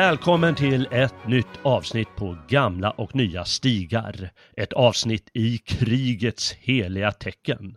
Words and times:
Välkommen 0.00 0.54
till 0.54 0.88
ett 0.90 1.28
nytt 1.28 1.60
avsnitt 1.62 2.08
på 2.16 2.36
Gamla 2.48 2.90
och 2.90 3.14
nya 3.14 3.44
stigar. 3.44 4.30
Ett 4.56 4.72
avsnitt 4.72 5.30
i 5.34 5.58
krigets 5.58 6.52
heliga 6.52 7.12
tecken. 7.12 7.76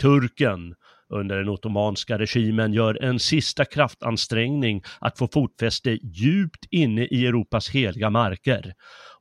Turken 0.00 0.74
under 1.14 1.36
den 1.36 1.48
ottomanska 1.48 2.18
regimen 2.18 2.72
gör 2.72 3.02
en 3.02 3.18
sista 3.18 3.64
kraftansträngning 3.64 4.82
att 5.00 5.18
få 5.18 5.28
fotfäste 5.32 5.98
djupt 6.02 6.64
inne 6.70 7.04
i 7.04 7.26
Europas 7.26 7.70
heliga 7.70 8.10
marker. 8.10 8.74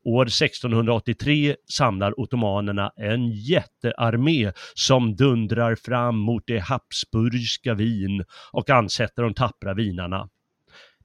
År 0.04 0.26
1683 0.26 1.56
samlar 1.74 2.20
ottomanerna 2.20 2.92
en 2.96 3.32
jättearmé 3.32 4.52
som 4.74 5.16
dundrar 5.16 5.76
fram 5.76 6.18
mot 6.18 6.44
det 6.48 6.60
habsburgska 6.60 7.74
Wien 7.74 8.24
och 8.52 8.70
ansätter 8.70 9.24
de 9.24 9.34
tappra 9.34 9.74
vinarna. 9.74 10.30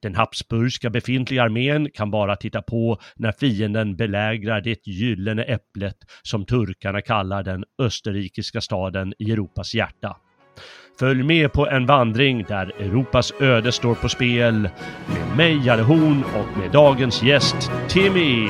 Den 0.05 0.15
habsburgska 0.15 0.91
befintliga 0.91 1.43
armén 1.43 1.91
kan 1.95 2.11
bara 2.11 2.37
titta 2.37 2.63
på 2.63 2.99
när 3.17 3.33
fienden 3.33 3.97
belägrar 3.97 4.61
det 4.61 4.87
gyllene 4.87 5.43
äpplet 5.43 5.97
som 6.23 6.47
turkarna 6.47 7.01
kallar 7.01 7.43
den 7.43 7.65
österrikiska 7.79 8.61
staden 8.61 9.15
i 9.19 9.33
Europas 9.33 9.75
hjärta. 9.75 10.17
Följ 10.99 11.23
med 11.23 11.53
på 11.53 11.69
en 11.69 11.87
vandring 11.87 12.45
där 12.49 12.67
Europas 12.67 13.33
öde 13.41 13.73
står 13.73 13.95
på 13.95 14.09
spel 14.09 14.69
med 15.09 15.37
mig, 15.37 15.67
Jalle 15.67 15.83
Horn 15.83 16.25
och 16.25 16.59
med 16.59 16.71
dagens 16.73 17.23
gäst 17.23 17.71
Timmy. 17.89 18.49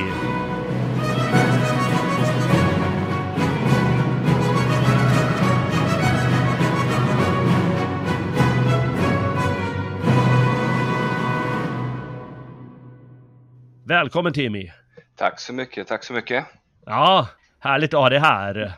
Välkommen 13.87 14.33
Timmy! 14.33 14.71
Tack 15.15 15.39
så 15.39 15.53
mycket, 15.53 15.87
tack 15.87 16.03
så 16.03 16.13
mycket. 16.13 16.45
Ja, 16.85 17.27
härligt 17.59 17.93
att 17.93 17.99
ha 17.99 18.09
dig 18.09 18.19
här. 18.19 18.73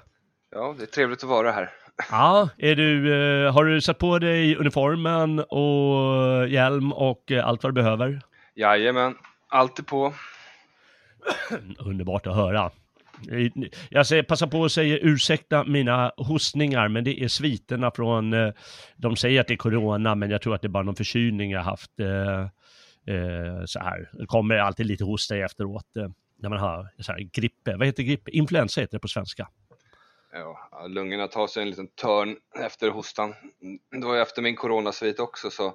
Ja, 0.51 0.75
det 0.77 0.83
är 0.83 0.87
trevligt 0.87 1.23
att 1.23 1.29
vara 1.29 1.51
här. 1.51 1.69
Ja, 2.11 2.49
är 2.57 2.75
du, 2.75 3.13
eh, 3.45 3.53
har 3.53 3.65
du 3.65 3.81
satt 3.81 3.97
på 3.97 4.19
dig 4.19 4.55
uniformen 4.55 5.39
och 5.39 6.47
hjälm 6.47 6.93
och 6.93 7.31
eh, 7.31 7.47
allt 7.47 7.63
vad 7.63 7.73
du 7.73 7.81
behöver? 7.81 8.21
Jajamän, 8.55 9.15
allt 9.49 9.79
är 9.79 9.83
på. 9.83 10.13
Underbart 11.79 12.27
att 12.27 12.35
höra. 12.35 12.71
Jag 13.89 14.07
säger, 14.07 14.23
passar 14.23 14.47
på 14.47 14.65
att 14.65 14.71
säga 14.71 14.97
ursäkta 14.97 15.63
mina 15.63 16.11
hostningar, 16.17 16.87
men 16.87 17.03
det 17.03 17.23
är 17.23 17.27
sviterna 17.27 17.91
från, 17.91 18.33
eh, 18.33 18.53
de 18.95 19.15
säger 19.15 19.41
att 19.41 19.47
det 19.47 19.53
är 19.53 19.57
corona, 19.57 20.15
men 20.15 20.29
jag 20.29 20.41
tror 20.41 20.55
att 20.55 20.61
det 20.61 20.67
är 20.67 20.69
bara 20.69 20.83
någon 20.83 20.95
förkylning 20.95 21.51
jag 21.51 21.61
haft 21.61 21.91
eh, 23.07 23.65
så 23.65 23.79
här. 23.79 24.09
Det 24.13 24.25
kommer 24.25 24.55
alltid 24.55 24.85
lite 24.85 25.03
hosta 25.03 25.37
efteråt 25.37 25.97
eh, 25.97 26.07
när 26.39 26.49
man 26.49 26.59
har 26.59 26.89
så 26.99 27.11
här, 27.11 27.19
grippe. 27.19 27.75
Vad 27.77 27.87
heter 27.87 28.03
grippe? 28.03 28.31
Influensa 28.31 28.81
heter 28.81 28.97
det 28.97 29.01
på 29.01 29.07
svenska. 29.07 29.47
Ja, 30.31 30.87
lungorna 30.87 31.27
tar 31.27 31.47
sig 31.47 31.63
en 31.63 31.69
liten 31.69 31.87
törn 31.87 32.37
efter 32.59 32.89
hostan. 32.89 33.33
Det 33.91 34.05
var 34.05 34.15
ju 34.15 34.21
efter 34.21 34.41
min 34.41 34.55
coronasvit 34.55 35.19
också 35.19 35.49
så 35.49 35.73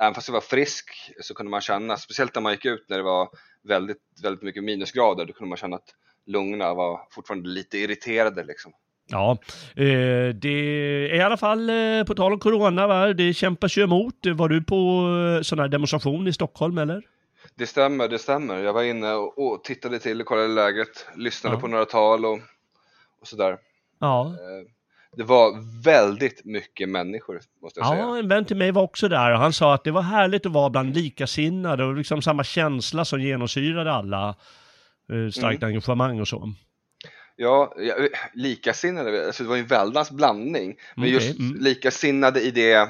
även 0.00 0.14
fast 0.14 0.28
jag 0.28 0.32
var 0.32 0.40
frisk 0.40 1.12
så 1.20 1.34
kunde 1.34 1.50
man 1.50 1.60
känna, 1.60 1.96
speciellt 1.96 2.34
när 2.34 2.42
man 2.42 2.52
gick 2.52 2.64
ut 2.64 2.84
när 2.88 2.96
det 2.96 3.02
var 3.02 3.28
väldigt, 3.62 4.02
väldigt 4.22 4.42
mycket 4.42 4.64
minusgrader, 4.64 5.24
då 5.24 5.32
kunde 5.32 5.48
man 5.48 5.58
känna 5.58 5.76
att 5.76 5.94
lungorna 6.26 6.74
var 6.74 7.06
fortfarande 7.10 7.48
lite 7.48 7.78
irriterade 7.78 8.44
liksom. 8.44 8.72
Ja, 9.12 9.38
eh, 9.76 10.34
det 10.34 10.48
är 10.48 11.14
i 11.14 11.20
alla 11.20 11.36
fall 11.36 11.70
eh, 11.70 12.04
på 12.06 12.14
tal 12.14 12.32
om 12.32 12.38
corona, 12.38 12.86
va? 12.86 13.12
det 13.12 13.34
kämpas 13.34 13.76
ju 13.78 13.82
emot. 13.82 14.14
Var 14.34 14.48
du 14.48 14.62
på 14.62 14.76
eh, 15.36 15.42
sån 15.42 15.58
här 15.58 15.68
demonstration 15.68 16.28
i 16.28 16.32
Stockholm 16.32 16.78
eller? 16.78 17.02
Det 17.54 17.66
stämmer, 17.66 18.08
det 18.08 18.18
stämmer. 18.18 18.58
Jag 18.58 18.72
var 18.72 18.82
inne 18.82 19.12
och, 19.12 19.64
tittade 19.64 19.98
till 19.98 20.24
kollade 20.24 20.48
läget, 20.48 21.06
lyssnade 21.16 21.56
ja. 21.56 21.60
på 21.60 21.68
några 21.68 21.84
tal 21.84 22.24
och, 22.24 22.38
och 23.20 23.26
sådär. 23.26 23.58
Ja. 24.00 24.34
Det 25.16 25.22
var 25.22 25.82
väldigt 25.84 26.44
mycket 26.44 26.88
människor, 26.88 27.40
måste 27.62 27.80
jag 27.80 27.86
ja, 27.86 27.90
säga. 27.90 28.02
Ja, 28.02 28.18
en 28.18 28.28
vän 28.28 28.44
till 28.44 28.56
mig 28.56 28.70
var 28.70 28.82
också 28.82 29.08
där 29.08 29.32
och 29.32 29.38
han 29.38 29.52
sa 29.52 29.74
att 29.74 29.84
det 29.84 29.90
var 29.90 30.02
härligt 30.02 30.46
att 30.46 30.52
vara 30.52 30.70
bland 30.70 30.94
likasinnade 30.94 31.84
och 31.84 31.96
liksom 31.96 32.22
samma 32.22 32.44
känsla 32.44 33.04
som 33.04 33.20
genomsyrade 33.20 33.92
alla. 33.92 34.34
Starkt 35.32 35.62
mm. 35.62 35.68
engagemang 35.68 36.20
och 36.20 36.28
så. 36.28 36.52
Ja, 37.36 37.74
likasinnade, 38.34 39.26
alltså 39.26 39.42
det 39.42 39.48
var 39.48 39.56
ju 39.56 39.62
en 39.62 39.68
väldans 39.68 40.10
blandning. 40.10 40.76
Men 40.94 41.04
okay. 41.04 41.14
just 41.14 41.38
mm. 41.38 41.56
likasinnade 41.60 42.40
i 42.40 42.50
det, 42.50 42.88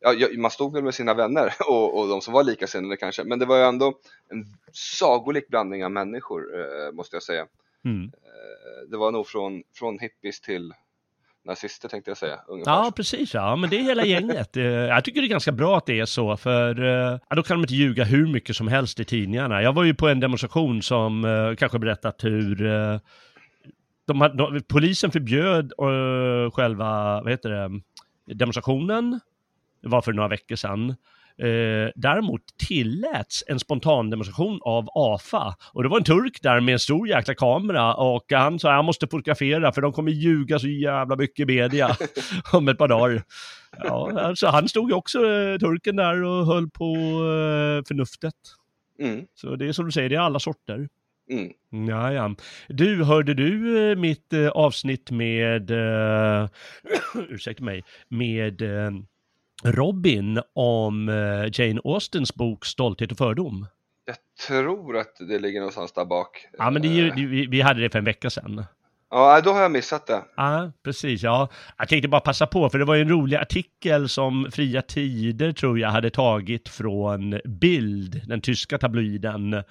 ja, 0.00 0.28
man 0.38 0.50
stod 0.50 0.72
väl 0.72 0.84
med 0.84 0.94
sina 0.94 1.14
vänner 1.14 1.54
och, 1.68 1.98
och 1.98 2.08
de 2.08 2.20
som 2.20 2.34
var 2.34 2.44
likasinnade 2.44 2.96
kanske, 2.96 3.24
men 3.24 3.38
det 3.38 3.46
var 3.46 3.56
ju 3.56 3.62
ändå 3.62 3.98
en 4.30 4.44
sagolik 4.72 5.48
blandning 5.48 5.84
av 5.84 5.90
människor, 5.90 6.42
eh, 6.60 6.92
måste 6.92 7.16
jag 7.16 7.22
säga. 7.22 7.46
Mm. 7.84 8.04
Eh, 8.04 8.90
det 8.90 8.96
var 8.96 9.12
nog 9.12 9.26
från, 9.26 9.62
från 9.74 9.98
hippies 9.98 10.40
till 10.40 10.72
nazister 11.44 11.88
tänkte 11.88 12.10
jag 12.10 12.18
säga. 12.18 12.40
Ungefär. 12.48 12.72
Ja, 12.72 12.92
precis. 12.96 13.34
Ja, 13.34 13.56
men 13.56 13.70
det 13.70 13.76
är 13.76 13.82
hela 13.82 14.04
gänget. 14.04 14.56
Eh, 14.56 14.64
jag 14.64 15.04
tycker 15.04 15.20
det 15.20 15.26
är 15.26 15.28
ganska 15.28 15.52
bra 15.52 15.76
att 15.76 15.86
det 15.86 16.00
är 16.00 16.04
så, 16.04 16.36
för 16.36 16.80
ja, 17.28 17.36
då 17.36 17.42
kan 17.42 17.56
de 17.56 17.60
inte 17.60 17.74
ljuga 17.74 18.04
hur 18.04 18.26
mycket 18.26 18.56
som 18.56 18.68
helst 18.68 19.00
i 19.00 19.04
tidningarna. 19.04 19.62
Jag 19.62 19.72
var 19.72 19.84
ju 19.84 19.94
på 19.94 20.08
en 20.08 20.20
demonstration 20.20 20.82
som 20.82 21.56
kanske 21.58 21.78
berättat 21.78 22.24
hur 22.24 22.56
de, 24.06 24.18
de, 24.36 24.60
polisen 24.68 25.10
förbjöd 25.10 25.72
uh, 25.82 26.50
själva, 26.50 27.20
vad 27.22 27.30
heter 27.30 27.50
det, 27.50 27.80
demonstrationen. 28.34 29.20
Det 29.82 29.88
var 29.88 30.02
för 30.02 30.12
några 30.12 30.28
veckor 30.28 30.56
sedan. 30.56 30.94
Uh, 31.42 31.90
däremot 31.94 32.40
tilläts 32.58 33.44
en 33.46 33.60
spontan 33.60 34.10
demonstration 34.10 34.60
av 34.62 34.88
AFA. 34.94 35.54
Och 35.72 35.82
det 35.82 35.88
var 35.88 35.98
en 35.98 36.04
turk 36.04 36.42
där 36.42 36.60
med 36.60 36.72
en 36.72 36.78
stor 36.78 37.08
jäkla 37.08 37.34
kamera 37.34 37.94
och 37.94 38.24
han 38.32 38.58
sa 38.58 38.74
jag 38.74 38.84
måste 38.84 39.06
fotografera 39.06 39.72
för 39.72 39.80
de 39.80 39.92
kommer 39.92 40.12
ljuga 40.12 40.58
så 40.58 40.68
jävla 40.68 41.16
mycket 41.16 41.40
i 41.40 41.46
media 41.46 41.96
om 42.52 42.68
ett 42.68 42.78
par 42.78 42.88
dagar. 42.88 43.22
Ja, 43.84 44.20
alltså 44.20 44.46
han 44.46 44.68
stod 44.68 44.90
ju 44.90 44.94
också, 44.94 45.18
uh, 45.18 45.58
turken 45.58 45.96
där 45.96 46.22
och 46.22 46.46
höll 46.46 46.70
på 46.70 46.94
förnuftet. 47.88 48.34
Mm. 48.98 49.26
Så 49.34 49.56
det 49.56 49.68
är 49.68 49.72
som 49.72 49.84
du 49.84 49.92
säger, 49.92 50.08
det 50.08 50.16
är 50.16 50.20
alla 50.20 50.38
sorter. 50.38 50.88
Mm. 51.30 51.88
Ja, 51.88 52.12
ja. 52.12 52.34
Du, 52.68 53.04
hörde 53.04 53.34
du 53.34 53.78
eh, 53.90 53.96
mitt 53.96 54.32
eh, 54.32 54.48
avsnitt 54.48 55.10
med, 55.10 55.70
uh, 55.70 56.48
ursäkta 57.28 57.64
mig, 57.64 57.84
med 58.08 58.62
uh, 58.62 58.90
Robin 59.64 60.40
om 60.52 61.08
uh, 61.08 61.48
Jane 61.52 61.80
Austens 61.84 62.34
bok 62.34 62.64
Stolthet 62.64 63.12
och 63.12 63.18
fördom? 63.18 63.66
Jag 64.04 64.16
tror 64.48 64.96
att 64.96 65.16
det 65.28 65.38
ligger 65.38 65.60
någonstans 65.60 65.92
där 65.92 66.04
bak. 66.04 66.46
Ja, 66.58 66.70
men 66.70 66.82
det, 66.82 67.12
vi, 67.16 67.46
vi 67.46 67.60
hade 67.60 67.80
det 67.80 67.90
för 67.90 67.98
en 67.98 68.04
vecka 68.04 68.30
sedan. 68.30 68.64
Ja, 69.10 69.40
då 69.40 69.50
har 69.52 69.62
jag 69.62 69.70
missat 69.70 70.06
det. 70.06 70.24
Ja, 70.36 70.72
precis. 70.82 71.22
Ja. 71.22 71.48
Jag 71.78 71.88
tänkte 71.88 72.08
bara 72.08 72.20
passa 72.20 72.46
på, 72.46 72.70
för 72.70 72.78
det 72.78 72.84
var 72.84 72.94
ju 72.94 73.02
en 73.02 73.08
rolig 73.08 73.36
artikel 73.36 74.08
som 74.08 74.50
Fria 74.52 74.82
Tider, 74.82 75.52
tror 75.52 75.78
jag, 75.78 75.88
hade 75.88 76.10
tagit 76.10 76.68
från 76.68 77.40
Bild, 77.44 78.22
den 78.26 78.40
tyska 78.40 78.78
tabloiden, 78.78 79.62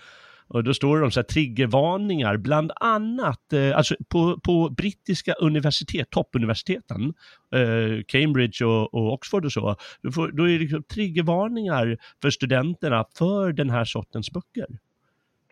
och 0.54 0.64
då 0.64 0.74
står 0.74 0.98
det 0.98 1.06
om 1.06 1.12
så 1.12 1.20
här 1.20 1.26
triggervarningar, 1.26 2.38
bland 2.38 2.72
annat 2.76 3.54
eh, 3.54 3.78
alltså 3.78 3.96
på, 4.10 4.40
på 4.40 4.70
brittiska 4.70 5.34
universitet, 5.34 6.10
toppuniversiteten, 6.10 7.14
eh, 7.56 8.04
Cambridge 8.08 8.66
och, 8.66 8.94
och, 8.94 9.14
Oxford 9.14 9.46
och 9.46 9.52
så, 9.52 9.76
då, 10.02 10.12
får, 10.12 10.32
då 10.32 10.44
är 10.44 10.54
det 10.54 10.60
liksom 10.60 10.84
triggervarningar 10.84 11.98
för 12.22 12.30
studenterna 12.30 13.06
för 13.18 13.54
den 13.54 13.70
här 13.70 13.86
sortens 13.86 14.32
böcker. 14.32 14.68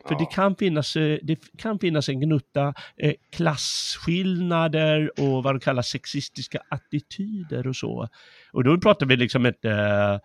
För 0.08 0.16
ja. 0.16 0.20
det, 0.20 0.26
kan 0.26 0.56
finnas, 0.56 0.96
eh, 0.96 1.20
det 1.24 1.40
kan 1.58 1.80
finnas 1.80 2.10
en 2.10 2.20
gnutta 2.20 2.74
eh, 2.98 3.14
klasskillnader 3.32 5.12
och 5.22 5.44
vad 5.44 5.56
de 5.56 5.60
kallar 5.60 5.82
sexistiska 5.82 6.62
attityder 6.70 7.68
och 7.68 7.76
så. 7.76 8.08
Och 8.54 8.64
då 8.64 8.78
pratar 8.78 9.06
vi 9.06 9.16
liksom 9.16 9.46
inte 9.46 9.70
eh, 9.70 10.20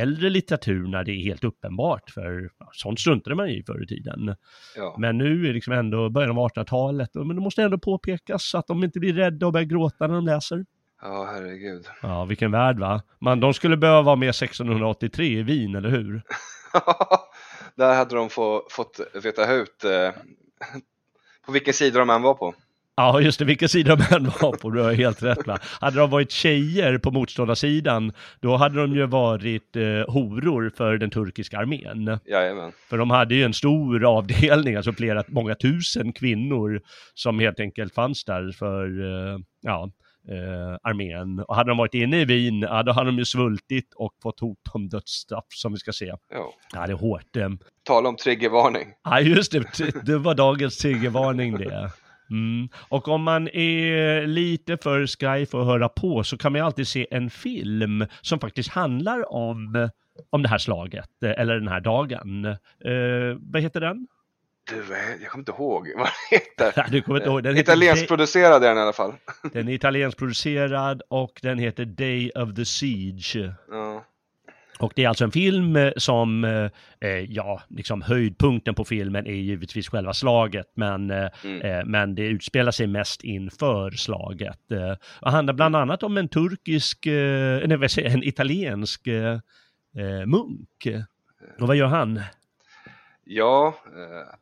äldre 0.00 0.30
litteratur 0.30 0.88
när 0.88 1.04
det 1.04 1.12
är 1.12 1.22
helt 1.22 1.44
uppenbart, 1.44 2.10
för 2.10 2.50
sånt 2.72 3.00
struntade 3.00 3.36
man 3.36 3.48
i 3.48 3.62
förr 3.66 3.82
i 3.82 3.86
tiden. 3.86 4.36
Ja. 4.76 4.96
Men 4.98 5.18
nu 5.18 5.42
är 5.42 5.48
det 5.48 5.52
liksom 5.52 5.72
ändå 5.72 6.10
början 6.10 6.38
av 6.38 6.48
1800-talet, 6.48 7.10
men 7.14 7.36
det 7.36 7.42
måste 7.42 7.62
ändå 7.62 7.78
påpekas 7.78 8.54
att 8.54 8.66
de 8.66 8.84
inte 8.84 9.00
blir 9.00 9.14
rädda 9.14 9.46
och 9.46 9.52
börjar 9.52 9.66
gråta 9.66 10.06
när 10.06 10.14
de 10.14 10.24
läser. 10.24 10.64
Ja, 11.02 11.28
herregud. 11.34 11.86
Ja, 12.02 12.24
vilken 12.24 12.50
värld 12.50 12.78
va? 12.78 13.02
Man, 13.20 13.40
de 13.40 13.54
skulle 13.54 13.76
behöva 13.76 14.02
vara 14.02 14.16
med 14.16 14.28
1683 14.28 15.26
i 15.26 15.42
Wien, 15.42 15.74
eller 15.74 15.88
hur? 15.90 16.22
Där 17.76 17.94
hade 17.94 18.14
de 18.14 18.30
få, 18.30 18.66
fått 18.70 19.00
veta 19.22 19.52
ut 19.52 19.84
eh, 19.84 20.10
på 21.46 21.52
vilken 21.52 21.74
sida 21.74 21.98
de 21.98 22.10
än 22.10 22.22
var 22.22 22.34
på. 22.34 22.54
Ja, 22.96 23.20
just 23.20 23.38
det, 23.38 23.44
vilken 23.44 23.68
sida 23.68 23.96
de 23.96 24.14
än 24.16 24.24
var 24.24 24.56
på, 24.56 24.70
du 24.70 24.80
har 24.80 24.92
helt 24.92 25.22
rätt 25.22 25.46
va. 25.46 25.58
Hade 25.80 25.98
de 25.98 26.10
varit 26.10 26.30
tjejer 26.30 26.98
på 26.98 27.10
motståndarsidan, 27.10 28.12
då 28.40 28.56
hade 28.56 28.80
de 28.80 28.94
ju 28.94 29.06
varit 29.06 29.76
eh, 29.76 30.12
horor 30.12 30.72
för 30.76 30.98
den 30.98 31.10
turkiska 31.10 31.58
armén. 31.58 32.18
Jajamän. 32.26 32.72
För 32.90 32.98
de 32.98 33.10
hade 33.10 33.34
ju 33.34 33.44
en 33.44 33.54
stor 33.54 34.04
avdelning, 34.04 34.76
alltså 34.76 34.92
flera, 34.92 35.24
många 35.28 35.54
tusen 35.54 36.12
kvinnor 36.12 36.80
som 37.14 37.38
helt 37.38 37.60
enkelt 37.60 37.94
fanns 37.94 38.24
där 38.24 38.52
för, 38.52 38.86
eh, 38.86 39.38
ja, 39.62 39.90
eh, 40.28 40.76
armén. 40.82 41.40
Och 41.40 41.56
hade 41.56 41.70
de 41.70 41.78
varit 41.78 41.94
inne 41.94 42.20
i 42.20 42.24
Wien, 42.24 42.60
ja, 42.60 42.82
då 42.82 42.92
hade 42.92 43.06
de 43.06 43.18
ju 43.18 43.24
svultit 43.24 43.94
och 43.94 44.12
fått 44.22 44.40
hot 44.40 44.58
om 44.72 44.88
dödsstraff 44.88 45.46
som 45.48 45.72
vi 45.72 45.78
ska 45.78 45.92
se. 45.92 46.14
Ja. 46.30 46.52
Ja, 46.72 46.86
det 46.86 46.92
är 46.92 46.96
hårt. 46.96 47.36
Eh. 47.36 47.48
Tala 47.82 48.08
om 48.08 48.16
triggervarning. 48.16 48.88
Ja, 49.04 49.20
just 49.20 49.52
det. 49.52 50.04
Det 50.04 50.18
var 50.18 50.34
dagens 50.34 50.78
triggervarning 50.78 51.58
det. 51.58 51.90
Mm. 52.30 52.68
Och 52.88 53.08
om 53.08 53.22
man 53.22 53.48
är 53.48 54.26
lite 54.26 54.76
för 54.76 55.06
sky 55.06 55.46
för 55.46 55.60
att 55.60 55.66
höra 55.66 55.88
på 55.88 56.24
så 56.24 56.36
kan 56.36 56.52
man 56.52 56.58
ju 56.58 56.64
alltid 56.64 56.88
se 56.88 57.06
en 57.10 57.30
film 57.30 58.06
som 58.20 58.38
faktiskt 58.38 58.70
handlar 58.70 59.32
om, 59.32 59.88
om 60.30 60.42
det 60.42 60.48
här 60.48 60.58
slaget, 60.58 61.22
eh, 61.24 61.30
eller 61.30 61.54
den 61.54 61.68
här 61.68 61.80
dagen. 61.80 62.44
Eh, 62.44 63.36
vad 63.40 63.62
heter 63.62 63.80
den? 63.80 64.06
Du, 64.70 64.94
eh, 64.94 65.22
jag 65.22 65.30
kommer 65.30 65.40
inte 65.42 65.52
ihåg 65.52 65.88
vad 65.96 66.06
den 66.06 66.40
heter. 66.40 66.90
Du 66.90 67.02
kommer 67.02 67.18
inte 67.18 67.30
ihåg. 67.30 67.42
Den 67.42 67.56
heter 67.56 67.72
Italienskt 67.72 68.08
producerad 68.08 68.64
är 68.64 68.68
den 68.68 68.78
i 68.78 68.80
alla 68.80 68.92
fall. 68.92 69.12
Den 69.52 69.68
är 69.68 69.72
italienskt 69.72 70.18
producerad 70.18 71.02
och 71.08 71.38
den 71.42 71.58
heter 71.58 71.84
Day 71.84 72.30
of 72.34 72.54
the 72.54 72.64
Siege. 72.64 73.54
Ja. 73.70 74.04
Och 74.78 74.92
det 74.96 75.04
är 75.04 75.08
alltså 75.08 75.24
en 75.24 75.30
film 75.30 75.76
eh, 75.76 75.92
som, 75.96 76.44
eh, 76.44 76.70
eh, 77.00 77.18
ja, 77.18 77.62
liksom 77.68 78.02
höjdpunkten 78.02 78.74
på 78.74 78.84
filmen 78.84 79.26
är 79.26 79.32
givetvis 79.32 79.88
själva 79.88 80.14
slaget, 80.14 80.66
men, 80.74 81.10
eh, 81.10 81.28
Mm. 81.44 81.60
eh, 81.62 81.84
men 81.84 82.14
det 82.14 82.22
utspelar 82.22 82.72
sig 82.72 82.86
mest 82.86 83.24
inför 83.24 83.90
slaget. 83.90 84.70
Eh, 84.72 84.94
och 85.20 85.30
handlar 85.30 85.54
bland 85.54 85.76
annat 85.76 86.02
om 86.02 86.16
en 86.16 86.28
turkisk, 86.28 87.06
eh, 87.06 87.68
nej 87.68 87.88
en 88.04 88.22
italiensk 88.24 89.08
munk. 90.26 90.86
Och 91.60 91.66
vad 91.68 91.76
gör 91.76 91.86
han? 91.86 92.20
Ja, 93.24 93.74
eh, 93.86 94.34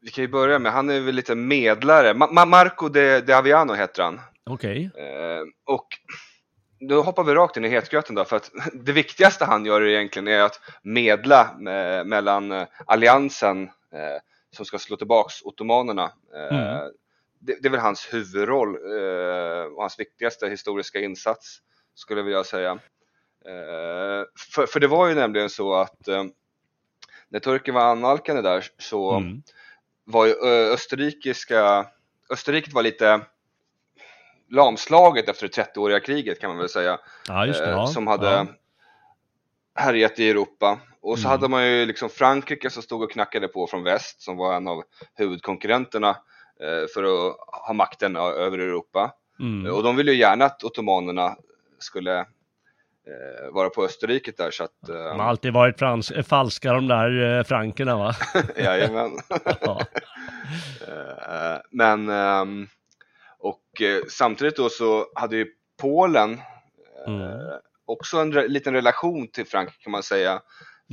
vi 0.00 0.10
kan 0.10 0.24
ju 0.24 0.28
börja 0.28 0.58
med, 0.58 0.72
han 0.72 0.90
är 0.90 1.00
väl 1.00 1.14
lite 1.14 1.34
medlare. 1.34 2.12
Ma- 2.12 2.30
Ma- 2.32 2.46
Marco 2.46 2.88
de, 2.88 3.20
de 3.20 3.32
Aviano 3.32 3.74
heter 3.74 4.02
han. 4.02 4.20
Okej. 4.44 4.90
Eh, 4.94 5.42
och 5.64 5.86
då 6.80 7.02
hoppar 7.02 7.24
vi 7.24 7.34
rakt 7.34 7.56
in 7.56 7.64
i 7.64 7.68
hetgröten 7.68 8.14
då, 8.14 8.24
för 8.24 8.36
att 8.36 8.50
det 8.72 8.92
viktigaste 8.92 9.44
han 9.44 9.66
gör 9.66 9.82
egentligen 9.86 10.28
är 10.28 10.40
att 10.40 10.60
medla 10.82 11.54
mellan 12.04 12.52
eh, 12.52 12.66
alliansen 12.86 13.70
som 14.50 14.64
ska 14.64 14.78
slå 14.78 14.96
tillbaks 14.96 15.42
ottomanerna. 15.42 16.12
Mm. 16.50 16.90
det, 17.40 17.56
det 17.62 17.68
är 17.68 17.70
väl 17.70 17.80
hans 17.80 18.08
huvudroll 18.12 18.76
och 19.74 19.80
hans 19.82 20.00
viktigaste 20.00 20.48
historiska 20.48 21.00
insats, 21.00 21.58
skulle 21.94 22.20
jag 22.20 22.24
vilja 22.24 22.44
säga. 22.44 22.78
För, 24.54 24.66
för 24.66 24.80
det 24.80 24.86
var 24.86 25.08
ju 25.08 25.14
nämligen 25.14 25.50
så 25.50 25.74
att 25.74 26.08
när 27.28 27.40
turken 27.40 27.74
var 27.74 27.82
annalkande 27.82 28.42
där 28.42 28.64
så 28.78 29.12
Mm. 29.12 29.42
var 30.04 30.26
ju 30.26 30.32
österrikiska, 30.72 31.86
Österrike 32.30 32.70
var 32.74 32.82
lite 32.82 33.20
lamslaget 34.50 35.28
efter 35.28 35.48
det 35.48 35.52
30-åriga 35.62 36.00
kriget 36.00 36.40
kan 36.40 36.50
man 36.50 36.58
väl 36.58 36.68
säga. 36.68 36.98
Ja, 37.28 37.46
det. 37.46 37.64
eh, 37.64 37.70
Ja. 37.70 37.86
som 37.86 38.06
hade 38.06 38.26
Ja. 38.30 38.46
härjat 39.74 40.18
i 40.18 40.30
Europa. 40.30 40.78
Och 41.00 41.18
så 41.18 41.28
Mm. 41.28 41.30
hade 41.30 41.48
man 41.48 41.66
ju 41.66 41.86
liksom 41.86 42.08
Frankrike 42.08 42.70
som 42.70 42.82
stod 42.82 43.02
och 43.02 43.10
knackade 43.10 43.48
på 43.48 43.66
från 43.66 43.82
väst 43.82 44.22
som 44.22 44.36
var 44.36 44.54
en 44.54 44.68
av 44.68 44.82
huvudkonkurrenterna 45.14 46.08
eh, 46.60 46.86
för 46.94 47.02
att 47.28 47.36
ha 47.66 47.72
makten 47.72 48.16
över 48.16 48.58
Europa. 48.58 49.12
Mm. 49.40 49.74
Och 49.74 49.82
de 49.82 49.96
ville 49.96 50.12
ju 50.12 50.18
gärna 50.18 50.44
att 50.44 50.64
ottomanerna 50.64 51.36
skulle 51.78 52.26
eh, 53.06 53.52
vara 53.54 53.70
på 53.70 53.84
Österrike 53.84 54.32
där 54.36 54.50
så 54.50 54.64
att... 54.64 54.70
De 54.86 54.92
har 54.92 55.14
Eh, 55.18 55.26
alltid 55.26 55.52
varit 55.52 55.78
frans- 55.78 56.10
eh, 56.16 56.22
falska 56.22 56.72
de 56.72 56.88
där 56.88 57.38
eh, 57.38 57.44
frankerna 57.44 57.96
va? 57.96 58.14
jajamän. 58.56 59.10
ja. 59.60 59.80
Eh, 60.88 61.60
Men, 61.70 62.08
ehm, 62.08 62.66
och 63.38 63.82
eh, 63.82 64.02
samtidigt 64.08 64.56
då 64.56 64.68
så 64.68 65.06
hade 65.14 65.36
ju 65.36 65.46
Polen 65.80 66.32
eh, 66.32 66.40
Mm. 67.14 67.38
också 67.84 68.18
en 68.18 68.32
re- 68.32 68.48
liten 68.48 68.74
relation 68.74 69.28
till 69.28 69.46
Frankrike 69.46 69.82
kan 69.82 69.92
man 69.92 70.02
säga. 70.02 70.40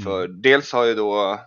För 0.04 0.26
Mm. 0.26 0.42
dels 0.42 0.74
har 0.74 0.86
ju 0.86 0.94
då 0.94 1.40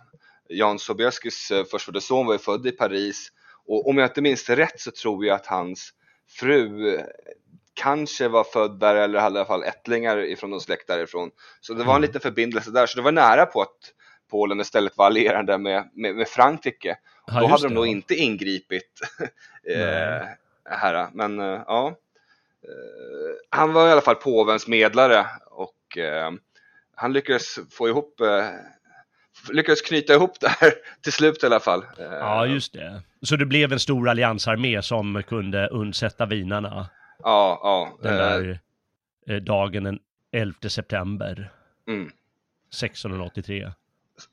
Jan 0.49 0.79
Sobieskis 0.79 1.51
eh, 1.51 1.63
förstfödde 1.65 2.01
son 2.01 2.25
var 2.25 2.33
ju 2.33 2.39
född 2.39 2.67
i 2.67 2.71
Paris 2.71 3.27
och 3.67 3.89
om 3.89 3.97
jag 3.97 4.05
inte 4.07 4.21
minns 4.21 4.49
rätt 4.49 4.79
så 4.79 4.91
tror 4.91 5.25
jag 5.25 5.35
att 5.35 5.45
hans 5.45 5.89
fru 6.39 6.95
eh, 6.95 7.01
kanske 7.81 8.27
var 8.27 8.43
född 8.43 8.79
där 8.79 8.95
eller 8.95 9.19
hade 9.19 9.35
i 9.35 9.39
alla 9.39 9.47
fall 9.47 9.63
ättlingar 9.63 10.17
ifrån 10.17 10.49
någon 10.49 10.61
släkt 10.61 10.87
därifrån. 10.87 11.31
Så 11.61 11.73
det 11.73 11.83
var 11.83 11.93
en 11.93 11.97
Mm. 11.97 12.01
liten 12.01 12.21
förbindelse 12.21 12.71
där, 12.71 12.85
så 12.87 12.97
det 12.97 13.03
var 13.03 13.11
nära 13.11 13.45
på 13.45 13.61
att 13.61 13.77
Polen 14.31 14.59
istället 14.61 14.97
var 14.97 15.05
allierade 15.05 15.57
med, 15.57 15.89
med, 15.93 16.15
med 16.15 16.27
Frankrike. 16.27 16.97
Ja, 17.27 17.39
Då 17.39 17.47
hade 17.47 17.63
de 17.63 17.67
det, 17.67 17.73
nog 17.73 17.87
ja. 17.87 17.91
inte 17.91 18.15
ingripit 18.15 19.01
eh, 19.75 20.27
här, 20.69 21.07
men 21.13 21.39
eh, 21.39 21.61
ja. 21.67 21.87
Eh, 22.63 23.57
Han 23.57 23.73
var 23.73 23.87
i 23.87 23.91
alla 23.91 24.01
fall 24.01 24.15
påvens 24.15 24.67
medlare 24.67 25.25
och 25.51 25.97
eh, 25.97 26.31
han 26.95 27.13
lyckades 27.13 27.59
få 27.71 27.87
ihop 27.89 28.21
eh, 28.21 28.45
lyckades 29.49 29.81
knyta 29.81 30.13
ihop 30.13 30.39
det 30.39 30.49
här 30.49 30.73
till 31.01 31.13
slut 31.13 31.43
i 31.43 31.45
alla 31.45 31.59
fall. 31.59 31.85
Eh, 31.99 32.05
Ja, 32.05 32.45
just 32.45 32.73
det. 32.73 33.01
Så 33.21 33.35
det 33.35 33.45
blev 33.45 33.71
en 33.73 33.79
stor 33.79 34.09
alliansarmé 34.09 34.81
som 34.81 35.23
kunde 35.27 35.67
undsätta 35.67 36.25
vinarna 36.25 36.87
Ja, 37.23 37.59
ja. 37.63 37.97
den 38.09 38.17
där 38.17 38.59
eh, 39.27 39.35
dagen 39.43 39.83
den 39.83 39.99
11 40.31 40.53
september 40.69 41.51
Mm, 41.87 42.11
1683. 42.69 43.71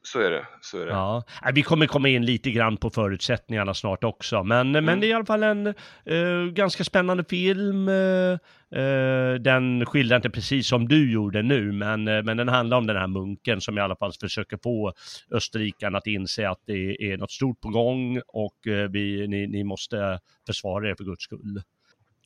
så 0.02 0.20
är 0.20 0.31
det, 0.31 0.46
så 0.60 0.78
är 0.81 0.86
det. 0.86 0.92
Ja, 0.92 1.25
Nej, 1.42 1.52
vi 1.54 1.62
kommer 1.62 1.86
komma 1.86 2.08
in 2.08 2.25
lite 2.26 2.50
grann 2.50 2.76
på 2.76 2.90
förutsättningarna 2.90 3.75
snart 3.75 4.04
också, 4.04 4.42
men, 4.44 4.72
men 4.72 4.84
Mm. 4.88 5.00
det 5.00 5.06
är 5.06 5.08
i 5.08 5.12
alla 5.12 5.25
fall 5.25 5.42
en 5.42 5.66
eh, 6.04 6.52
ganska 6.52 6.84
spännande 6.84 7.25
film. 7.25 7.88
eh, 7.88 8.32
eh, 8.81 9.34
den 9.34 9.87
skildrar 9.87 10.16
inte 10.16 10.30
precis 10.30 10.66
som 10.69 10.88
du 10.88 11.12
gjorde 11.12 11.42
nu, 11.42 11.72
men, 11.72 12.08
eh, 12.08 12.22
men 12.22 12.37
den 12.37 12.48
handlar 12.48 12.76
om 12.78 12.87
den 12.87 12.96
här 12.96 13.06
munken 13.06 13.60
som 13.60 13.78
i 13.78 13.80
alla 13.80 13.96
fall 13.96 14.12
försöker 14.20 14.58
få 14.62 14.92
österrikarna 15.30 15.98
att 15.98 16.06
inse 16.06 16.48
att 16.48 16.60
det 16.66 16.96
är 17.12 17.16
något 17.16 17.30
stort 17.32 17.60
på 17.60 17.69
gång 17.69 18.20
och 18.28 18.66
eh, 18.66 18.88
vi, 18.90 19.28
ni, 19.28 19.46
ni 19.46 19.64
måste 19.64 20.20
försvara 20.47 20.88
er 20.90 20.94
för 20.94 21.04
guds 21.04 21.25
skull. 21.25 21.62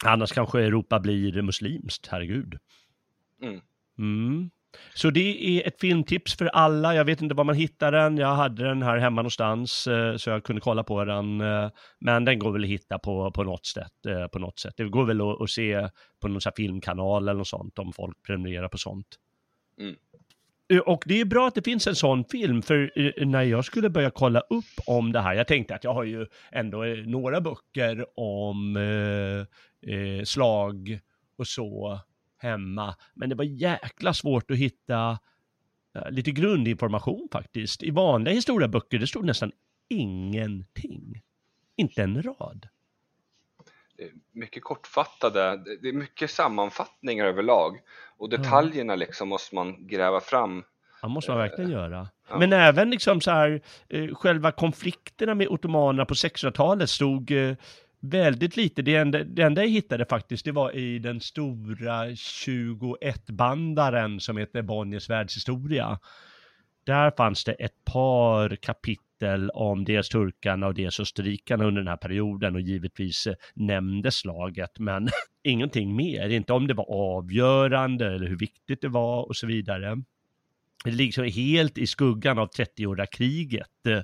Annars 0.05 0.33
kanske 0.33 0.63
Europa 0.63 1.01
blir 1.01 1.43
muslimskt, 1.43 2.07
herregud. 2.07 2.59
Mm. 3.43 3.61
Mm. 3.99 4.51
Så 4.95 5.11
det 5.11 5.59
är 5.61 5.69
ett 5.69 5.81
filmtips 5.81 6.37
för 6.37 6.47
alla. 6.47 6.95
Jag 6.95 7.05
vet 7.05 7.23
inte 7.23 7.35
var 7.35 7.45
man 7.45 7.55
hittar 7.55 7.93
den. 7.93 8.17
Jag 8.17 8.35
hade 8.35 8.65
den 8.65 8.83
här 8.83 8.99
hemma 8.99 9.23
någonstans 9.23 9.87
eh, 9.87 10.17
så 10.17 10.31
jag 10.31 10.45
kunde 10.45 10.61
kolla 10.61 10.85
på 10.85 11.05
den. 11.05 11.41
eh, 11.41 11.71
Men 11.99 12.25
den 12.25 12.39
går 12.39 12.53
väl 12.53 12.65
att 12.65 12.71
hitta 12.71 12.99
på, 12.99 13.31
på, 13.31 13.43
något, 13.43 13.67
sätt, 13.67 14.07
eh, 14.09 14.27
på 14.27 14.39
något 14.39 14.59
sätt. 14.59 14.75
Det 14.77 14.85
går 14.85 15.05
väl 15.05 15.21
att, 15.21 15.41
att 15.43 15.51
se 15.51 15.89
på 16.21 16.29
någon 16.29 16.41
filmkanal 16.57 17.23
eller 17.23 17.39
något 17.39 17.49
sånt 17.49 17.79
om 17.79 17.93
folk 17.93 18.23
prenumererar 18.27 18.69
på 18.69 18.79
sånt. 18.79 19.07
Mm. 19.81 19.95
Och 20.87 21.05
det 21.07 21.21
är 21.21 21.25
bra 21.25 21.49
att 21.49 21.55
det 21.55 21.63
finns 21.63 21.87
en 21.87 21.95
sån 21.95 22.25
film, 22.25 22.63
för 22.63 22.93
när 23.25 23.43
jag 23.43 23.65
skulle 23.65 23.91
börja 23.91 24.11
kolla 24.11 24.41
upp 24.41 24.65
om 24.87 25.13
det 25.13 25.21
här, 25.21 25.35
jag 25.35 25.47
tänkte 25.49 25.75
att 25.75 25.85
jag 25.85 25.95
har 25.95 26.05
ju 26.05 26.27
ändå 26.53 26.85
några 27.07 27.41
böcker 27.41 28.07
om 28.21 28.77
eh, 29.87 29.95
eh, 29.99 30.25
slag 30.25 31.01
och 31.37 31.47
så 31.47 32.01
hemma, 32.39 32.97
men 33.15 33.29
det 33.29 33.35
var 33.35 33.45
jäkla 33.45 34.15
svårt 34.15 34.51
att 34.51 34.57
hitta 34.57 35.19
eh, 35.95 36.11
lite 36.11 36.31
grundinformation 36.31 37.29
faktiskt. 37.33 37.83
I 37.83 37.91
vanliga 37.91 38.35
historieböcker, 38.35 38.99
det 38.99 39.07
stod 39.07 39.25
nästan 39.25 39.53
ingenting. 39.89 41.23
Inte 41.77 42.03
en 42.03 42.23
rad. 42.23 42.69
Mycket 44.33 44.65
kortfattade, 44.65 45.57
det- 45.83 45.89
är 45.89 45.93
mycket 45.93 46.31
sammanfattningar 46.31 47.25
överlag 47.27 47.81
och 48.17 48.29
detaljerna 48.31 48.97
liksom 48.97 49.29
måste 49.29 49.55
man 49.55 49.87
gräva 49.87 50.21
fram. 50.21 50.65
Det 51.03 51.09
måste 51.09 51.31
man 51.31 51.39
verkligen 51.41 51.71
göra. 51.71 52.09
ja. 52.29 52.39
Men 52.39 52.53
även 52.53 52.91
liksom 52.91 53.21
så 53.21 53.31
här, 53.31 53.61
eh, 53.89 54.15
själva 54.15 54.53
konflikterna 54.53 55.35
med 55.35 55.49
ottomanerna 55.49 56.05
på 56.05 56.15
1600-talet 56.15 56.91
stod 56.91 57.31
eh, 57.31 57.57
väldigt 58.01 58.57
lite. 58.57 58.83
Det 58.83 58.97
enda, 58.97 59.25
det 59.25 59.43
enda 59.43 59.63
jag 59.63 59.71
hittade 59.71 60.07
faktiskt, 60.07 60.45
det 60.45 60.53
var 60.53 60.77
i 60.77 60.99
den 60.99 61.21
stora 61.21 62.07
21-bandaren 62.07 64.21
som 64.21 64.37
heter 64.37 64.63
Bonniers 64.63 65.11
världshistoria. 65.11 65.99
Där 66.87 67.13
fanns 67.17 67.45
det 67.45 67.53
ett 67.53 67.85
par 67.85 68.57
kapitel 68.57 69.51
om 69.51 69.85
dels 69.85 70.09
turkarna 70.09 70.67
och 70.67 70.75
dels 70.75 71.01
österrikarna 71.01 71.65
under 71.65 71.81
den 71.81 71.89
här 71.89 71.97
perioden 71.97 72.55
och 72.55 72.61
givetvis 72.61 73.27
eh, 73.27 73.35
nämndes 73.55 74.17
slaget, 74.17 74.79
men 74.79 75.09
ingenting 75.45 75.97
mer. 75.97 76.29
Inte 76.29 76.53
om 76.53 76.67
det 76.67 76.75
var 76.75 76.91
avgörande 76.91 78.15
eller 78.15 78.27
hur 78.27 78.39
viktigt 78.39 78.81
det 78.81 78.89
var 78.89 79.29
och 79.29 79.37
så 79.37 79.47
vidare. 79.47 79.97
Det 80.85 80.91
ligger 80.91 81.05
liksom 81.05 81.43
helt 81.43 81.79
i 81.79 81.87
skuggan 81.87 82.39
av 82.39 82.51
30-åriga 82.51 83.07
kriget 83.07 83.87
eh, 83.87 84.03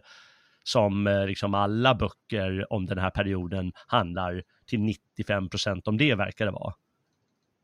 som 0.65 1.07
eh, 1.07 1.27
liksom 1.27 1.55
alla 1.55 1.95
böcker 1.95 2.73
om 2.73 2.87
den 2.87 2.99
här 2.99 3.11
perioden 3.11 3.73
handlar 3.87 4.43
till 4.67 4.81
95 4.81 5.49
procent 5.49 5.89
om 5.89 5.97
det 5.97 6.15
verkar 6.15 6.45
det 6.45 6.53
vara. 6.53 6.75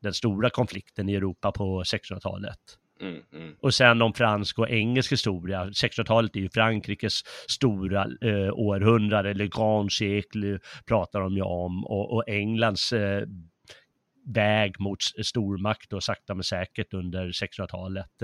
Den 0.03 0.15
stora 0.15 0.51
konflikten 0.51 1.09
i 1.09 1.15
Europa 1.15 1.53
på 1.53 1.83
1600-talet. 1.83 2.59
Mm, 3.01 3.23
mm, 3.33 3.55
Och 3.61 3.75
sen 3.75 4.03
om 4.03 4.15
fransk 4.15 4.59
och 4.59 4.71
engelsk 4.71 5.13
historia. 5.13 5.65
1600-talet 5.65 6.37
är 6.37 6.41
ju 6.41 6.49
Frankrikes 6.49 7.21
stora 7.49 8.03
eh, 8.03 8.53
århundrade, 8.53 9.31
eller 9.31 9.47
grand 9.47 9.93
siècle 9.93 10.59
pratar 10.87 11.21
de 11.21 11.37
ju 11.37 11.43
om. 11.43 11.85
Och, 11.85 12.15
och 12.15 12.29
Englands 12.29 12.93
eh, 12.93 13.27
väg 14.27 14.81
mot 14.81 14.99
stormakt 15.23 15.93
och 15.93 16.03
sakta 16.03 16.35
men 16.35 16.45
säkert 16.45 16.95
under 16.95 17.27
1600-talet. 17.27 18.23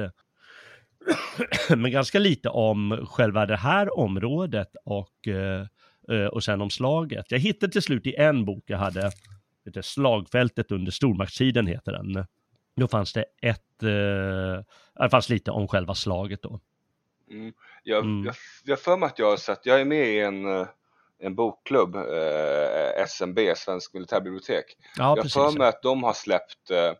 Men 1.76 1.90
ganska 1.90 2.18
lite 2.18 2.48
om 2.48 3.06
själva 3.10 3.46
det 3.46 3.56
här 3.56 3.98
området 3.98 4.68
och, 4.84 5.28
och 6.32 6.44
sen 6.44 6.60
om 6.60 6.70
slaget. 6.70 7.26
Jag 7.28 7.38
hittade 7.38 7.72
till 7.72 7.82
slut 7.82 8.06
i 8.06 8.14
en 8.14 8.44
bok 8.44 8.64
jag 8.66 8.78
hade, 8.78 9.10
heter 9.64 9.82
Slagfältet 9.82 10.72
under 10.72 10.92
stormaktstiden 10.92 11.66
heter 11.66 11.92
den. 11.92 12.26
Då 12.76 12.88
fanns 12.88 13.12
det 13.12 13.24
ett, 13.42 13.78
det 13.78 15.10
fanns 15.10 15.28
lite 15.28 15.50
om 15.50 15.68
själva 15.68 15.94
slaget 15.94 16.42
då. 16.42 16.60
Mm. 17.30 17.52
Jag, 17.82 18.04
mm. 18.04 18.24
jag, 18.24 18.34
jag 18.64 18.80
för 18.80 18.96
mig 18.96 19.06
att 19.06 19.18
jag 19.18 19.30
har 19.30 19.36
sett, 19.36 19.66
jag 19.66 19.80
är 19.80 19.84
med 19.84 20.08
i 20.08 20.20
en 20.20 20.66
en 21.18 21.34
bokklubb, 21.34 21.96
eh, 21.96 23.02
SMB, 23.06 23.38
Svensk 23.56 23.94
Militärbibliotek. 23.94 24.64
Ja, 24.96 25.04
jag 25.04 25.16
precis. 25.16 25.34
för 25.34 25.58
mig 25.58 25.68
att 25.68 25.82
de 25.82 26.02
har 26.02 26.12
släppt 26.12 26.70
eh, 26.70 26.92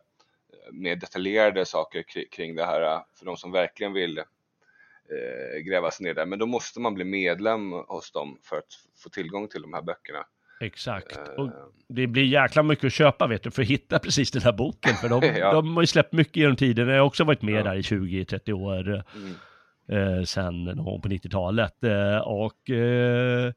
mer 0.71 0.95
detaljerade 0.95 1.65
saker 1.65 2.03
kring, 2.31 2.55
det 2.55 2.65
här 2.65 2.81
eh, 2.81 3.01
för 3.19 3.25
de 3.25 3.37
som 3.37 3.51
verkligen 3.51 3.93
vill 3.93 4.17
eh, 4.17 5.59
gräva 5.65 5.91
sig 5.91 6.05
ner 6.05 6.13
där. 6.13 6.25
Men 6.25 6.39
då 6.39 6.45
måste 6.45 6.79
man 6.79 6.93
bli 6.93 7.03
medlem 7.03 7.71
hos 7.71 8.11
dem 8.11 8.39
för 8.43 8.57
att 8.57 8.73
få 9.03 9.09
tillgång 9.09 9.47
till 9.47 9.61
de 9.61 9.73
här 9.73 9.81
böckerna. 9.81 10.25
Exakt. 10.61 11.17
Och 11.37 11.45
eh. 11.45 11.53
det 11.87 12.07
blir 12.07 12.23
jäkla 12.23 12.63
mycket 12.63 12.85
att 12.85 12.93
köpa 12.93 13.27
vet 13.27 13.43
du, 13.43 13.51
för 13.51 13.61
att 13.61 13.67
hitta 13.67 13.99
precis 13.99 14.31
den 14.31 14.41
här 14.41 14.53
boken. 14.53 14.93
För 14.93 15.09
de, 15.09 15.21
ja. 15.39 15.53
de 15.53 15.75
har 15.75 15.83
ju 15.83 15.87
släppt 15.87 16.13
mycket 16.13 16.35
genom 16.35 16.55
tiden. 16.55 16.87
Jag 16.87 16.95
har 16.95 17.07
också 17.07 17.23
varit 17.23 17.41
med 17.41 17.59
ja. 17.59 17.63
där 17.63 17.75
i 17.75 17.81
20-30 17.81 18.51
år. 18.51 19.03
Mm. 19.15 19.35
Eh, 19.89 20.23
sen 20.23 20.63
någon 20.63 21.01
på 21.01 21.09
90-talet. 21.09 21.83
Eh, 21.83 22.17
och 22.17 22.69
eh, 22.69 23.53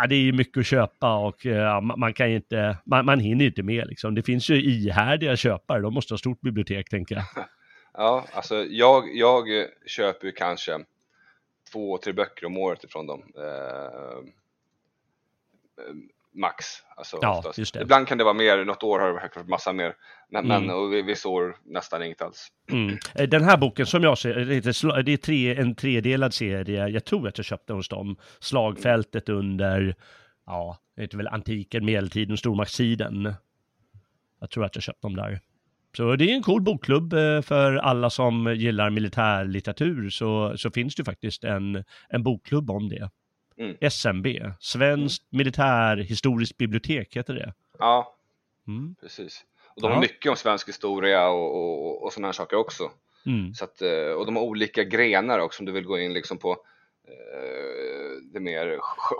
ja, 0.00 0.06
det 0.06 0.14
är 0.14 0.20
ju 0.20 0.32
mycket 0.32 0.60
att 0.60 0.66
köpa 0.66 1.16
och 1.16 1.46
eh, 1.46 1.56
ja, 1.56 1.80
man 1.80 2.14
kan 2.14 2.30
inte, 2.30 2.78
man, 2.84 3.04
man 3.04 3.20
hinner 3.20 3.44
inte 3.44 3.62
med 3.62 3.88
liksom. 3.88 4.14
Det 4.14 4.22
finns 4.22 4.48
ju 4.48 4.62
ihärdiga 4.62 5.36
köpare, 5.36 5.80
de 5.80 5.94
måste 5.94 6.14
ha 6.14 6.18
stort 6.18 6.40
bibliotek 6.40 6.88
tänker 6.88 7.14
jag. 7.14 7.24
Ja, 7.92 8.24
alltså 8.32 8.64
jag, 8.64 9.16
jag 9.16 9.44
köper 9.86 10.26
ju 10.26 10.32
kanske 10.32 10.78
två, 11.72 11.98
tre 11.98 12.12
böcker 12.12 12.46
om 12.46 12.56
året 12.56 12.84
ifrån 12.84 13.06
dem. 13.06 13.32
Eh, 13.36 13.44
eh 15.84 15.94
max. 16.34 16.64
Alltså 16.96 17.18
ja. 17.22 17.52
Ibland 17.80 18.08
kan 18.08 18.18
det 18.18 18.24
vara 18.24 18.34
mer, 18.34 18.64
något 18.64 18.82
år 18.82 18.98
har 18.98 19.06
det 19.06 19.12
varit 19.12 19.48
massa 19.48 19.72
mer, 19.72 19.94
men, 20.30 20.44
mm. 20.44 20.66
men 20.66 20.76
och 20.76 20.92
vissa 20.92 21.28
år 21.28 21.56
nästan 21.64 22.02
inget 22.02 22.22
alls. 22.22 22.48
Mm. 22.70 22.98
Eh, 23.14 23.28
den 23.28 23.44
här 23.44 23.56
boken 23.56 23.86
som 23.86 24.02
jag 24.02 24.18
ser, 24.18 24.34
det 25.02 25.12
är 25.12 25.16
tre, 25.16 25.56
en 25.56 25.74
tredelad 25.74 26.34
serie, 26.34 26.88
jag 26.88 27.04
tror 27.04 27.28
att 27.28 27.38
jag 27.38 27.44
köpte 27.44 27.72
hos 27.72 27.88
dem, 27.88 28.16
Slagfältet 28.40 29.28
under, 29.28 29.94
ja, 30.46 30.78
det 30.96 31.02
heter 31.02 31.16
väl 31.16 31.28
antiken, 31.28 31.84
medeltiden, 31.84 32.36
stormaktstiden. 32.36 33.34
Jag 34.40 34.50
tror 34.50 34.64
att 34.64 34.74
jag 34.74 34.82
köpte 34.82 35.06
dem 35.06 35.16
där. 35.16 35.40
Så 35.96 36.16
det 36.16 36.30
är 36.30 36.34
en 36.34 36.42
cool 36.42 36.62
bokklubb 36.62 37.12
eh, 37.12 37.42
för 37.42 37.74
alla 37.74 38.10
som 38.10 38.54
gillar 38.54 38.90
militärlitteratur 38.90 40.10
så, 40.10 40.54
så 40.56 40.70
finns 40.70 40.94
det 40.94 41.04
faktiskt 41.04 41.44
en, 41.44 41.84
en 42.08 42.22
bokklubb 42.22 42.70
om 42.70 42.88
det. 42.88 43.10
Mm. 43.60 43.76
SMB, 43.80 44.26
Svenskt 44.60 45.32
mm. 45.32 45.38
militärhistoriskt 45.38 46.56
bibliotek 46.58 47.16
heter 47.16 47.34
det. 47.34 47.54
Ja, 47.78 48.14
mm. 48.68 48.94
precis. 49.00 49.44
Och 49.76 49.82
de 49.82 49.88
ja. 49.88 49.94
har 49.94 50.00
mycket 50.00 50.30
om 50.30 50.36
svensk 50.36 50.68
historia 50.68 51.28
och, 51.28 51.56
och, 51.56 52.02
och 52.02 52.12
sådana 52.12 52.28
här 52.28 52.32
saker 52.32 52.56
också. 52.56 52.90
Mm. 53.26 53.54
Så 53.54 53.64
att, 53.64 53.82
eh, 53.82 54.12
och 54.12 54.26
de 54.26 54.36
har 54.36 54.42
olika 54.42 54.84
grenar 54.84 55.38
också 55.38 55.62
om 55.62 55.66
du 55.66 55.72
vill 55.72 55.84
gå 55.84 55.98
in 55.98 56.12
liksom 56.12 56.38
på 56.38 56.50
eh, 57.08 58.22
det 58.32 58.40
mer 58.40 58.78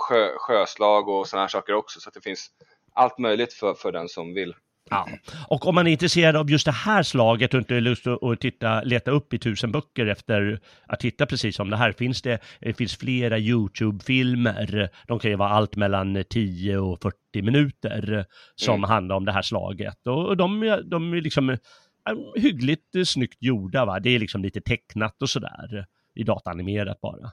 sjö, 0.08 0.30
sjöslag 0.36 1.08
och 1.08 1.28
sådana 1.28 1.42
här 1.42 1.48
saker 1.48 1.72
också. 1.72 2.00
Så 2.00 2.08
att 2.08 2.14
det 2.14 2.20
finns 2.20 2.50
allt 2.92 3.18
möjligt 3.18 3.52
för, 3.52 3.74
för 3.74 3.92
den 3.92 4.08
som 4.08 4.34
vill. 4.34 4.54
Ja. 4.90 5.08
Och 5.48 5.66
om 5.66 5.74
man 5.74 5.86
är 5.86 5.90
intresserad 5.90 6.36
av 6.36 6.50
just 6.50 6.66
det 6.66 6.72
här 6.72 7.02
slaget 7.02 7.54
och 7.54 7.58
inte 7.58 7.74
har 7.74 7.80
lust 7.80 8.06
att 8.06 8.40
titta, 8.40 8.82
leta 8.82 9.10
upp 9.10 9.34
i 9.34 9.38
tusen 9.38 9.72
böcker 9.72 10.06
efter 10.06 10.60
att 10.86 11.00
titta 11.00 11.26
precis 11.26 11.58
om 11.58 11.70
det 11.70 11.76
här, 11.76 11.92
finns 11.92 12.22
det, 12.22 12.38
det 12.60 12.74
finns 12.74 12.96
flera 12.96 13.38
YouTube-filmer, 13.38 14.88
de 15.06 15.18
kan 15.18 15.30
ju 15.30 15.36
vara 15.36 15.48
allt 15.48 15.76
mellan 15.76 16.24
10 16.30 16.78
och 16.78 17.02
40 17.02 17.42
minuter, 17.42 18.26
som 18.56 18.74
mm. 18.74 18.90
handlar 18.90 19.16
om 19.16 19.24
det 19.24 19.32
här 19.32 19.42
slaget. 19.42 20.06
Och 20.06 20.36
de, 20.36 20.80
de 20.84 21.12
är 21.12 21.20
liksom 21.20 21.56
hyggligt 22.36 23.08
snyggt 23.08 23.42
gjorda, 23.42 23.84
va? 23.84 24.00
det 24.00 24.10
är 24.10 24.18
liksom 24.18 24.42
lite 24.42 24.60
tecknat 24.60 25.22
och 25.22 25.30
sådär, 25.30 25.86
i 26.14 26.22
dataanimerat 26.22 27.00
bara. 27.00 27.32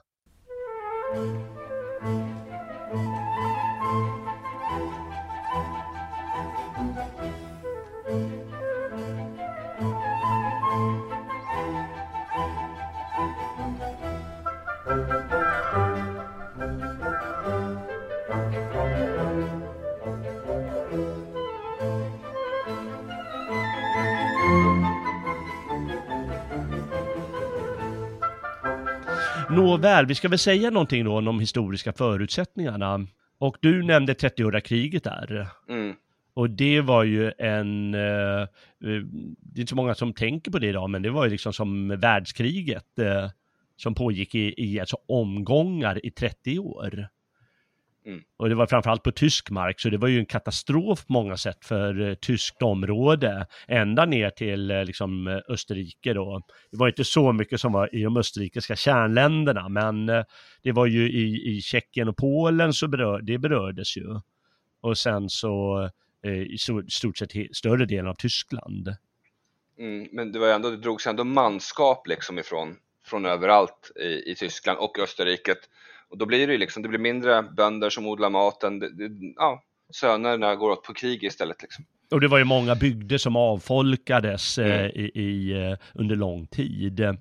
Nåväl, 29.58 30.06
vi 30.06 30.14
ska 30.14 30.28
väl 30.28 30.38
säga 30.38 30.70
någonting 30.70 31.04
då 31.04 31.18
om 31.18 31.24
de 31.24 31.40
historiska 31.40 31.92
förutsättningarna. 31.92 33.06
Och 33.38 33.56
du 33.60 33.82
nämnde 33.82 34.12
30-åriga 34.12 34.60
kriget 34.60 35.04
där. 35.04 35.48
Mm. 35.68 35.94
Och 36.34 36.50
det 36.50 36.80
var 36.80 37.04
ju 37.04 37.32
en, 37.38 37.94
eh, 37.94 38.40
eh, 38.40 38.46
det 38.80 39.56
är 39.56 39.60
inte 39.60 39.70
så 39.70 39.76
många 39.76 39.94
som 39.94 40.12
tänker 40.12 40.50
på 40.50 40.58
det 40.58 40.66
idag, 40.66 40.90
men 40.90 41.02
det 41.02 41.10
var 41.10 41.24
ju 41.24 41.30
liksom 41.30 41.52
som 41.52 41.88
världskriget 41.88 42.98
eh, 42.98 43.30
som 43.76 43.94
pågick 43.94 44.34
i, 44.34 44.54
i 44.56 44.80
alltså 44.80 44.96
omgångar 45.08 46.06
i 46.06 46.10
30 46.10 46.58
år. 46.58 47.08
Mm. 48.08 48.20
Och 48.36 48.48
det 48.48 48.54
var 48.54 48.66
framförallt 48.66 49.02
på 49.02 49.12
tysk 49.12 49.50
mark, 49.50 49.80
så 49.80 49.88
det 49.88 49.96
var 49.96 50.08
ju 50.08 50.18
en 50.18 50.26
katastrof 50.26 51.06
på 51.06 51.12
många 51.12 51.36
sätt 51.36 51.64
för 51.64 52.00
uh, 52.00 52.14
tyskt 52.14 52.62
område, 52.62 53.46
ända 53.66 54.04
ner 54.04 54.30
till 54.30 54.70
uh, 54.70 54.84
liksom 54.84 55.26
uh, 55.26 55.40
Österrike 55.48 56.12
då. 56.12 56.42
Det 56.70 56.76
var 56.76 56.88
inte 56.88 57.04
så 57.04 57.32
mycket 57.32 57.60
som 57.60 57.72
var 57.72 57.94
i 57.94 58.02
de 58.02 58.16
österrikiska 58.16 58.76
kärnländerna, 58.76 59.68
men 59.68 60.06
det 60.62 60.72
var 60.72 60.86
ju 60.86 61.10
i, 61.10 61.56
i 61.56 61.60
Tjeckien 61.60 62.08
och 62.08 62.16
Polen 62.16 62.72
så 62.72 62.88
berör, 62.88 63.20
det 63.22 63.38
berördes 63.38 63.96
ju. 63.96 64.20
Och 64.80 64.98
sen 64.98 65.28
så 65.28 65.90
i 66.24 66.58
stort 66.90 67.18
sett 67.18 67.56
större 67.56 67.86
delen 67.86 68.06
av 68.06 68.14
Tyskland. 68.14 68.88
Mm, 69.78 70.08
men 70.12 70.32
det 70.32 70.38
var 70.38 70.48
ändå, 70.48 70.70
det 70.70 70.76
drogs 70.76 71.06
ändå 71.06 71.24
manskap 71.24 72.06
liksom 72.06 72.38
ifrån 72.38 72.76
från 73.08 73.26
överallt 73.26 73.92
i, 74.00 74.30
i 74.30 74.34
Tyskland 74.34 74.78
och 74.78 74.98
Österrike 74.98 75.54
och 76.10 76.18
då 76.18 76.26
blir 76.26 76.46
det 76.46 76.52
ju 76.52 76.58
liksom, 76.58 76.82
det 76.82 76.88
blir 76.88 76.98
mindre 76.98 77.42
bönder 77.42 77.90
som 77.90 78.06
odlar 78.06 78.30
maten, 78.30 78.78
det, 78.78 79.08
det, 79.08 79.32
ja, 79.36 79.62
sönerna 79.94 80.56
går 80.56 80.70
åt 80.70 80.82
på 80.82 80.94
krig 80.94 81.24
istället 81.24 81.62
liksom. 81.62 81.84
Och 82.10 82.20
det 82.20 82.28
var 82.28 82.38
ju 82.38 82.44
många 82.44 82.74
bygder 82.74 83.18
som 83.18 83.36
avfolkades 83.36 84.58
eh, 84.58 84.80
mm. 84.80 84.90
i, 84.94 85.10
i, 85.14 85.52
eh, 85.52 85.78
under 85.94 86.16
lång 86.16 86.46
tid. 86.46 87.16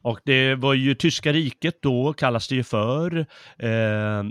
Och 0.00 0.20
det 0.24 0.54
var 0.54 0.74
ju 0.74 0.94
tyska 0.94 1.32
riket 1.32 1.82
då, 1.82 2.12
kallas 2.12 2.48
det 2.48 2.54
ju 2.54 2.64
för, 2.64 3.26
eh, 3.58 4.24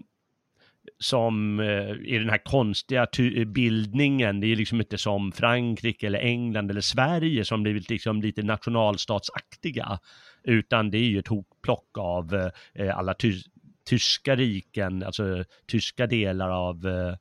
som 0.99 1.59
eh, 1.59 1.91
i 1.91 2.17
den 2.17 2.29
här 2.29 2.43
konstiga 2.43 3.07
bildningen, 3.45 4.39
det 4.39 4.47
är 4.47 4.55
liksom 4.55 4.79
inte 4.79 4.97
som 4.97 5.31
Frankrike 5.31 6.07
eller 6.07 6.19
England 6.19 6.71
eller 6.71 6.81
Sverige 6.81 7.45
som 7.45 7.63
blivit 7.63 7.89
liksom 7.89 8.21
lite 8.21 8.43
nationalstatsaktiga, 8.43 9.99
utan 10.47 10.91
det 10.91 10.97
är 10.97 11.09
ju 11.09 11.19
ett 11.19 11.27
hopplock 11.27 11.97
av 11.97 12.51
eh, 12.73 12.97
alla 12.97 13.13
ty 13.13 13.33
tyska 13.85 14.35
riken, 14.35 15.03
alltså 15.03 15.43
tyska 15.67 16.07
delar 16.07 16.49
av 16.49 16.87
eh, 16.87 17.15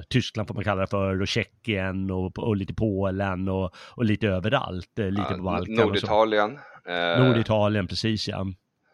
Tyskland 0.08 0.48
får 0.48 0.54
man 0.54 0.64
kalla 0.64 0.80
det 0.80 0.86
för, 0.86 1.20
och 1.20 1.28
Tjeckien 1.28 2.10
och, 2.10 2.38
och 2.38 2.56
lite 2.56 2.74
Polen 2.74 3.48
och, 3.48 3.74
och 3.76 4.04
lite 4.04 4.28
överallt, 4.28 4.98
eh, 4.98 5.10
lite 5.10 5.26
ja, 5.30 5.36
på 5.36 5.42
Balkan. 5.42 5.74
Norditalien. 5.74 6.58
Eh, 6.88 7.24
Norditalien, 7.24 7.86
precis 7.86 8.28
ja. 8.28 8.46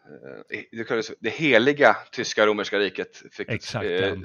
Eh, 0.05 0.59
det 1.19 1.29
heliga 1.29 1.97
tyska 2.11 2.45
romerska 2.45 2.79
riket 2.79 3.23
fick 3.31 3.49
Exakt, 3.49 3.89
ja. 3.89 4.15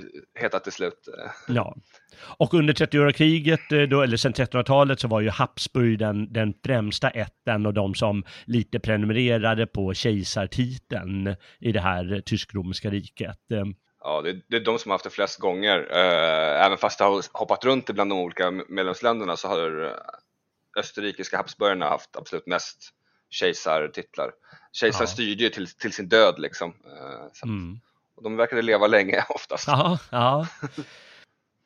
heta 0.40 0.60
till 0.60 0.72
slut. 0.72 1.08
Ja, 1.48 1.76
och 2.20 2.54
under 2.54 2.74
30-åriga 2.74 3.12
kriget, 3.12 3.90
då, 3.90 4.02
eller 4.02 4.16
sen 4.16 4.32
1300-talet, 4.32 5.00
så 5.00 5.08
var 5.08 5.20
ju 5.20 5.30
Habsburg 5.30 5.98
den, 5.98 6.32
den 6.32 6.54
främsta 6.64 7.10
ätten 7.10 7.66
och 7.66 7.74
de 7.74 7.94
som 7.94 8.24
lite 8.44 8.80
prenumererade 8.80 9.66
på 9.66 9.94
kejsartiteln 9.94 11.36
i 11.60 11.72
det 11.72 11.80
här 11.80 12.22
tysk-romerska 12.26 12.90
riket. 12.90 13.38
Ja, 14.00 14.22
det, 14.22 14.40
det, 14.48 14.56
är 14.56 14.64
de 14.64 14.78
som 14.78 14.90
har 14.90 14.94
haft 14.94 15.04
det 15.04 15.10
flest 15.10 15.40
gånger. 15.40 15.78
även 16.64 16.78
fast 16.78 16.98
det 16.98 17.04
har 17.04 17.38
hoppat 17.38 17.64
runt 17.64 17.90
bland 17.90 18.10
de 18.10 18.18
olika 18.18 18.50
medlemsländerna 18.50 19.36
så 19.36 19.48
har 19.48 19.94
österrikiska 20.78 21.36
Habsburgarna 21.36 21.88
haft 21.88 22.16
absolut 22.16 22.46
mest 22.46 22.78
kejsartitlar. 23.30 24.32
Kejsaren 24.72 25.02
ja. 25.02 25.12
styrde 25.12 25.42
ju 25.42 25.50
till, 25.50 25.66
till 25.66 25.92
sin 25.92 26.08
död 26.08 26.34
liksom. 26.38 26.74
Så, 27.32 27.46
mm. 27.46 27.80
Och 28.16 28.22
de 28.22 28.36
verkade 28.36 28.62
leva 28.62 28.86
länge 28.86 29.24
oftast. 29.28 29.66
Ja, 29.66 29.98
ja. 30.10 30.46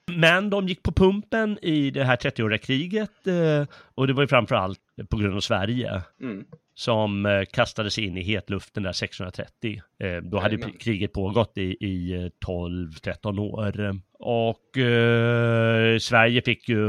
Men 0.06 0.50
de 0.50 0.68
gick 0.68 0.82
på 0.82 0.92
pumpen 0.92 1.58
i 1.62 1.90
det 1.90 2.04
här 2.04 2.16
30-åriga 2.16 2.58
kriget 2.58 3.26
eh, 3.26 3.66
och 3.94 4.06
det 4.06 4.12
var 4.12 4.22
ju 4.22 4.28
framförallt 4.28 4.80
på 5.10 5.16
grund 5.16 5.36
av 5.36 5.40
Sverige. 5.40 6.02
Mm. 6.20 6.44
Som 6.74 7.26
eh, 7.26 7.42
kastades 7.52 7.98
in 7.98 8.16
i 8.16 8.22
hetluften 8.22 8.82
där 8.82 8.90
1630. 8.90 9.82
Eh, 9.98 10.16
då 10.16 10.38
hade 10.38 10.54
Jajamän. 10.54 10.78
kriget 10.78 11.12
pågått 11.12 11.58
i, 11.58 11.76
i 11.80 12.12
eh, 12.12 12.46
12-13 12.46 13.38
år. 13.40 14.00
Och 14.18 14.78
eh, 14.78 15.98
Sverige 15.98 16.42
fick 16.42 16.68
ju 16.68 16.84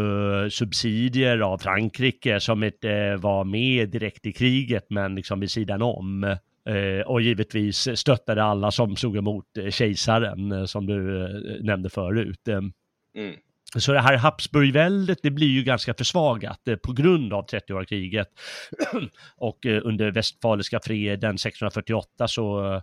subsidier 0.50 1.40
av 1.40 1.58
Frankrike 1.58 2.40
som 2.40 2.64
inte 2.64 3.16
var 3.16 3.44
med 3.44 3.90
direkt 3.90 4.26
i 4.26 4.32
kriget 4.34 4.86
men 4.90 5.16
liksom 5.16 5.40
vid 5.40 5.52
sidan 5.52 5.82
om. 5.82 6.24
Eh, 6.70 7.06
och 7.06 7.22
givetvis 7.22 8.00
stöttade 8.00 8.44
alla 8.44 8.72
som 8.72 8.96
såg 8.96 9.18
emot 9.18 9.58
eh, 9.58 9.70
kejsaren 9.70 10.52
eh, 10.52 10.66
som 10.66 10.86
du 10.86 11.24
eh, 11.24 11.30
nämnde 11.64 11.90
förut. 11.90 12.48
Eh, 12.48 12.62
Mm. 13.16 13.36
Så 13.82 13.92
det 13.94 14.00
här 14.00 14.18
Habsburgväldet, 14.18 15.20
det 15.24 15.32
blir 15.32 15.48
ju 15.48 15.64
ganska 15.64 15.94
försvagat 15.94 16.68
eh, 16.68 16.76
på 16.76 16.94
grund 16.94 17.34
av 17.34 17.46
30-åriga 17.48 17.86
kriget. 17.86 18.28
och 19.36 19.66
eh, 19.66 19.82
under 19.84 20.12
Westfaliska 20.12 20.80
freden 20.80 21.36
1648 21.36 22.28
så, 22.28 22.74
eh, 22.74 22.82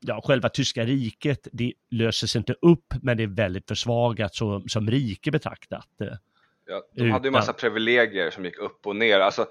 ja, 0.00 0.20
själva 0.24 0.48
tyska 0.48 0.84
riket, 0.84 1.48
det 1.52 1.72
löses 1.90 2.36
inte 2.36 2.54
upp, 2.62 2.94
men 3.02 3.16
det 3.16 3.22
är 3.22 3.26
väldigt 3.26 3.68
försvagat 3.68 4.34
så, 4.34 4.62
som 4.68 4.90
rike 4.90 5.30
betraktat. 5.30 5.88
eh. 6.00 6.06
Ja, 6.66 6.82
de 6.94 7.10
hade 7.10 7.24
ju 7.28 7.30
Utan- 7.30 7.32
massa 7.32 7.52
privilegier 7.52 8.30
som 8.30 8.44
gick 8.44 8.58
upp 8.58 8.86
och 8.86 8.96
ner. 8.96 9.20
Alltså, 9.20 9.46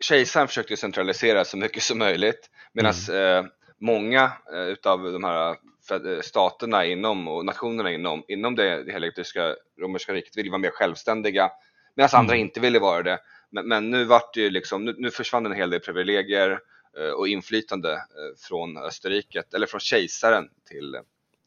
kejsaren 0.00 0.48
försökte 0.48 0.76
centralisera 0.76 1.44
så 1.44 1.56
mycket 1.56 1.82
som 1.82 1.98
möjligt 1.98 2.50
medan 2.72 2.94
Mm. 3.10 3.50
Eh, 3.80 3.84
många 3.86 4.32
eh, 4.52 4.60
utav 4.60 5.12
de 5.12 5.24
här 5.24 5.56
fed- 5.88 6.14
eh, 6.14 6.20
staterna 6.20 6.84
inom 6.84 7.28
och 7.28 7.44
nationerna 7.44 7.92
inom, 7.92 8.22
inom 8.28 8.54
det, 8.54 8.84
det 8.84 8.92
hela 8.92 9.10
tyska 9.10 9.54
romerska 9.80 10.12
riket 10.12 10.36
ville 10.36 10.50
vara 10.50 10.58
mer 10.58 10.70
självständiga 10.70 11.50
medan 11.94 12.10
andra 12.12 12.34
Mm. 12.34 12.46
inte 12.46 12.60
ville 12.60 12.78
vara 12.78 13.02
det. 13.02 13.18
Men, 13.50 13.68
men 13.68 13.90
nu 13.90 14.04
vart 14.04 14.34
det 14.34 14.40
ju 14.40 14.50
liksom, 14.50 14.84
nu, 14.84 14.94
nu 14.98 15.10
försvann 15.10 15.46
en 15.46 15.52
hel 15.52 15.70
del 15.70 15.80
privilegier 15.80 16.60
eh, 16.98 17.10
och 17.10 17.28
inflytande 17.28 17.92
eh, 17.92 17.98
från 18.48 18.76
Österrike, 18.76 19.42
eller 19.54 19.66
från 19.66 19.80
kejsaren 19.80 20.48
till, 20.68 20.96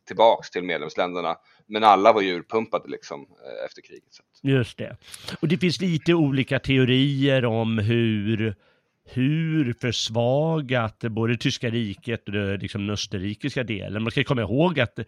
tillbaks 0.08 0.50
till 0.50 0.64
medlemsländerna. 0.64 1.38
Men 1.68 1.84
alla 1.84 2.14
var 2.14 2.22
ju 2.22 2.36
urpumpade 2.36 2.90
liksom 2.90 3.22
eh, 3.22 3.66
efter 3.66 3.82
kriget. 3.82 4.04
Just 4.42 4.78
det. 4.78 4.98
Och 5.42 5.48
det 5.48 5.58
finns 5.58 5.82
lite 5.82 6.14
olika 6.14 6.60
teorier 6.60 7.46
om 7.46 7.78
hur, 7.78 8.56
hur 9.14 9.74
försvagat 9.74 11.00
både 11.00 11.38
tyska 11.38 11.70
riket 11.70 12.28
och 12.28 12.32
det, 12.32 12.58
liksom 12.58 12.82
den 12.82 12.94
österrikiska 12.94 13.64
delen. 13.64 14.04
Man 14.04 14.12
ska 14.12 14.24
komma 14.24 14.42
ihåg 14.42 14.80
att 14.80 15.00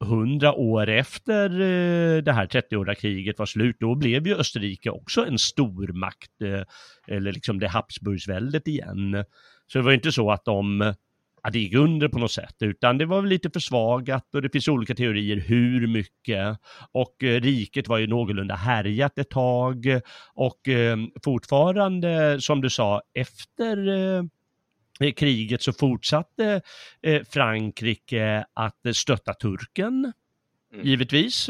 hundra 0.00 0.52
år 0.52 0.88
efter 0.88 1.50
eh, 1.50 2.22
det 2.22 2.32
här 2.32 2.46
30-åriga 2.46 2.94
kriget 2.94 3.38
var 3.38 3.46
slut, 3.46 3.76
då 3.80 3.94
blev 3.94 4.26
ju 4.26 4.34
Österrike 4.34 4.90
också 4.90 5.26
en 5.26 5.38
stormakt, 5.38 6.42
eh, 6.42 6.62
eller 7.16 7.32
liksom 7.32 7.58
det 7.58 7.68
Habsburgsväldet 7.68 8.68
igen. 8.68 9.24
Så 9.66 9.78
det 9.78 9.84
var 9.84 9.90
ju 9.90 9.96
inte 9.96 10.12
så 10.12 10.30
att 10.30 10.44
de 10.44 10.94
att 11.46 11.52
det 11.52 11.58
gick 11.58 11.74
under 11.74 12.08
på 12.08 12.18
något 12.18 12.32
sätt, 12.32 12.56
utan 12.60 12.98
det 12.98 13.06
var 13.06 13.20
väl 13.20 13.30
lite 13.30 13.50
försvagat 13.50 14.34
och 14.34 14.42
det 14.42 14.48
finns 14.48 14.68
olika 14.68 14.94
teorier 14.94 15.36
hur 15.36 15.86
mycket. 15.86 16.58
Och 16.92 17.24
eh, 17.24 17.40
riket 17.40 17.88
var 17.88 17.98
ju 17.98 18.06
någorlunda 18.06 18.54
härjat 18.54 19.18
ett 19.18 19.30
tag 19.30 19.86
och 20.34 20.68
eh, 20.68 20.96
fortfarande, 21.24 22.40
som 22.40 22.60
du 22.60 22.70
sa, 22.70 23.02
efter 23.14 23.88
eh, 25.00 25.12
kriget 25.12 25.62
så 25.62 25.72
fortsatte 25.72 26.60
Frankrike 27.30 28.44
att 28.54 28.96
stötta 28.96 29.34
turken. 29.34 30.12
Mm. 30.72 30.86
Givetvis, 30.86 31.48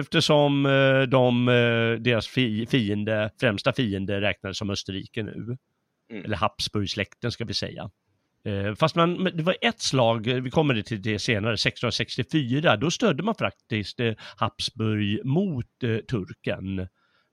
eftersom 0.00 0.62
de, 1.08 1.46
deras 2.00 2.28
fi- 2.28 2.66
fiende, 2.66 3.30
främsta 3.40 3.72
fiende 3.72 4.20
räknades 4.20 4.58
som 4.58 4.70
Österrike 4.70 5.22
nu. 5.22 5.56
Mm. 6.10 6.24
Eller 6.24 6.36
Habsburgsläkten 6.36 7.32
ska 7.32 7.44
vi 7.44 7.54
säga. 7.54 7.90
Eh, 8.44 8.74
Fast 8.74 8.96
man, 8.96 9.24
det 9.24 9.42
var 9.42 9.56
ett 9.60 9.80
slag, 9.80 10.26
eh, 10.26 10.36
vi 10.36 10.50
kommer 10.50 10.82
till 10.82 11.02
det 11.02 11.18
senare, 11.18 11.52
1664, 11.52 12.76
då 12.76 12.90
stödde 12.90 13.22
man 13.22 13.34
faktiskt 13.34 14.00
eh, 14.00 14.12
Habsburg 14.36 15.24
mot 15.24 15.66
turken. 16.10 16.88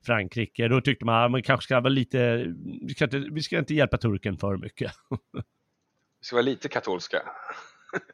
Frankrike, 0.06 0.68
då 0.68 0.80
tyckte 0.80 1.04
man 1.04 1.24
att 1.24 1.30
man 1.30 1.42
kanske 1.42 1.64
ska 1.64 1.80
vara 1.80 1.88
lite, 1.88 2.46
vi 2.82 2.94
ska, 2.94 3.04
inte, 3.04 3.18
vi 3.18 3.42
ska 3.42 3.58
inte 3.58 3.74
hjälpa 3.74 3.96
turken 3.98 4.38
för 4.38 4.56
mycket. 4.56 4.92
Vi 6.20 6.24
ska 6.26 6.36
vara 6.36 6.44
lite 6.44 6.68
katolska. 6.68 7.22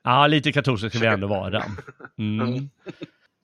Ja, 0.02 0.26
lite 0.26 0.52
katolska 0.52 0.90
ska 0.90 0.98
vi 0.98 1.06
ändå 1.06 1.26
vara. 1.26 1.64
Mm. 2.18 2.68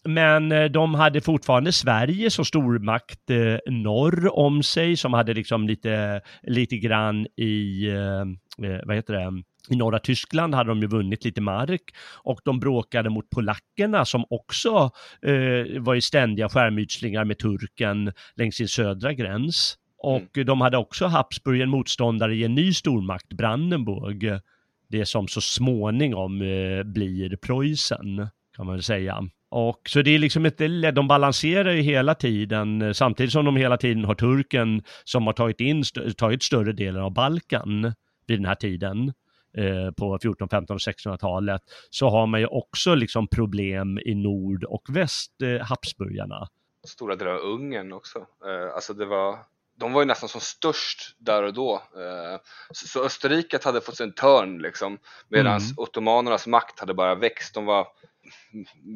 Men 0.05 0.53
eh, 0.53 0.65
de 0.65 0.95
hade 0.95 1.21
fortfarande 1.21 1.73
Sverige 1.73 2.31
som 2.31 2.45
stormakt 2.45 3.31
eh, 3.31 3.57
norr 3.67 4.39
om 4.39 4.63
sig 4.63 4.97
som 4.97 5.13
hade 5.13 5.35
liksom 5.35 5.69
lite, 5.69 6.21
lite 6.43 6.77
grann 6.77 7.27
i, 7.37 7.89
eh, 7.89 8.69
eh, 8.71 8.81
vad 8.85 8.97
heter 8.97 9.15
det, 9.15 9.43
i 9.71 9.77
norra 9.77 9.99
Tyskland 9.99 10.55
hade 10.55 10.71
de 10.71 10.81
ju 10.81 10.87
vunnit 10.89 11.25
lite 11.25 11.41
mark 11.41 11.83
och 12.23 12.41
de 12.45 12.61
bråkade 12.61 13.11
mot 13.11 13.31
polackerna 13.31 14.05
som 14.05 14.25
också 14.31 14.91
eh, 15.23 15.81
var 15.81 15.95
i 15.95 16.01
ständiga 16.01 16.49
skärmytslingar 16.49 17.25
med 17.25 17.39
turken 17.39 18.13
längs 18.37 18.57
sin 18.57 18.69
södra 18.69 19.13
gräns. 19.13 19.79
Och 19.99 20.29
de 20.47 20.61
hade 20.61 20.77
också 20.77 21.07
Habsburg 21.07 21.61
en 21.61 21.71
motståndare 21.71 22.35
i 22.35 22.45
en 22.45 22.55
ny 22.55 22.73
stormakt, 22.73 23.29
Brandenburg 23.33 24.41
det 24.89 25.07
som 25.07 25.29
så 25.29 25.41
småningom 25.41 26.43
eh, 26.43 26.83
blir 26.83 27.37
Preussen, 27.37 28.29
kan 28.57 28.67
man 28.67 28.75
väl 28.75 28.83
säga. 28.83 29.29
Och 29.51 29.81
så 29.89 30.03
det 30.03 30.11
är 30.15 30.19
liksom 30.19 30.47
inte 30.47 30.91
de 30.91 31.09
balanserar 31.09 31.73
ju 31.73 31.83
hela 31.83 32.15
tiden, 32.15 32.95
samtidigt 32.95 33.33
som 33.33 33.45
de 33.45 33.57
hela 33.57 33.77
tiden 33.77 34.05
har 34.05 34.15
turken 34.15 34.83
som 35.05 35.27
har 35.27 35.33
tagit 35.33 35.61
in, 35.61 35.85
tagit 36.17 36.43
större 36.43 36.73
delen 36.73 37.03
av 37.03 37.13
Balkan 37.13 37.93
vid 38.27 38.39
den 38.39 38.45
här 38.47 38.55
tiden 38.55 39.13
eh, 39.57 39.91
på 39.97 40.19
14, 40.23 40.49
15 40.49 40.75
och 40.75 40.81
1600-talet, 40.81 41.63
så 41.91 42.09
har 42.09 42.27
man 42.27 42.41
ju 42.41 42.47
också 42.47 42.95
liksom 42.95 43.29
problem 43.29 43.99
i 43.99 44.15
nord 44.15 44.65
och 44.65 44.83
väst, 44.89 45.43
eh, 45.43 45.67
Habsburgarna. 45.67 46.49
Stora 46.87 47.17
delar 47.17 47.33
av 47.33 47.41
Ungern 47.41 47.93
också. 47.93 48.19
Eh, 48.19 48.75
alltså 48.75 48.95
det 48.95 49.05
var, 49.07 49.39
de 49.81 49.93
var 49.93 50.01
ju 50.03 50.07
nästan 50.07 50.29
som 50.29 50.41
störst 50.41 51.17
där 51.19 51.43
och 51.43 51.55
då. 51.55 51.75
Eh, 51.75 52.41
så, 52.71 52.87
så 52.89 53.05
Österrike 53.05 53.59
hade 53.65 53.81
fått 53.81 54.01
en 54.01 54.13
törn 54.13 54.59
liksom, 54.59 54.99
medan 55.29 55.53
Mm. 55.53 55.63
ottomanernas 55.77 56.47
makt 56.47 56.81
hade 56.81 56.95
bara 56.95 57.15
växt. 57.15 57.55
De 57.55 57.65
var 57.65 57.87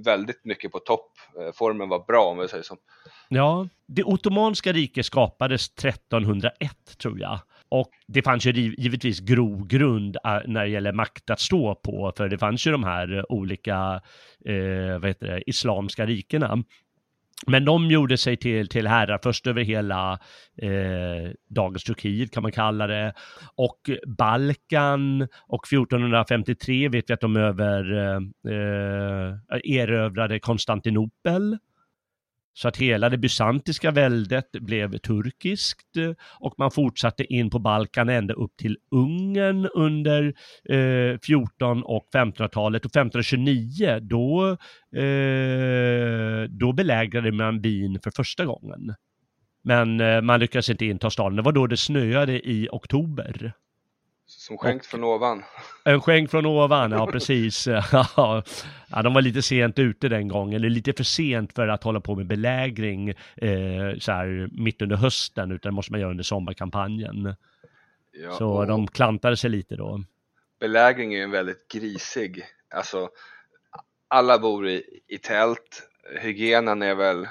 väldigt 0.04 0.44
mycket 0.44 0.72
på 0.72 0.78
topp. 0.78 1.10
Eh, 1.40 1.52
formen 1.54 1.88
var 1.88 2.04
bra 2.06 2.24
om 2.24 2.38
vi 2.38 2.48
säger 2.48 2.62
så. 2.62 2.76
Ja, 3.28 3.68
det 3.86 4.04
ottomanska 4.04 4.72
riket 4.72 5.06
skapades 5.06 5.68
1301 5.68 6.98
tror 6.98 7.20
jag. 7.20 7.40
Och 7.68 7.90
det 8.06 8.22
fanns 8.22 8.46
ju 8.46 8.74
givetvis 8.78 9.20
grogrund 9.20 10.16
eh, 10.16 10.38
när 10.46 10.64
det 10.64 10.70
gäller 10.70 10.92
makt 10.92 11.30
att 11.30 11.40
stå 11.40 11.74
på, 11.74 12.12
för 12.16 12.28
det 12.28 12.38
fanns 12.38 12.66
ju 12.66 12.70
de 12.70 12.84
här 12.84 13.32
olika, 13.32 14.00
eh, 14.44 14.98
vad 15.00 15.06
heter 15.06 15.26
det, 15.26 15.50
islamska 15.50 16.06
rikena. 16.06 16.64
Men 17.46 17.64
de 17.64 17.90
gjorde 17.90 18.18
sig 18.18 18.36
till, 18.36 18.68
till 18.68 18.86
herrar 18.86 19.20
först 19.22 19.46
över 19.46 19.62
hela 19.62 20.12
eh, 20.62 21.32
dagens 21.48 21.84
Turkiet 21.84 22.30
kan 22.30 22.42
man 22.42 22.52
kalla 22.52 22.86
det. 22.86 23.12
Och 23.56 23.90
Balkan 24.18 25.28
och 25.46 25.66
1453 25.72 26.88
vet 26.88 27.10
vi 27.10 27.14
att 27.14 27.20
de 27.20 27.36
över, 27.36 27.92
eh, 27.92 28.16
eh 28.52 29.78
erövrade 29.78 30.40
Konstantinopel. 30.40 31.58
Så 32.54 32.68
att 32.68 32.76
hela 32.76 33.08
det 33.08 33.18
bysantiska 33.18 33.90
väldet 33.90 34.52
blev 34.52 34.98
turkiskt 34.98 35.96
eh, 35.96 36.12
och 36.40 36.54
man 36.58 36.70
fortsatte 36.70 37.24
in 37.24 37.50
på 37.50 37.58
Balkan 37.58 38.08
ända 38.08 38.34
upp 38.34 38.56
till 38.56 38.76
Ungern 38.90 39.66
under 39.66 40.34
eh, 40.68 41.18
14 41.26 41.82
och 41.82 42.08
1500-talet 42.14 42.84
och 42.84 42.90
1529 42.90 43.98
då, 44.02 44.48
eh, 45.00 46.48
då 46.48 46.72
belägrade 46.72 47.32
man 47.32 47.60
Wien 47.60 47.98
för 48.04 48.10
första 48.10 48.44
gången. 48.44 48.94
Men 49.64 50.00
eh, 50.00 50.20
man 50.20 50.40
lyckades 50.40 50.70
inte 50.70 50.86
inta 50.86 51.10
staden. 51.10 51.36
Det 51.36 51.42
var 51.42 51.52
då 51.52 51.66
det 51.66 51.76
snöade 51.76 52.48
i 52.48 52.68
oktober. 52.72 53.52
Som 54.42 54.58
skänkt 54.58 54.86
från 54.86 55.04
ovan. 55.04 55.44
En 55.84 56.00
skänk 56.00 56.30
från 56.30 56.46
ovan, 56.46 56.90
ja 56.90 57.06
precis. 57.06 57.66
ja, 58.16 58.42
de 59.02 59.14
var 59.14 59.22
lite 59.22 59.42
sent 59.42 59.78
ute 59.78 60.08
den 60.08 60.28
gången, 60.28 60.54
eller 60.54 60.70
lite 60.70 60.92
för 60.92 61.04
sent 61.04 61.52
för 61.52 61.68
att 61.68 61.84
hålla 61.84 62.00
på 62.00 62.14
med 62.14 62.26
belägring 62.26 63.08
eh, 63.36 63.98
så 63.98 64.12
här 64.12 64.48
mitt 64.52 64.82
under 64.82 64.96
hösten, 64.96 65.52
utan 65.52 65.70
det 65.72 65.74
måste 65.74 65.92
man 65.92 66.00
göra 66.00 66.10
under 66.10 66.24
sommarkampanjen. 66.24 67.34
Ja, 68.12 68.32
så 68.32 68.64
de 68.64 68.86
klantade 68.86 69.36
sig 69.36 69.50
lite 69.50 69.76
då. 69.76 70.04
Belägring 70.60 71.14
är 71.14 71.18
ju 71.18 71.24
en 71.24 71.30
väldigt 71.30 71.68
grisig. 71.72 72.44
Alltså, 72.74 73.08
alla 74.08 74.38
bor 74.38 74.68
i, 74.68 74.82
i 75.08 75.18
tält. 75.18 75.88
Hygienen 76.20 76.82
är 76.82 76.94
väl 76.94 77.28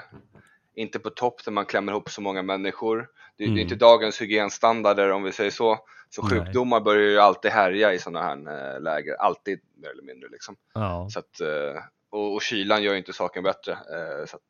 inte 0.74 0.98
på 0.98 1.10
topp 1.10 1.40
när 1.46 1.52
man 1.52 1.66
klämmer 1.66 1.92
ihop 1.92 2.10
så 2.10 2.20
många 2.20 2.42
människor. 2.42 3.08
Det, 3.38 3.44
Mm. 3.44 3.56
är 3.56 3.62
inte 3.62 3.74
dagens 3.74 4.20
hygienstandarder 4.22 5.10
om 5.12 5.22
vi 5.22 5.32
säger 5.32 5.50
så. 5.50 5.78
Så 6.14 6.22
Nej. 6.22 6.30
sjukdomar 6.30 6.80
börjar 6.80 7.10
ju 7.10 7.18
alltid 7.18 7.50
härja 7.50 7.92
i 7.92 7.98
sådana 7.98 8.22
här 8.22 8.74
eh, 8.74 8.80
läger, 8.80 9.14
alltid 9.14 9.60
mer 9.76 9.90
eller 9.90 10.02
mindre 10.02 10.28
liksom. 10.32 10.56
Ja. 10.74 11.08
Så 11.10 11.18
att, 11.18 11.40
eh, 11.40 11.82
och, 12.10 12.34
och 12.34 12.42
kylan 12.42 12.82
gör 12.82 12.92
ju 12.92 12.98
inte 12.98 13.12
saken 13.12 13.42
bättre. 13.42 13.72
Eh, 13.72 14.26
så 14.26 14.36
att... 14.36 14.42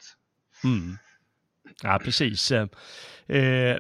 mm. 0.64 0.96
Ja, 1.82 2.00
precis. 2.04 2.52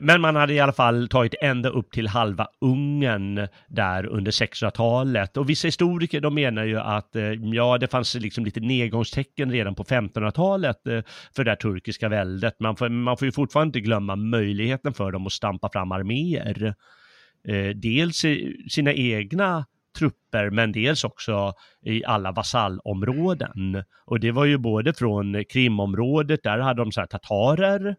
Men 0.00 0.20
man 0.20 0.36
hade 0.36 0.54
i 0.54 0.60
alla 0.60 0.72
fall 0.72 1.08
tagit 1.08 1.34
ända 1.40 1.68
upp 1.68 1.92
till 1.92 2.08
halva 2.08 2.48
Ungern 2.60 3.48
där 3.66 4.06
under 4.06 4.30
1600-talet. 4.30 5.36
Och 5.36 5.50
vissa 5.50 5.68
historiker 5.68 6.20
de 6.20 6.34
menar 6.34 6.64
ju 6.64 6.78
att 6.78 7.16
ja, 7.52 7.78
det 7.78 7.88
fanns 7.88 8.14
liksom 8.14 8.44
lite 8.44 8.60
nedgångstecken 8.60 9.52
redan 9.52 9.74
på 9.74 9.84
1500-talet 9.84 10.86
eh, 10.86 11.02
för 11.36 11.44
det 11.44 11.50
här 11.50 11.56
turkiska 11.56 12.08
väldet. 12.08 12.54
Man 12.60 12.76
får, 12.76 12.88
man 12.88 13.16
får 13.16 13.26
ju 13.26 13.32
fortfarande 13.32 13.68
inte 13.68 13.80
glömma 13.80 14.16
möjligheten 14.16 14.94
för 14.94 15.12
dem 15.12 15.26
att 15.26 15.32
stampa 15.32 15.70
fram 15.72 15.92
arméer. 15.92 16.74
Dels 17.74 18.24
sina 18.70 18.92
egna 18.92 19.66
trupper 19.98 20.50
men 20.50 20.72
dels 20.72 21.04
också 21.04 21.54
i 21.82 22.04
alla 22.04 22.32
vasallområden. 22.32 23.84
Och 24.04 24.20
det 24.20 24.30
var 24.30 24.44
ju 24.44 24.58
både 24.58 24.94
från 24.94 25.44
Krimområdet, 25.44 26.42
där 26.42 26.58
hade 26.58 26.82
de 26.82 26.92
så 26.92 27.00
här 27.00 27.06
tatarer 27.06 27.96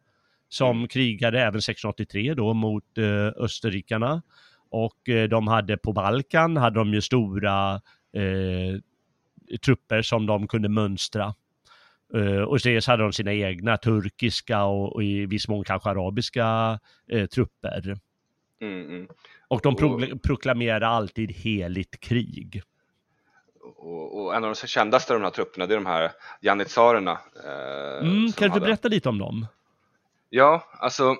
som 0.50 0.78
mm. 0.78 0.88
krigade 0.88 1.40
även 1.40 1.60
1683 1.60 2.34
då 2.34 2.54
mot 2.54 2.98
eh, 2.98 3.44
österrikarna. 3.44 4.22
Och 4.70 5.10
eh, 5.10 5.30
de 5.30 5.48
hade 5.48 5.78
på 5.78 5.94
Balkan, 5.94 6.58
hade 6.58 6.80
de 6.80 6.94
ju 6.94 7.02
stora 7.02 7.82
eh, 8.14 8.80
trupper 9.66 10.02
som 10.02 10.26
de 10.26 10.48
kunde 10.48 10.70
mönstra. 10.70 11.34
Uh, 12.16 12.42
och 12.42 12.60
dels 12.64 12.88
hade 12.88 13.04
de 13.04 13.14
sina 13.14 13.34
egna 13.34 13.78
turkiska 13.78 14.64
och, 14.64 14.96
och 14.96 15.04
i 15.04 15.26
viss 15.26 15.48
mån 15.48 15.64
kanske 15.64 15.90
arabiska 15.90 16.80
uh, 17.14 17.26
trupper. 17.26 17.98
Mm, 18.64 18.90
mm. 18.90 19.08
Och 19.48 19.62
de 19.62 19.76
pro 19.76 20.14
och, 20.14 20.22
proklamerade 20.24 20.88
alltid 20.88 21.32
heligt 21.32 22.00
krig. 22.00 22.64
Och, 23.62 24.24
och, 24.24 24.36
en 24.36 24.44
av 24.44 24.56
de 24.56 24.68
kändaste 24.68 25.14
av 25.14 25.20
de 25.20 25.26
här 25.26 25.32
trupperna, 25.32 25.66
det 25.66 25.74
är 25.74 25.78
de 25.78 25.86
här 25.86 26.12
janitsarerna. 26.42 27.20
Eh, 27.46 28.08
mm, 28.08 28.32
kan 28.32 28.48
du 28.48 28.50
hade... 28.50 28.66
berätta 28.66 28.88
lite 28.88 29.10
om 29.10 29.18
dem? 29.18 29.48
Ja, 30.30 30.64
alltså 30.80 31.16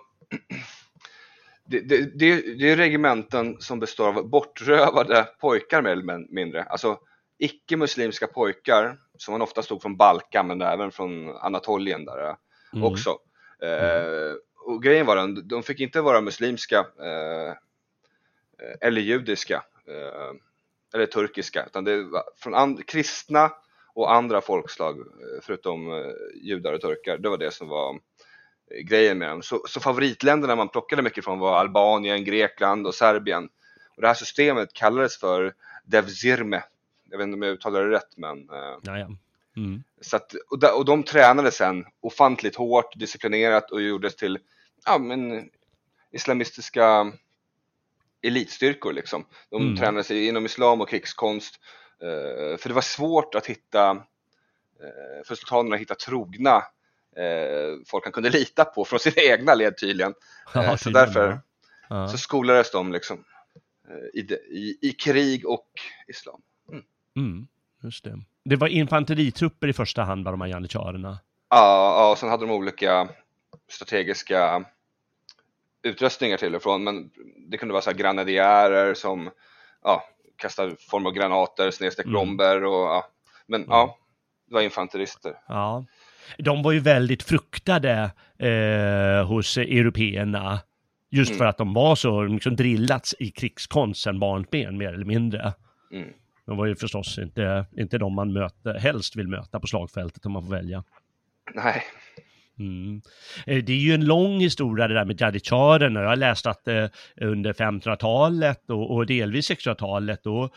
det, 1.66 1.80
det, 1.80 2.20
det, 2.20 2.58
det, 2.58 2.72
är 2.72 2.76
regementen 2.76 3.58
som 3.60 3.80
består 3.80 4.08
av 4.08 4.30
bortrövade 4.30 5.28
pojkar 5.40 5.82
mer 5.82 5.92
eller 5.92 6.34
mindre. 6.34 6.64
Alltså 6.64 7.00
icke-muslimska 7.38 8.28
pojkar 8.28 8.98
som 9.18 9.32
man 9.32 9.42
ofta 9.42 9.62
stod 9.62 9.82
från 9.82 9.98
Balkan 9.98 10.48
men 10.48 10.62
även 10.62 10.92
från 10.92 11.36
Anatolien 11.38 12.06
där 12.06 12.36
mm. 12.74 12.84
också. 12.84 13.18
Mm. 13.62 13.74
Eh, 13.74 14.34
och 14.66 14.84
grejen 14.84 15.06
var 15.06 15.16
den, 15.16 15.48
de 15.48 15.64
fick 15.64 15.80
inte 15.80 16.02
vara 16.02 16.22
muslimska 16.22 16.80
eh, 16.80 17.54
eller 18.82 19.02
judiska 19.02 19.64
eh, 19.88 20.36
eller 20.94 21.06
turkiska 21.06 21.66
utan 21.66 21.84
det 21.84 22.04
var 22.04 22.24
från 22.38 22.78
kristna 22.78 23.52
och 23.94 24.14
andra 24.14 24.42
folkslag 24.42 25.00
eh, 25.00 25.42
förutom 25.42 25.94
eh, 25.94 26.12
judar 26.42 26.74
och 26.74 26.82
turkar. 26.82 27.18
Det 27.18 27.30
var 27.30 27.38
det 27.38 27.52
som 27.52 27.68
var 27.68 27.94
eh, 28.72 28.82
grejen 28.84 29.18
med 29.18 29.30
dem. 29.30 29.42
Så, 29.42 29.64
så 29.68 29.80
favoritländerna 29.80 30.56
man 30.56 30.70
plockade 30.70 31.02
mycket 31.02 31.24
från 31.24 31.40
var 31.40 31.60
Albanien, 31.60 32.24
Grekland 32.24 32.88
och 32.88 32.96
Serbien. 32.96 33.50
Och 33.96 34.02
det 34.02 34.08
här 34.08 34.14
systemet 34.14 34.74
kallades 34.74 35.18
för 35.20 35.54
Devzirme. 35.86 36.64
Jag 37.10 37.18
vet 37.18 37.26
inte 37.26 37.36
om 37.36 37.42
jag 37.42 37.54
uttalar 37.54 37.86
det 37.86 37.96
rätt 37.96 38.18
men... 38.18 38.50
Eh, 38.50 38.78
ja, 38.84 39.16
Mm. 39.58 39.84
Så 40.02 40.16
att, 40.16 40.36
och, 40.50 40.60
de, 40.60 40.68
och 40.68 40.86
de 40.86 41.04
tränade 41.04 41.52
sen 41.52 41.86
ofantligt 42.02 42.56
hårt, 42.56 43.00
disciplinerat 43.00 43.72
och 43.72 43.82
gjordes 43.82 44.16
till 44.16 44.40
ja, 44.86 44.98
men, 44.98 45.50
islamistiska 46.12 47.12
elitstyrkor 48.22 48.94
liksom. 48.94 49.26
De 49.50 49.62
mm. 49.62 49.78
tränade 49.78 50.04
sig 50.04 50.28
inom 50.28 50.46
islam 50.46 50.82
och 50.82 50.90
krigskonst. 50.90 51.60
Uh, 52.04 52.58
för 52.58 52.68
det 52.68 52.74
var 52.74 52.82
svårt 52.82 53.36
att 53.36 53.46
hitta, 53.46 53.92
uh, 53.92 55.24
för 55.26 55.36
sultanerna 55.36 55.76
att 55.76 55.82
hitta 55.82 55.96
trogna 55.96 56.58
uh, 56.58 57.84
folk 57.86 58.04
han 58.04 58.14
kunde 58.14 58.30
lita 58.30 58.66
på 58.66 58.86
från 58.86 59.00
sina 59.00 59.16
egna 59.22 59.56
led 59.56 59.78
tydligen. 59.78 60.14
Ja, 60.54 60.78
så 60.78 60.90
därför 60.90 61.40
ja. 61.90 62.08
så 62.08 62.18
skolades 62.18 62.72
de 62.72 62.92
liksom 62.92 63.24
i, 64.14 64.20
i, 64.20 64.78
i, 64.82 64.92
krig 64.92 65.46
och 65.48 65.70
islam. 66.08 66.42
Mm. 66.70 66.84
Mm, 67.16 67.48
just 67.84 68.04
det. 68.04 68.20
Det 68.46 68.56
var 68.56 68.68
infanteritrupper 68.68 69.68
i 69.68 69.74
första 69.74 70.04
hand, 70.04 70.26
var 70.26 70.32
de 70.32 70.42
här 70.42 70.48
janitjarerna? 70.48 71.20
Ja, 71.50 71.96
ja, 71.98 72.12
och 72.12 72.18
sen 72.18 72.30
hade 72.30 72.46
de 72.46 72.52
olika 72.52 73.10
strategiska 73.70 74.66
utrustningar 75.84 76.38
till 76.38 76.56
och 76.56 76.64
från, 76.64 76.84
men 76.84 77.10
det 77.50 77.58
kunde 77.58 77.72
vara 77.72 77.82
så 77.82 77.90
här 77.90 77.98
granadierer 77.98 78.94
som 78.94 79.30
ja, 79.84 80.04
kastar 80.36 80.76
form 80.80 81.06
av 81.06 81.12
granater, 81.12 81.72
snedstreck 81.72 82.06
mm. 82.06 82.16
bomber 82.16 82.64
och 82.64 82.74
ja. 82.74 83.08
Men 83.48 83.62
mm. 83.62 83.72
ja, 83.72 83.98
det 84.48 84.54
var 84.54 84.62
infanterister. 84.62 85.34
Ja. 85.48 85.86
De 86.38 86.64
var 86.64 86.72
ju 86.72 86.80
väldigt 86.80 87.24
fruktade 87.24 88.12
eh, 88.40 89.28
hos 89.28 89.58
européerna. 89.58 90.60
Just 91.12 91.32
mm. 91.32 91.38
för 91.38 91.46
att 91.46 91.58
de 91.58 91.74
var 91.74 91.96
så 91.96 92.24
liksom 92.24 92.56
drillats 92.56 93.16
i 93.20 93.32
krigskonst 93.32 94.02
sedan 94.02 94.20
barnsben 94.20 94.78
mer 94.78 94.94
eller 94.94 95.06
mindre. 95.06 95.54
Mm. 95.92 96.10
De 96.46 96.58
var 96.58 96.66
ju 96.66 96.76
förstås 96.76 97.18
inte, 97.18 97.66
inte 97.78 97.98
de 97.98 98.16
man 98.16 98.34
möter, 98.34 98.74
helst 98.80 99.16
vill 99.16 99.28
möta 99.28 99.60
på 99.60 99.68
slagfältet 99.68 100.26
om 100.26 100.32
man 100.32 100.46
får 100.46 100.52
välja. 100.52 100.84
Nej, 101.54 101.84
Mm. 102.60 103.02
Eh, 103.46 103.64
det 103.64 103.74
är 103.74 103.78
ju 103.78 103.94
en 103.94 104.06
lång 104.06 104.40
historia 104.40 104.88
det 104.88 104.94
där 104.94 105.06
med 105.06 105.22
jaditjaren 105.22 105.96
jag 105.96 106.08
har 106.08 106.16
läst 106.16 106.46
att 106.46 106.68
eh, 106.68 106.86
under 107.22 107.54
1500-talet 107.54 108.70
och, 108.70 108.96
och, 108.96 109.06
delvis 109.06 109.52
1600-talet 109.52 110.24
då 110.24 110.50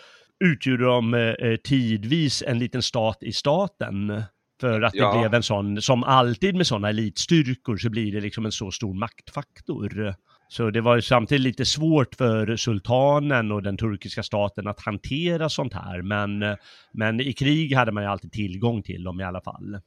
utgjorde 0.44 0.84
de 0.84 1.14
eh, 1.14 1.56
tidvis 1.56 2.42
en 2.46 2.58
liten 2.58 2.82
stat 2.82 3.18
i 3.20 3.32
staten. 3.32 4.22
För 4.60 4.82
att 4.82 4.94
ja. 4.94 5.12
det 5.12 5.18
blev 5.18 5.34
en 5.34 5.42
sån, 5.42 5.82
som 5.82 6.04
alltid 6.04 6.54
med 6.54 6.66
sådana 6.66 6.88
elitstyrkor 6.88 7.76
så 7.76 7.90
blir 7.90 8.12
det 8.12 8.20
liksom 8.20 8.46
en 8.46 8.52
så 8.52 8.70
stor 8.70 8.94
maktfaktor. 8.94 10.14
Så 10.48 10.70
det 10.70 10.80
var 10.80 10.96
ju 10.96 11.02
samtidigt 11.02 11.42
lite 11.42 11.64
svårt 11.64 12.14
för 12.14 12.56
sultanen 12.56 13.52
och 13.52 13.62
den 13.62 13.76
turkiska 13.76 14.22
staten 14.22 14.66
att 14.66 14.80
hantera 14.80 15.48
sånt 15.48 15.74
här. 15.74 16.02
Men, 16.02 16.56
men 16.92 17.20
i 17.20 17.32
krig 17.32 17.74
hade 17.74 17.92
man 17.92 18.02
ju 18.02 18.08
alltid 18.08 18.32
tillgång 18.32 18.82
till 18.82 19.04
dem 19.04 19.20
i 19.20 19.24
alla 19.24 19.40
fall. 19.40 19.80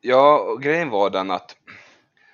Ja, 0.00 0.38
och 0.38 0.62
grejen 0.62 0.90
var 0.90 1.10
den 1.10 1.30
att 1.30 1.56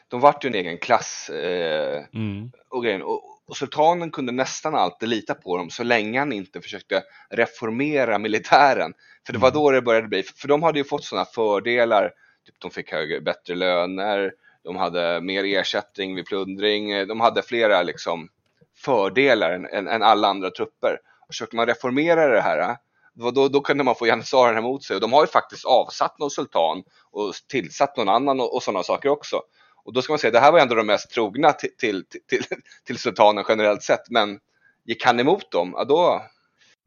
de 0.09 0.21
vart 0.21 0.45
ju 0.45 0.49
en 0.49 0.55
egen 0.55 0.79
klass. 0.79 1.31
Eh, 1.31 2.05
mm. 2.15 2.51
och, 2.69 2.85
grejen, 2.85 3.03
och, 3.03 3.23
och, 3.47 3.57
sultanen 3.57 4.11
kunde 4.11 4.33
nästan 4.33 4.75
alltid 4.75 5.09
lita 5.09 5.35
på 5.35 5.57
dem 5.57 5.71
så 5.71 5.83
länge 5.83 6.19
han 6.19 6.33
inte 6.33 6.61
försökte 6.61 7.03
reformera 7.31 8.19
militären. 8.19 8.93
För 9.27 9.33
det 9.33 9.39
var 9.39 9.49
mm. 9.49 9.63
då 9.63 9.71
det 9.71 9.83
började 9.83 10.09
bli, 10.09 10.23
för 10.23 10.49
de 10.49 10.63
hade 10.63 10.79
ju 10.79 10.85
fått 10.85 11.05
sådana 11.05 11.25
fördelar. 11.25 12.11
Typ 12.47 12.55
de 12.59 12.71
fick 12.71 12.93
högre, 12.93 13.21
bättre 13.21 13.55
löner, 13.55 14.33
de 14.65 14.77
hade 14.77 15.21
mer 15.21 15.45
ersättning 15.45 16.15
vid 16.15 16.27
plundring, 16.27 17.07
de 17.07 17.21
hade 17.21 17.43
flera 17.43 17.83
liksom 17.83 18.29
fördelar 18.77 19.53
än, 19.53 19.67
än, 19.67 19.89
än 19.89 20.03
alla 20.03 20.29
andra 20.29 20.51
trupper. 20.51 20.99
Och 21.21 21.27
försökte 21.27 21.57
man 21.57 21.67
reformera 21.67 22.29
det 22.29 22.41
här 22.41 22.77
då, 23.15 23.49
då 23.49 23.61
kunde 23.61 23.85
man 23.85 23.95
få 23.95 24.07
janissarerna 24.07 24.59
emot 24.59 24.85
sig 24.85 24.95
och 24.95 25.01
de 25.01 25.13
har 25.13 25.23
ju 25.23 25.27
faktiskt 25.27 25.65
avsatt 25.65 26.19
någon 26.19 26.31
sultan 26.31 26.83
och 27.11 27.35
tillsatt 27.49 27.97
någon 27.97 28.09
annan 28.09 28.41
och, 28.41 28.55
och 28.55 28.63
sådana 28.63 28.83
saker 28.83 29.09
också. 29.09 29.41
Och 29.85 29.93
då 29.93 30.03
ska 30.03 30.13
man 30.13 30.19
säga, 30.19 30.31
det 30.31 30.41
här 30.41 30.53
var 30.53 30.59
ändå 30.59 30.75
de 30.75 30.87
mest 30.87 31.11
trogna 31.11 31.53
till, 31.53 31.71
till, 31.79 32.05
till, 32.29 32.43
till 32.87 32.99
sultanen 32.99 33.45
generellt 33.49 33.83
sett, 33.83 34.11
men 34.11 34.39
gick 34.85 35.05
han 35.05 35.21
emot 35.21 35.51
dem, 35.51 35.75
ja 35.77 35.85
då... 35.85 36.23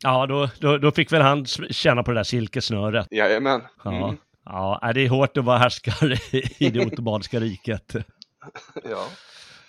Ja, 0.03 0.25
då, 0.25 0.49
då, 0.59 0.77
då 0.77 0.91
fick 0.91 1.11
väl 1.11 1.21
han 1.21 1.45
känna 1.45 2.03
på 2.03 2.11
det 2.11 2.19
där 2.19 2.23
silkessnöret. 2.23 3.07
Jajamän. 3.11 3.61
Mm. 3.85 3.99
Ja. 3.99 4.15
Ja, 4.45 4.91
det 4.95 5.01
är 5.01 5.09
hårt 5.09 5.37
att 5.37 5.45
vara 5.45 5.57
härskare 5.57 6.17
i 6.57 6.69
det 6.69 6.85
ottomanska 6.85 7.39
riket. 7.39 7.95
ja. 8.83 9.07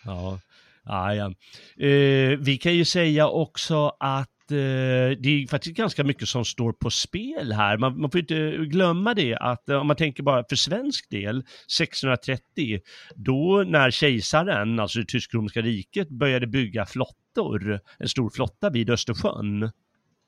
Ja, 0.04 0.40
ja, 0.84 1.14
ja. 1.14 1.26
Eh, 1.86 2.38
vi 2.38 2.58
kan 2.62 2.74
ju 2.74 2.84
säga 2.84 3.28
också 3.28 3.96
att 4.00 4.50
eh, 4.50 5.18
det 5.18 5.28
är 5.28 5.48
faktiskt 5.48 5.76
ganska 5.76 6.04
mycket 6.04 6.28
som 6.28 6.44
står 6.44 6.72
på 6.72 6.90
spel 6.90 7.52
här. 7.52 7.78
Man, 7.78 8.00
man 8.00 8.10
får 8.10 8.20
inte 8.20 8.56
glömma 8.56 9.14
det 9.14 9.36
att 9.36 9.68
eh, 9.68 9.76
om 9.76 9.86
man 9.86 9.96
tänker 9.96 10.22
bara 10.22 10.44
för 10.48 10.56
svensk 10.56 11.10
del, 11.10 11.38
1630, 11.38 12.80
då 13.14 13.64
när 13.66 13.90
kejsaren, 13.90 14.80
alltså 14.80 14.98
det 14.98 15.08
tysk-romerska 15.08 15.62
riket, 15.62 16.08
började 16.08 16.46
bygga 16.46 16.86
flottor, 16.86 17.80
en 17.98 18.08
stor 18.08 18.30
flotta 18.30 18.70
vid 18.70 18.90
Östersjön. 18.90 19.70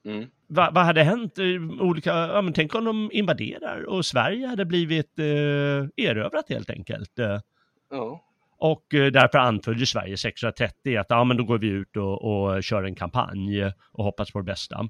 Mm. 0.08 0.30
Vad 0.46 0.74
va 0.74 0.82
hade 0.82 1.02
hänt? 1.02 1.38
Eh, 1.38 1.44
olika, 1.80 2.10
ja, 2.10 2.42
men 2.42 2.52
tänk 2.52 2.74
om 2.74 2.84
de 2.84 3.10
invaderar 3.12 3.82
och 3.82 4.06
Sverige 4.06 4.46
hade 4.46 4.64
blivit 4.64 5.18
eh, 5.18 6.06
erövrat 6.06 6.48
helt 6.48 6.70
enkelt. 6.70 7.12
Ja. 7.90 8.24
Och 8.58 8.94
eh, 8.94 9.06
därför 9.06 9.38
anföll 9.38 9.86
Sverige 9.86 10.16
630 10.16 10.96
att 10.96 11.06
ja, 11.08 11.24
men 11.24 11.36
då 11.36 11.44
går 11.44 11.58
vi 11.58 11.68
ut 11.68 11.96
och, 11.96 12.24
och 12.24 12.62
kör 12.62 12.84
en 12.84 12.94
kampanj 12.94 13.64
och 13.92 14.04
hoppas 14.04 14.32
på 14.32 14.38
det 14.38 14.44
bästa. 14.44 14.88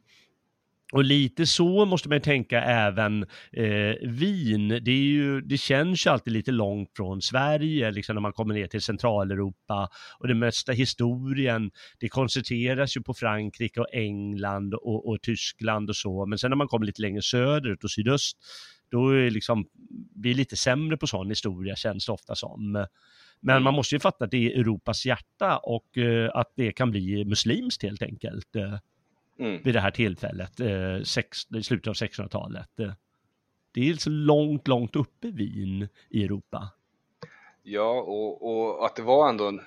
Och 0.93 1.05
lite 1.05 1.47
så 1.47 1.85
måste 1.85 2.09
man 2.09 2.21
tänka 2.21 2.63
även 2.63 3.23
eh, 3.53 3.95
Wien. 4.03 4.69
Det, 4.69 4.91
är 4.91 5.05
ju, 5.05 5.41
det 5.41 5.59
känns 5.59 6.07
ju 6.07 6.11
alltid 6.11 6.33
lite 6.33 6.53
långt 6.53 6.91
från 6.97 7.23
Sverige, 7.23 7.91
liksom 7.91 8.15
när 8.15 8.21
man 8.21 8.33
kommer 8.33 8.55
ner 8.55 8.67
till 8.67 8.83
Centraleuropa. 8.83 9.89
Och 10.19 10.29
det 10.29 10.35
mesta 10.35 10.73
historien, 10.73 11.71
det 12.01 12.09
koncentreras 12.09 12.97
ju 12.97 13.03
på 13.03 13.15
Frankrike 13.15 13.81
och 13.81 13.89
England 13.93 14.75
och, 14.75 15.09
och 15.09 15.23
Tyskland 15.23 15.91
och 15.91 15.97
så. 15.97 16.27
Men 16.27 16.39
sen 16.39 16.51
när 16.51 16.57
man 16.57 16.69
kommer 16.69 16.87
lite 16.87 17.03
längre 17.03 17.23
söderut 17.23 17.85
och 17.85 17.91
sydöst, 17.91 18.39
då 18.91 19.11
är 19.11 19.31
liksom, 19.31 19.67
vi 20.23 20.31
är 20.31 20.35
lite 20.35 20.57
sämre 20.57 20.97
på 20.97 21.07
sån 21.07 21.29
historia 21.29 21.77
känns 21.77 22.07
det 22.07 22.13
ofta 22.13 22.35
som. 22.35 22.87
Men 23.41 23.63
man 23.63 23.75
måste 23.75 23.95
ju 23.95 24.01
fatta 24.01 24.25
att 24.25 24.31
det 24.31 24.53
är 24.53 24.61
Europas 24.61 25.07
hjärta 25.07 25.59
och 25.59 25.99
eh, 25.99 26.31
att 26.35 26.53
det 26.57 26.73
kan 26.73 26.91
bli 26.91 27.25
muslimskt 27.25 27.83
helt 27.83 28.03
enkelt 28.03 28.57
eh, 28.57 28.79
mm. 29.39 29.63
vid 29.63 29.75
det 29.75 29.81
här 29.81 29.91
tillfället, 29.91 30.61
eh, 30.61 31.03
sex, 31.05 31.39
i 31.55 31.63
slutet 31.63 31.89
av 31.89 31.95
1600-talet. 31.95 32.81
Eh, 32.81 32.93
det 33.73 33.91
är 33.91 33.95
så 33.95 34.11
långt, 34.11 34.69
långt 34.69 34.97
uppe 34.97 35.31
Wien 35.31 35.89
i 36.11 36.25
Europa. 36.25 36.69
Ja, 37.63 38.01
och, 38.01 38.49
och 38.51 38.87
att 38.87 38.97
det 38.97 39.03
var 39.03 39.29
ändå 39.29 39.61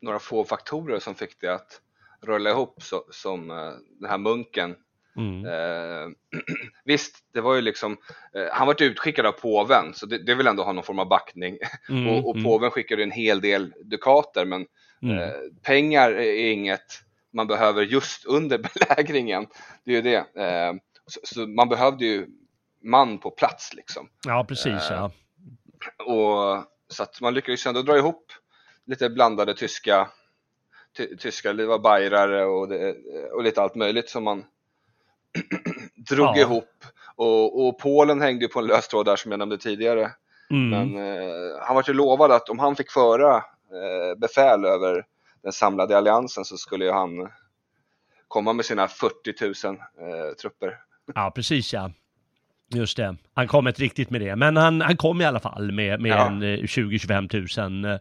några 0.00 0.18
få 0.18 0.44
faktorer 0.44 0.98
som 0.98 1.14
fick 1.14 1.40
det 1.40 1.54
att 1.54 1.80
rulla 2.22 2.50
ihop 2.50 2.82
så, 2.82 3.04
som 3.10 3.50
uh, 3.50 3.72
den 4.00 4.10
här 4.10 4.18
munken. 4.18 4.74
Mm. 5.16 5.46
Uh, 5.46 6.08
visst, 6.84 7.24
det 7.32 7.40
var 7.40 7.54
ju 7.54 7.60
liksom, 7.60 7.92
uh, 8.36 8.46
han 8.52 8.66
var 8.66 8.82
utskickad 8.82 9.26
av 9.26 9.32
påven, 9.32 9.94
så 9.94 10.06
det, 10.06 10.18
det 10.18 10.34
vill 10.34 10.46
ändå 10.46 10.62
ha 10.62 10.72
någon 10.72 10.84
form 10.84 10.98
av 10.98 11.08
backning. 11.08 11.58
Mm, 11.88 12.08
och, 12.08 12.28
och 12.28 12.36
mm. 12.36 12.44
påven 12.44 12.70
skickade 12.70 13.02
en 13.02 13.10
hel 13.10 13.40
del 13.40 13.72
dukater, 13.84 14.44
men 14.44 14.66
mm. 15.02 15.30
pengar 15.62 16.10
är 16.10 16.50
inget 16.50 17.02
man 17.36 17.46
behöver 17.46 17.82
just 17.82 18.24
under 18.24 18.58
belägringen. 18.74 19.46
Det 19.84 19.90
är 19.90 19.94
ju 19.94 20.02
det. 20.02 20.26
Så, 21.06 21.20
så, 21.22 21.46
man 21.46 21.68
behövde 21.68 22.04
ju 22.04 22.26
man 22.82 23.18
på 23.18 23.30
plats 23.30 23.74
liksom. 23.74 24.08
Ja, 24.26 24.44
precis. 24.48 24.82
Ja. 24.90 25.10
Och 26.04 26.64
så 26.88 27.02
att 27.02 27.20
man 27.20 27.34
lyckades 27.34 27.66
ändå 27.66 27.82
dra 27.82 27.98
ihop 27.98 28.32
lite 28.86 29.10
blandade 29.10 29.54
tyska, 29.54 30.08
ty, 30.96 31.16
tyska 31.16 31.52
det 31.52 31.66
var 31.66 31.78
bajrare 31.78 32.44
och, 32.44 32.68
det, 32.68 32.96
och 33.32 33.42
lite 33.42 33.62
allt 33.62 33.74
möjligt 33.74 34.08
som 34.08 34.24
man 34.24 34.44
drog 36.10 36.26
ja. 36.26 36.36
ihop. 36.36 36.84
Och, 37.16 37.66
och 37.66 37.78
Polen 37.78 38.20
hängde 38.20 38.48
på 38.48 38.58
en 38.58 38.66
lös 38.66 38.88
tråd 38.88 39.06
där 39.06 39.16
som 39.16 39.30
jag 39.30 39.38
nämnde 39.38 39.58
tidigare. 39.58 40.10
Mm. 40.50 40.70
Men 40.70 41.06
eh, 41.06 41.58
han 41.60 41.74
var 41.74 41.84
ju 41.86 41.92
lovad 41.92 42.32
att 42.32 42.48
om 42.48 42.58
han 42.58 42.76
fick 42.76 42.90
föra 42.90 43.36
eh, 43.36 44.18
befäl 44.18 44.64
över 44.64 45.06
den 45.46 45.52
samlade 45.52 45.98
alliansen 45.98 46.44
så 46.44 46.56
skulle 46.56 46.84
ju 46.84 46.90
han 46.90 47.28
komma 48.28 48.52
med 48.52 48.64
sina 48.64 48.88
40 48.88 49.66
000 49.66 49.76
eh, 49.76 50.34
trupper. 50.42 50.78
Ja, 51.14 51.32
precis 51.34 51.72
ja. 51.72 51.90
Just 52.74 52.96
det, 52.96 53.16
han 53.34 53.48
kom 53.48 53.68
inte 53.68 53.82
riktigt 53.82 54.10
med 54.10 54.20
det, 54.20 54.36
men 54.36 54.56
han, 54.56 54.80
han 54.80 54.96
kom 54.96 55.20
i 55.20 55.24
alla 55.24 55.40
fall 55.40 55.72
med, 55.72 56.00
med 56.00 56.10
ja. 56.10 56.26
en 56.26 56.42
20-25 56.42 57.58
eh, 57.58 57.68
000 57.68 57.98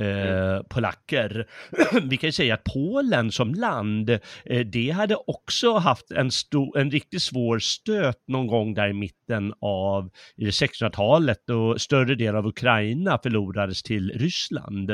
Eh, 0.00 0.06
mm. 0.06 0.64
polacker. 0.68 1.46
Vi 2.02 2.16
kan 2.16 2.28
ju 2.28 2.32
säga 2.32 2.54
att 2.54 2.64
Polen 2.64 3.32
som 3.32 3.54
land, 3.54 4.10
eh, 4.44 4.66
det 4.66 4.90
hade 4.90 5.16
också 5.16 5.74
haft 5.74 6.10
en, 6.10 6.30
stor, 6.30 6.78
en 6.78 6.90
riktigt 6.90 7.22
svår 7.22 7.58
stöt 7.58 8.28
någon 8.28 8.46
gång 8.46 8.74
där 8.74 8.88
i 8.88 8.92
mitten 8.92 9.54
av 9.60 10.10
1600-talet 10.36 11.50
och 11.50 11.80
större 11.80 12.14
del 12.14 12.36
av 12.36 12.46
Ukraina 12.46 13.18
förlorades 13.22 13.82
till 13.82 14.10
Ryssland. 14.10 14.90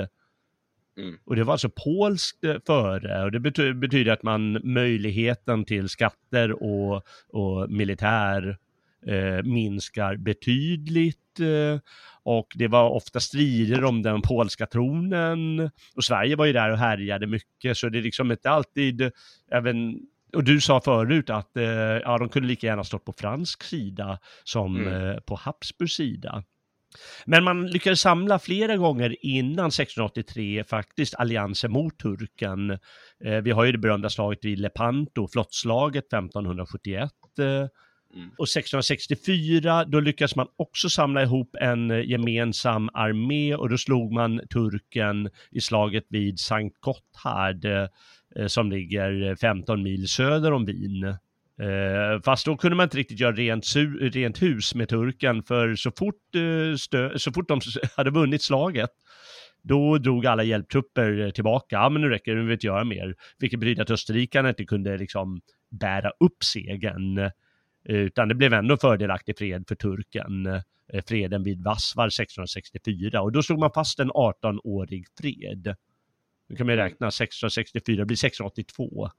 Mm. 0.99 1.19
Och 1.25 1.37
det 1.37 1.45
var 1.45 1.53
alltså 1.53 1.71
polskt 1.85 2.45
eh, 2.45 2.57
före 2.67 3.25
och 3.25 3.33
det 3.33 3.41
betyder, 3.41 3.73
betyder 3.73 4.13
att 4.13 4.23
man 4.23 4.61
möjligheten 4.65 5.65
till 5.65 5.89
skatter 5.89 6.63
och, 6.63 7.03
och 7.29 7.71
militär 7.71 8.59
eh, 9.07 9.43
minskar 9.43 10.17
betydligt. 10.17 11.41
Eh, 11.41 11.81
och 12.23 12.47
det 12.55 12.69
var 12.69 12.91
ofta 12.91 13.21
strider 13.21 13.85
om 13.85 14.03
den 14.03 14.23
polska 14.23 14.67
tronen. 14.67 15.71
Och 15.97 16.05
Sverige 16.05 16.37
var 16.37 16.47
ju 16.47 16.53
där 16.53 16.71
och 16.71 16.79
härjade 16.79 17.27
mycket, 17.27 17.77
så 17.77 17.89
det 17.89 17.99
är 17.99 18.03
liksom 18.03 18.31
inte 18.31 18.51
alltid, 18.51 19.11
även 19.51 20.01
och 20.33 20.45
du 20.45 20.61
sa 20.61 20.81
förut 20.81 21.31
att 21.31 21.57
eh, 21.57 21.65
ja, 21.65 22.19
de 22.19 22.29
kunde 22.29 22.49
lika 22.49 22.67
gärna 22.67 22.85
stått 22.85 23.05
på 23.05 23.13
fransk 23.13 23.63
sida 23.63 24.19
som 24.45 24.77
mm. 24.77 25.11
eh, 25.11 25.21
på 25.21 25.35
Habsburgs 25.35 25.93
sida. 25.93 26.45
Men 27.25 27.45
man 27.45 27.67
lyckades 27.67 28.01
samla 28.01 28.39
flera 28.39 28.77
gånger 28.77 29.17
innan 29.21 29.67
1683 29.67 30.65
faktiskt 30.65 31.15
allianser 31.15 31.69
mot 31.69 31.99
turken. 31.99 32.71
Eh, 33.25 33.41
vi 33.43 33.51
har 33.51 33.65
ju 33.65 33.73
det 33.73 33.79
berömda 33.79 34.11
slaget 34.11 34.45
vid 34.45 34.59
Lepanto, 34.59 35.29
flottslaget 35.29 36.05
1571. 36.13 37.11
Eh, 37.39 37.69
Mm. 38.15 38.31
Och 38.39 38.49
1664 38.49 39.85
då 39.85 40.01
lyckades 40.01 40.37
man 40.37 40.47
också 40.57 40.89
samla 40.89 41.23
ihop 41.23 41.57
en 41.61 41.91
eh, 41.91 42.11
gemensam 42.11 42.91
armé 42.93 43.55
och 43.55 43.69
då 43.69 43.79
slog 43.79 44.13
man 44.13 44.41
turken 44.53 45.31
i 45.51 45.61
slaget 45.61 46.05
vid 46.09 46.41
Sankt 46.41 46.81
Gotthard 46.81 47.65
eh 47.65 47.89
som 48.47 48.71
ligger 48.71 49.37
15 49.37 49.83
mil 49.83 50.09
söder 50.09 50.53
om 50.53 50.65
Wien. 50.65 51.17
Eh, 51.61 52.21
fast 52.23 52.47
då 52.47 52.57
kunde 52.57 52.77
man 52.77 52.85
inte 52.85 52.97
riktigt 52.97 53.21
göra 53.21 53.33
rent, 53.33 53.67
rent 54.01 54.43
hus 54.43 54.75
med 54.75 54.89
turken 54.89 55.43
för 55.43 55.75
så 55.75 55.91
fort, 55.91 56.35
eh, 56.35 57.17
så 57.17 57.33
fort 57.33 57.49
de 57.49 57.61
hade 57.97 58.11
vunnit 58.11 58.43
slaget 58.43 58.91
då 59.67 59.99
drog 59.99 60.27
alla 60.27 60.43
hjälptrupper 60.43 61.31
tillbaka. 61.31 61.77
Ja, 61.77 61.89
men 61.89 62.03
nu 62.03 62.09
räcker 62.09 62.31
det, 62.31 62.37
nu 62.37 62.41
vill 62.41 62.49
vi 62.49 62.55
inte 62.55 62.67
göra 62.67 62.85
mer. 62.85 63.15
Vilket 63.39 63.61
betyder 63.61 63.83
att 63.83 63.91
österrikarna 63.91 64.49
inte 64.49 64.65
kunde 64.65 64.99
liksom 64.99 65.41
bära 65.71 66.11
upp 66.21 66.45
segern. 66.45 67.31
Utan 67.85 68.29
det 68.29 68.35
blev 68.35 68.53
ändå 68.53 68.77
fördelaktig 68.77 69.39
fred 69.39 69.65
för 69.69 69.75
turken, 69.75 70.47
eh, 70.47 71.05
freden 71.07 71.43
vid 71.43 71.65
Vassvar 71.65 72.07
1664 72.07 73.23
och 73.23 73.33
då 73.33 73.43
slog 73.43 73.59
man 73.59 73.71
fast 73.75 74.01
en 74.01 74.11
18-årig 74.11 75.07
fred. 75.21 75.77
Nu 76.49 76.57
kan 76.57 76.67
man 76.67 76.77
räkna 76.77 77.07
1664, 77.07 77.97
det 77.97 78.07
blir 78.07 78.17
1682. 78.17 79.11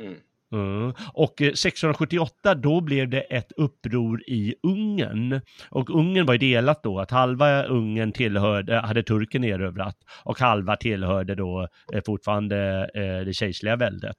Mm. 0.00 0.14
Mm. 0.54 0.92
Och 1.12 1.40
1678 1.40 2.50
eh, 2.50 2.54
då 2.54 2.80
blev 2.80 3.08
det 3.08 3.20
ett 3.20 3.52
uppror 3.56 4.22
i 4.26 4.54
Ungern. 4.62 5.40
Och 5.68 5.90
Ungern 5.90 6.26
var 6.26 6.34
ju 6.34 6.38
delat 6.38 6.82
då, 6.82 7.00
att 7.00 7.10
halva 7.10 7.62
Ungern 7.62 8.12
tillhörde, 8.12 8.80
hade 8.80 9.02
turken 9.02 9.44
erövrat 9.44 9.96
och 10.24 10.40
halva 10.40 10.76
tillhörde 10.76 11.34
då 11.34 11.68
eh, 11.94 12.02
fortfarande 12.06 12.90
det 13.24 13.34
kejserliga 13.34 13.76
väldet. 13.76 14.16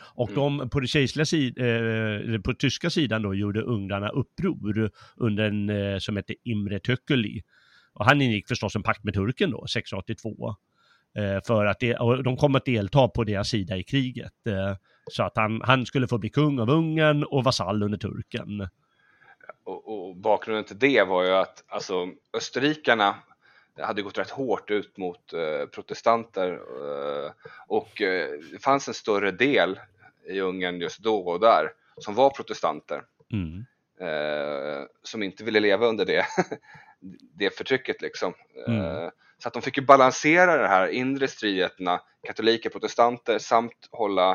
Och 0.00 0.30
mm. 0.30 0.58
de 0.58 0.70
på 0.70 0.80
det 0.80 0.86
kejserliga 0.86 2.34
eh, 2.34 2.40
på 2.40 2.54
tyska 2.54 2.90
sidan 2.90 3.22
då 3.22 3.34
gjorde 3.34 3.60
ungrarna 3.60 4.08
uppror 4.08 4.90
under 5.16 5.44
en 5.44 5.70
eh, 5.70 5.98
som 5.98 6.16
hette 6.16 6.34
Imre 6.44 6.78
Tököli. 6.78 7.42
Och 7.92 8.04
han 8.04 8.22
ingick 8.22 8.48
förstås 8.48 8.76
en 8.76 8.82
pakt 8.82 9.04
med 9.04 9.14
turken 9.14 9.50
då, 9.50 9.64
1682. 9.64 10.56
Eh, 11.16 11.40
för 11.46 11.66
att 11.66 11.80
det, 11.80 11.96
och 11.96 12.22
de 12.22 12.36
kom 12.36 12.54
att 12.54 12.64
delta 12.64 13.08
på 13.08 13.24
deras 13.24 13.48
sida 13.48 13.76
i 13.76 13.82
kriget. 13.82 14.46
Eh, 14.46 14.76
så 15.10 15.22
att 15.22 15.36
han, 15.36 15.60
han 15.64 15.86
skulle 15.86 16.08
få 16.08 16.18
bli 16.18 16.30
kung 16.30 16.58
av 16.58 16.70
Ungern 16.70 17.24
och 17.24 17.44
vasall 17.44 17.82
under 17.82 17.98
turken. 17.98 18.68
Och, 19.64 20.08
och, 20.08 20.16
bakgrunden 20.16 20.64
till 20.64 20.78
det 20.78 21.02
var 21.02 21.24
ju 21.24 21.30
att 21.30 21.64
alltså, 21.68 22.08
österrikarna 22.36 23.14
hade 23.80 24.02
gått 24.02 24.18
rätt 24.18 24.30
hårt 24.30 24.70
ut 24.70 24.96
mot 24.96 25.32
eh, 25.32 25.66
protestanter 25.66 26.52
eh, 26.52 27.30
och 27.68 28.02
eh, 28.02 28.28
det 28.52 28.62
fanns 28.62 28.88
en 28.88 28.94
större 28.94 29.30
del 29.30 29.80
i 30.28 30.40
Ungern 30.40 30.80
just 30.80 30.98
då 30.98 31.28
och 31.28 31.40
där 31.40 31.72
som 31.98 32.14
var 32.14 32.30
protestanter. 32.30 33.02
Mm. 33.32 33.66
Eh, 34.00 34.84
som 35.02 35.22
inte 35.22 35.44
ville 35.44 35.60
leva 35.60 35.86
under 35.86 36.04
det, 36.04 36.26
det 37.34 37.56
förtrycket 37.56 38.02
liksom. 38.02 38.34
Mm. 38.66 39.10
Så 39.42 39.48
att 39.48 39.54
de 39.54 39.62
fick 39.62 39.76
ju 39.76 39.84
balansera 39.84 40.56
det 40.56 40.68
här 40.68 40.88
inre 40.88 41.28
stridigheterna, 41.28 42.00
katoliker, 42.26 42.70
protestanter 42.70 43.38
samt 43.38 43.88
hålla 43.90 44.30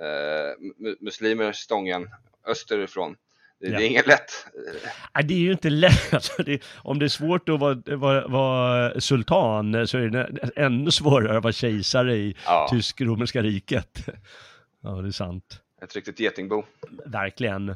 eh, 0.00 0.94
muslimer 1.00 1.52
stången 1.52 2.08
österifrån. 2.46 3.16
Det, 3.60 3.68
ja. 3.68 3.78
det 3.78 3.84
är 3.84 3.88
inget 3.88 4.06
lätt. 4.06 4.46
Nej, 5.14 5.24
det 5.24 5.34
är 5.34 5.38
ju 5.38 5.52
inte 5.52 5.70
lätt. 5.70 6.12
Alltså, 6.14 6.42
det, 6.42 6.62
om 6.76 6.98
det 6.98 7.04
är 7.04 7.08
svårt 7.08 7.48
att 7.48 7.60
vara, 7.60 7.96
vara, 7.96 8.28
vara, 8.28 9.00
sultan 9.00 9.86
så 9.86 9.98
är 9.98 10.08
det 10.08 10.50
ännu 10.56 10.90
svårare 10.90 11.36
att 11.36 11.44
vara 11.44 11.52
kejsare 11.52 12.16
i 12.16 12.36
ja. 12.46 12.68
tysk-romerska 12.70 13.42
riket. 13.42 13.98
Ja, 14.86 14.90
det 14.90 15.08
är 15.08 15.12
sant. 15.12 15.63
Ett 15.84 15.96
riktigt 15.96 16.20
getingbo. 16.20 16.64
Verkligen. 17.06 17.68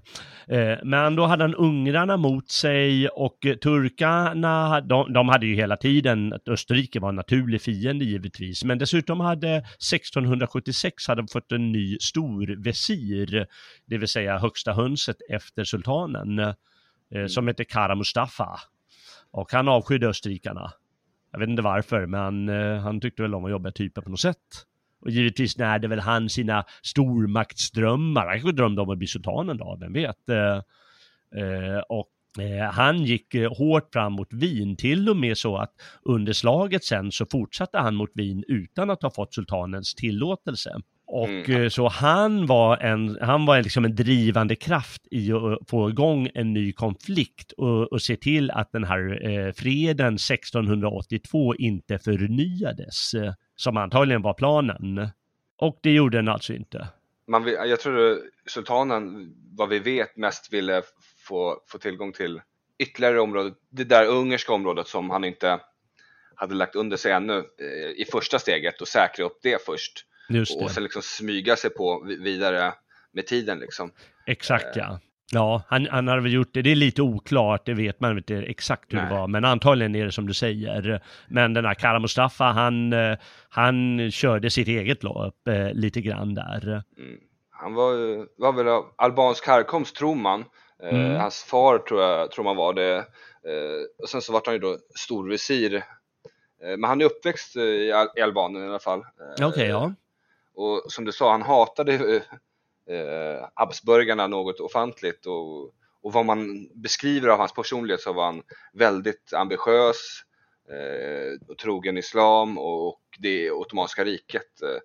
Eh, 0.47 0.79
men 0.85 1.16
då 1.16 1.27
hade 1.27 1.44
han 1.44 1.55
ungrarna 1.55 2.16
mot 2.16 2.51
sig 2.51 3.09
och 3.09 3.38
turkarna, 3.40 4.81
de, 4.81 5.12
de, 5.12 5.29
hade 5.29 5.47
ju 5.47 5.55
hela 5.55 5.77
tiden, 5.77 6.33
att 6.33 6.49
Österrike 6.49 7.01
var 7.01 7.09
en 7.09 7.14
naturlig 7.14 7.62
fiende 7.62 8.05
givetvis, 8.05 8.64
men 8.64 8.79
dessutom 8.79 9.21
hade 9.21 9.57
1676 9.57 11.09
hade 11.09 11.27
fått 11.33 11.53
en 11.53 11.73
ny 11.73 11.99
stor 12.01 12.64
vesir, 12.64 13.47
det 13.87 13.99
vill 13.99 14.09
säga 14.09 14.38
högsta 14.38 14.73
hönset 14.73 15.16
efter 15.31 15.64
sultanen, 15.64 16.38
eh, 16.38 16.55
mm. 17.14 17.29
som 17.29 17.47
hette 17.47 17.64
Kara 17.64 17.94
Mustafa. 17.94 18.61
Och 19.31 19.53
han 19.53 19.68
avskydde 19.68 20.09
österrikarna. 20.09 20.73
Jag 21.33 21.38
vet 21.38 21.49
inte 21.49 21.62
varför, 21.62 22.07
men 22.07 22.49
eh, 22.49 22.81
han 22.81 23.01
tyckte 23.01 23.23
väl 23.23 23.35
om 23.35 23.44
att 23.44 23.51
jobba 23.51 23.71
typen 23.71 24.03
på 24.05 24.11
något 24.11 24.21
sätt. 24.21 24.64
Och 25.01 25.11
givetvis 25.11 25.59
närde 25.59 25.89
väl 25.89 26.01
han 26.01 26.29
sina 26.29 26.65
stormaktsdrömmar. 26.83 28.27
Han 28.27 28.33
kanske 28.41 28.53
drömde 28.53 28.83
om 28.83 28.91
att 28.91 28.99
bli 28.99 29.07
sultan 29.07 29.49
en 29.51 29.57
dag, 29.57 29.79
vem 29.81 29.93
vet. 29.93 30.29
Eh, 30.29 30.57
eh, 31.43 31.79
och 31.89 32.43
eh, 32.45 32.71
han 32.73 33.05
gick 33.05 33.35
hårt 33.59 33.93
fram 33.93 34.13
mot 34.13 34.33
Wien, 34.33 34.77
till 34.77 35.09
och 35.09 35.17
med 35.17 35.39
så 35.39 35.57
att 35.57 35.73
under 36.03 36.33
slaget 36.33 36.85
sen 36.85 37.13
så 37.13 37.27
fortsatte 37.27 37.79
han 37.79 37.95
mot 37.95 38.11
Wien 38.15 38.45
utan 38.49 38.91
att 38.91 39.03
ha 39.03 39.11
fått 39.11 39.35
sultanens 39.35 39.95
tillåtelse. 39.95 40.81
Och 41.11 41.29
Mm. 41.29 41.63
eh, 41.63 41.69
så 41.69 41.89
han 41.89 42.47
var, 42.47 42.77
en, 42.77 43.19
han 43.21 43.47
var 43.47 43.63
liksom 43.63 43.85
en 43.85 43.95
drivande 43.95 44.57
kraft 44.57 45.03
i 45.11 45.33
att 45.33 45.69
få 45.69 45.91
igång 45.91 46.29
en 46.35 46.53
ny 46.53 46.73
konflikt 46.73 47.53
och, 47.53 47.93
och 47.93 48.03
se 48.03 48.17
till 48.17 48.51
att 48.51 48.73
den 48.73 48.85
här 48.85 49.29
eh, 49.31 49.53
freden 49.53 50.15
1682 50.15 51.55
inte 51.55 51.99
förnyades, 51.99 53.15
eh, 53.15 53.33
som 53.59 53.77
antagligen 53.77 54.23
var 54.23 54.35
planen. 54.35 55.09
Och 55.57 55.79
det 55.83 55.90
gjorde 55.90 56.18
den 56.18 56.29
alltså 56.29 56.53
inte. 56.53 56.88
Man, 57.27 57.44
vill- 57.44 57.55
jag 57.55 57.81
tror 57.81 58.21
sultanen, 58.47 59.33
vad 59.57 59.68
vi 59.68 59.79
vet, 59.79 60.16
mest 60.16 60.53
ville 60.53 60.83
få, 61.29 61.62
få 61.66 61.79
tillgång 61.79 62.12
till 62.12 62.40
ytterligare 62.79 63.21
området, 63.21 63.55
det 63.71 63.85
där 63.85 64.07
ungerska 64.07 64.53
området 64.53 64.87
som 64.87 65.11
han 65.11 65.25
inte 65.25 65.61
hade 66.35 66.55
lagt 66.55 66.77
under 66.77 66.97
sig 66.97 67.12
ännu 67.12 67.37
eh, 67.38 67.90
i 68.01 68.05
första 68.12 68.38
steget 68.38 68.81
och 68.81 68.88
säkra 68.88 69.25
upp 69.25 69.38
det 69.42 69.64
först. 69.66 70.05
Just 70.29 70.57
Och 70.57 70.62
det, 70.68 70.75
sen 70.75 70.83
liksom 70.83 71.03
smyga 71.03 71.57
sig 71.57 71.71
på 71.71 72.05
vi- 72.07 72.16
vidare 72.23 72.75
med 73.12 73.27
tiden 73.27 73.59
liksom. 73.59 73.92
exakt 74.27 74.77
ja. 74.77 75.01
Ja, 75.33 75.62
han, 75.69 75.87
han 75.91 76.09
hade 76.09 76.21
väl 76.23 76.33
gjort 76.33 76.49
det. 76.53 76.62
Det 76.62 76.71
är 76.71 76.77
lite 76.77 77.03
oklart, 77.03 77.67
det 77.67 77.75
vet 77.75 78.01
man 78.01 78.19
inte 78.19 78.37
exakt 78.37 78.93
hur 78.93 78.99
det 78.99 79.05
Nej. 79.05 79.12
var, 79.19 79.27
men 79.29 79.45
antagligen 79.45 79.95
är 79.95 80.05
det 80.05 80.12
som 80.12 80.27
du 80.27 80.35
säger. 80.35 81.03
Men 81.29 81.55
den 81.55 81.64
här 81.64 81.75
Kara 81.75 81.99
Mustafa, 81.99 82.45
han, 82.45 82.93
eh, 82.93 83.19
han 83.49 84.11
körde 84.11 84.51
sitt 84.51 84.69
eget 84.69 85.03
lopp 85.03 85.49
eh, 85.49 85.73
lite 85.73 86.01
grann 86.01 86.35
där. 86.35 86.83
Mm. 86.99 87.19
Han 87.51 87.75
var, 87.75 87.93
var 88.41 88.53
väl 88.53 88.69
av 88.69 88.85
albansk 88.97 89.47
härkomst 89.47 89.97
tror 89.97 90.14
man. 90.14 90.41
Eh, 90.41 90.88
Mm. 90.99 91.17
Hans 91.21 91.43
far 91.43 91.79
tror 91.79 92.03
jag 92.03 92.31
tror 92.31 92.45
man 92.45 92.57
var 92.57 92.73
det. 92.75 92.97
Eh, 92.97 94.03
och 94.03 94.09
sen 94.09 94.23
så 94.23 94.33
var 94.33 94.43
han 94.45 94.55
ju 94.55 94.61
då 94.61 94.77
storvisir. 94.95 95.75
Eh, 95.75 95.83
men 96.79 96.85
han 96.85 97.01
är 97.01 97.05
uppväxt 97.05 97.57
i, 97.57 97.93
Al- 97.93 98.09
i 98.17 98.21
Albanien 98.21 98.64
i 98.64 98.69
alla 98.69 98.79
fall. 98.79 99.03
Okej, 99.43 99.69
ja. 99.69 99.93
Och 100.55 100.83
som 100.93 101.05
du 101.05 101.12
sa, 101.12 101.31
han 101.31 101.43
hatade 101.43 102.23
eh, 102.88 103.48
Habsburgarna 103.55 104.27
något 104.27 104.61
ofantligt 104.61 105.27
och, 105.27 105.64
och 106.03 106.12
vad 106.12 106.27
man 106.27 106.68
beskriver 106.74 107.29
av 107.29 107.38
hans 107.38 107.53
personlighet 107.53 108.01
så 108.01 108.12
var 108.12 108.24
han 108.24 108.42
väldigt 108.72 109.33
ambitiös 109.33 110.22
eh, 110.70 111.48
och 111.48 111.59
trogen 111.59 111.98
islam 111.98 112.59
och, 112.59 112.88
och 112.88 113.01
det 113.18 113.51
ottomanska 113.51 114.05
riket. 114.05 114.62
Eh, 114.62 114.81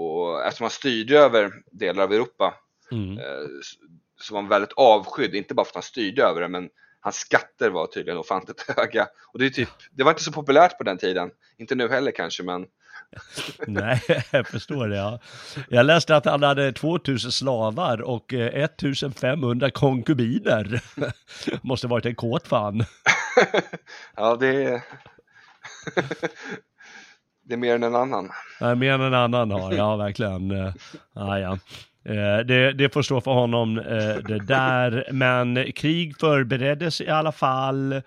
och 0.00 0.44
eftersom 0.44 0.64
han 0.64 0.70
styrde 0.70 1.18
över 1.18 1.52
delar 1.72 2.02
av 2.02 2.12
Europa 2.12 2.54
Mm. 2.92 3.18
eh, 3.18 3.48
så 4.20 4.34
var 4.34 4.40
han 4.40 4.48
väldigt 4.48 4.72
avskydd, 4.72 5.34
inte 5.34 5.54
bara 5.54 5.64
för 5.64 5.70
att 5.70 5.74
han 5.74 5.82
styrde 5.82 6.22
över 6.22 6.40
det 6.40 6.48
men 6.48 6.70
hans 7.00 7.16
skatter 7.16 7.70
var 7.70 7.86
tydligen 7.86 8.18
ofantligt 8.18 8.70
höga. 8.76 9.08
Och 9.32 9.38
det, 9.38 9.46
är 9.46 9.50
typ, 9.50 9.68
det 9.90 10.04
var 10.04 10.10
inte 10.10 10.22
så 10.22 10.32
populärt 10.32 10.78
på 10.78 10.84
den 10.84 10.98
tiden, 10.98 11.30
inte 11.56 11.74
nu 11.74 11.88
heller 11.88 12.10
kanske 12.10 12.42
men 12.42 12.66
Nej, 13.66 14.02
jag 14.30 14.46
förstår 14.46 14.88
det. 14.88 14.96
Ja. 14.96 15.18
Jag 15.68 15.86
läste 15.86 16.16
att 16.16 16.24
han 16.24 16.42
hade 16.42 16.72
2000 16.72 17.32
slavar 17.32 18.02
och 18.02 18.34
eh, 18.34 18.64
1500 18.64 19.70
konkubiner. 19.70 20.80
Måste 21.62 21.86
varit 21.86 22.06
en 22.06 22.14
kåt 22.14 22.48
fan. 22.48 22.84
ja 24.16 24.36
det 24.36 24.64
är 24.64 24.82
det 27.44 27.54
är 27.54 27.58
mer 27.58 27.74
än 27.74 27.82
en 27.82 27.96
annan. 27.96 28.30
Nej, 28.60 28.76
mer 28.76 28.92
än 28.92 29.00
en 29.00 29.14
annan 29.14 29.50
har, 29.50 29.72
ja 29.72 29.96
verkligen. 29.96 30.50
Eh, 30.50 30.72
Ja, 31.12 31.38
ja. 31.38 31.58
Eh, 32.08 32.38
det, 32.46 32.72
det 32.72 32.92
får 32.92 33.02
stå 33.02 33.20
för 33.20 33.30
honom 33.30 33.78
eh, 33.78 34.16
det 34.28 34.46
där, 34.46 35.04
men 35.12 35.72
krig 35.72 36.18
förbereddes 36.20 37.00
i 37.00 37.08
alla 37.08 37.32
fall. 37.32 38.02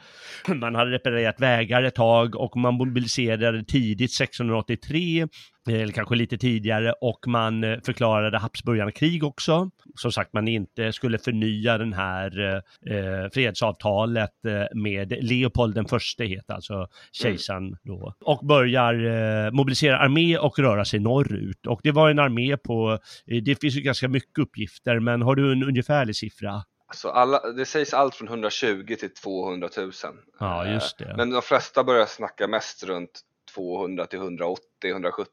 Man 0.47 0.75
hade 0.75 0.91
reparerat 0.91 1.41
vägar 1.41 1.83
ett 1.83 1.95
tag 1.95 2.35
och 2.35 2.57
man 2.57 2.73
mobiliserade 2.73 3.63
tidigt 3.63 4.21
1683, 4.21 5.27
eller 5.75 5.93
kanske 5.93 6.15
lite 6.15 6.37
tidigare, 6.37 6.93
och 7.01 7.27
man 7.27 7.63
eh, 7.63 7.79
förklarade 7.85 8.37
Habsburgarna 8.37 8.91
krig 8.91 9.23
också. 9.23 9.69
Som 9.95 10.11
sagt, 10.11 10.33
man 10.33 10.47
inte 10.47 10.93
skulle 10.93 11.17
förnya 11.17 11.77
den 11.77 11.93
här 11.93 12.55
eh, 12.85 13.29
fredsavtalet 13.33 14.45
eh, 14.45 14.77
med 14.77 15.13
Leopold 15.23 15.75
den 15.75 15.85
förste, 15.85 16.23
heter 16.23 16.53
alltså 16.53 16.87
kejsaren 17.11 17.77
då, 17.83 18.13
och 18.19 18.45
börjar 18.45 18.93
eh, 18.93 19.51
mobilisera 19.51 19.99
armé 19.99 20.37
och 20.37 20.59
röra 20.59 20.85
sig 20.85 20.99
norrut. 20.99 21.67
Och 21.67 21.79
det 21.83 21.91
var 21.91 22.09
en 22.09 22.19
armé 22.19 22.57
på, 22.57 22.99
eh, 23.27 23.43
det 23.43 23.61
finns 23.61 23.75
ju 23.75 23.81
ganska 23.81 24.07
mycket 24.07 24.39
uppgifter, 24.39 24.99
men 24.99 25.21
har 25.21 25.35
du 25.35 25.51
en 25.51 25.63
ungefärlig 25.63 26.15
siffra? 26.15 26.63
Alltså 26.87 27.09
alla, 27.09 27.51
det 27.51 27.65
sägs 27.65 27.93
allt 27.93 28.15
från 28.15 28.27
120 28.27 28.95
till 28.99 29.13
200 29.13 29.69
000. 29.77 29.91
Ja, 30.39 30.65
Eh, 30.65 30.73
just 30.73 30.97
det. 30.97 31.13
Men 31.17 31.29
de 31.29 31.41
flesta 31.41 31.83
börjar 31.83 32.05
snacka 32.05 32.47
mest 32.47 32.83
runt 32.83 33.21
200 33.55 34.05
till 34.05 34.19
180, 34.19 34.61
170. 34.91 35.29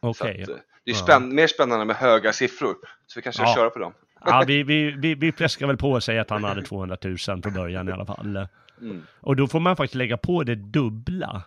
Så 0.00 0.08
Okej. 0.08 0.42
att, 0.42 0.48
eh, 0.48 0.54
det 0.84 0.90
är 0.90 0.94
Ja. 0.94 1.04
spänn- 1.06 1.34
mer 1.34 1.46
spännande 1.46 1.84
med 1.84 1.96
höga 1.96 2.32
siffror. 2.32 2.74
Så 3.06 3.18
vi 3.18 3.22
kanske 3.22 3.42
Ja. 3.42 3.54
köra 3.54 3.70
på 3.70 3.78
dem. 3.78 3.92
Ja, 4.24 4.44
vi, 4.46 4.62
vi, 4.62 4.90
vi, 4.90 5.14
vi 5.14 5.32
fläskar 5.32 5.66
väl 5.66 5.76
på 5.76 5.90
och 5.90 6.02
säger 6.02 6.20
att 6.20 6.30
han 6.30 6.44
hade 6.44 6.62
200 6.62 6.96
000 7.04 7.16
från 7.18 7.40
början 7.54 7.88
i 7.88 7.92
alla 7.92 8.06
fall. 8.06 8.46
Mm. 8.80 9.02
Och 9.20 9.36
då 9.36 9.46
får 9.46 9.60
man 9.60 9.76
faktiskt 9.76 9.94
lägga 9.94 10.16
på 10.16 10.42
det 10.44 10.54
dubbla 10.54 11.42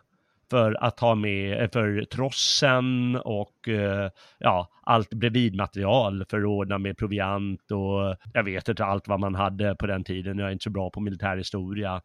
för 0.49 0.83
att 0.83 0.99
ha 0.99 1.15
med, 1.15 1.61
eh, 1.63 1.69
för 1.69 2.05
trossen 2.11 3.15
och 3.15 3.67
eh, 3.67 4.09
ja, 4.37 4.69
allt 4.83 5.09
bredvidmaterial 5.13 6.25
för 6.29 6.37
att 6.39 6.45
ordna 6.45 6.77
med 6.77 6.97
proviant 6.97 7.71
och 7.71 8.15
jag 8.33 8.43
vet 8.43 8.69
inte 8.69 8.85
allt 8.85 9.07
vad 9.07 9.19
man 9.19 9.35
hade 9.35 9.75
på 9.75 9.87
den 9.87 10.03
tiden. 10.03 10.39
Jag 10.39 10.47
är 10.47 10.51
inte 10.51 10.63
så 10.63 10.69
bra 10.69 10.89
på 10.89 10.99
militärhistoria. 10.99 12.01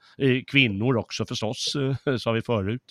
Kvinnor 0.47 0.97
också 0.97 1.27
förstås, 1.27 1.77
sa 2.19 2.33
vi 2.33 2.43
förut. 2.43 2.83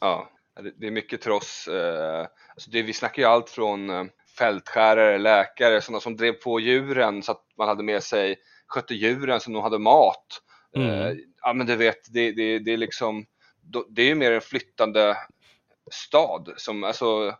Ja, 0.00 0.30
det, 0.76 0.86
är 0.86 0.90
mycket 0.90 1.20
tross. 1.20 1.68
Eh, 1.68 2.26
alltså 2.54 2.70
det, 2.70 2.82
vi 2.82 2.92
snackar 2.92 3.22
ju 3.22 3.28
allt 3.28 3.50
från 3.50 3.90
eh, 3.90 4.04
fältskärare, 4.38 5.18
läkare, 5.18 5.80
sådana 5.80 6.00
som 6.00 6.16
drev 6.16 6.32
på 6.32 6.60
djuren 6.60 7.22
så 7.22 7.32
att 7.32 7.44
man 7.58 7.68
hade 7.68 7.82
med 7.82 8.02
sig, 8.02 8.36
skötte 8.66 8.94
djuren 8.94 9.40
som 9.40 9.52
de 9.52 9.62
hade 9.62 9.78
mat. 9.78 10.26
Eh, 10.76 10.82
Mm. 10.82 11.18
ja 11.42 11.52
men 11.52 11.66
du 11.66 11.76
vet, 11.76 12.12
det, 12.12 12.32
det, 12.32 12.58
det 12.58 12.72
är 12.72 12.76
liksom, 12.76 13.26
det 13.88 14.02
är 14.02 14.06
ju 14.06 14.14
mer 14.14 14.32
en 14.32 14.40
flyttande 14.40 15.16
stad 15.90 16.52
som, 16.56 16.84
alltså, 16.84 17.34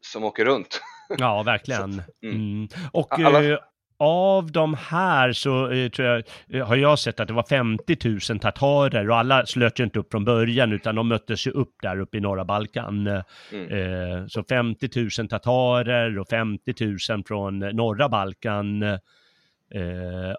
som 0.00 0.24
åker 0.24 0.44
runt. 0.44 0.80
Ja, 1.18 1.42
verkligen. 1.42 1.82
mm. 2.22 2.34
Mm. 2.34 2.68
Och 2.92 3.18
Alla- 3.18 3.44
eh, 3.44 3.58
av 3.98 4.52
de 4.52 4.74
här 4.74 5.32
så 5.32 5.70
eh, 5.70 5.88
tror 5.88 6.08
jag, 6.08 6.22
eh, 6.48 6.66
har 6.66 6.76
jag 6.76 6.98
sett 6.98 7.20
att 7.20 7.28
det 7.28 7.34
var 7.34 7.42
50 7.48 8.32
000 8.32 8.40
tatarer 8.40 9.10
och 9.10 9.16
alla 9.16 9.46
slöt 9.46 9.80
ju 9.80 9.84
inte 9.84 9.98
upp 9.98 10.10
från 10.10 10.24
början 10.24 10.72
utan 10.72 10.94
de 10.94 11.08
möttes 11.08 11.46
ju 11.46 11.50
upp 11.50 11.74
där 11.82 12.00
uppe 12.00 12.16
i 12.16 12.20
norra 12.20 12.44
Balkan. 12.44 13.06
Eh, 13.06 13.22
Mm. 13.52 13.72
Eh, 13.72 14.26
så 14.26 14.44
50 14.44 14.88
000 15.18 15.28
tatarer 15.28 16.18
och 16.18 16.28
50 16.28 16.74
000 17.10 17.24
från 17.26 17.62
eh, 17.62 17.72
norra 17.72 18.08
Balkan. 18.08 18.98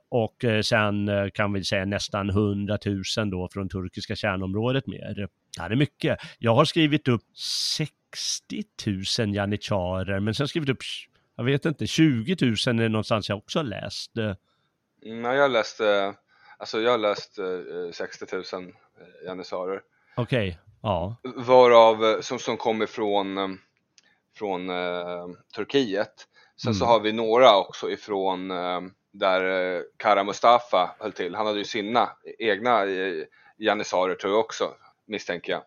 Och 0.09 0.45
sen 0.63 1.09
kan 1.33 1.53
vi 1.53 1.63
säga 1.63 1.85
nästan 1.85 2.29
100 2.29 2.77
000 3.17 3.29
då 3.29 3.49
från 3.53 3.69
turkiska 3.69 4.15
kärnområdet 4.15 4.87
mer. 4.87 5.13
Det 5.57 5.73
är 5.73 5.75
mycket. 5.75 6.19
Jag 6.39 6.55
har 6.55 6.65
skrivit 6.65 7.07
upp 7.07 7.21
60 8.09 8.63
000 9.19 9.35
janitjarer, 9.35 10.19
men 10.19 10.33
sen 10.33 10.47
skrivit 10.47 10.69
upp, 10.69 10.79
jag 11.37 11.43
vet 11.43 11.65
inte, 11.65 11.87
20 11.87 12.35
000 12.41 12.51
är 12.51 12.73
det 12.73 12.89
någonstans 12.89 13.29
jag 13.29 13.37
också 13.37 13.59
har 13.59 13.63
läst. 13.63 14.17
Eh, 14.17 14.33
Mm, 15.05 15.23
ja, 15.25 15.33
jag 15.35 15.51
läste, 15.51 16.15
alltså 16.57 16.81
jag 16.81 16.91
har 16.91 16.97
läst 16.97 17.39
eh, 17.39 17.45
60 17.93 18.25
000 18.35 18.43
eh, 18.43 19.25
janissarer. 19.25 19.81
Okej, 20.15 20.59
ja. 20.81 21.15
Varav 21.23 22.05
eh, 22.05 22.19
som, 22.19 22.39
som 22.39 22.57
kommer 22.57 22.85
från, 22.85 23.37
eh, 23.37 23.47
från 24.37 24.69
eh, 24.69 25.27
Turkiet. 25.55 26.27
Sen 26.63 26.73
så 26.73 26.85
Mm. 26.85 26.91
har 26.91 26.99
vi 26.99 27.11
några 27.13 27.57
också 27.57 27.89
ifrån 27.91 28.51
eh, 28.51 28.81
där 29.11 29.75
eh, 29.75 29.81
Kara 29.97 30.23
Mustafa 30.23 30.95
höll 30.99 31.11
till. 31.13 31.35
Han 31.35 31.45
hade 31.47 31.59
ju 31.59 31.65
sina 31.65 32.09
egna 32.39 32.85
eh, 32.85 33.23
janissarer 33.57 34.15
tror 34.15 34.33
jag 34.33 34.39
också, 34.39 34.73
misstänker 35.05 35.51
jag. 35.51 35.61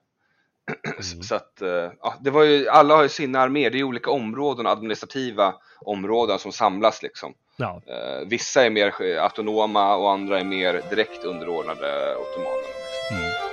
Mm. 1.12 1.23
Så 1.23 1.35
att, 1.35 1.62
eh, 1.62 1.93
ja, 2.03 2.14
det 2.21 2.31
var 2.31 2.43
ju, 2.43 2.68
alla 2.68 2.97
har 2.97 3.03
ju 3.03 3.09
sina 3.09 3.41
arméer, 3.41 3.71
det 3.71 3.79
är 3.79 3.83
olika 3.83 4.11
områden, 4.11 4.66
administrativa 4.66 5.55
områden 5.81 6.39
som 6.39 6.53
samlas 6.53 7.03
liksom. 7.03 7.35
ja. 7.57 7.81
Eh, 7.87 8.27
vissa 8.27 8.64
är 8.64 8.71
mer 8.71 9.03
eh, 9.03 9.23
autonoma 9.23 9.97
och 9.97 10.11
andra 10.11 10.41
är 10.41 10.45
mer 10.45 10.83
direkt 10.91 11.25
underordnade 11.25 12.16
ottomanerna. 12.16 12.68
Mm. 13.11 13.50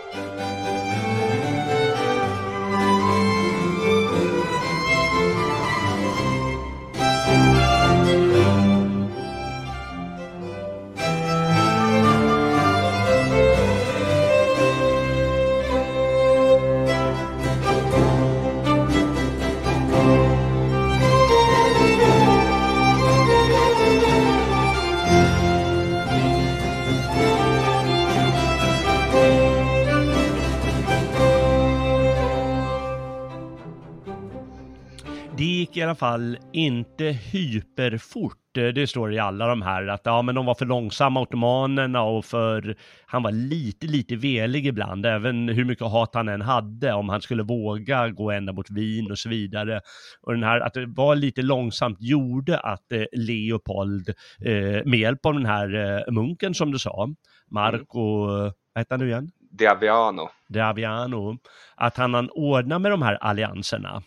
Gick 35.77 35.81
i 35.81 35.83
alla 35.83 35.95
fall 35.95 36.37
inte 36.53 37.03
hyperfort. 37.05 38.37
Det 38.53 38.89
står 38.89 39.13
i 39.13 39.19
alla 39.19 39.47
de 39.47 39.61
här 39.61 39.87
att 39.87 40.01
ja, 40.03 40.21
men 40.21 40.35
de 40.35 40.45
var 40.45 40.55
för 40.55 40.65
långsamma 40.65 41.21
ottomanerna 41.21 42.01
och 42.01 42.25
för 42.25 42.75
han 43.05 43.23
var 43.23 43.31
lite, 43.31 43.87
lite 43.87 44.15
velig 44.15 44.67
ibland, 44.67 45.05
även 45.05 45.49
hur 45.49 45.65
mycket 45.65 45.87
hat 45.87 46.15
han 46.15 46.29
än 46.29 46.41
hade, 46.41 46.93
om 46.93 47.09
han 47.09 47.21
skulle 47.21 47.43
våga 47.43 48.09
gå 48.09 48.31
ända 48.31 48.53
mot 48.53 48.69
Wien 48.69 49.11
och 49.11 49.17
så 49.17 49.29
vidare. 49.29 49.81
Och 50.21 50.33
den 50.33 50.43
här 50.43 50.59
att 50.59 50.73
det 50.73 50.85
var 50.85 51.15
lite 51.15 51.41
långsamt 51.41 51.97
gjorde 52.01 52.59
att 52.59 52.91
eh, 52.91 53.03
Leopold, 53.11 54.09
eh, 54.45 54.85
med 54.85 54.99
hjälp 54.99 55.25
av 55.25 55.33
den 55.33 55.45
här 55.45 55.75
eh, 55.75 56.13
munken 56.13 56.53
som 56.53 56.71
du 56.71 56.79
sa, 56.79 57.09
Marco, 57.51 58.29
mm. 58.29 58.43
vad 58.43 58.53
hette 58.75 58.93
han 58.93 58.99
nu 58.99 59.07
igen? 59.07 59.31
Diaviano. 59.51 60.29
Diaviano. 60.49 61.37
Att 61.75 61.97
han, 61.97 62.13
han 62.13 62.29
ordnar 62.29 62.79
med 62.79 62.91
de 62.91 63.01
här 63.01 63.15
allianserna. 63.15 64.01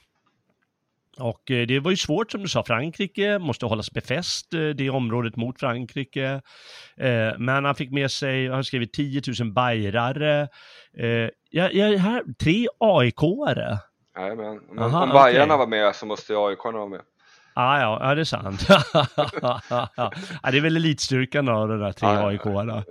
Och 1.21 1.51
eh, 1.51 1.67
det 1.67 1.81
var 1.81 1.91
ju 1.91 1.97
svårt 1.97 2.31
som 2.31 2.43
du 2.43 2.49
sa, 2.49 2.65
Frankrike 2.65 3.39
måste 3.39 3.67
hållas 3.67 3.91
befäst, 3.91 4.55
eh, 4.55 4.69
det 4.69 4.91
området 4.91 5.37
mot 5.37 5.61
Frankrike. 5.61 6.41
Eh, 6.97 7.39
men 7.39 7.65
han 7.65 7.75
fick 7.75 7.91
med 7.91 8.11
sig, 8.11 8.49
han 8.49 8.65
skrivit 8.65 8.93
10 8.93 9.23
000 9.41 9.53
bajrare. 9.53 10.49
Ja, 11.51 11.69
ja, 11.73 11.97
här, 11.97 12.23
tre 12.43 12.67
AIK-are. 12.79 13.79
Jajamän, 14.19 14.61
om, 14.71 14.79
Aha, 14.79 15.03
om 15.03 15.09
Bajarna 15.09 15.55
okay. 15.55 15.59
var 15.59 15.67
med 15.67 15.95
så 15.95 16.07
måste 16.07 16.33
AIK 16.37 16.65
vara 16.65 16.87
med. 16.87 17.01
Ah, 17.55 17.81
ja, 17.81 17.99
ja, 18.03 18.15
det 18.15 18.21
är 18.21 18.25
sant. 18.25 18.67
ja, 20.43 20.51
det 20.51 20.57
är 20.57 20.61
väl 20.61 20.77
elitstyrkan 20.77 21.49
av 21.49 21.69
de 21.69 21.79
där 21.79 21.93
tre 21.93 22.09
ah, 22.09 22.27
AIK-arna. 22.27 22.85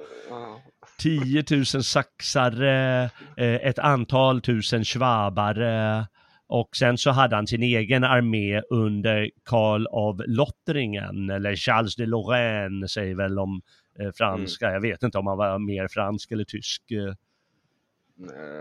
10 0.99 1.43
000 1.51 1.65
saxare, 1.65 3.09
ett 3.37 3.79
antal 3.79 4.41
tusen 4.41 4.83
schwabare, 4.83 6.05
och 6.49 6.75
sen 6.75 6.97
så 6.97 7.11
hade 7.11 7.35
han 7.35 7.47
sin 7.47 7.63
egen 7.63 8.03
armé 8.03 8.61
under 8.61 9.29
Karl 9.45 9.85
av 9.87 10.23
Lottringen, 10.27 11.29
eller 11.29 11.55
Charles 11.55 11.95
de 11.95 12.05
Lorraine 12.05 12.87
säger 12.87 13.15
väl 13.15 13.39
om 13.39 13.61
eh, 13.99 14.11
franska. 14.11 14.65
Mm. 14.65 14.73
Jag 14.73 14.81
vet 14.81 15.03
inte 15.03 15.17
om 15.17 15.27
han 15.27 15.37
var 15.37 15.59
mer 15.59 15.87
fransk 15.87 16.31
eller 16.31 16.43
tysk. 16.43 16.91
Eh. 16.91 17.13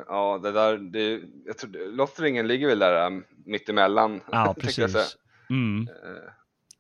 Ja, 0.07 0.41
det 0.43 0.53
där, 0.53 0.79
det, 0.79 1.21
jag 1.47 1.59
tror, 1.59 1.97
Lottringen 1.97 2.49
ligger 2.49 2.67
väl 2.67 2.79
där 2.79 3.07
um, 3.07 3.25
mittemellan. 3.45 4.21
Ja, 4.33 4.55
precis. 4.61 5.17
Mm. 5.51 5.89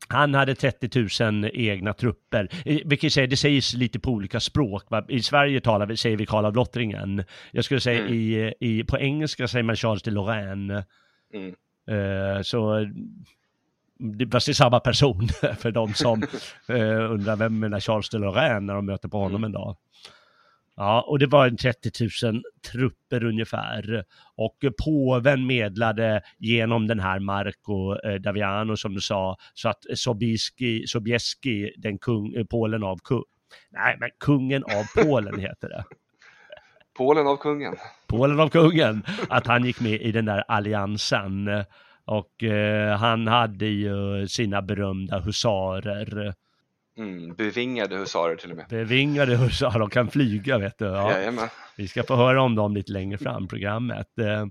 Han 0.08 0.34
hade 0.34 0.54
30 0.54 1.22
000 1.42 1.50
egna 1.54 1.92
trupper, 1.92 2.48
vilket 2.84 3.12
säger, 3.12 3.28
det 3.28 3.36
sägs 3.36 3.74
lite 3.74 3.98
på 3.98 4.10
olika 4.10 4.40
språk. 4.40 4.82
I 5.08 5.22
Sverige 5.22 5.60
talar 5.60 5.86
vi, 5.86 5.96
säger 5.96 6.16
vi 6.16 6.26
Karl 6.26 6.44
av 6.44 6.54
Lottringen. 6.54 7.24
Jag 7.50 7.64
skulle 7.64 7.80
säga 7.80 8.00
mm. 8.00 8.14
i, 8.14 8.54
i, 8.60 8.84
på 8.84 8.98
engelska 8.98 9.48
säger 9.48 9.62
man 9.62 9.76
Charles 9.76 10.02
de 10.02 10.10
Lorraine. 10.10 10.82
Mm. 11.34 11.54
Uh, 11.90 12.42
så 12.42 12.86
det, 13.98 14.28
fast 14.30 14.46
det 14.46 14.52
är 14.52 14.54
samma 14.54 14.80
person 14.80 15.28
för 15.58 15.70
de 15.70 15.94
som 15.94 16.22
uh, 16.70 17.10
undrar 17.12 17.36
vem 17.36 17.62
är 17.62 17.80
Charles 17.80 18.08
de 18.08 18.18
Lorraine 18.18 18.66
när 18.66 18.74
de 18.74 18.86
möter 18.86 19.08
på 19.08 19.18
honom 19.18 19.36
mm. 19.36 19.44
en 19.44 19.52
dag. 19.52 19.76
Ja, 20.80 21.04
och 21.08 21.18
det 21.18 21.26
var 21.26 21.46
en 21.46 21.56
30 21.56 21.90
000 22.24 22.42
trupper 22.72 23.24
ungefär. 23.24 24.04
Och 24.36 24.56
påven 24.84 25.46
medlade 25.46 26.22
genom 26.38 26.86
den 26.86 27.00
här 27.00 27.18
Marco 27.18 27.94
eh, 28.04 28.14
Daviano 28.14 28.76
som 28.76 28.94
du 28.94 29.00
sa, 29.00 29.36
så 29.54 29.68
att 29.68 29.84
Sobieski, 29.94 30.86
Sobieski 30.86 31.72
den 31.76 31.98
kung, 31.98 32.34
eh, 32.34 32.44
Polen 32.44 32.82
av 32.82 32.98
kung, 33.04 33.22
nej 33.70 33.96
men 34.00 34.10
kungen 34.20 34.64
av 34.64 34.84
Polen 35.04 35.40
heter 35.40 35.68
det. 35.68 35.84
Polen 36.98 37.26
av 37.26 37.36
kungen. 37.36 37.74
Polen 38.06 38.40
av 38.40 38.48
kungen, 38.48 39.02
att 39.28 39.46
han 39.46 39.64
gick 39.64 39.80
med 39.80 40.00
i 40.00 40.12
den 40.12 40.24
där 40.24 40.44
alliansen. 40.48 41.64
Och 42.04 42.42
eh, 42.42 42.98
han 42.98 43.26
hade 43.26 43.66
ju 43.66 44.28
sina 44.28 44.62
berömda 44.62 45.18
husarer 45.18 46.34
Mm, 46.98 47.34
bevingade 47.34 47.96
husarer 47.96 48.36
till 48.36 48.50
och 48.50 48.56
med. 48.56 48.66
Bevingade 48.68 49.36
husarer, 49.36 49.78
de 49.78 49.90
kan 49.90 50.10
flyga 50.10 50.58
vet 50.58 50.78
du. 50.78 50.84
Ja. 50.84 51.12
Jajamän. 51.12 51.48
Vi 51.76 51.88
ska 51.88 52.02
få 52.02 52.16
höra 52.16 52.42
om 52.42 52.54
dem 52.54 52.74
lite 52.74 52.92
längre 52.92 53.18
fram 53.18 53.44
i 53.44 53.48
programmet. 53.48 54.18
Eh, 54.18 54.46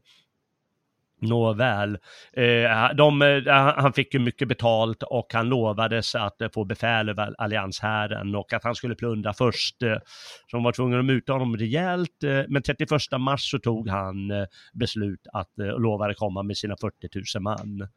Nåväl, 1.22 1.98
eh, 2.34 2.96
de, 2.96 3.22
eh, 3.22 3.54
han 3.54 3.94
fick 3.94 4.14
ju 4.14 4.20
mycket 4.20 4.48
betalt 4.48 5.04
och 5.04 5.34
han 5.34 5.50
lovades 5.50 6.16
att 6.16 6.42
eh, 6.42 6.50
få 6.54 6.66
befäl 6.66 7.10
över 7.10 7.36
allianshären 7.38 8.36
och 8.36 8.54
att 8.54 8.64
han 8.64 8.76
skulle 8.76 8.96
plundra 8.96 9.34
först. 9.34 9.84
Eh, 9.84 9.98
så 10.52 10.58
de 10.58 10.64
var 10.64 10.72
tvungna 10.72 11.00
att 11.00 11.06
muta 11.06 11.34
honom 11.34 11.58
rejält, 11.58 12.24
eh, 12.24 12.44
men 12.48 12.62
31 12.62 12.90
mars 13.20 13.52
så 13.52 13.60
tog 13.60 13.90
han 13.90 14.32
eh, 14.32 14.46
beslut 14.74 15.28
att 15.34 15.60
eh, 15.60 15.80
lovade 15.80 16.14
komma 16.14 16.44
med 16.44 16.58
sina 16.58 16.76
40 16.82 17.38
000 17.38 17.44
man. 17.44 17.88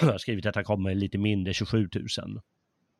Jag 0.00 0.08
har 0.12 0.18
skrivit 0.18 0.46
att 0.46 0.54
han 0.54 0.64
kommer 0.64 0.94
lite 0.94 1.18
mindre, 1.18 1.54
27 1.54 1.88
000. 1.94 2.40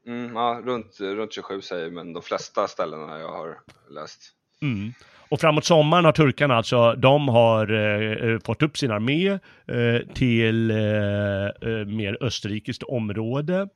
Mm, 0.06 0.34
ja, 0.34 0.62
runt, 0.64 1.00
runt 1.00 1.32
27 1.32 1.60
säger 1.60 1.90
men 1.90 2.12
de 2.12 2.22
flesta 2.22 2.68
ställena 2.68 3.18
jag 3.18 3.32
har 3.32 3.58
läst. 3.90 4.32
Mm. 4.62 4.92
Och 5.28 5.40
framåt 5.40 5.64
sommaren 5.64 6.04
har 6.04 6.12
turkarna 6.12 6.54
alltså, 6.54 6.94
de 6.94 7.28
har 7.28 7.72
eh, 7.72 8.12
eh 8.12 8.38
fått 8.44 8.62
upp 8.62 8.78
sin 8.78 8.90
armé 8.90 9.28
eh, 9.28 10.14
till 10.14 10.70
eh, 10.70 10.76
eh, 10.76 11.86
mer 11.86 12.22
österrikiskt 12.22 12.82
område. 12.82 13.68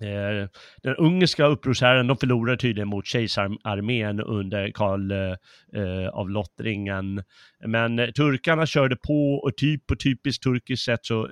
Eh, 0.00 0.48
den 0.82 0.96
ungerska 0.96 1.46
upprorsherren, 1.46 2.06
de 2.06 2.16
förlorade 2.16 2.58
tydligen 2.58 2.88
mot 2.88 3.06
kejsararmén 3.06 4.20
under 4.20 4.70
Karl 4.70 5.12
eh, 5.12 6.08
av 6.08 6.30
Lottringen. 6.30 7.22
Men 7.66 7.96
turkarna 7.96 8.66
körde 8.66 8.96
på 8.96 9.34
och 9.34 9.56
typ 9.56 9.86
på 9.86 9.96
typiskt 9.96 10.42
turkiskt 10.42 10.84
sätt 10.84 11.00
så 11.02 11.28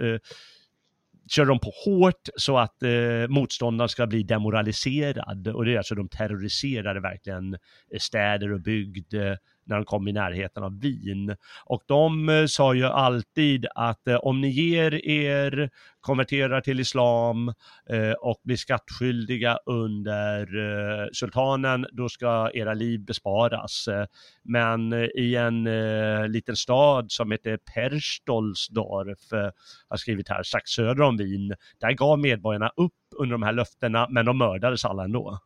kör 1.30 1.46
de 1.46 1.60
på 1.60 1.72
hårt 1.84 2.28
så 2.36 2.58
att 2.58 2.82
eh, 2.82 3.28
motståndaren 3.28 3.88
ska 3.88 4.06
bli 4.06 4.22
demoraliserad. 4.22 5.48
Och 5.48 5.64
det 5.64 5.74
är 5.74 5.78
alltså 5.78 5.94
de 5.94 6.08
terroriserade 6.08 7.00
verkligen 7.00 7.54
eh, 7.54 7.98
städer 7.98 8.52
och 8.52 8.60
bygd 8.60 9.14
eh, 9.14 9.34
när 9.70 9.76
de 9.76 9.84
kom 9.84 10.08
i 10.08 10.12
närheten 10.12 10.62
av 10.62 10.80
Wien. 10.80 11.36
Och 11.64 11.82
de 11.86 12.28
eh, 12.28 12.46
sa 12.46 12.74
ju 12.74 12.84
alltid 12.84 13.66
att 13.74 14.08
eh, 14.08 14.16
om 14.16 14.40
ni 14.40 14.48
ger 14.48 14.94
er, 15.08 15.70
konverterar 16.00 16.60
till 16.60 16.80
islam 16.80 17.48
eh, 17.90 18.12
och 18.12 18.40
blir 18.44 18.56
skattskyldiga 18.56 19.58
under 19.66 21.10
sultanen, 21.12 21.86
då 21.92 22.08
ska 22.08 22.50
era 22.54 22.74
liv 22.74 23.04
besparas. 23.04 23.88
Men 24.44 24.92
i 25.16 25.34
en 25.34 25.64
liten 26.32 26.56
stad 26.56 27.12
som 27.12 27.30
heter 27.30 27.58
Perstolsdorf, 27.74 29.32
eh, 29.32 29.50
har 29.88 29.96
skrivit 29.96 30.28
här, 30.28 30.42
strax 30.42 30.70
söder 30.70 31.02
om 31.02 31.16
Wien, 31.16 31.54
där 31.80 31.92
gav 31.92 32.18
medborgarna 32.18 32.70
upp 32.76 32.92
under 33.16 33.32
de 33.32 33.42
här 33.42 33.52
löftena, 33.52 34.06
men 34.10 34.26
de 34.26 34.38
mördades 34.38 34.84
alla 34.84 35.04
ändå. 35.04 35.38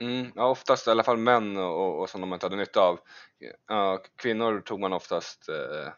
Mm, 0.00 0.32
ja, 0.34 0.46
oftast 0.46 0.86
i 0.86 0.90
alla 0.90 1.02
fall 1.02 1.16
män 1.16 1.56
och, 1.56 2.00
och 2.00 2.10
som 2.10 2.20
de 2.20 2.32
inte 2.32 2.46
hade 2.46 2.56
nytta 2.56 2.80
av. 2.80 2.98
Ja, 3.68 4.02
kvinnor 4.16 4.60
tog 4.60 4.80
man 4.80 4.92
oftast 4.92 5.48
eh, 5.48 5.92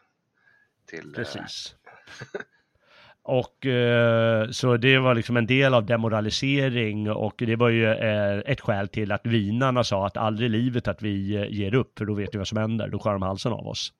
till... 0.85 1.07
Eh, 1.07 1.15
Precis. 1.15 1.75
Eh... 1.85 2.41
och 3.23 3.65
eh, 3.65 4.49
så 4.49 4.77
det 4.77 4.97
var 4.97 5.15
liksom 5.15 5.37
en 5.37 5.47
del 5.47 5.73
av 5.73 5.85
demoralisering 5.85 7.11
och 7.11 7.35
det 7.37 7.55
var 7.55 7.69
ju 7.69 7.85
eh, 7.85 8.37
ett 8.45 8.61
skäl 8.61 8.87
till 8.87 9.11
att 9.11 9.25
vinarna 9.25 9.83
sa 9.83 10.07
att 10.07 10.17
aldrig 10.17 10.45
i 10.45 10.49
livet 10.49 10.87
att 10.87 11.01
vi 11.01 11.35
eh, 11.35 11.47
ger 11.49 11.73
upp 11.73 11.97
för 11.97 12.05
då 12.05 12.13
vet 12.13 12.33
vi 12.33 12.37
vad 12.37 12.47
som 12.47 12.57
händer, 12.57 12.87
då 12.87 12.99
skär 12.99 13.11
de 13.11 13.21
halsen 13.21 13.53
av 13.53 13.67
oss. 13.67 13.93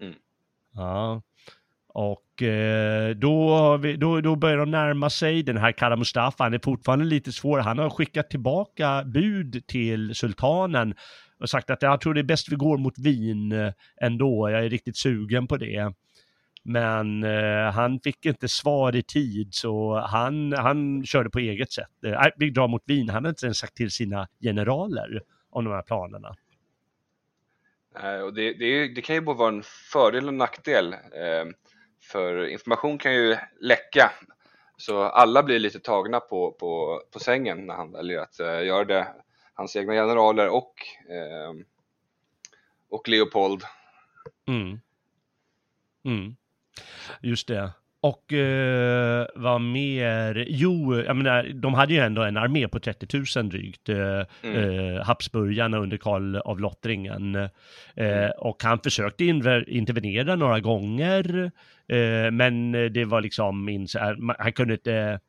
Mm. 0.00 0.14
Ja. 0.74 1.22
Och 1.98 2.42
eh, 2.42 3.10
då, 3.10 3.76
vi, 3.76 3.96
då, 3.96 4.20
då 4.20 4.36
börjar 4.36 4.56
de 4.56 4.70
närma 4.70 5.10
sig 5.10 5.42
den 5.42 5.56
här 5.56 5.72
Kara 5.72 5.96
Mustafa, 5.96 6.44
han 6.44 6.54
är 6.54 6.60
fortfarande 6.64 7.04
lite 7.04 7.32
svår. 7.32 7.58
Han 7.58 7.78
har 7.78 7.90
skickat 7.90 8.30
tillbaka 8.30 9.04
bud 9.04 9.66
till 9.66 10.14
sultanen 10.14 10.94
och 11.40 11.50
sagt 11.50 11.70
att 11.70 11.82
jag 11.82 12.00
tror 12.00 12.14
det 12.14 12.20
är 12.20 12.24
bäst 12.24 12.52
vi 12.52 12.56
går 12.56 12.78
mot 12.78 12.98
Wien 12.98 13.52
eh, 13.52 13.72
ändå, 14.00 14.50
jag 14.50 14.64
är 14.64 14.70
riktigt 14.70 14.96
sugen 14.96 15.46
på 15.46 15.56
det. 15.56 15.92
Men 16.62 17.24
eh, 17.24 17.72
han 17.72 18.00
fick 18.00 18.26
inte 18.26 18.48
svar 18.48 18.96
i 18.96 19.02
tid 19.02 19.54
så 19.54 20.00
han, 20.00 20.52
han 20.52 21.04
körde 21.06 21.30
på 21.30 21.38
eget 21.38 21.72
sätt. 21.72 22.04
Eh, 22.06 22.26
vi 22.36 22.50
drar 22.50 22.68
mot 22.68 22.82
Wien, 22.86 23.08
han 23.08 23.14
hade 23.14 23.28
inte 23.28 23.46
ens 23.46 23.58
sagt 23.58 23.74
till 23.74 23.90
sina 23.90 24.28
generaler 24.40 25.22
om 25.50 25.64
de 25.64 25.70
här 25.70 25.82
planerna. 25.82 26.36
Nej, 28.02 28.22
och 28.22 28.34
det, 28.34 28.52
det, 28.52 28.94
det 28.94 29.02
kan 29.02 29.16
ju 29.16 29.20
både 29.20 29.38
vara 29.38 29.48
en 29.48 29.62
fördel 29.92 30.24
och 30.24 30.28
en 30.28 30.38
nackdel. 30.38 30.92
Eh, 30.92 31.44
för 32.06 32.46
information 32.46 32.98
kan 32.98 33.14
ju 33.14 33.36
läcka 33.60 34.12
så 34.76 35.02
alla 35.02 35.42
blir 35.42 35.58
lite 35.58 35.80
tagna 35.80 36.20
på, 36.20 36.52
på, 36.52 37.02
på 37.10 37.18
sängen 37.18 37.66
när 37.66 37.74
han 37.74 37.92
väljer 37.92 38.20
att 38.20 38.40
eh, 38.40 38.62
göra 38.64 38.84
det. 38.84 39.08
Hans 39.54 39.76
egna 39.76 39.92
generaler 39.92 40.48
och, 40.48 40.74
eh, 41.10 41.54
och 42.88 43.08
Leopold. 43.08 43.62
Mm. 44.48 44.80
Mm. 46.04 46.36
Just 47.22 47.48
det 47.48 47.72
och 48.06 48.32
eh, 48.32 49.26
vad 49.34 49.60
mer? 49.60 50.44
Jo, 50.48 51.02
jag 51.06 51.16
menar, 51.16 51.50
de 51.54 51.74
hade 51.74 51.94
ju 51.94 52.00
ändå 52.00 52.22
en 52.22 52.36
armé 52.36 52.68
på 52.68 52.80
30 52.80 53.38
000 53.38 53.48
drygt, 53.48 53.88
eh, 53.88 54.22
Mm. 54.42 54.94
eh, 54.96 55.04
Habsburgarna 55.04 55.78
under 55.78 55.96
Karl 55.96 56.36
av 56.36 56.60
Lottringen. 56.60 57.34
Eh, 57.34 57.48
Mm. 57.96 58.30
och 58.38 58.62
han 58.62 58.78
försökte 58.80 59.24
intervenera 59.24 60.36
några 60.36 60.60
gånger, 60.60 61.50
eh, 61.88 62.30
men 62.30 62.72
det 62.72 63.04
var 63.04 63.20
liksom, 63.20 63.68
han 64.38 64.52
kunde 64.52 64.74
inte, 64.74 65.20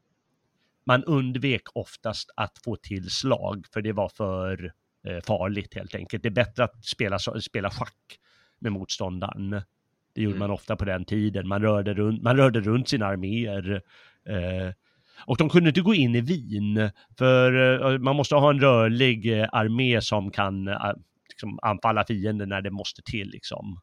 man 0.85 1.03
undvek 1.03 1.61
oftast 1.73 2.29
att 2.35 2.57
få 2.65 2.75
till 2.75 3.09
slag, 3.09 3.65
för 3.73 3.81
det 3.81 3.91
var 3.93 4.09
för 4.09 4.71
eh, 5.07 5.19
farligt 5.27 5.75
helt 5.75 5.95
enkelt. 5.95 6.23
Det 6.23 6.29
är 6.29 6.31
bättre 6.31 6.63
att 6.63 6.85
spela, 6.85 7.19
spela 7.19 7.69
schack 7.69 8.17
med 8.59 8.71
motståndaren. 8.71 9.61
Det 10.17 10.23
gjorde 10.23 10.35
Mm. 10.35 10.47
man 10.47 10.51
ofta 10.51 10.75
på 10.75 10.85
den 10.85 11.05
tiden. 11.05 11.47
Man 11.47 11.61
rörde 11.61 11.93
runt, 11.93 12.23
man 12.23 12.37
rörde 12.37 12.59
runt 12.59 12.89
sina 12.89 13.05
arméer. 13.05 13.81
Eh, 14.29 14.73
och 15.25 15.37
de 15.37 15.49
kunde 15.49 15.69
inte 15.69 15.81
gå 15.81 15.93
in 15.93 16.15
i 16.15 16.21
Wien, 16.21 16.89
för 17.17 17.53
eh, 17.93 17.99
man 17.99 18.15
måste 18.15 18.35
ha 18.35 18.49
en 18.49 18.59
rörlig 18.59 19.39
eh, 19.39 19.47
armé 19.51 20.01
som 20.01 20.31
kan 20.31 20.69
liksom, 21.29 21.59
anfalla 21.61 22.05
fienden 22.05 22.49
när 22.49 22.61
det 22.61 22.71
måste 22.71 23.01
till. 23.01 23.29
Liksom. 23.29 23.79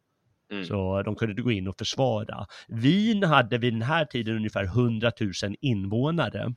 Mm. 0.52 0.64
Så 0.64 1.02
de 1.02 1.14
kunde 1.16 1.32
inte 1.32 1.42
gå 1.42 1.50
in 1.52 1.68
och 1.68 1.78
försvara. 1.78 2.46
Wien 2.68 3.22
hade 3.22 3.58
vid 3.58 3.72
den 3.72 3.82
här 3.82 4.04
tiden 4.04 4.36
ungefär 4.36 4.64
100 4.64 5.12
000 5.20 5.32
invånare. 5.60 6.54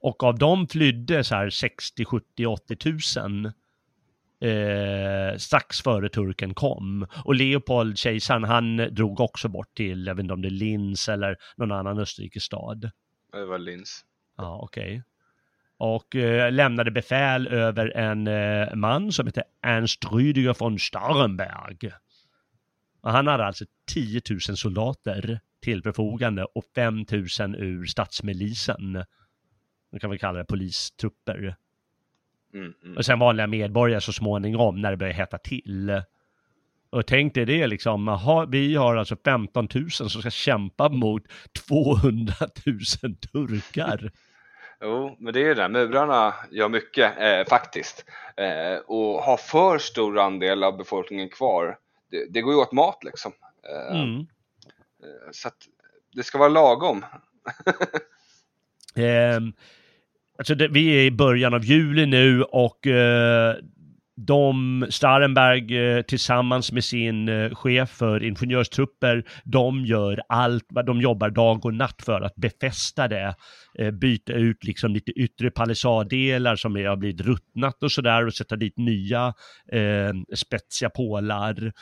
Och 0.00 0.22
av 0.22 0.38
dem 0.38 0.68
flydde 0.68 1.24
så 1.24 1.34
här 1.34 1.50
60, 1.50 2.04
70, 2.04 2.46
80 2.46 3.18
000 3.44 3.52
eh, 4.42 5.36
strax 5.36 5.82
före 5.82 6.08
turken 6.08 6.54
kom. 6.54 7.06
Och 7.24 7.34
Leopold, 7.34 7.98
kejsaren, 7.98 8.44
han 8.44 8.76
drog 8.76 9.20
också 9.20 9.48
bort 9.48 9.74
till, 9.74 10.06
jag 10.06 10.14
vet 10.14 10.22
inte 10.22 10.34
om 10.34 10.42
det 10.42 10.48
är 10.48 10.50
Linz 10.50 11.08
eller 11.08 11.36
någon 11.56 11.72
annan 11.72 11.98
österrikisk 11.98 12.46
stad. 12.46 12.90
Det 13.32 13.44
var 13.44 13.58
Linz. 13.58 14.04
Ja, 14.36 14.60
okej. 14.62 15.02
Och 15.76 16.16
eh, 16.16 16.52
lämnade 16.52 16.90
befäl 16.90 17.48
över 17.48 17.96
en 17.96 18.26
eh, 18.26 18.74
man 18.74 19.12
som 19.12 19.26
heter 19.26 19.44
Ernst 19.62 20.04
Rüdiger 20.04 20.56
von 20.58 20.78
Starrenberg. 20.78 21.92
Och 23.00 23.12
han 23.12 23.26
hade 23.26 23.44
alltså 23.44 23.64
10 23.86 24.20
000 24.30 24.40
soldater 24.40 25.40
till 25.62 25.82
förfogande 25.82 26.44
och 26.44 26.64
5 26.74 26.94
000 26.96 27.04
ur 27.54 27.86
statsmilisen. 27.86 28.92
Man 29.92 30.00
kan 30.00 30.10
väl 30.10 30.18
kalla 30.18 30.38
det 30.38 30.44
polistrupper. 30.44 31.56
Mm, 32.54 32.74
mm. 32.84 32.96
Och 32.96 33.04
sen 33.04 33.18
vanliga 33.18 33.46
medborgare 33.46 34.00
så 34.00 34.12
småningom 34.12 34.80
när 34.80 34.90
det 34.90 34.96
börjar 34.96 35.12
hetta 35.12 35.38
till. 35.38 36.02
Och 36.90 37.06
tänk 37.06 37.34
dig 37.34 37.44
det 37.44 37.66
liksom, 37.66 38.08
aha, 38.08 38.44
vi 38.48 38.74
har 38.74 38.96
alltså 38.96 39.16
15 39.24 39.68
000 39.74 39.90
som 39.90 40.08
ska 40.08 40.30
kämpa 40.30 40.88
mot 40.88 41.22
200 41.68 42.34
000 43.02 43.14
turkar. 43.32 44.10
Jo, 44.84 45.16
men 45.18 45.34
det 45.34 45.40
är 45.40 45.44
ju 45.44 45.54
det, 45.54 45.68
murarna 45.68 46.34
gör 46.50 46.68
mycket 46.68 47.12
eh, 47.18 47.48
faktiskt. 47.48 48.04
Eh, 48.36 48.76
och 48.86 49.22
ha 49.22 49.36
för 49.36 49.78
stor 49.78 50.18
andel 50.18 50.64
av 50.64 50.76
befolkningen 50.76 51.28
kvar, 51.28 51.76
det, 52.10 52.26
det 52.30 52.40
går 52.40 52.52
ju 52.54 52.60
åt 52.60 52.72
mat 52.72 53.04
liksom. 53.04 53.32
Eh, 53.90 54.00
Mm. 54.00 54.18
eh, 54.18 55.30
Så 55.32 55.48
att 55.48 55.56
det 56.14 56.22
ska 56.22 56.38
vara 56.38 56.48
lagom. 56.48 57.04
Alltså 60.38 60.54
det, 60.54 60.68
vi 60.68 60.88
är 60.88 61.04
i 61.04 61.10
början 61.10 61.54
av 61.54 61.64
juli 61.64 62.06
nu 62.06 62.42
och 62.42 62.86
eh, 62.86 63.56
de, 64.16 64.86
Starenberg 64.90 65.78
eh, 65.78 66.02
tillsammans 66.02 66.72
med 66.72 66.84
sin 66.84 67.28
eh, 67.28 67.54
chef 67.54 67.90
för 67.90 68.22
ingenjörstrupper, 68.22 69.24
de 69.44 69.84
gör 69.84 70.20
allt, 70.28 70.64
de 70.86 71.00
jobbar 71.00 71.30
dag 71.30 71.64
och 71.66 71.74
natt 71.74 72.02
för 72.04 72.20
att 72.20 72.34
befästa 72.34 73.08
det, 73.08 73.34
eh, 73.78 73.90
byta 73.90 74.32
ut 74.32 74.64
liksom 74.64 74.92
lite 74.92 75.10
yttre 75.10 75.50
palissaddelar 75.50 76.56
som 76.56 76.76
är, 76.76 76.86
har 76.86 76.96
blivit 76.96 77.20
ruttnat 77.20 77.82
och 77.82 77.92
sådär 77.92 78.26
och 78.26 78.34
sätta 78.34 78.56
dit 78.56 78.76
nya 78.76 79.34
eh, 79.72 80.12
spetsiga 80.34 80.90
pålar 80.90 81.72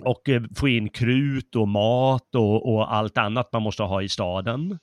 och 0.00 0.28
eh, 0.28 0.42
få 0.56 0.68
in 0.68 0.88
krut 0.88 1.56
och 1.56 1.68
mat 1.68 2.34
och, 2.34 2.74
och 2.74 2.94
allt 2.94 3.18
annat 3.18 3.52
man 3.52 3.62
måste 3.62 3.82
ha 3.82 4.02
i 4.02 4.08
staden 4.08 4.78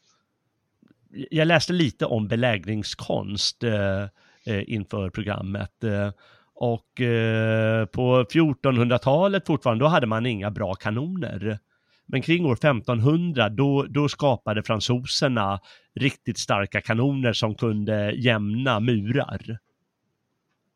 jag 1.31 1.47
läste 1.47 1.73
lite 1.73 2.05
om 2.05 2.27
belägringskonst 2.27 3.63
eh, 3.63 4.03
eh 4.45 4.63
inför 4.67 5.09
programmet. 5.09 5.83
Eh, 5.83 6.11
och 6.55 7.01
eh, 7.01 7.85
på 7.85 8.23
1400-talet 8.23 9.47
fortfarande, 9.47 9.85
då 9.85 9.89
hade 9.89 10.07
man 10.07 10.25
inga 10.25 10.51
bra 10.51 10.73
kanoner. 10.73 11.59
Men 12.07 12.21
kring 12.21 12.45
år 12.45 12.53
1500, 12.53 13.49
då, 13.49 13.85
då 13.89 14.09
skapade 14.09 14.63
fransoserna 14.63 15.59
riktigt 15.95 16.39
starka 16.39 16.81
kanoner 16.81 17.33
som 17.33 17.55
kunde 17.55 18.11
jämna 18.11 18.79
murar 18.79 19.57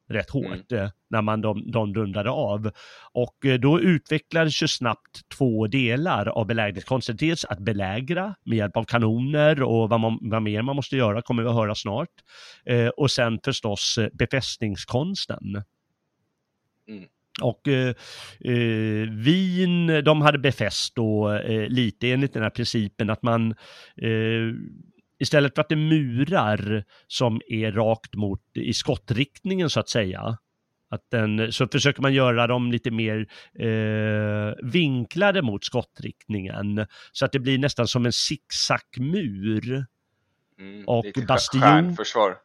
rätt 0.10 0.30
hårt 0.30 0.72
eh, 0.72 0.90
när 1.10 1.22
man 1.22 1.42
de, 1.42 1.72
de 1.72 1.94
rundade 1.94 2.30
av. 2.30 2.72
Och 3.14 3.46
eh, 3.46 3.60
då 3.60 3.80
utvecklades 3.80 4.64
ju 4.64 4.68
snabbt 4.68 5.30
två 5.38 5.68
delar 5.68 6.28
av 6.28 6.48
belägringskonsten. 6.48 7.16
Dels 7.16 7.46
att 7.46 7.60
belägra 7.60 8.36
med 8.46 8.58
hjälp 8.58 8.78
av 8.78 8.84
kanoner 8.84 9.64
och 9.64 9.90
vad, 9.90 10.00
man, 10.00 10.20
vad 10.22 10.42
mer 10.42 10.62
man 10.62 10.76
måste 10.76 10.98
göra 10.98 11.22
kommer 11.22 11.44
vi 11.44 11.50
att 11.50 11.56
höra 11.56 11.76
snart. 11.76 12.10
Eh, 12.66 12.88
och 12.88 13.12
sen 13.12 13.40
förstås 13.46 13.98
eh, 13.98 14.08
befästningskonsten. 14.14 15.64
Mm. 16.88 17.04
Och 17.42 17.68
eh, 17.68 17.96
eh, 18.40 19.10
Wien, 19.10 20.04
de 20.04 20.22
hade 20.22 20.40
befäst 20.40 20.96
då 20.96 21.32
eh, 21.32 21.68
lite 21.68 22.12
enligt 22.12 22.34
den 22.34 22.44
här 22.44 22.50
principen 22.50 23.10
att 23.10 23.24
man 23.24 23.56
istället 25.20 25.56
för 25.56 25.62
att 25.62 25.70
det 25.70 25.76
är 25.76 25.90
murar 25.90 26.84
som 27.08 27.42
är 27.48 27.72
rakt 27.72 28.16
mot 28.16 28.42
i 28.54 28.74
skottriktningen 28.74 29.70
så 29.70 29.80
att 29.80 29.90
säga, 29.90 30.38
att 30.90 31.02
den, 31.12 31.52
så 31.52 31.68
försöker 31.68 32.02
man 32.02 32.14
göra 32.14 32.48
dem 32.48 32.72
lite 32.72 32.92
mer 32.92 33.28
eh, 33.60 34.54
vinklade 34.72 35.42
mot 35.42 35.66
skottriktningen 35.66 36.86
så 37.12 37.26
att 37.26 37.32
det 37.32 37.40
blir 37.40 37.58
nästan 37.58 37.88
som 37.88 38.06
en 38.06 38.14
zigzagmur. 38.14 39.86
Mm. 40.60 40.86
Och 40.88 41.06
lite 41.06 41.22
bastion. 41.22 41.62
Stjärnförsvar. 41.62 42.38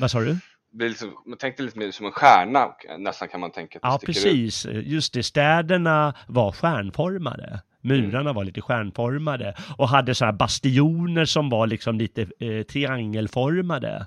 Vad 0.00 0.10
sa 0.10 0.20
du? 0.20 0.38
Blir 0.72 0.88
liksom, 0.88 1.22
man 1.26 1.38
tänkte 1.38 1.62
lite 1.62 1.78
mer 1.78 1.90
som 1.90 2.06
en 2.06 2.12
stjärna 2.12 2.74
nästan 2.98 3.28
kan 3.28 3.40
man 3.40 3.52
tänka. 3.52 3.78
att 3.78 3.92
Ja, 3.92 3.98
sticker 3.98 4.12
ut. 4.12 4.24
precis. 4.24 4.66
Just 4.66 5.14
det, 5.14 5.22
städerna 5.22 6.14
var 6.28 6.52
stjärnformade. 6.52 7.62
Murarna 7.84 8.32
var 8.32 8.44
lite 8.44 8.60
stjärnformade 8.60 9.54
och 9.78 9.88
hade 9.88 10.14
så 10.14 10.24
här 10.24 10.32
bastioner 10.32 11.24
som 11.24 11.48
var 11.48 11.66
liksom 11.66 11.98
lite 11.98 12.22
eh, 12.22 12.62
triangelformade. 12.62 14.06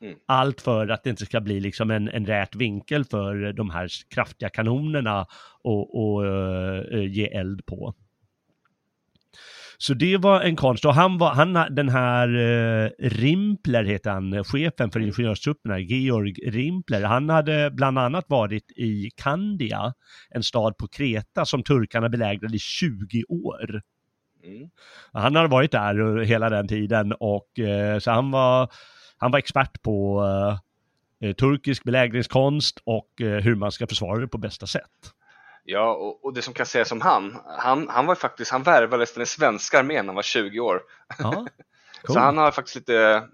Mm. 0.00 0.14
Allt 0.26 0.60
för 0.60 0.88
att 0.88 1.04
det 1.04 1.10
inte 1.10 1.26
ska 1.26 1.40
bli 1.40 1.60
liksom 1.60 1.90
en, 1.90 2.08
en 2.08 2.26
rät 2.26 2.56
vinkel 2.56 3.04
för 3.04 3.52
de 3.52 3.70
här 3.70 3.88
kraftiga 4.14 4.48
kanonerna 4.48 5.26
och, 5.62 6.14
och 6.14 6.26
eh, 6.26 7.04
ge 7.04 7.26
eld 7.26 7.66
på. 7.66 7.94
Så 9.80 9.94
det 9.94 10.16
var 10.16 10.40
en 10.40 10.56
konst 10.56 10.84
och 10.84 10.94
han 10.94 11.18
var, 11.18 11.34
han, 11.34 11.74
den 11.74 11.88
här 11.88 12.28
eh, 12.28 12.90
Rimpler 12.98 13.84
heter 13.84 14.10
han, 14.10 14.44
chefen 14.44 14.90
för 14.90 15.00
ingenjörstrupperna, 15.00 15.78
Georg 15.78 16.32
Rimpler, 16.32 17.02
han 17.02 17.28
hade 17.28 17.70
bland 17.70 17.98
annat 17.98 18.24
varit 18.28 18.72
i 18.76 19.10
Kandia, 19.16 19.94
en 20.30 20.42
stad 20.42 20.76
på 20.76 20.88
Kreta 20.88 21.44
som 21.44 21.62
turkarna 21.62 22.08
belägrade 22.08 22.56
i 22.56 22.58
20 22.58 23.24
år. 23.28 23.82
Mm. 24.44 24.68
Han 25.12 25.36
hade 25.36 25.48
varit 25.48 25.72
där 25.72 26.18
hela 26.18 26.50
den 26.50 26.68
tiden 26.68 27.12
och 27.12 27.58
eh, 27.58 27.98
så 27.98 28.10
han 28.10 28.30
var, 28.30 28.70
han 29.16 29.30
var 29.30 29.38
expert 29.38 29.82
på 29.82 30.24
eh, 31.20 31.32
turkisk 31.32 31.84
belägringskonst 31.84 32.78
och 32.84 33.20
eh, 33.20 33.42
hur 33.42 33.54
man 33.54 33.72
ska 33.72 33.86
försvara 33.86 34.20
det 34.20 34.28
på 34.28 34.38
bästa 34.38 34.66
sätt. 34.66 35.12
Ja, 35.70 35.92
och, 35.94 36.24
och 36.24 36.32
det 36.34 36.42
som 36.42 36.54
kan 36.54 36.66
sägas 36.66 36.92
om 36.92 37.00
han, 37.00 37.40
han, 37.58 37.88
han 37.88 38.06
var 38.06 38.14
faktiskt, 38.14 38.50
han 38.50 38.62
värvades 38.62 39.12
till 39.12 39.18
den 39.20 39.26
svenska 39.26 39.78
armén 39.78 40.06
när 40.06 40.10
han 40.10 40.14
var 40.14 40.22
20 40.22 40.60
år. 40.60 40.82
Ja, 41.18 41.46
Så 42.06 42.18
han 42.18 42.38
har 42.38 42.50
faktiskt 42.50 42.76
lite, 42.76 43.28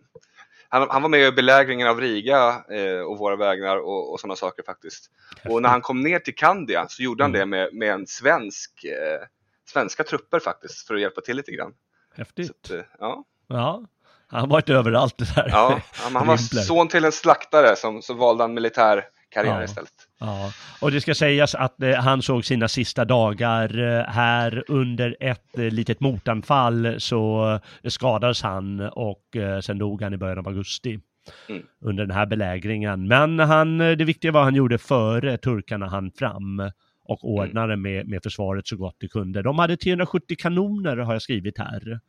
han, 0.69 0.89
han 0.91 1.03
var 1.03 1.09
med 1.09 1.21
i 1.21 1.33
belägringen 1.33 1.89
av 1.89 2.01
Riga 2.01 2.65
eh, 2.71 3.01
och 3.01 3.19
våra 3.19 3.37
vägnar 3.37 3.77
och, 3.77 4.13
och 4.13 4.21
sådana 4.21 4.37
saker 4.37 4.63
faktiskt. 4.63 5.11
Och 5.49 5.63
när 5.63 5.69
han 5.69 5.81
kom 5.81 6.01
ner 6.01 6.19
till 6.19 6.35
Kandia 6.35 6.87
så 6.89 7.03
gjorde 7.03 7.25
han 7.25 7.33
det 7.33 7.39
Mm. 7.43 7.51
med, 7.51 7.69
med 7.75 7.91
en 7.93 8.07
svensk, 8.07 8.85
eh, 8.85 9.27
svenska 9.71 10.05
trupper 10.05 10.41
faktiskt 10.41 10.87
för 10.87 10.95
att 10.95 11.01
hjälpa 11.01 11.21
till 11.21 11.37
lite 11.37 11.53
grann. 11.53 11.73
Häftigt. 12.17 12.51
Att, 12.51 12.71
eh, 12.71 12.81
ja, 12.99 13.25
Ja, 13.49 13.83
han 14.27 14.41
har 14.41 14.47
varit 14.49 14.69
överallt 14.69 15.19
det 15.19 15.35
där. 15.35 15.49
ja, 15.49 15.81
han, 15.93 16.27
var 16.27 16.37
son 16.67 16.89
till 16.89 17.05
en 17.05 17.13
slaktare 17.13 17.77
som 17.77 18.03
så 18.03 18.15
valde 18.15 18.45
han 18.45 18.55
militär 18.55 19.05
karriär 19.35 19.55
Ja. 19.59 19.65
istället. 19.65 19.93
Ja, 20.21 20.53
och 20.81 20.91
det 20.91 21.01
ska 21.01 21.15
sägas 21.15 21.55
att 21.55 21.83
eh, 21.83 21.95
han 21.95 22.23
såg 22.23 22.45
sina 22.45 22.69
sista 22.69 23.05
dagar 23.05 23.79
eh, 23.79 24.05
här 24.05 24.65
under 24.69 25.17
ett 25.21 25.59
eh, 25.59 25.65
litet 25.65 26.01
motanfall 26.01 26.95
så 26.99 27.53
eh, 27.85 27.89
skadades 27.91 28.43
han 28.43 28.81
och 28.81 29.37
eh, 29.37 29.61
sen 29.61 29.79
dog 29.79 30.03
han 30.03 30.15
i 30.15 30.17
början 30.17 30.39
av 30.39 30.49
augusti 30.49 31.01
Mm. 31.49 31.63
under 31.81 32.07
den 32.07 32.17
här 32.17 32.27
belägringen. 32.27 33.09
Men 33.09 33.39
han, 33.39 33.81
eh, 33.81 33.93
det 33.97 34.05
viktiga 34.05 34.33
var 34.33 34.43
han 34.43 34.55
gjorde 34.55 34.79
före 34.79 35.37
turkarna 35.37 35.87
han 35.89 36.11
fram 36.11 36.71
och 37.05 37.25
ordnade 37.25 37.77
med, 37.77 38.09
med 38.09 38.23
försvaret 38.23 38.67
så 38.67 38.77
gott 38.77 38.97
det 39.01 39.09
kunde. 39.09 39.43
De 39.43 39.59
hade 39.59 39.77
370 39.77 40.37
kanoner 40.39 40.97
har 40.97 41.13
jag 41.13 41.23
skrivit 41.23 41.59
här. 41.59 42.01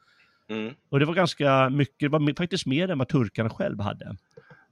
Mm. 0.50 0.74
Och 0.90 1.00
det 1.00 1.06
var 1.06 1.14
ganska 1.14 1.70
mycket, 1.70 2.00
det 2.00 2.08
var 2.08 2.36
faktiskt 2.38 2.66
mer 2.66 2.92
än 2.92 2.98
vad 2.98 3.08
turkarna 3.08 3.50
själva 3.50 3.84
hade. 3.84 4.16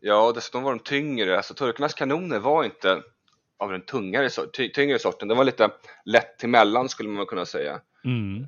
Ja, 0.06 0.28
och 0.28 0.34
dessutom 0.34 0.64
var 0.64 0.72
de 0.72 0.80
tyngre. 0.80 1.38
Alltså 1.38 1.54
turkarnas 1.54 1.93
kanoner 1.93 2.39
var 2.39 2.64
inte 2.64 3.04
av 3.58 3.72
den 3.72 3.82
tungare, 3.82 4.30
ty 4.54 4.70
tyngre 4.70 4.99
sorten. 4.99 5.28
De 5.28 5.38
var 5.38 5.43
lite 5.45 5.70
lätt 6.06 6.38
till 6.39 6.49
mellan 6.49 6.89
skulle 6.89 7.10
man 7.10 7.26
kunna 7.26 7.45
säga. 7.45 7.82
Mm. 8.06 8.47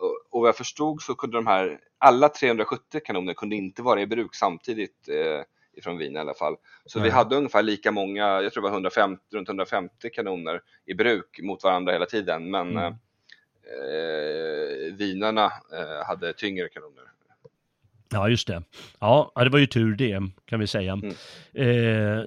Och, 0.00 0.16
och 0.30 0.40
vad 0.40 0.48
jag 0.48 0.56
förstod 0.56 1.02
så 1.02 1.14
kunde 1.14 1.36
de 1.36 1.46
här, 1.46 1.78
alla 1.98 2.28
370 2.28 3.00
kanoner 3.04 3.34
kunde 3.34 3.56
inte 3.56 3.82
vara 3.82 4.00
i 4.00 4.06
bruk 4.06 4.34
samtidigt 4.34 5.08
eh, 5.08 5.42
ifrån 5.78 5.98
Wien 5.98 6.16
i 6.16 6.18
alla 6.18 6.34
fall. 6.34 6.56
Så 6.86 6.98
Nej. 6.98 7.08
vi 7.08 7.14
hade 7.14 7.36
ungefär 7.36 7.62
lika 7.62 7.92
många, 7.92 8.42
jag 8.42 8.52
tror 8.52 8.62
det 8.62 8.68
var 8.68 8.74
150, 8.74 9.22
runt 9.32 9.48
150 9.48 10.10
kanoner 10.10 10.60
i 10.86 10.94
bruk 10.94 11.40
mot 11.42 11.64
varandra 11.64 11.92
hela 11.92 12.06
tiden. 12.06 12.50
Men 12.50 12.76
Mm. 12.76 12.94
eh, 13.64 14.94
vinarna 14.94 15.44
eh, 15.44 16.06
hade 16.06 16.32
tyngre 16.32 16.68
kanoner. 16.68 17.04
Ja, 18.08 18.28
just 18.28 18.46
det. 18.46 18.62
Ja, 19.00 19.32
det 19.34 19.48
var 19.48 19.58
ju 19.58 19.66
tur 19.66 19.94
det, 19.96 20.22
kan 20.44 20.60
vi 20.60 20.66
säga. 20.66 20.92
Mm. 20.92 21.14
Eh, 21.54 22.24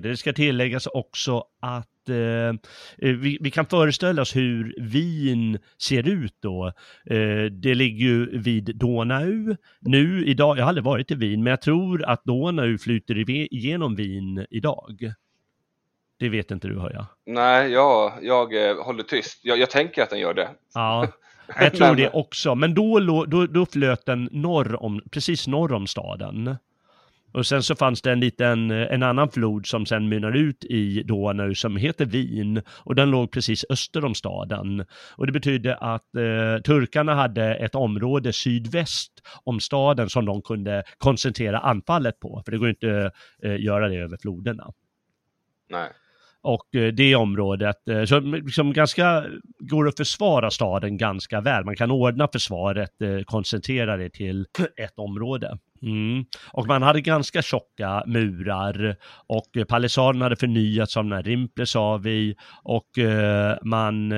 det 0.02 0.16
ska 0.16 0.32
tilläggas 0.32 0.86
också 0.86 1.44
att 1.60 2.08
eh, 2.08 2.54
vi, 2.96 3.38
vi 3.40 3.50
kan 3.50 3.66
föreställa 3.66 4.22
oss 4.22 4.36
hur 4.36 4.74
Wien 4.80 5.58
ser 5.82 6.08
ut 6.08 6.36
då. 6.40 6.66
Eh, 7.06 7.44
det 7.50 7.74
ligger 7.74 8.06
ju 8.06 8.38
vid 8.38 8.76
Donau. 8.76 9.56
Nu 9.80 10.26
idag, 10.26 10.58
jag 10.58 10.62
har 10.62 10.68
aldrig 10.68 10.84
varit 10.84 11.10
i 11.10 11.14
Wien, 11.14 11.42
men 11.42 11.50
jag 11.50 11.60
tror 11.60 12.04
att 12.04 12.24
Donau 12.24 12.78
flyter 12.78 13.30
igenom 13.30 13.94
Wien 13.94 14.46
idag. 14.50 15.12
Det 16.18 16.28
vet 16.28 16.50
inte 16.50 16.68
du, 16.68 16.78
hör 16.78 16.92
jag. 16.92 17.06
Nej, 17.26 17.72
jag, 17.72 18.12
jag 18.22 18.68
eh, 18.68 18.84
håller 18.84 19.02
tyst. 19.02 19.40
Jag, 19.42 19.58
jag 19.58 19.70
tänker 19.70 20.02
att 20.02 20.10
den 20.10 20.18
gör 20.18 20.34
det. 20.34 20.48
Ja, 20.74 21.08
jag 21.60 21.74
tror 21.74 21.96
det 21.96 22.10
också. 22.10 22.54
Men 22.54 22.74
då, 22.74 23.00
då, 23.26 23.46
då 23.46 23.66
flöt 23.66 24.06
den 24.06 24.28
norr 24.32 24.82
om, 24.82 25.00
precis 25.10 25.46
norr 25.46 25.72
om 25.72 25.86
staden. 25.86 26.56
Och 27.32 27.46
sen 27.46 27.62
så 27.62 27.74
fanns 27.74 28.02
det 28.02 28.12
en 28.12 28.20
liten, 28.20 28.70
en 28.70 29.02
annan 29.02 29.30
flod 29.30 29.66
som 29.66 29.86
sen 29.86 30.08
mynnar 30.08 30.36
ut 30.36 30.64
i 30.64 31.02
Donau 31.02 31.54
som 31.54 31.76
heter 31.76 32.04
Wien. 32.06 32.62
Och 32.68 32.94
den 32.94 33.10
låg 33.10 33.30
precis 33.30 33.64
öster 33.70 34.04
om 34.04 34.14
staden. 34.14 34.84
Och 35.16 35.26
det 35.26 35.32
betydde 35.32 35.76
att 35.76 36.14
eh, 36.16 36.62
turkarna 36.62 37.14
hade 37.14 37.54
ett 37.54 37.74
område 37.74 38.32
sydväst 38.32 39.12
om 39.44 39.60
staden 39.60 40.08
som 40.08 40.24
de 40.24 40.42
kunde 40.42 40.84
koncentrera 40.98 41.58
anfallet 41.58 42.20
på. 42.20 42.42
För 42.44 42.52
det 42.52 42.58
går 42.58 42.68
inte 42.68 43.10
eh, 43.42 43.60
göra 43.60 43.88
det 43.88 43.96
över 43.96 44.16
floderna. 44.16 44.72
Nej. 45.70 45.90
Och 46.46 46.74
eh, 46.74 46.92
det 46.92 47.14
området, 47.14 47.88
eh, 47.88 48.04
så 48.04 48.20
liksom 48.20 48.72
ganska, 48.72 49.24
går 49.58 49.88
att 49.88 49.96
försvara 49.96 50.50
staden 50.50 50.96
ganska 50.96 51.40
väl. 51.40 51.64
Man 51.64 51.76
kan 51.76 51.90
ordna 51.90 52.28
försvaret, 52.32 53.02
eh, 53.02 53.24
koncentrera 53.24 53.96
det 53.96 54.10
till 54.10 54.46
ett 54.76 54.98
område. 54.98 55.58
Mm. 55.82 56.24
Och 56.52 56.66
man 56.66 56.82
hade 56.82 57.00
ganska 57.00 57.42
tjocka 57.42 58.02
murar 58.06 58.96
och 59.26 59.68
palissaden 59.68 60.22
hade 60.22 60.36
förnyats 60.36 60.96
av 60.96 61.04
den 61.04 61.12
här 61.12 61.22
Rimpler 61.22 61.64
sa 61.64 61.96
vi 61.96 62.36
och 62.62 62.86
man, 63.62 64.08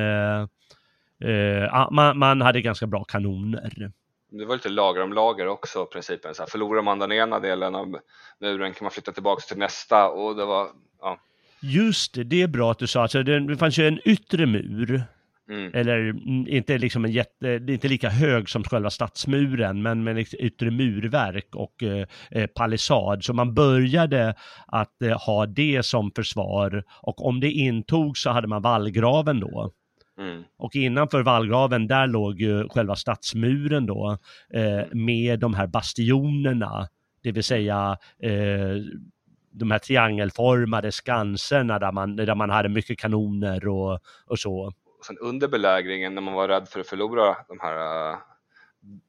man, 1.91 2.19
man 2.19 2.41
hade 2.41 2.61
ganska 2.61 2.87
bra 2.87 3.05
kanoner. 3.05 3.93
Det 4.31 4.45
var 4.45 4.55
lite 4.55 4.69
lager 4.69 5.03
om 5.03 5.13
lager 5.13 5.47
också 5.47 5.87
principen. 5.87 6.35
Så 6.35 6.43
här, 6.43 6.51
förlorar 6.51 6.83
man 6.83 6.99
den 6.99 7.13
ena 7.13 7.41
delen 7.41 7.75
av 7.75 7.99
muren 8.41 8.73
kan 8.73 8.85
man 8.85 8.91
flytta 8.91 9.13
tillbaka 9.13 9.41
till 9.41 9.59
nästa 9.59 10.09
och 10.09 10.37
det 10.37 10.45
var, 10.45 10.69
ja. 11.01 11.19
Just 11.61 12.15
det, 12.15 12.25
det 12.25 12.43
är 12.43 12.49
bra 12.49 12.71
att 12.71 12.79
du 12.79 12.87
sa, 12.87 13.03
alltså 13.03 13.23
det, 13.23 13.41
det 13.41 13.57
fanns 13.57 13.79
ju 13.79 13.89
en 13.89 14.01
yttre 14.05 14.47
mur 14.47 15.05
Mm. 15.51 15.71
eller 15.75 15.99
mm, 15.99 16.47
inte 16.49 16.79
liksom 16.79 17.05
en 17.05 17.13
jätte, 17.13 17.61
inte 17.69 17.89
lika 17.89 18.09
hög 18.09 18.49
som 18.49 18.65
själva 18.65 18.91
stadsmuren, 18.91 19.83
men 19.83 20.05
med 20.05 20.19
ett 20.19 20.35
yttre 20.35 20.71
murverk 20.71 21.55
och 21.55 21.83
eh, 21.83 22.07
eh, 22.31 22.47
palissad. 22.47 23.25
Så 23.25 23.33
man 23.33 23.55
började 23.55 24.35
att 24.67 25.03
eh, 25.03 25.27
ha 25.27 25.47
det 25.47 25.83
som 25.83 26.11
försvar 26.17 26.85
och 27.03 27.27
om 27.27 27.41
det 27.41 27.51
intogs 27.51 28.23
så 28.23 28.31
hade 28.31 28.49
man 28.49 28.63
vallgraven 28.63 29.41
då. 29.41 29.73
Mm. 30.19 30.43
Och 30.59 30.77
innanför 30.77 31.23
vallgraven, 31.23 31.87
där 31.87 32.07
låg 32.07 32.41
ju 32.41 32.69
själva 32.69 32.97
stadsmuren 32.97 33.87
då 33.87 34.19
eh, 34.55 34.83
med 34.93 35.41
de 35.41 35.55
här 35.55 35.67
bastionerna, 35.67 36.89
det 37.23 37.33
vill 37.33 37.45
säga 37.45 37.99
eh, 38.23 38.77
de 39.59 39.71
här 39.71 39.79
triangelformade 39.79 40.93
skanserna 40.93 41.79
där 41.79 41.93
man, 41.93 42.17
där 42.17 42.35
man 42.35 42.51
hade 42.51 42.69
mycket 42.69 42.99
kanoner 42.99 43.69
och, 43.69 44.01
och 44.27 44.39
så. 44.39 44.73
Och 44.99 45.07
sen 45.07 45.19
under 45.19 45.49
belägringen 45.49 46.15
när 46.15 46.23
man 46.23 46.35
var 46.35 46.49
rädd 46.49 46.69
för 46.69 46.81
att 46.81 46.87
förlora 46.87 47.37
de 47.49 47.61
här 47.61 48.11
uh, 48.11 48.17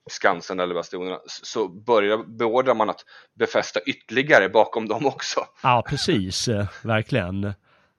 skansen 0.09 0.59
eller 0.59 0.75
bastionerna 0.75 1.19
så 1.25 1.67
började, 1.67 2.23
beordrar 2.23 2.75
man 2.75 2.89
att 2.89 3.05
befästa 3.33 3.79
ytterligare 3.79 4.49
bakom 4.49 4.87
dem 4.87 5.05
också. 5.05 5.39
Ja, 5.63 5.83
precis, 5.89 6.47
eh, 6.47 6.67
verkligen. 6.83 7.53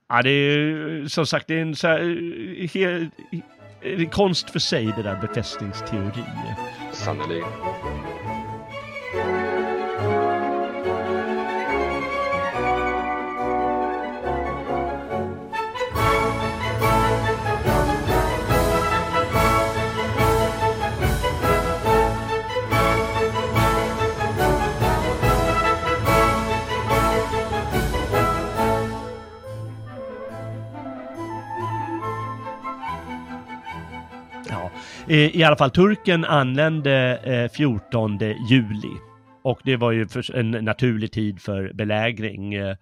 Ja, 0.09 0.21
det 0.21 0.29
är 0.29 1.07
som 1.07 1.25
sagt, 1.25 1.47
det 1.47 1.53
är 1.53 1.61
en 1.61 1.75
så 1.75 1.87
här, 1.87 1.99
eh, 1.99 2.69
he, 2.73 3.09
en 3.81 4.09
konst 4.09 4.49
för 4.49 4.59
sig 4.59 4.85
det 4.85 5.03
där 5.03 5.21
befästningsteori. 5.21 6.23
Sannerligen. 6.93 8.10
Eh, 35.11 35.35
I 35.35 35.43
alla 35.43 35.55
fall, 35.55 35.71
turken 35.71 36.25
anlände 36.25 37.17
eh, 37.17 37.51
14 37.51 38.19
juli. 38.49 38.97
Och 39.43 39.61
det 39.63 39.75
var 39.75 39.91
ju 39.91 40.07
en 40.33 40.51
naturlig 40.51 41.11
tid 41.11 41.41
för 41.41 41.73
belägring. 41.73 42.53
Eh, 42.53 42.75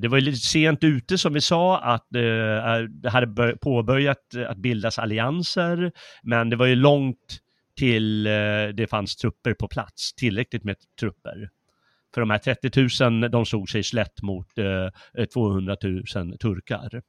det 0.00 0.08
var 0.08 0.18
ju 0.18 0.24
lite 0.24 0.38
sent 0.38 0.84
ute 0.84 1.18
som 1.18 1.32
vi 1.32 1.40
sa 1.40 1.78
att 1.78 2.06
det 2.10 3.10
hade 3.10 3.56
påbörjat 3.56 4.18
att 4.48 4.56
bildas 4.56 4.98
allianser. 4.98 5.92
Men 6.22 6.50
det 6.50 6.56
var 6.56 6.66
ju 6.66 6.74
långt 6.74 7.38
till 7.76 8.24
det 8.74 8.90
fanns 8.90 9.16
trupper 9.16 9.54
på 9.54 9.68
plats, 9.68 10.14
tillräckligt 10.14 10.64
med 10.64 10.76
trupper. 11.00 11.48
För 12.14 12.20
de 12.20 12.30
här 12.30 12.38
30 12.38 13.10
000, 13.10 13.30
de 13.30 13.46
såg 13.46 13.70
sig 13.70 13.82
slätt 13.82 14.22
mot 14.22 14.48
200 15.34 15.76
000 15.82 16.38
turkar 16.38 17.02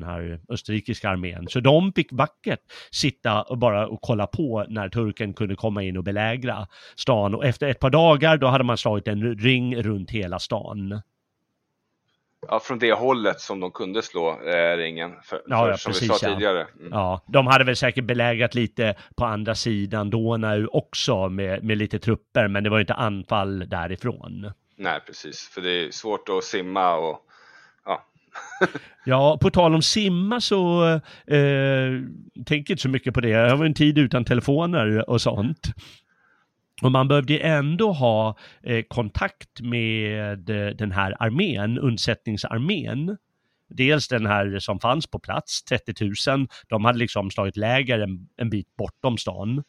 den 0.00 0.08
här 0.08 0.40
österrikiska 0.48 1.08
armén. 1.08 1.46
Så 1.48 1.60
de 1.60 1.92
fick 1.92 2.12
vackert 2.12 2.60
sitta 2.90 3.42
och 3.42 3.58
bara 3.58 3.86
och 3.86 4.00
kolla 4.02 4.26
på 4.26 4.66
när 4.68 4.88
turken 4.88 5.34
kunde 5.34 5.56
komma 5.56 5.82
in 5.82 5.96
och 5.96 6.04
belägra 6.04 6.66
stan. 6.96 7.34
Och 7.34 7.44
efter 7.44 7.68
ett 7.68 7.80
par 7.80 7.90
dagar 7.90 8.36
då 8.36 8.46
hade 8.46 8.64
man 8.64 8.78
slagit 8.78 9.08
en 9.08 9.38
ring 9.38 9.82
runt 9.82 10.10
hela 10.10 10.38
stan. 10.38 11.00
Ja, 12.46 12.60
från 12.60 12.78
det 12.78 12.92
hållet 12.92 13.40
som 13.40 13.60
de 13.60 13.70
kunde 13.70 14.02
slå 14.02 14.40
eh, 14.42 14.76
ringen. 14.76 15.10
För, 15.22 15.42
Ja, 15.46 15.62
för, 15.62 15.70
ja, 15.70 15.76
som 15.76 15.92
precis, 15.92 16.10
vi 16.10 16.14
sa 16.14 16.26
ja. 16.26 16.34
tidigare. 16.34 16.66
Mm. 16.80 16.88
Ja, 16.92 17.24
de 17.26 17.46
hade 17.46 17.64
väl 17.64 17.76
säkert 17.76 18.04
belägrat 18.04 18.54
lite 18.54 18.94
på 19.16 19.24
andra 19.24 19.54
sidan 19.54 20.10
Donau 20.10 20.66
också 20.72 21.28
med, 21.28 21.64
med 21.64 21.78
lite 21.78 21.98
trupper, 21.98 22.48
men 22.48 22.64
det 22.64 22.70
var 22.70 22.80
inte 22.80 22.94
anfall 22.94 23.68
därifrån. 23.68 24.52
Nej, 24.76 25.00
precis. 25.06 25.48
För 25.48 25.60
det 25.60 25.70
är 25.70 25.90
svårt 25.90 26.28
att 26.28 26.44
simma 26.44 26.94
och 26.94 27.27
ja. 29.04 29.38
På 29.40 29.50
tal 29.50 29.74
om 29.74 29.82
simma 29.82 30.40
så 30.40 30.84
eh, 31.26 31.92
tänker 32.46 32.74
inte 32.74 32.82
så 32.82 32.88
mycket 32.88 33.14
på 33.14 33.20
det. 33.20 33.28
Jag 33.28 33.56
var 33.56 33.66
en 33.66 33.74
tid 33.74 33.98
utan 33.98 34.24
telefoner 34.24 35.10
och 35.10 35.20
sånt. 35.20 35.72
Och 36.82 36.92
man 36.92 37.08
behövde 37.08 37.32
ju 37.32 37.40
ändå 37.40 37.92
ha 37.92 38.36
eh, 38.62 38.84
kontakt 38.88 39.60
med 39.60 40.50
eh, 40.50 40.66
den 40.66 40.92
här 40.92 41.22
armén, 41.22 41.78
undsättningsarmén. 41.78 43.16
Dels 43.70 44.08
den 44.08 44.26
här 44.26 44.58
som 44.58 44.80
fanns 44.80 45.06
på 45.06 45.18
plats, 45.18 45.64
30 45.64 45.94
000, 46.30 46.46
de 46.68 46.84
hade 46.84 46.98
liksom 46.98 47.30
slagit 47.30 47.56
läger 47.56 47.98
en, 47.98 48.28
en 48.36 48.50
bit 48.50 48.76
bortom 48.76 49.18
stan. 49.18 49.62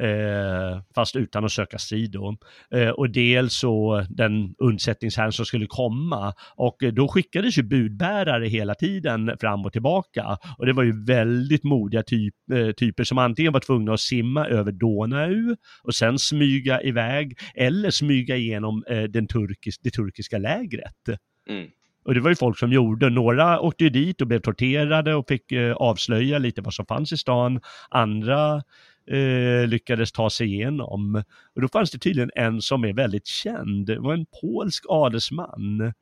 Eh, 0.00 0.80
fast 0.94 1.16
utan 1.16 1.44
att 1.44 1.52
söka 1.52 1.78
strid 1.78 2.10
då. 2.10 2.36
Eh, 2.74 2.88
och 2.88 3.10
dels 3.10 3.54
så 3.54 4.04
den 4.08 4.54
undsättningsherren 4.58 5.32
som 5.32 5.44
skulle 5.44 5.66
komma. 5.66 6.34
Och 6.56 6.82
eh, 6.82 6.92
då 6.92 7.08
skickades 7.08 7.58
ju 7.58 7.62
budbärare 7.62 8.46
hela 8.46 8.74
tiden 8.74 9.36
fram 9.40 9.64
och 9.64 9.72
tillbaka. 9.72 10.38
Och 10.58 10.66
det 10.66 10.72
var 10.72 10.82
ju 10.82 11.04
väldigt 11.04 11.64
modiga 11.64 12.02
typ, 12.02 12.34
eh, 12.52 12.70
typer 12.70 13.04
som 13.04 13.18
antingen 13.18 13.52
var 13.52 13.60
tvungna 13.60 13.92
att 13.92 14.00
simma 14.00 14.46
över 14.46 14.72
Donau 14.72 15.56
och 15.82 15.94
sen 15.94 16.18
smyga 16.18 16.82
iväg 16.82 17.38
eller 17.54 17.90
smyga 17.90 18.36
igenom 18.36 18.84
eh, 18.88 19.02
den 19.02 19.26
turkis, 19.26 19.78
det 19.78 19.90
turkiska 19.90 20.38
lägret. 20.38 21.08
Mm. 21.50 21.68
Och 22.02 22.14
det 22.14 22.20
var 22.20 22.30
ju 22.30 22.36
folk 22.36 22.58
som 22.58 22.72
gjorde, 22.72 23.10
några 23.10 23.60
åkte 23.60 23.84
ju 23.84 23.90
dit 23.90 24.20
och 24.20 24.26
blev 24.26 24.40
torterade 24.40 25.14
och 25.14 25.28
fick 25.28 25.52
eh, 25.52 25.76
avslöja 25.76 26.38
lite 26.38 26.60
vad 26.60 26.74
som 26.74 26.86
fanns 26.86 27.12
i 27.12 27.16
stan. 27.16 27.60
Andra 27.88 28.62
eh, 29.06 29.66
lyckades 29.66 30.12
ta 30.12 30.30
sig 30.30 30.46
igenom. 30.46 31.22
Och 31.54 31.62
då 31.62 31.68
fanns 31.68 31.90
det 31.90 31.98
tydligen 31.98 32.30
en 32.34 32.62
som 32.62 32.84
är 32.84 32.92
väldigt 32.92 33.26
känd, 33.26 33.86
det 33.86 33.98
var 33.98 34.14
en 34.14 34.26
polsk 34.40 34.84
adelsman. 34.88 35.92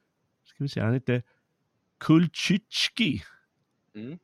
Ska 0.45 0.57
vi 0.59 0.69
se, 0.69 0.81
han 0.81 0.93
hette 0.93 1.23
Kulczycki. 1.99 3.23
Mm. 3.95 4.19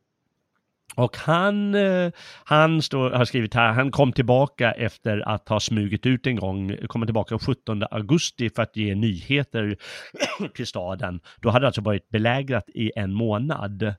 Och 0.95 1.16
han, 1.16 1.74
eh, 1.74 2.12
han 2.45 2.82
står, 2.82 3.11
har 3.11 3.24
skrivit 3.24 3.55
här, 3.55 3.72
han 3.72 3.90
kom 3.90 4.12
tillbaka 4.12 4.72
efter 4.72 5.28
att 5.28 5.49
ha 5.49 5.61
smugit 5.61 6.07
ut 6.07 6.26
en 6.26 6.36
gång, 6.36 6.76
kom 6.86 7.05
tillbaka 7.05 7.28
den 7.34 7.38
17 7.38 7.82
augusti 7.90 8.51
för 8.51 8.62
att 8.62 8.76
ge 8.76 8.95
nyheter 8.95 9.76
till 10.55 10.66
staden. 10.66 11.20
Då 11.40 11.51
hade 11.51 11.62
det 11.62 11.66
alltså 11.66 11.80
varit 11.80 12.09
belägrat 12.09 12.68
i 12.68 12.93
en 12.97 13.12
månad. 13.12 13.95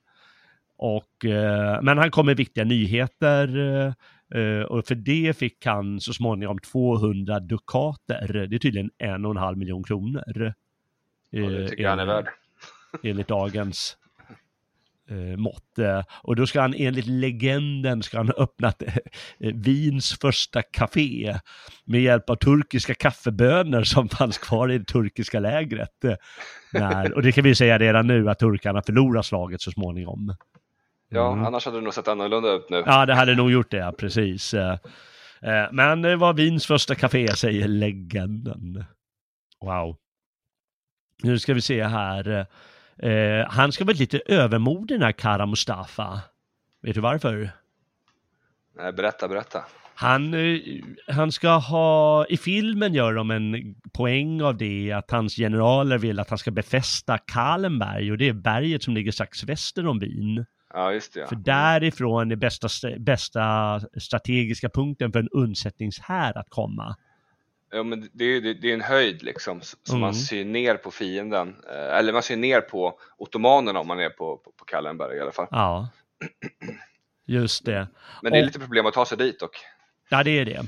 Och, 0.77 1.25
eh, 1.25 1.81
men 1.81 1.97
han 1.97 2.11
kom 2.11 2.25
med 2.25 2.37
viktiga 2.37 2.63
nyheter 2.63 3.57
eh, 4.35 4.61
och 4.61 4.87
för 4.87 4.95
det 4.95 5.37
fick 5.37 5.65
han 5.65 6.01
så 6.01 6.13
småningom 6.13 6.59
200 6.59 7.39
dukater. 7.39 8.47
Det 8.49 8.55
är 8.55 8.59
tydligen 8.59 8.91
en 8.97 9.25
och 9.25 9.31
en 9.31 9.37
halv 9.37 9.57
miljon 9.57 9.83
kronor. 9.83 10.53
Och 11.31 11.51
det 11.51 11.67
tycker 11.67 11.83
jag 11.83 11.89
han 11.89 11.99
är 11.99 12.05
värd. 12.05 12.27
Enligt 13.03 13.27
dagens 13.27 13.97
eh, 15.09 15.37
mått. 15.37 15.77
Eh, 15.79 16.03
och 16.23 16.35
då 16.35 16.47
ska 16.47 16.61
han 16.61 16.73
enligt 16.77 17.07
legenden 17.07 18.03
ska 18.03 18.17
han 18.17 18.27
ha 18.27 18.33
öppnat 18.33 18.81
eh, 18.81 18.93
Wiens 19.55 20.17
första 20.21 20.61
café 20.61 21.37
med 21.85 22.01
hjälp 22.01 22.29
av 22.29 22.35
turkiska 22.35 22.93
kaffebönor 22.93 23.83
som 23.83 24.09
fanns 24.09 24.37
kvar 24.37 24.71
i 24.71 24.77
det 24.77 24.85
turkiska 24.85 25.39
lägret. 25.39 26.03
Eh, 26.03 26.15
när, 26.73 27.13
och 27.13 27.21
det 27.21 27.31
kan 27.31 27.43
vi 27.43 27.55
säga 27.55 27.77
redan 27.79 28.07
nu 28.07 28.29
att 28.29 28.39
turkarna 28.39 28.81
förlorar 28.81 29.21
slaget 29.21 29.61
så 29.61 29.71
småningom. 29.71 30.35
Ja, 31.09 31.31
Mm. 31.33 31.45
annars 31.45 31.65
hade 31.65 31.77
det 31.77 31.83
nog 31.83 31.93
sett 31.93 32.07
annorlunda 32.07 32.49
ut 32.53 32.69
nu. 32.69 32.83
Ja, 32.85 33.05
det 33.05 33.13
hade 33.15 33.35
nog 33.35 33.51
gjort 33.51 33.71
det, 33.71 33.77
ja, 33.77 33.91
precis. 33.97 34.53
Eh, 34.53 34.77
Men 35.71 36.01
det 36.01 36.15
var 36.15 36.33
Wiens 36.33 36.65
första 36.65 36.95
café, 36.95 37.27
säger 37.35 37.67
legenden. 37.67 38.85
Wow. 39.61 39.97
Nu 41.23 41.39
ska 41.39 41.53
vi 41.53 41.61
se 41.61 41.83
här. 41.83 42.45
Eh, 43.03 43.45
han 43.49 43.71
ska 43.71 43.85
vara 43.85 43.97
lite 43.97 44.21
övermodig 44.25 44.99
den 44.99 45.05
här 45.05 45.11
Kara 45.11 45.45
Mustafa. 45.45 46.21
Vet 46.81 46.95
du 46.95 47.01
varför? 47.01 47.51
Nej, 48.77 48.93
berätta, 48.93 49.27
berätta. 49.27 49.63
Han, 49.95 50.33
eh, 50.33 50.59
han 51.07 51.31
ska 51.31 51.49
ha, 51.49 52.25
i 52.29 52.37
filmen 52.37 52.93
gör 52.93 53.13
de 53.13 53.31
en 53.31 53.75
poäng 53.93 54.41
av 54.41 54.57
det 54.57 54.91
att 54.91 55.11
hans 55.11 55.35
generaler 55.35 55.97
vill 55.97 56.19
att 56.19 56.29
han 56.29 56.37
ska 56.37 56.51
befästa 56.51 57.17
Kalenberg 57.17 58.11
och 58.11 58.17
det 58.17 58.29
är 58.29 58.33
berget 58.33 58.83
som 58.83 58.93
ligger 58.93 59.11
strax 59.11 59.43
väster 59.43 59.87
om 59.87 59.99
Wien. 59.99 60.45
Ja, 60.73 60.93
just 60.93 61.13
det. 61.13 61.19
Ja. 61.19 61.27
För 61.27 61.35
därifrån 61.35 62.31
är 62.31 62.35
bästa, 62.35 62.65
st- 62.65 62.99
bästa 62.99 63.79
strategiska 64.01 64.69
punkten 64.69 65.11
för 65.11 65.19
en 65.19 65.29
undsättningshär 65.29 66.37
att 66.37 66.49
komma. 66.49 66.95
Ja, 67.73 67.83
men 67.83 68.09
det, 68.13 68.23
är- 68.25 68.41
det, 68.41 68.53
det 68.53 68.69
är 68.69 68.73
en 68.73 68.81
höjd 68.81 69.23
liksom, 69.23 69.61
som 69.83 69.99
man 69.99 70.09
Mm. 70.09 70.13
ser 70.21 70.45
ner 70.45 70.75
på 70.77 70.91
fienden. 70.91 71.55
Eh, 71.69 71.97
Eller 71.97 72.13
man 72.13 72.23
ser 72.23 72.37
ner 72.37 72.61
på 72.61 72.99
ottomanerna 73.17 73.79
om 73.79 73.87
man 73.87 73.99
är 73.99 74.09
på, 74.09 74.37
på, 74.37 74.51
på 74.51 74.65
Kallenberg 74.65 75.17
i 75.17 75.19
alla 75.19 75.31
fall. 75.31 75.47
Ja, 75.51 75.89
just 77.27 77.65
det. 77.65 77.87
Men 78.21 78.31
det 78.31 78.37
är 78.37 78.41
Och- 78.41 78.45
lite 78.45 78.59
problem 78.59 78.85
att 78.85 78.93
ta 78.93 79.05
sig 79.05 79.17
dit 79.17 79.39
dock. 79.39 79.55
Ja, 80.09 80.23
det 80.23 80.31
är 80.39 80.45
det. 80.45 80.59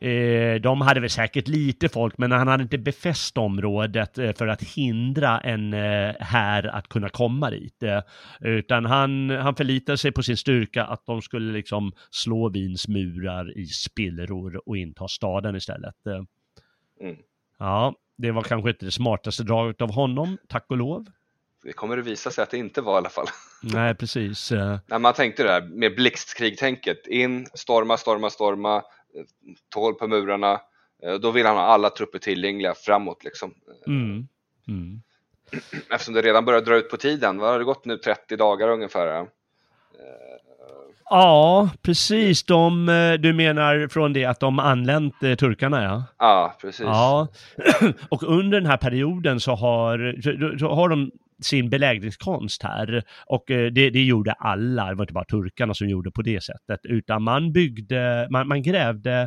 Eh, 0.00 0.60
de 0.60 0.80
hade 0.80 1.00
väl 1.00 1.10
säkert 1.10 1.48
lite 1.48 1.88
folk, 1.88 2.18
men 2.18 2.32
han 2.32 2.48
hade 2.48 2.62
inte 2.62 2.78
befäst 2.78 3.38
området 3.38 4.18
eh, 4.18 4.32
för 4.32 4.46
att 4.46 4.62
hindra 4.62 5.40
en 5.40 5.74
eh, 5.74 6.14
här 6.20 6.66
att 6.66 6.88
kunna 6.88 7.08
komma 7.08 7.50
dit. 7.50 7.82
Utan 8.40 8.84
han, 8.84 9.30
han 9.30 9.54
förlitade 9.56 9.98
sig 9.98 10.12
på 10.12 10.22
sin 10.22 10.36
styrka 10.36 10.84
att 10.84 11.06
de 11.06 11.22
skulle 11.22 11.52
liksom 11.52 11.92
slå 12.10 12.48
Wiens 12.48 12.88
murar 12.88 13.58
i 13.58 13.66
spillror 13.66 14.68
och 14.68 14.76
inta 14.76 15.08
staden 15.08 15.56
istället. 15.56 15.94
Eh, 17.00 17.06
Mm. 17.06 17.16
Ja, 17.58 17.94
det 18.16 18.30
var 18.30 18.42
kanske 18.42 18.70
inte 18.70 18.84
det 18.84 18.90
smartaste 18.90 19.42
draget 19.42 19.80
av 19.80 19.92
honom, 19.92 20.38
tack 20.48 20.64
och 20.68 20.76
lov. 20.76 21.06
Det 21.62 21.72
kommer 21.72 21.98
att 21.98 22.06
visa 22.06 22.30
sig 22.30 22.42
att 22.42 22.50
det 22.50 22.58
inte 22.58 22.80
var 22.80 22.94
i 22.94 22.96
alla 22.96 23.08
fall. 23.08 23.26
Nej, 23.62 23.94
precis. 23.94 24.52
Eh, 24.52 24.78
När 24.86 24.98
man 24.98 25.14
tänkte 25.14 25.42
det 25.42 25.50
här 25.50 25.62
med 25.62 25.94
blixtkrigtänket. 25.96 27.06
In, 27.06 27.46
storma, 27.54 27.96
storma, 27.96 28.30
storma, 28.30 28.76
eh, 28.76 28.82
tål 29.68 29.94
på 29.94 30.08
murarna. 30.08 30.60
Eh, 31.02 31.14
Då 31.14 31.30
vill 31.30 31.46
han 31.46 31.56
ha 31.56 31.62
alla 31.62 31.90
trupper 31.90 32.18
tillgängliga 32.18 32.74
framåt 32.74 33.24
liksom. 33.24 33.54
Mm. 33.86 34.28
Mm. 34.68 35.02
Eftersom 35.90 36.14
det 36.14 36.22
redan 36.22 36.44
börjar 36.44 36.60
dra 36.60 36.76
ut 36.76 36.90
på 36.90 36.96
tiden. 36.96 37.38
Vad 37.38 37.50
har 37.50 37.58
det 37.58 37.64
gått 37.64 37.84
nu? 37.84 37.96
30 37.98 38.36
dagar 38.36 38.68
ungefär? 38.68 39.26
Ja? 41.10 41.70
Precis. 41.82 42.44
De, 42.44 42.88
eh, 42.88 43.12
du 43.12 43.32
menar 43.32 43.88
från 43.88 44.12
det 44.12 44.24
att 44.24 44.40
de 44.40 44.58
anlänt 44.58 45.22
eh, 45.22 45.34
turkarna, 45.34 45.82
ja? 45.82 46.04
Ja, 46.18 46.56
precis. 46.60 46.80
Ja, 46.80 47.28
och 48.08 48.22
under 48.22 48.60
den 48.60 48.70
här 48.70 48.76
perioden 48.76 49.40
så 49.40 49.54
har, 49.54 50.22
så, 50.22 50.58
så 50.58 50.74
har 50.74 50.88
de 50.88 51.10
sin 51.42 51.70
belägringskonst 51.70 52.62
här. 52.62 53.02
Och 53.26 53.50
eh, 53.50 53.72
det, 53.72 53.90
det 53.90 54.04
gjorde 54.04 54.32
alla, 54.32 54.88
det 54.88 54.94
var 54.94 55.02
inte 55.02 55.12
bara 55.14 55.24
turkarna 55.24 55.74
som 55.74 55.88
gjorde 55.88 56.10
på 56.10 56.22
det 56.22 56.42
sättet, 56.44 56.80
utan 56.82 57.22
man 57.22 57.52
byggde, 57.52 58.28
man, 58.30 58.48
man 58.48 58.62
grävde 58.62 59.20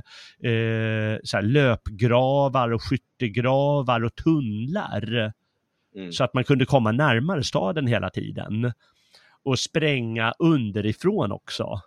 eh, 0.43 1.19
så 1.23 1.37
här 1.37 1.41
löpgravar 1.41 2.71
och 2.73 2.81
skyttegravar 2.83 4.03
och 4.03 4.15
tunnlar 4.15 5.33
Mm. 5.95 6.11
så 6.11 6.23
att 6.23 6.33
man 6.33 6.43
kunde 6.43 6.65
komma 6.65 6.91
närmare 6.91 7.43
staden 7.43 7.87
hela 7.87 8.09
tiden. 8.09 8.71
Och 9.43 9.59
spränga 9.59 10.33
underifrån 10.39 11.31
också. 11.31 11.81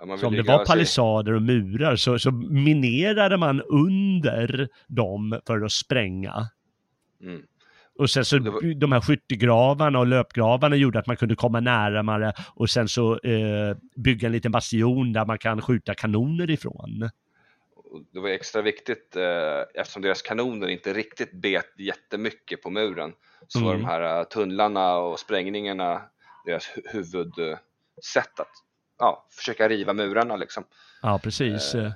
Ja, 0.00 0.16
Så 0.18 0.26
om 0.26 0.32
det 0.36 0.42
var 0.42 0.66
palissader 0.66 1.32
och 1.32 1.42
murar 1.42 1.96
så, 1.96 2.18
så 2.18 2.30
minerade 2.32 3.36
man 3.36 3.62
under 3.62 4.68
dem 4.88 5.40
för 5.46 5.60
att 5.64 5.72
spränga. 5.72 6.34
Mm. 7.22 7.42
Och 7.98 8.10
sen 8.10 8.24
så 8.24 8.38
var- 8.38 8.74
de 8.74 8.92
här 8.92 9.00
skyttegravarna 9.00 9.98
och 9.98 10.06
löpgravarna 10.06 10.76
gjorde 10.76 10.98
att 10.98 11.06
man 11.06 11.16
kunde 11.16 11.34
komma 11.36 11.60
närmare 11.60 12.32
och 12.54 12.70
sen 12.70 12.88
så 12.88 13.18
eh, 13.18 13.76
bygga 13.96 14.26
en 14.26 14.32
liten 14.32 14.52
bastion 14.52 15.12
där 15.12 15.26
man 15.26 15.38
kan 15.38 15.60
skjuta 15.62 15.94
kanoner 15.94 16.50
ifrån. 16.50 17.10
Det 18.12 18.20
var 18.20 18.28
extra 18.28 18.62
viktigt 18.62 19.16
eh, 19.16 19.80
eftersom 19.80 20.02
deras 20.02 20.22
kanoner 20.22 20.68
inte 20.68 20.92
riktigt 20.92 21.32
bet 21.32 21.74
jättemycket 21.78 22.62
på 22.62 22.70
muren. 22.70 23.12
Så 23.48 23.60
var 23.64 23.70
Mm. 23.74 23.82
de 23.82 23.88
här 23.88 24.18
eh, 24.18 24.24
tunnlarna 24.24 24.94
och 24.96 25.18
sprängningarna 25.18 26.02
deras 26.44 26.68
hu- 26.68 26.88
huvudsätt 26.92 28.40
att 28.40 28.50
ja, 28.98 29.26
försöka 29.30 29.68
riva 29.68 29.92
murarna 29.92 30.36
liksom. 30.36 30.64
Ja, 31.02 31.18
precis. 31.22 31.74
Eh. 31.74 31.92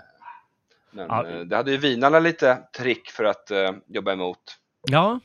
Men 0.90 1.06
Ja. 1.08 1.26
eh, 1.28 1.40
det 1.40 1.56
hade 1.56 1.70
ju 1.70 1.76
vinarna 1.76 2.18
lite 2.18 2.58
trick 2.76 3.10
för 3.10 3.24
att 3.24 3.50
eh, 3.50 3.72
jobba 3.86 4.12
emot. 4.12 4.58
Ja. 4.82 5.20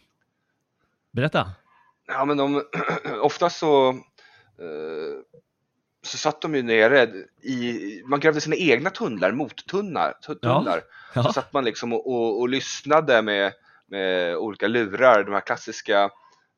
Berätta. 1.11 1.51
Ja 2.07 2.25
men 2.25 2.37
de, 2.37 2.63
oftast 3.21 3.57
så 3.59 3.89
eh, 4.59 5.39
så 6.03 6.17
satt 6.17 6.41
de 6.41 6.55
ju 6.55 6.61
nere 6.63 7.03
i, 7.41 8.01
man 8.05 8.19
grävde 8.19 8.41
sina 8.41 8.55
egna 8.55 8.89
tunnlar, 8.89 9.31
mottunnlar. 9.31 10.13
tu- 10.21 10.39
Ja. 10.41 10.55
tunnlar. 10.57 10.81
Så 11.13 11.19
Ja. 11.19 11.33
satt 11.33 11.53
man 11.53 11.63
liksom 11.65 11.93
och, 11.93 12.07
och, 12.11 12.39
och 12.39 12.49
lyssnade 12.49 13.21
med, 13.21 13.53
med 13.87 14.35
olika 14.37 14.67
lurar, 14.67 15.23
de 15.23 15.33
här 15.33 15.41
klassiska 15.41 16.09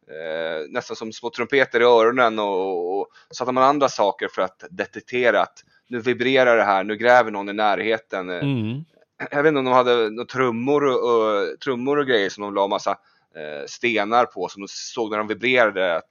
eh, 0.10 0.66
nästan 0.70 0.96
som 0.96 1.12
små 1.14 1.30
trumpeter 1.30 1.80
i 1.82 1.84
öronen 1.84 2.40
och, 2.40 3.00
och 3.00 3.08
så 3.30 3.44
hade 3.44 3.52
man 3.52 3.64
andra 3.64 3.90
saker 3.90 4.28
för 4.28 4.42
att 4.42 4.64
detektera 4.70 5.42
att 5.42 5.64
nu 5.88 6.00
vibrerar 6.00 6.58
det 6.58 6.64
här, 6.64 6.84
nu 6.84 6.96
gräver 6.98 7.32
någon 7.32 7.50
i 7.50 7.54
närheten. 7.54 8.30
Eh, 8.30 8.36
Mm. 8.44 8.86
Jag 9.32 9.44
vet 9.44 9.50
inte 9.50 9.60
om 9.60 9.66
de 9.66 9.74
hade 9.74 10.10
några 10.10 10.26
trummor 10.26 10.84
och, 10.86 10.94
och, 11.10 11.60
trummor 11.60 12.00
och 12.00 12.08
grejer 12.08 12.30
som 12.30 12.44
de 12.44 12.54
la 12.54 12.68
massa 12.68 12.92
eh, 13.36 13.66
stenar 13.68 14.26
på 14.26 14.48
som 14.50 14.62
de 14.62 14.68
såg 14.68 15.12
när 15.12 15.18
de 15.18 15.28
vibrerade 15.28 15.96
att 15.96 16.10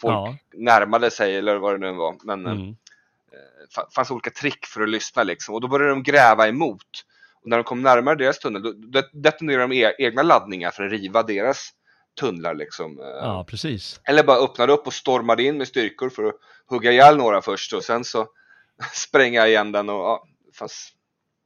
folk 0.00 0.12
Ja. 0.14 0.36
närmade 0.54 1.10
sig 1.10 1.36
eller 1.36 1.56
vad 1.56 1.74
det 1.74 1.78
nu 1.90 1.92
var. 1.96 2.16
Men 2.24 2.46
eh, 2.46 2.52
Mm. 2.52 2.74
fa- 3.76 3.90
fanns 3.94 4.10
olika 4.10 4.30
trick 4.30 4.66
för 4.66 4.82
att 4.82 4.88
lyssna 4.88 5.22
liksom 5.22 5.54
och 5.54 5.60
då 5.60 5.68
började 5.68 5.90
de 5.90 6.02
gräva 6.02 6.48
emot. 6.48 7.04
Och 7.42 7.48
när 7.48 7.56
de 7.56 7.64
kom 7.64 7.82
närmare 7.82 8.14
deras 8.16 8.38
tunnel 8.38 8.62
då 8.62 8.72
då 8.72 9.02
detonerade 9.12 9.64
de 9.68 9.72
e- 9.84 9.94
egna 9.98 10.22
laddningar 10.22 10.70
för 10.70 10.82
att 10.84 10.92
riva 10.92 11.22
deras 11.22 11.70
tunnlar 12.20 12.54
liksom. 12.54 12.98
Eh, 13.00 13.06
Ja, 13.06 13.44
precis. 13.48 14.00
Eller 14.04 14.24
bara 14.24 14.36
öppnade 14.44 14.72
upp 14.72 14.86
och 14.86 14.92
stormade 14.94 15.42
in 15.42 15.56
med 15.58 15.68
styrkor 15.68 16.10
för 16.10 16.24
att 16.24 16.34
hugga 16.66 16.92
ihjäl 16.92 17.16
några 17.16 17.42
först 17.42 17.72
och 17.72 17.82
sen 17.84 18.04
så 18.04 18.26
spränga 18.94 19.46
igen 19.46 19.72
den 19.72 19.88
och 19.88 19.94
ja, 19.96 20.24
fanns 20.58 20.92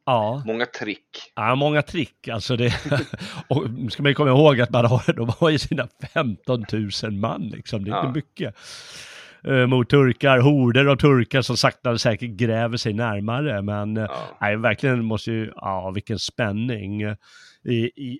Ja. 0.06 0.42
många 0.46 0.66
trick. 0.66 1.32
Ja, 1.34 1.54
många 1.54 1.82
trick. 1.82 2.28
Alltså 2.28 2.56
det, 2.56 2.74
och 3.48 3.64
ska 3.90 4.02
man 4.02 4.10
ju 4.10 4.14
komma 4.14 4.30
ihåg 4.30 4.60
att 4.60 4.70
man 4.70 4.84
har, 4.84 5.12
de 5.12 5.28
har 5.38 5.50
ju 5.50 5.58
sina 5.58 5.88
15 6.14 6.64
000 7.02 7.12
man 7.12 7.42
liksom. 7.48 7.84
Det 7.84 7.90
är 7.90 7.94
Ja. 7.94 8.06
inte 8.06 8.14
mycket. 8.18 8.54
Eh, 9.48 9.66
mot 9.66 9.90
turkar, 9.90 10.38
horder 10.38 10.86
av 10.86 10.96
turkar 10.96 11.42
som 11.42 11.56
sakta 11.56 11.90
och 11.90 12.00
säkert 12.00 12.30
gräver 12.30 12.76
sig 12.76 12.92
närmare. 12.92 13.62
Men 13.62 13.96
eh, 13.96 14.02
Ja. 14.08 14.16
nej, 14.40 14.56
verkligen 14.56 15.04
måste 15.04 15.30
ju, 15.32 15.52
ja 15.56 15.90
vilken 15.90 16.18
spänning. 16.18 17.02
I, 17.64 17.84
i, 17.84 18.18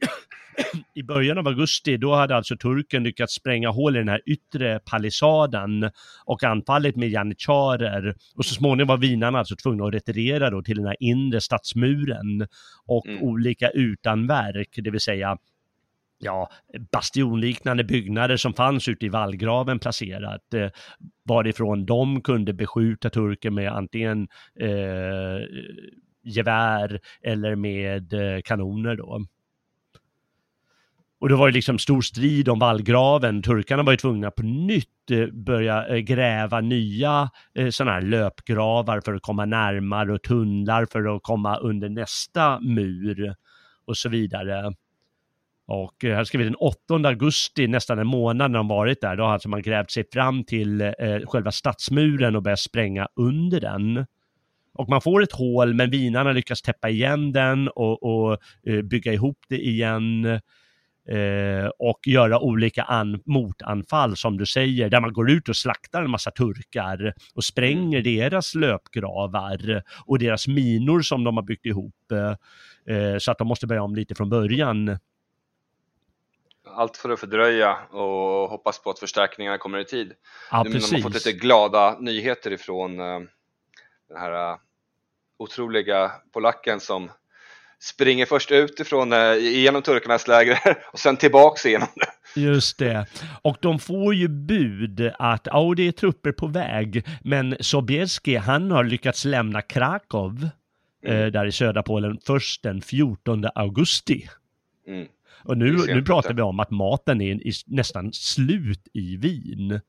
i 0.94 1.02
början 1.02 1.38
av 1.38 1.48
augusti, 1.48 1.96
då 1.96 2.14
hade 2.14 2.36
alltså 2.36 2.56
turken 2.56 3.02
lyckats 3.02 3.34
spränga 3.34 3.70
hål 3.70 3.96
i 3.96 3.98
den 3.98 4.08
här 4.08 4.20
yttre 4.26 4.80
palissaden 4.90 5.90
och 6.24 6.44
anfallit 6.44 6.96
med 6.96 7.08
janitjarer. 7.08 8.14
Och 8.36 8.44
så 8.44 8.54
småningom 8.54 8.88
var 8.88 8.96
vinarna 8.96 9.38
alltså 9.38 9.56
tvungna 9.56 9.86
att 9.86 9.94
retirera 9.94 10.50
då 10.50 10.62
till 10.62 10.76
den 10.76 10.86
här 10.86 10.96
inre 11.00 11.40
stadsmuren 11.40 12.46
och 12.86 13.06
mm. 13.06 13.22
olika 13.22 13.70
utanverk, 13.70 14.68
det 14.76 14.90
vill 14.90 15.00
säga 15.00 15.38
ja, 16.18 16.50
bastionliknande 16.92 17.84
byggnader 17.84 18.36
som 18.36 18.54
fanns 18.54 18.88
ute 18.88 19.06
i 19.06 19.08
vallgraven 19.08 19.78
placerat, 19.78 20.54
eh, 20.54 20.70
varifrån 21.24 21.86
de 21.86 22.20
kunde 22.20 22.52
beskjuta 22.52 23.10
turken 23.10 23.54
med 23.54 23.72
antingen 23.72 24.28
eh, 24.60 25.46
gevär 26.24 27.00
eller 27.22 27.56
med 27.56 28.12
eh, 28.12 28.40
kanoner 28.44 28.96
då. 28.96 29.26
Och 31.24 31.30
det 31.30 31.36
var 31.36 31.46
ju 31.46 31.52
liksom 31.52 31.78
stor 31.78 32.00
strid 32.00 32.48
om 32.48 32.58
vallgraven. 32.58 33.42
Turkarna 33.42 33.82
var 33.82 33.92
ju 33.92 33.96
tvungna 33.96 34.30
på 34.30 34.42
nytt 34.42 35.10
eh, 35.10 35.26
börja 35.26 35.86
eh, 35.86 35.96
gräva 35.96 36.60
nya 36.60 37.30
eh, 37.54 37.68
sådana 37.68 37.92
här 37.92 38.02
löpgravar 38.02 39.00
för 39.00 39.14
att 39.14 39.22
komma 39.22 39.44
närmare 39.44 40.12
och 40.12 40.22
tunnlar 40.22 40.86
för 40.86 41.16
att 41.16 41.22
komma 41.22 41.56
under 41.56 41.88
nästa 41.88 42.60
mur 42.60 43.34
och 43.86 43.96
så 43.96 44.08
vidare. 44.08 44.72
Och 45.66 45.94
här 46.02 46.24
skriver 46.24 46.44
vi 46.44 46.50
den 46.50 46.56
8 47.00 47.08
augusti, 47.08 47.66
nästan 47.66 47.98
en 47.98 48.06
månad 48.06 48.50
när 48.50 48.58
de 48.58 48.68
varit 48.68 49.00
där, 49.00 49.16
då 49.16 49.24
har 49.24 49.32
alltså 49.32 49.48
man 49.48 49.62
grävt 49.62 49.90
sig 49.90 50.04
fram 50.12 50.44
till 50.44 50.92
själva 51.26 51.52
stadsmuren 51.52 52.36
och 52.36 52.42
börjat 52.42 52.60
spränga 52.60 53.08
under 53.16 53.60
den. 53.60 54.06
Och 54.74 54.88
man 54.88 55.00
får 55.00 55.22
ett 55.22 55.32
hål, 55.32 55.74
men 55.74 55.90
vinarna 55.90 56.32
lyckas 56.32 56.62
täppa 56.62 56.88
igen 56.88 57.32
den 57.32 57.68
och, 57.68 58.02
och 58.02 58.38
bygga 58.84 59.12
ihop 59.12 59.38
det 59.48 59.66
igen. 59.66 60.40
Eh, 61.08 61.70
och 61.78 62.06
göra 62.06 62.40
olika 62.40 62.82
an, 62.82 63.22
motanfall 63.24 64.16
som 64.16 64.36
du 64.36 64.46
säger, 64.46 64.88
där 64.88 65.00
man 65.00 65.12
går 65.12 65.30
ut 65.30 65.48
och 65.48 65.56
slaktar 65.56 66.02
en 66.02 66.10
massa 66.10 66.30
turkar 66.30 67.14
och 67.34 67.44
spränger 67.44 68.00
mm. 68.00 68.16
deras 68.16 68.54
löpgravar 68.54 69.82
och 70.06 70.18
deras 70.18 70.48
minor 70.48 71.00
som 71.00 71.24
de 71.24 71.36
har 71.36 71.44
byggt 71.44 71.66
ihop. 71.66 72.12
Eh, 72.88 73.18
så 73.18 73.30
att 73.30 73.38
de 73.38 73.48
måste 73.48 73.66
börja 73.66 73.82
om 73.82 73.94
lite 73.94 74.14
från 74.14 74.30
början. 74.30 74.98
Allt 76.66 76.96
för 76.96 77.10
att 77.10 77.20
fördröja 77.20 77.76
och 77.90 78.50
hoppas 78.50 78.82
på 78.82 78.90
att 78.90 78.98
förstärkningarna 78.98 79.58
kommer 79.58 79.78
i 79.78 79.84
tid. 79.84 80.12
Ja, 80.50 80.62
nu 80.62 80.70
precis. 80.70 80.92
har 80.92 80.98
man 80.98 81.02
fått 81.02 81.26
lite 81.26 81.38
glada 81.38 81.98
nyheter 82.00 82.50
ifrån 82.50 83.00
eh, 83.00 83.20
den 84.08 84.18
här 84.18 84.50
eh, 84.50 84.56
otroliga 85.36 86.12
polacken 86.32 86.80
som 86.80 87.10
springer 87.84 88.26
först 88.26 88.50
utifrån 88.50 89.12
eh, 89.12 89.36
genom 89.38 89.82
turkarnas 89.82 90.28
läger 90.28 90.58
och 90.92 90.98
sen 90.98 91.16
tillbaks 91.16 91.66
igenom 91.66 91.88
det. 91.94 92.40
Just 92.40 92.78
det. 92.78 93.06
Och 93.42 93.56
de 93.60 93.78
får 93.78 94.14
ju 94.14 94.28
bud 94.28 95.12
att, 95.18 95.48
ja 95.50 95.74
det 95.76 95.88
är 95.88 95.92
trupper 95.92 96.32
på 96.32 96.46
väg, 96.46 97.06
men 97.24 97.56
Sobieski 97.60 98.36
han 98.36 98.70
har 98.70 98.84
lyckats 98.84 99.24
lämna 99.24 99.62
Krakow, 99.62 100.48
mm. 101.06 101.22
eh, 101.22 101.26
där 101.26 101.46
i 101.46 101.52
södra 101.52 101.82
Polen, 101.82 102.18
först 102.26 102.62
den 102.62 102.82
14 102.82 103.44
augusti. 103.54 104.28
Mm. 104.86 105.06
Och 105.44 105.58
nu, 105.58 105.76
nu 105.86 106.02
pratar 106.02 106.34
vi 106.34 106.42
om 106.42 106.60
att 106.60 106.70
maten 106.70 107.20
är 107.20 107.40
nästan 107.66 108.12
slut 108.12 108.88
i 108.92 109.16
Wien 109.16 109.80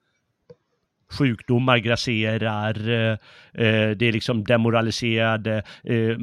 sjukdomar 1.11 1.77
grasserar, 1.77 2.89
eh, 3.53 3.89
det 3.89 4.05
är 4.05 4.11
liksom 4.11 4.43
demoraliserade, 4.43 5.63
eh, 5.83 6.17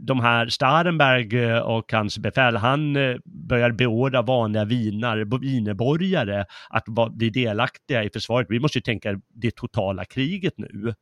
de 0.00 0.20
här 0.20 0.48
Starenberg 0.48 1.60
och 1.60 1.92
hans 1.92 2.18
befäl, 2.18 2.56
han 2.56 2.96
eh, 2.96 3.16
börjar 3.24 3.70
beordra 3.70 4.22
vanliga 4.22 4.64
vinar, 4.64 5.40
vinerborgare 5.40 6.44
att 6.70 6.84
bli 7.10 7.30
delaktiga 7.30 8.04
i 8.04 8.10
försvaret. 8.10 8.46
Vi 8.50 8.60
måste 8.60 8.78
ju 8.78 8.82
tänka 8.82 9.20
det 9.34 9.56
totala 9.56 10.04
kriget 10.04 10.54
nu. 10.56 10.94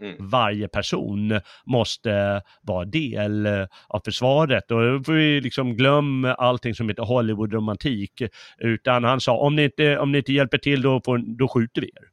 Mm. 0.00 0.16
Varje 0.18 0.68
person 0.68 1.40
måste 1.66 2.42
vara 2.62 2.84
del 2.84 3.46
av 3.88 4.00
försvaret 4.04 4.70
och 4.70 4.82
då 4.82 5.04
får 5.04 5.12
vi 5.12 5.40
liksom 5.40 5.76
glömma 5.76 6.34
allting 6.34 6.74
som 6.74 6.88
heter 6.88 7.02
Hollywood-romantik. 7.02 8.22
Utan 8.58 9.04
han 9.04 9.20
sa 9.20 9.36
om 9.36 9.56
ni 9.56 9.64
inte, 9.64 9.98
om 9.98 10.12
ni 10.12 10.18
inte 10.18 10.32
hjälper 10.32 10.58
till 10.58 10.82
då, 10.82 11.00
får, 11.04 11.18
då 11.18 11.48
skjuter 11.48 11.80
vi 11.80 11.86
er. 11.86 12.08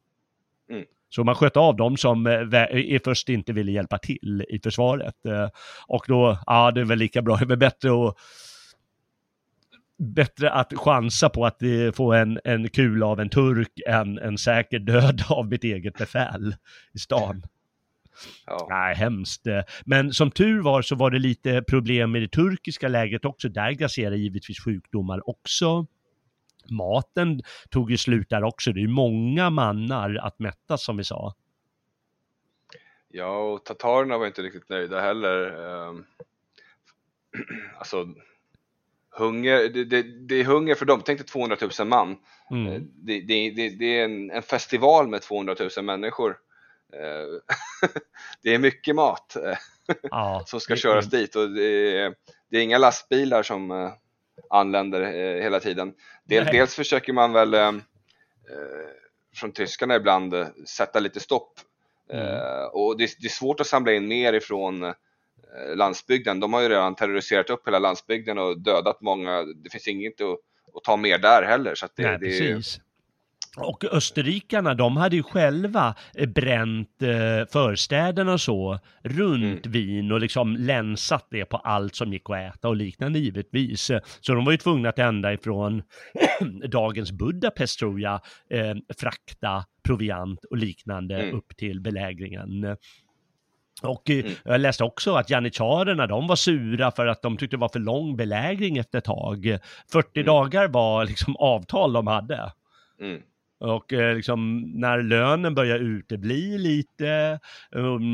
Mm. 0.75 0.85
Så 1.15 1.23
man 1.23 1.35
sköt 1.35 1.57
av 1.57 1.75
dem 1.75 1.97
som 1.97 2.27
eh, 2.27 2.99
först 3.03 3.29
inte 3.29 3.53
ville 3.53 3.71
hjälpa 3.71 3.97
till 3.97 4.45
i 4.49 4.59
försvaret. 4.59 5.25
Eh, 5.25 5.49
och 5.87 6.05
då, 6.07 6.37
ja 6.45 6.71
det 6.71 6.81
är 6.81 6.85
väl 6.85 6.99
lika 6.99 7.21
bra, 7.21 7.35
det 7.35 7.43
är 7.43 7.47
väl 7.47 7.57
bättre 7.57 8.07
att 8.07 8.15
bättre 9.97 10.51
att 10.51 10.73
chansa 10.75 11.29
på 11.29 11.45
att 11.45 11.61
få 11.93 12.13
en, 12.13 12.39
en 12.43 12.69
kul 12.69 13.03
av 13.03 13.19
en 13.19 13.29
turk 13.29 13.71
än 13.87 14.17
en 14.17 14.37
säker 14.37 14.79
död 14.79 15.23
av 15.29 15.47
mitt 15.47 15.63
eget 15.63 15.97
befäl 15.97 16.55
i 16.93 16.99
stan. 16.99 17.43
Ja. 18.45 18.67
Nej, 18.69 18.95
hemskt. 18.95 19.47
Men 19.85 20.13
som 20.13 20.31
tur 20.31 20.61
var 20.61 20.81
så 20.81 20.95
var 20.95 21.11
det 21.11 21.19
lite 21.19 21.61
problem 21.61 22.11
med 22.11 22.21
det 22.21 22.27
turkiska 22.27 22.87
lägret 22.87 23.25
också. 23.25 23.49
Där 23.49 23.71
grasserar 23.71 24.15
givetvis 24.15 24.63
sjukdomar 24.63 25.29
också. 25.29 25.87
Maten 26.69 27.41
tog 27.69 27.91
ju 27.91 27.97
slut 27.97 28.29
där 28.29 28.43
också. 28.43 28.71
Det 28.71 28.83
är 28.83 28.87
många 28.87 29.49
mannar 29.49 30.15
att 30.15 30.39
mättas 30.39 30.83
som 30.83 30.97
vi 30.97 31.03
sa. 31.03 31.35
Ja, 33.07 33.37
och 33.37 33.65
tatarerna 33.65 34.17
var 34.17 34.27
inte 34.27 34.41
riktigt 34.41 34.69
nöjda 34.69 35.01
heller. 35.01 35.67
Ehm, 35.89 36.05
alltså, 37.77 38.07
hunger, 39.11 39.69
det, 39.69 39.83
det, 39.85 40.01
det, 40.03 40.35
är 40.35 40.43
hunger 40.43 40.75
för 40.75 40.85
dem. 40.85 41.01
Tänk 41.05 41.19
dig 41.19 41.27
200 41.27 41.57
000 41.79 41.87
man. 41.87 42.17
Mm. 42.51 42.73
Eh, 42.73 42.81
det, 42.81 43.21
det, 43.69 43.99
är 43.99 44.05
en, 44.05 44.31
en, 44.31 44.41
festival 44.41 45.07
med 45.07 45.21
200 45.21 45.55
000 45.77 45.85
människor. 45.85 46.37
Eh, 46.93 47.57
det 48.41 48.53
är 48.53 48.59
mycket 48.59 48.95
mat 48.95 49.35
eh, 49.35 49.57
ja, 50.03 50.43
som 50.45 50.59
ska 50.59 50.75
köras 50.75 51.05
dit 51.05 51.35
och 51.35 51.49
det 51.49 52.01
är 52.51 52.61
inga 52.61 52.77
lastbilar 52.77 53.43
som 53.43 53.91
anländer 54.49 55.01
hela 55.41 55.59
tiden. 55.59 55.93
Del, 56.23 56.45
dels 56.45 56.75
försöker 56.75 57.13
man 57.13 57.33
väl 57.33 57.53
eh, 57.53 57.71
från 59.35 59.51
tyskarna 59.51 59.95
ibland 59.95 60.35
sätta 60.67 60.99
lite 60.99 61.19
stopp 61.19 61.53
mm. 62.13 62.25
eh, 62.25 62.63
och 62.63 62.97
det, 62.97 63.09
det, 63.19 63.27
är 63.27 63.29
svårt 63.29 63.59
att 63.59 63.67
samla 63.67 63.93
in 63.93 64.07
mer 64.07 64.33
ifrån 64.33 64.83
eh, 64.83 64.93
landsbygden. 65.75 66.39
De 66.39 66.53
har 66.53 66.61
ju 66.61 66.69
redan 66.69 66.95
terroriserat 66.95 67.49
upp 67.49 67.67
hela 67.67 67.79
landsbygden 67.79 68.37
och 68.37 68.59
dödat 68.59 69.01
många. 69.01 69.43
Det 69.43 69.69
finns 69.69 69.87
inget 69.87 70.21
att, 70.21 70.39
att 70.75 70.83
ta 70.83 70.97
mer 70.97 71.17
där 71.17 71.43
heller. 71.43 71.75
Så 71.75 71.87
det, 71.95 72.03
Nej, 72.03 72.17
det, 72.19 72.25
precis. 72.25 72.79
Och 73.57 73.83
österrikarna, 73.85 74.73
de 74.73 74.97
hade 74.97 75.15
ju 75.15 75.23
själva 75.23 75.95
eh, 76.15 76.29
bränt 76.29 77.01
eh, 77.01 77.47
förstäderna 77.51 78.33
och 78.33 78.41
så 78.41 78.79
runt 79.03 79.65
mm. 79.65 79.71
Wien 79.71 80.11
och 80.11 80.19
liksom 80.19 80.55
länsat 80.55 81.27
det 81.31 81.45
på 81.45 81.57
allt 81.57 81.95
som 81.95 82.13
gick 82.13 82.29
att 82.29 82.55
äta 82.55 82.67
och 82.67 82.75
liknande 82.75 83.19
givetvis. 83.19 83.91
Så 84.21 84.33
de 84.33 84.45
var 84.45 84.51
ju 84.51 84.57
tvungna 84.57 84.89
att 84.89 84.99
ända 84.99 85.33
ifrån 85.33 85.83
dagens 86.67 87.11
Budapest 87.11 87.79
tror 87.79 87.99
jag, 87.99 88.21
eh, 88.49 88.75
frakta 88.97 89.65
proviant 89.83 90.45
och 90.45 90.57
liknande 90.57 91.15
mm. 91.15 91.37
upp 91.37 91.57
till 91.57 91.81
belägringen. 91.81 92.77
Och 93.81 94.09
eh, 94.09 94.19
mm. 94.19 94.31
jag 94.45 94.61
läste 94.61 94.83
också 94.83 95.15
att 95.15 95.29
janitjarerna, 95.29 96.07
de 96.07 96.27
var 96.27 96.35
sura 96.35 96.91
för 96.91 97.07
att 97.07 97.21
de 97.21 97.37
tyckte 97.37 97.55
det 97.55 97.61
var 97.61 97.69
för 97.69 97.79
lång 97.79 98.15
belägring 98.15 98.77
efter 98.77 98.97
ett 98.97 99.05
tag. 99.05 99.57
40 99.91 100.09
mm. 100.19 100.25
dagar 100.25 100.67
var 100.67 101.05
liksom 101.05 101.35
avtal 101.35 101.93
de 101.93 102.07
hade. 102.07 102.51
Mm. 103.01 103.21
Och 103.61 103.93
eh, 103.93 104.15
liksom, 104.15 104.61
när 104.75 105.01
lönen 105.01 105.55
börjar 105.55 105.79
utebli 105.79 106.57
lite, 106.57 107.39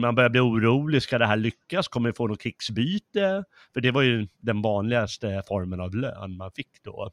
man 0.01 0.15
börjar 0.15 0.29
bli 0.29 0.39
orolig, 0.39 1.01
ska 1.03 1.17
det 1.17 1.25
här 1.25 1.37
lyckas? 1.37 1.87
Kommer 1.87 2.09
vi 2.09 2.15
få 2.15 2.27
något 2.27 2.41
krigsbyte? 2.41 3.43
För 3.73 3.81
det 3.81 3.91
var 3.91 4.01
ju 4.01 4.27
den 4.41 4.61
vanligaste 4.61 5.43
formen 5.47 5.79
av 5.81 5.95
lön 5.95 6.37
man 6.37 6.51
fick 6.51 6.83
då. 6.83 7.11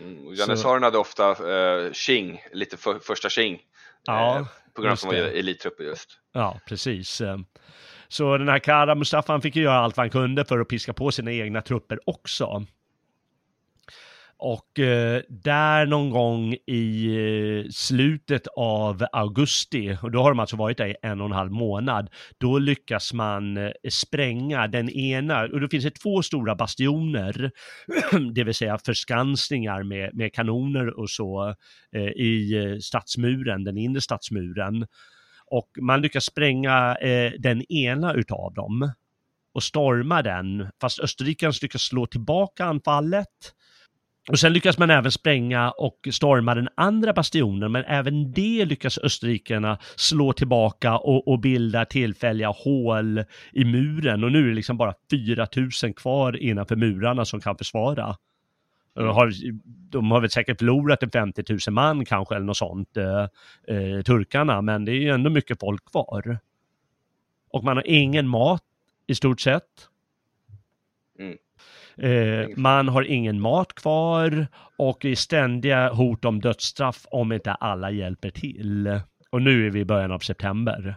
Mm, 0.00 0.34
Janissaren 0.34 0.82
hade 0.82 0.98
ofta 0.98 1.30
eh, 1.30 1.92
Qing, 1.92 2.42
lite 2.52 2.76
för, 2.76 2.98
första 2.98 3.28
Qing, 3.28 3.60
ja, 4.02 4.36
eh, 4.36 4.46
på 4.74 4.82
grund 4.82 4.90
av 4.90 5.08
att 5.08 5.14
de 5.14 5.22
var 5.22 5.28
elittrupper 5.28 5.84
just. 5.84 6.08
Ja, 6.32 6.60
precis. 6.66 7.22
Så 8.08 8.38
den 8.38 8.48
här 8.48 8.58
Kara 8.58 8.94
Mustafa 8.94 9.32
han 9.32 9.42
fick 9.42 9.56
ju 9.56 9.62
göra 9.62 9.78
allt 9.78 9.96
vad 9.96 10.04
han 10.04 10.10
kunde 10.10 10.44
för 10.44 10.58
att 10.58 10.68
piska 10.68 10.92
på 10.92 11.12
sina 11.12 11.32
egna 11.32 11.62
trupper 11.62 11.98
också. 12.04 12.66
Och 14.44 14.78
eh, 14.78 15.22
där 15.28 15.86
någon 15.86 16.10
gång 16.10 16.56
i 16.66 17.06
eh, 17.06 17.70
slutet 17.70 18.46
av 18.56 19.04
augusti, 19.12 19.96
och 20.02 20.10
då 20.10 20.22
har 20.22 20.30
de 20.30 20.40
alltså 20.40 20.56
varit 20.56 20.78
där 20.78 20.86
i 20.86 20.94
en 21.02 21.20
och 21.20 21.26
en 21.26 21.32
halv 21.32 21.52
månad, 21.52 22.10
då 22.38 22.58
lyckas 22.58 23.12
man 23.12 23.56
eh, 23.56 23.70
spränga 23.90 24.66
den 24.66 24.90
ena, 24.90 25.42
och 25.42 25.60
då 25.60 25.68
finns 25.68 25.84
det 25.84 25.90
två 25.90 26.22
stora 26.22 26.54
bastioner, 26.54 27.50
det 28.34 28.44
vill 28.44 28.54
säga 28.54 28.78
förskansningar 28.86 29.82
med, 29.82 30.14
med 30.14 30.34
kanoner 30.34 31.00
och 31.00 31.10
så 31.10 31.54
eh, 31.96 32.02
i 32.02 32.64
eh, 32.64 32.78
stadsmuren, 32.78 33.64
den 33.64 33.78
inre 33.78 34.00
stadsmuren. 34.00 34.86
Och 35.46 35.70
man 35.80 36.00
lyckas 36.00 36.24
spränga 36.24 36.96
eh, 36.96 37.32
den 37.38 37.72
ena 37.72 38.14
utav 38.14 38.54
dem 38.54 38.92
och 39.54 39.62
storma 39.62 40.22
den, 40.22 40.70
fast 40.80 41.00
österrikarna 41.00 41.52
lyckas 41.62 41.82
slå 41.82 42.06
tillbaka 42.06 42.64
anfallet. 42.64 43.54
Och 44.28 44.38
sen 44.38 44.52
lyckas 44.52 44.78
man 44.78 44.90
även 44.90 45.12
spränga 45.12 45.70
och 45.70 46.08
storma 46.12 46.54
den 46.54 46.68
andra 46.74 47.12
bastionen, 47.12 47.72
men 47.72 47.84
även 47.84 48.32
det 48.32 48.64
lyckas 48.64 48.98
österrikarna 48.98 49.78
slå 49.96 50.32
tillbaka 50.32 50.98
och, 50.98 51.28
och 51.28 51.40
bilda 51.40 51.84
tillfälliga 51.84 52.48
hål 52.48 53.24
i 53.52 53.64
muren. 53.64 54.24
Och 54.24 54.32
nu 54.32 54.44
är 54.44 54.48
det 54.48 54.54
liksom 54.54 54.76
bara 54.76 54.94
4000 55.10 55.94
kvar 55.94 56.36
innanför 56.36 56.76
murarna 56.76 57.24
som 57.24 57.40
kan 57.40 57.56
försvara. 57.56 58.16
De 58.94 59.08
har, 59.08 59.32
de 59.90 60.10
har 60.10 60.20
väl 60.20 60.30
säkert 60.30 60.58
förlorat 60.58 61.02
en 61.02 61.10
50 61.10 61.44
000 61.48 61.58
man 61.70 62.04
kanske 62.04 62.34
eller 62.34 62.46
något 62.46 62.56
sånt, 62.56 62.96
eh, 62.96 63.22
eh, 63.76 64.02
turkarna, 64.02 64.62
men 64.62 64.84
det 64.84 64.92
är 64.92 65.00
ju 65.00 65.08
ändå 65.08 65.30
mycket 65.30 65.60
folk 65.60 65.84
kvar. 65.84 66.38
Och 67.50 67.64
man 67.64 67.76
har 67.76 67.84
ingen 67.86 68.28
mat 68.28 68.62
i 69.06 69.14
stort 69.14 69.40
sett. 69.40 69.88
Mm. 71.18 71.36
Eh, 72.02 72.48
man 72.56 72.88
har 72.88 73.02
ingen 73.02 73.40
mat 73.40 73.74
kvar 73.74 74.46
och 74.78 75.04
är 75.04 75.14
ständiga 75.14 75.92
hot 75.92 76.24
om 76.24 76.40
dödsstraff 76.40 77.06
om 77.10 77.32
inte 77.32 77.52
alla 77.52 77.90
hjälper 77.90 78.30
till. 78.30 79.00
Och 79.30 79.42
nu 79.42 79.66
är 79.66 79.70
vi 79.70 79.80
i 79.80 79.84
början 79.84 80.12
av 80.12 80.18
september. 80.18 80.96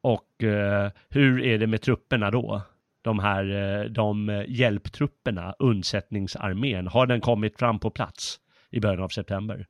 Och 0.00 0.42
eh, 0.44 0.90
hur 1.08 1.42
är 1.42 1.58
det 1.58 1.66
med 1.66 1.82
trupperna 1.82 2.30
då? 2.30 2.62
De 3.02 3.18
här 3.18 3.44
eh, 3.80 3.84
de 3.84 4.44
hjälptrupperna, 4.48 5.54
undsättningsarmén, 5.58 6.86
har 6.86 7.06
den 7.06 7.20
kommit 7.20 7.58
fram 7.58 7.78
på 7.78 7.90
plats 7.90 8.40
i 8.70 8.80
början 8.80 9.02
av 9.02 9.08
september? 9.08 9.66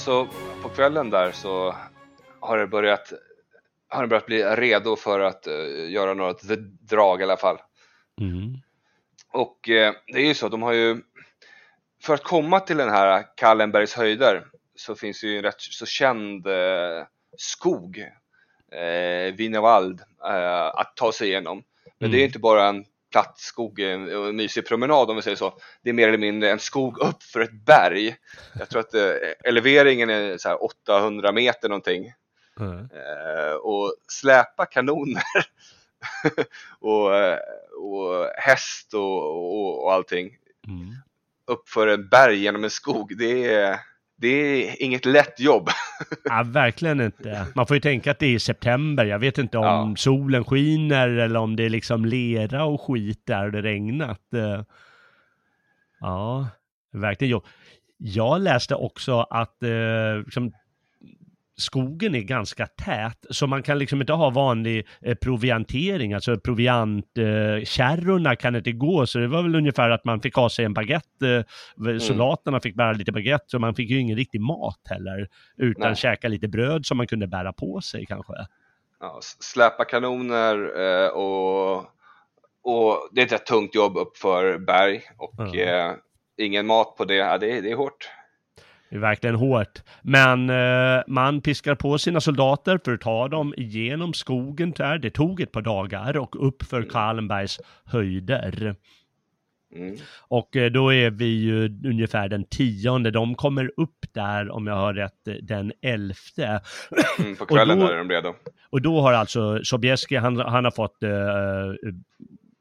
Alltså 0.00 0.28
på 0.62 0.68
kvällen 0.68 1.10
där 1.10 1.32
så 1.32 1.74
har 2.40 2.58
det 2.58 2.66
börjat, 2.66 3.12
har 3.88 4.02
det 4.02 4.08
börjat 4.08 4.26
bli 4.26 4.44
redo 4.44 4.96
för 4.96 5.20
att 5.20 5.46
uh, 5.46 5.90
göra 5.90 6.14
några 6.14 6.34
drag 6.80 7.20
i 7.20 7.24
alla 7.24 7.36
fall. 7.36 7.58
Mm. 8.20 8.54
Och 9.32 9.68
uh, 9.68 9.92
det 10.06 10.20
är 10.20 10.26
ju 10.26 10.34
så, 10.34 10.48
de 10.48 10.62
har 10.62 10.72
ju, 10.72 11.02
för 12.02 12.14
att 12.14 12.22
komma 12.22 12.60
till 12.60 12.76
den 12.76 12.90
här 12.90 13.24
Kallenbergs 13.36 13.94
höjder 13.94 14.46
så 14.74 14.94
finns 14.94 15.20
det 15.20 15.26
ju 15.26 15.36
en 15.36 15.42
rätt 15.42 15.60
så 15.60 15.86
känd 15.86 16.46
uh, 16.46 17.04
skog, 17.36 17.98
eh, 18.72 19.34
Wienerwald, 19.34 20.00
att 20.72 20.96
ta 20.96 21.12
sig 21.12 21.28
igenom. 21.28 21.62
Men 21.98 22.06
mm. 22.06 22.16
det 22.16 22.22
är 22.22 22.26
inte 22.26 22.38
bara 22.38 22.68
en 22.68 22.84
platt 23.10 23.38
skog 23.38 23.78
och 23.80 24.28
en 24.28 24.36
mysig 24.36 24.66
promenad 24.66 25.10
om 25.10 25.16
vi 25.16 25.22
säger 25.22 25.36
så. 25.36 25.58
Det 25.82 25.90
är 25.90 25.94
mer 25.94 26.08
eller 26.08 26.18
mindre 26.18 26.50
en 26.50 26.58
skog 26.58 26.98
upp 26.98 27.22
för 27.22 27.40
ett 27.40 27.64
berg. 27.66 28.16
Jag 28.58 28.68
tror 28.68 28.80
att 28.80 28.94
eh, 28.94 29.12
eleveringen 29.44 30.10
är 30.10 30.38
så 30.38 30.54
800 30.54 31.32
meter 31.32 31.68
någonting. 31.68 32.12
Mm. 32.60 32.78
Eh, 32.78 33.54
och 33.54 33.94
släpa 34.08 34.66
kanoner 34.66 35.22
och, 36.80 37.16
eh, 37.16 37.38
och 37.82 38.26
häst 38.36 38.94
och, 38.94 39.26
och, 39.26 39.84
och 39.84 39.92
allting 39.92 40.36
mm. 40.68 40.94
upp 41.46 41.68
för 41.68 41.86
ett 41.86 42.10
berg 42.10 42.36
genom 42.36 42.64
en 42.64 42.70
skog. 42.70 43.18
Det 43.18 43.54
är 43.54 43.80
det 44.20 44.28
är 44.68 44.82
inget 44.82 45.04
lätt 45.04 45.40
jobb. 45.40 45.68
ja, 46.24 46.42
verkligen 46.46 47.00
inte. 47.00 47.46
Man 47.54 47.66
får 47.66 47.76
ju 47.76 47.80
tänka 47.80 48.10
att 48.10 48.18
det 48.18 48.34
är 48.34 48.38
september. 48.38 49.04
Jag 49.04 49.18
vet 49.18 49.38
inte 49.38 49.58
om 49.58 49.64
ja. 49.64 49.94
solen 49.96 50.44
skiner 50.44 51.08
eller 51.08 51.40
om 51.40 51.56
det 51.56 51.64
är 51.64 51.70
liksom 51.70 52.04
lera 52.04 52.64
och 52.64 52.80
skit 52.80 53.22
där 53.26 53.44
och 53.44 53.52
det 53.52 53.62
regnat. 53.62 54.34
Eh, 54.34 54.64
ja, 56.00 56.48
verkligen 56.92 57.30
jobb. 57.30 57.44
Jag 57.96 58.40
läste 58.40 58.74
också 58.74 59.20
att 59.20 59.62
eh, 59.62 60.18
liksom, 60.24 60.52
skogen 61.60 62.14
är 62.14 62.20
ganska 62.20 62.66
tät, 62.66 63.26
så 63.30 63.46
man 63.46 63.62
kan 63.62 63.78
liksom 63.78 64.00
inte 64.00 64.12
ha 64.12 64.30
vanlig 64.30 64.86
eh, 65.00 65.14
proviantering, 65.14 66.12
alltså 66.12 66.40
proviantkärrorna 66.40 68.30
eh, 68.30 68.36
kan 68.36 68.56
inte 68.56 68.72
gå, 68.72 69.06
så 69.06 69.18
det 69.18 69.28
var 69.28 69.42
väl 69.42 69.54
ungefär 69.54 69.90
att 69.90 70.04
man 70.04 70.20
fick 70.20 70.34
ha 70.34 70.50
sig 70.50 70.64
en 70.64 70.74
baguette, 70.74 71.44
eh, 71.78 71.86
mm. 71.86 72.00
soldaterna 72.00 72.60
fick 72.60 72.74
bära 72.74 72.92
lite 72.92 73.12
baguette, 73.12 73.44
så 73.46 73.58
man 73.58 73.74
fick 73.74 73.90
ju 73.90 73.98
ingen 73.98 74.16
riktig 74.16 74.40
mat 74.40 74.80
heller, 74.84 75.28
utan 75.56 75.88
Nej. 75.88 75.96
käka 75.96 76.28
lite 76.28 76.48
bröd 76.48 76.86
som 76.86 76.96
man 76.96 77.06
kunde 77.06 77.26
bära 77.26 77.52
på 77.52 77.80
sig 77.80 78.06
kanske. 78.06 78.34
Ja, 79.00 79.18
släpa 79.40 79.84
kanoner 79.84 80.80
eh, 80.80 81.08
och, 81.08 81.76
och 82.62 83.08
det 83.12 83.20
är 83.20 83.26
ett 83.26 83.32
rätt 83.32 83.46
tungt 83.46 83.74
jobb 83.74 83.96
uppför 83.96 84.58
berg 84.58 85.02
och 85.18 85.40
mm. 85.40 85.96
ingen 86.38 86.66
mat 86.66 86.96
på 86.96 87.04
det, 87.04 87.14
ja, 87.14 87.38
det, 87.38 87.58
är, 87.58 87.62
det 87.62 87.70
är 87.70 87.76
hårt. 87.76 88.08
Det 88.90 88.96
är 88.96 89.00
verkligen 89.00 89.36
hårt. 89.36 89.82
Men 90.02 90.50
eh, 90.50 91.02
man 91.06 91.40
piskar 91.40 91.74
på 91.74 91.98
sina 91.98 92.20
soldater 92.20 92.80
för 92.84 92.94
att 92.94 93.00
ta 93.00 93.28
dem 93.28 93.54
igenom 93.56 94.14
skogen 94.14 94.70
där. 94.70 94.98
Det 94.98 95.10
tog 95.10 95.40
ett 95.40 95.52
par 95.52 95.62
dagar 95.62 96.16
och 96.16 96.46
upp 96.46 96.62
för 96.62 96.82
Kallenbergs 96.82 97.60
höjder. 97.84 98.74
Mm. 99.74 99.96
Och 100.28 100.56
eh, 100.56 100.70
då 100.70 100.92
är 100.92 101.10
vi 101.10 101.24
ju 101.24 101.64
ungefär 101.84 102.28
den 102.28 102.44
tionde. 102.44 103.10
De 103.10 103.34
kommer 103.34 103.70
upp 103.76 104.06
där, 104.12 104.50
om 104.50 104.66
jag 104.66 104.74
har 104.74 104.94
rätt, 104.94 105.28
den 105.42 105.72
elfte. 105.82 106.60
Mm, 107.18 107.36
på 107.36 107.46
kvällen 107.46 107.78
då, 107.78 107.86
är 107.86 107.96
de 107.96 108.08
redo. 108.08 108.34
Och 108.70 108.82
då 108.82 109.00
har 109.00 109.12
alltså 109.12 109.64
Sobieski, 109.64 110.16
han, 110.16 110.36
han 110.36 110.64
har 110.64 110.70
fått 110.70 111.02
eh, 111.02 111.10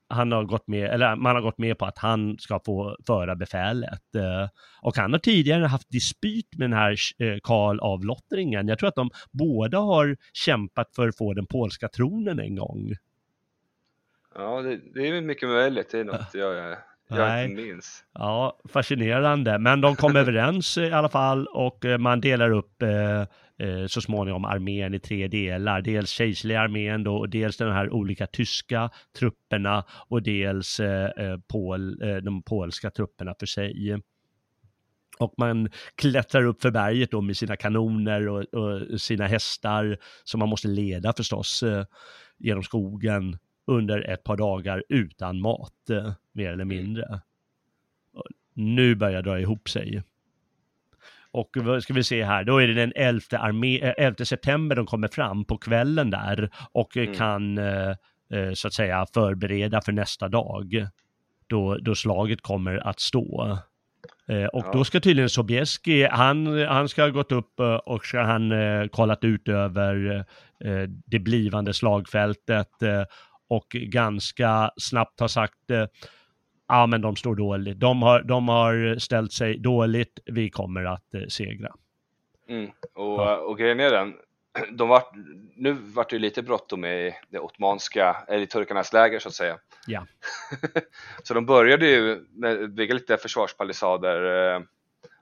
han 0.09 0.31
har 0.31 0.43
gått 0.43 0.67
med, 0.67 0.93
eller 0.93 1.15
man 1.15 1.35
har 1.35 1.41
gått 1.41 1.57
med 1.57 1.77
på 1.77 1.85
att 1.85 1.97
han 1.97 2.37
ska 2.39 2.59
få 2.65 2.97
föra 3.07 3.35
befälet. 3.35 4.15
Eh, 4.15 4.49
och 4.81 4.97
han 4.97 5.11
har 5.11 5.19
tidigare 5.19 5.65
haft 5.65 5.89
dispyt 5.89 6.57
med 6.57 6.69
den 6.69 6.79
här 6.79 6.95
eh, 7.19 7.37
Karl 7.43 7.79
av 7.79 8.05
Lottringen. 8.05 8.67
Jag 8.67 8.79
tror 8.79 8.89
att 8.89 8.95
de 8.95 9.09
båda 9.31 9.77
har 9.77 10.17
kämpat 10.33 10.95
för 10.95 11.07
att 11.07 11.17
få 11.17 11.33
den 11.33 11.45
polska 11.45 11.87
tronen 11.87 12.39
en 12.39 12.55
gång. 12.55 12.93
Ja, 14.35 14.61
det, 14.61 14.79
det 14.93 15.07
är 15.07 15.21
mycket 15.21 15.49
möjligt. 15.49 15.91
Det 15.91 15.99
är 15.99 16.03
något 16.03 16.33
jag, 16.33 16.77
jag, 17.07 17.45
inte 17.45 17.61
minns. 17.61 18.03
Ja, 18.13 18.59
fascinerande. 18.69 19.59
Men 19.59 19.81
de 19.81 19.95
kom 19.95 20.15
överens 20.15 20.77
i 20.77 20.91
alla 20.91 21.09
fall 21.09 21.47
och 21.47 21.85
eh, 21.85 21.97
man 21.97 22.21
delar 22.21 22.51
upp 22.51 22.83
eh, 23.59 23.85
så 23.87 24.01
småningom 24.01 24.45
armén 24.45 24.93
i 24.93 24.99
tre 24.99 25.27
delar. 25.27 25.81
Dels 25.81 26.09
kejserliga 26.09 26.61
armén 26.61 27.03
då 27.03 27.17
och 27.17 27.29
dels 27.29 27.57
de 27.57 27.71
här 27.71 27.89
olika 27.93 28.27
tyska 28.27 28.89
trupperna 29.19 29.83
och 30.07 30.23
dels 30.23 30.79
eh, 30.79 31.09
eh, 31.25 31.37
Pol, 31.47 32.01
eh, 32.01 32.17
de 32.17 32.43
polska 32.43 32.89
trupperna 32.91 33.35
för 33.39 33.45
sig. 33.45 33.99
Och 35.19 35.33
man 35.37 35.69
klättrar 35.95 36.43
upp 36.43 36.61
för 36.61 36.71
berget 36.71 37.11
då 37.11 37.21
med 37.21 37.37
sina 37.37 37.55
kanoner 37.55 38.27
och, 38.27 38.43
och 38.43 39.01
sina 39.01 39.27
hästar 39.27 39.97
som 40.23 40.39
man 40.39 40.49
måste 40.49 40.67
leda 40.67 41.13
förstås 41.13 41.63
eh, 41.63 41.85
genom 42.37 42.63
skogen 42.63 43.37
under 43.67 44.09
ett 44.09 44.23
par 44.23 44.37
dagar 44.37 44.83
utan 44.89 45.41
mat, 45.41 45.89
eh, 45.89 46.13
mer 46.31 46.51
eller 46.51 46.65
mindre. 46.65 47.21
Nu 48.53 48.95
börjar 48.95 49.21
dra 49.21 49.39
ihop 49.39 49.69
sig. 49.69 50.03
Och 51.31 51.49
vad 51.55 51.83
ska 51.83 51.93
vi 51.93 52.03
se 52.03 52.23
här, 52.23 52.43
då 52.43 52.57
är 52.57 52.67
det 52.67 52.73
den 52.73 52.93
11, 52.95 53.21
armé, 53.31 53.79
11 53.79 54.15
eh, 54.19 54.23
september 54.23 54.75
de 54.75 54.85
kommer 54.85 55.07
fram 55.07 55.45
på 55.45 55.57
kvällen 55.57 56.09
där 56.09 56.49
och 56.71 56.97
mm. 56.97 57.15
kan 57.15 57.57
eh, 57.57 57.89
eh, 58.33 58.53
så 58.53 58.67
att 58.67 58.73
säga 58.73 59.05
förbereda 59.13 59.81
för 59.81 59.91
nästa 59.91 60.27
dag. 60.27 60.87
Då, 61.47 61.77
då 61.77 61.95
slaget 61.95 62.41
kommer 62.41 62.87
att 62.87 62.99
stå. 62.99 63.57
och 64.53 64.65
ja. 64.65 64.71
då 64.73 64.83
ska 64.83 64.99
tydligen 64.99 65.29
Sobieski, 65.29 66.07
han, 66.11 66.65
han 66.67 66.89
ska 66.89 67.01
ha 67.01 67.09
gått 67.09 67.31
upp 67.31 67.59
och 67.85 68.05
ska 68.05 68.21
han 68.21 68.53
kollat 68.89 69.23
ut 69.23 69.47
över 69.47 70.25
det 71.05 71.19
blivande 71.19 71.73
slagfältet 71.73 72.69
och 73.49 73.67
ganska 73.69 74.71
snabbt 74.77 75.19
har 75.19 75.27
sagt 75.27 75.71
ja 76.69 76.87
men 76.87 77.01
de 77.01 77.15
står 77.15 77.35
dåligt. 77.35 77.79
De 77.79 78.01
har, 78.01 78.21
de 78.21 78.47
har 78.47 78.99
ställt 78.99 79.33
sig 79.33 79.57
dåligt, 79.57 80.19
vi 80.25 80.49
kommer 80.49 80.85
att 80.85 81.13
eh, 81.13 81.21
segra. 81.29 81.73
Mm. 82.49 82.71
Och, 82.95 83.21
ja. 83.21 83.37
och 83.37 83.57
grejen 83.57 83.79
är 83.79 83.91
den, 83.91 84.13
de 84.77 84.89
var, 84.89 85.03
nu 85.55 85.73
vart 85.73 86.09
det 86.09 86.19
lite 86.19 86.41
bråttom 86.43 86.85
i 86.85 87.15
det 87.29 87.39
ottomanska, 87.39 88.17
eller 88.27 88.41
i 88.41 88.47
turkarnas 88.47 88.93
läger 88.93 89.19
så 89.19 89.29
att 89.29 89.35
säga. 89.35 89.57
Ja. 89.87 90.05
så 91.23 91.33
de 91.33 91.45
började 91.45 91.87
ju 91.87 92.25
med 92.29 92.73
bygga 92.73 92.93
lite 92.93 93.17
försvarspalissader 93.17 94.53
eh, 94.55 94.61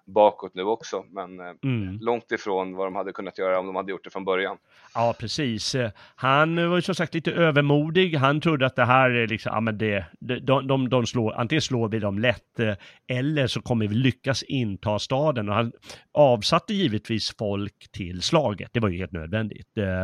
bakåt 0.08 0.56
nu 0.56 0.64
också, 0.64 1.06
men 1.10 1.40
eh, 1.40 1.46
mm. 1.64 1.98
långt 2.02 2.32
ifrån 2.32 2.76
vad 2.76 2.88
de 2.88 2.96
hade 2.96 3.12
kunnat 3.12 3.38
göra 3.38 3.60
om 3.60 3.66
de 3.66 3.76
hade 3.76 3.92
gjort 3.92 4.04
det 4.04 4.10
från 4.10 4.26
början. 4.26 4.58
Ja, 4.94 5.16
precis. 5.20 5.76
Han 6.16 6.70
var 6.70 6.76
ju 6.76 6.82
som 6.82 6.96
sagt 6.96 7.14
lite 7.14 7.32
övermodig. 7.32 8.16
Han 8.16 8.42
trodde 8.42 8.66
att 8.66 8.76
det 8.76 8.86
här 8.86 9.10
är 9.10 9.28
liksom, 9.28 9.52
ja 9.54 9.62
men 9.62 9.78
det, 9.78 10.06
de, 10.20 10.68
de, 10.68 10.90
de 10.90 11.06
slår, 11.06 11.34
antingen 11.34 11.62
slår 11.62 11.90
vi 11.90 12.00
dem 12.00 12.20
lätt 12.20 12.60
eh, 12.60 12.74
eller 13.08 13.48
så 13.48 13.62
kommer 13.62 13.88
vi 13.88 13.96
lyckas 13.96 14.44
inta 14.44 15.00
staden. 15.00 15.50
Och 15.50 15.56
han 15.56 15.72
avsatte 16.12 16.74
givetvis 16.74 17.36
folk 17.38 17.92
till 17.92 18.22
slaget. 18.22 18.70
Det 18.74 18.80
var 18.80 18.90
ju 18.90 18.98
helt 18.98 19.12
nödvändigt. 19.12 19.78
Eh, 19.78 20.04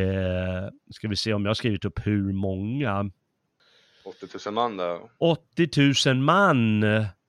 eh, 0.00 0.68
ska 0.90 1.08
vi 1.08 1.16
se 1.16 1.32
om 1.32 1.44
jag 1.44 1.50
har 1.50 1.54
skrivit 1.54 1.84
upp 1.84 2.06
hur 2.06 2.32
många. 2.32 3.10
80 4.04 4.26
000 4.46 4.54
man 4.54 4.76
där. 4.76 5.00
80 5.18 6.08
000 6.08 6.16
man 6.16 6.84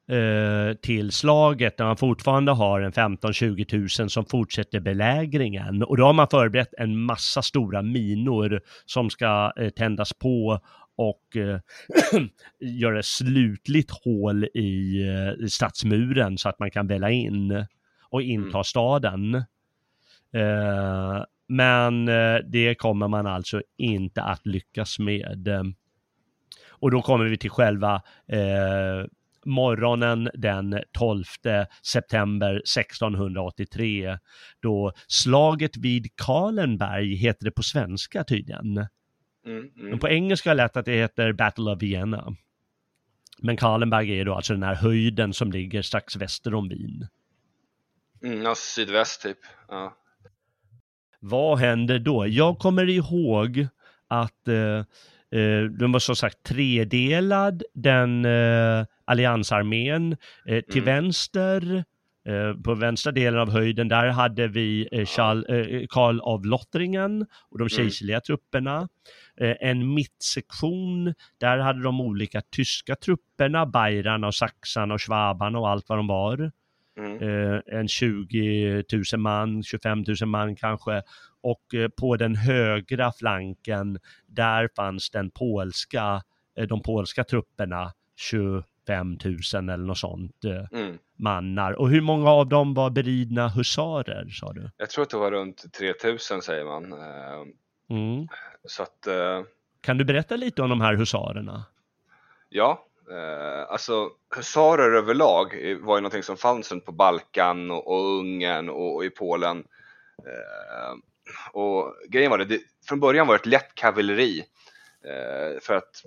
eh, 0.10 0.74
till 0.74 1.12
slaget 1.12 1.80
när 1.80 1.86
man 1.86 1.98
fortfarande 1.98 2.52
har 2.52 2.82
en 2.82 2.92
15-20 2.92 4.02
000 4.02 4.10
som 4.10 4.26
fortsätter 4.26 4.80
belägringen. 4.80 5.84
Och 5.84 5.98
då 5.98 6.06
har 6.06 6.14
man 6.14 6.28
förberett 6.28 6.74
en 6.78 7.02
massa 7.02 7.42
stora 7.42 7.82
minor 7.82 8.62
som 8.86 9.10
ska 9.10 9.54
eh, 9.58 9.70
tändas 9.70 10.14
på 10.14 10.60
och 10.98 11.36
eh, 11.36 11.60
göra 12.60 13.04
slutligt 13.04 13.92
hål 14.06 14.44
i, 14.44 15.04
eh, 15.08 15.46
i 15.46 15.50
stadsmuren 15.50 16.38
så 16.38 16.50
att 16.50 16.60
man 16.60 16.72
kan 16.72 16.88
välla 16.88 17.12
in 17.12 17.66
och 18.10 18.22
inta 18.22 18.58
mm. 18.58 18.64
staden. 18.64 19.36
Eh, 20.34 21.24
men 21.48 22.08
eh, 22.08 22.36
det 22.46 22.76
kommer 22.76 23.08
man 23.08 23.28
alltså 23.28 23.62
inte 23.78 24.22
att 24.22 24.46
lyckas 24.46 25.00
med. 25.00 25.48
Och 26.80 26.92
då 26.92 27.02
kommer 27.02 27.26
vi 27.26 27.38
till 27.38 27.50
själva 27.50 28.02
eh, 28.28 29.06
morgonen 29.48 30.30
den 30.34 30.82
12 30.92 31.24
september 31.84 32.56
1683 32.56 34.18
då 34.62 34.92
slaget 35.08 35.78
vid 35.78 36.08
Karlenberg 36.16 37.16
heter 37.16 37.46
det 37.46 37.52
på 37.52 37.64
svenska 37.64 38.24
tydligen. 38.24 38.78
Mm, 38.78 38.88
mm. 39.46 39.72
Men 39.76 40.00
på 40.00 40.10
engelska 40.10 40.54
lät 40.54 40.78
att 40.78 40.86
det 40.86 40.96
heter 40.96 41.34
Battle 41.34 41.72
of 41.72 41.82
Vienna. 41.82 42.36
Men 43.42 43.58
Karlenberg 43.58 44.20
är 44.20 44.26
då 44.26 44.34
alltså 44.36 44.54
den 44.54 44.64
här 44.64 44.76
höjden 44.76 45.34
som 45.34 45.52
ligger 45.52 45.82
strax 45.82 46.16
väster 46.16 46.54
om 46.54 46.70
Wien. 46.70 47.08
Mm, 48.24 48.42
ja, 48.42 48.56
sydväst 48.56 49.22
typ. 49.22 49.38
Ja. 49.68 49.98
Vad 51.20 51.60
händer 51.60 52.00
då? 52.00 52.28
Jag 52.28 52.60
kommer 52.60 52.90
ihåg 52.90 53.68
att 54.08 54.48
eh, 54.48 54.78
eh, 55.40 55.64
den 55.80 55.92
var 55.92 56.00
som 56.00 56.16
sagt 56.16 56.44
tredelad, 56.44 57.64
den 57.74 58.26
eh, 58.26 58.86
alliansarmén. 59.08 60.18
Eh, 60.46 60.62
till 60.62 60.82
mm. 60.82 60.86
vänster, 60.86 61.84
eh, 62.28 62.54
på 62.64 62.76
vänstra 62.76 63.12
delen 63.12 63.40
av 63.40 63.52
höjden, 63.52 63.88
där 63.88 64.08
hade 64.08 64.48
vi 64.48 64.90
eh, 64.92 65.06
Karl 65.90 66.20
av 66.20 66.46
Lottringen 66.46 67.26
och 67.50 67.58
de 67.58 67.64
mm. 67.64 67.70
kejserliga 67.70 68.18
mm. 68.18 68.22
trupperna. 68.22 68.90
En 69.40 69.94
mittsektion, 69.94 71.14
där 71.38 71.58
hade 71.58 71.84
de 71.84 72.02
olika 72.02 72.42
tyska 72.42 72.96
trupperna, 72.96 73.66
Bayern 73.66 74.24
och 74.24 74.36
Saxarna 74.36 74.94
och 74.94 75.02
Schwabarna 75.02 75.60
och 75.60 75.70
allt 75.70 75.90
vad 75.90 75.98
de 76.00 76.08
var. 76.08 76.52
Mm. 77.00 77.62
en 77.66 77.88
20 77.88 78.84
000 79.14 79.22
man, 79.22 79.64
25 79.64 80.04
000 80.22 80.30
man 80.30 80.56
kanske. 80.56 81.02
Och 81.42 81.64
på 81.98 82.16
den 82.16 82.36
högra 82.36 83.12
flanken, 83.12 84.00
där 84.28 84.70
fanns 84.76 85.10
den 85.10 85.32
polska, 85.32 86.22
de 86.70 86.82
polska 86.82 87.24
trupperna, 87.24 87.92
5000 88.88 89.70
eller 89.70 89.84
något 89.84 89.98
sånt 89.98 90.46
eh, 90.46 90.80
mm. 90.80 90.98
mannar. 91.16 91.72
Och 91.72 91.90
hur 91.90 92.02
många 92.02 92.30
av 92.30 92.48
dem 92.48 92.74
var 92.74 92.90
beridna 92.90 93.48
husarer 93.48 94.30
sa 94.30 94.54
du? 94.54 94.70
Jag 94.78 94.90
tror 94.90 95.04
att 95.04 95.10
det 95.10 95.18
var 95.18 95.32
runt 95.32 95.74
3000 95.74 96.42
säger 96.42 96.66
man. 96.66 96.94
Eh, 96.94 97.42
mm. 97.90 98.28
Så 98.64 98.84
att, 98.84 99.08
uh... 99.08 99.46
Kan 99.82 99.98
du 99.98 100.06
berätta 100.06 100.36
lite 100.36 100.62
om 100.62 100.70
de 100.70 100.82
här 100.82 100.94
husarerna? 100.94 101.66
Ja, 102.50 102.86
uh, 103.12 103.72
alltså 103.72 104.10
husarer 104.36 104.92
överlag 104.92 105.46
var 105.82 105.98
ju 105.98 106.02
någonting 106.02 106.24
som 106.24 106.38
fanns 106.38 106.72
runt 106.72 106.86
på 106.86 106.92
Balkan 106.92 107.72
och, 107.72 107.88
och 107.88 108.20
Ungern 108.20 108.70
och, 108.70 108.96
och 108.96 109.06
i 109.06 109.10
Polen. 109.10 109.58
Uh, 109.58 110.98
och 111.52 111.96
grejen 112.10 112.32
var 112.32 112.38
det, 112.38 112.46
det, 112.46 112.60
från 112.88 113.00
början 113.00 113.28
var 113.28 113.34
det 113.34 113.40
ett 113.40 113.46
lätt 113.46 113.76
kavalleri 113.76 114.44
för 115.62 115.74
att 115.74 116.04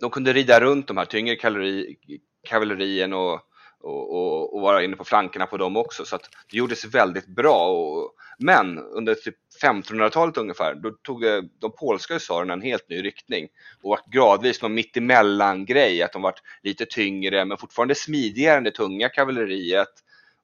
de 0.00 0.10
kunde 0.10 0.32
rida 0.32 0.60
runt 0.60 0.86
de 0.86 0.96
här 0.96 1.04
tyngre 1.04 1.36
kavallerierna 1.36 1.96
kavallerien 2.48 3.12
och, 3.12 3.40
och, 3.80 4.14
och, 4.14 4.54
och, 4.54 4.60
vara 4.60 4.84
inne 4.84 4.96
på 4.96 5.04
flankerna 5.04 5.46
på 5.46 5.56
dem 5.56 5.76
också. 5.76 6.04
Så 6.04 6.16
att 6.16 6.30
det 6.50 6.56
gjordes 6.56 6.84
väldigt 6.84 7.26
bra. 7.26 7.68
Och, 7.68 8.14
men 8.38 8.78
under 8.78 9.14
typ 9.14 9.36
1500-talet 9.62 10.36
ungefär, 10.36 10.74
då 10.74 10.90
tog 10.90 11.24
de 11.60 11.72
polska 11.78 12.14
husarerna 12.14 12.52
en 12.52 12.62
helt 12.62 12.88
ny 12.88 13.02
riktning 13.02 13.48
och 13.82 13.90
var 13.90 14.00
gradvis 14.12 14.62
någon 14.62 14.74
mittemellan 14.74 15.64
grej, 15.64 16.02
att 16.02 16.12
de 16.12 16.22
var 16.22 16.34
lite 16.62 16.86
tyngre 16.86 17.44
men 17.44 17.58
fortfarande 17.58 17.94
smidigare 17.94 18.56
än 18.56 18.64
det 18.64 18.70
tunga 18.70 19.08
kavalleriet. 19.08 19.92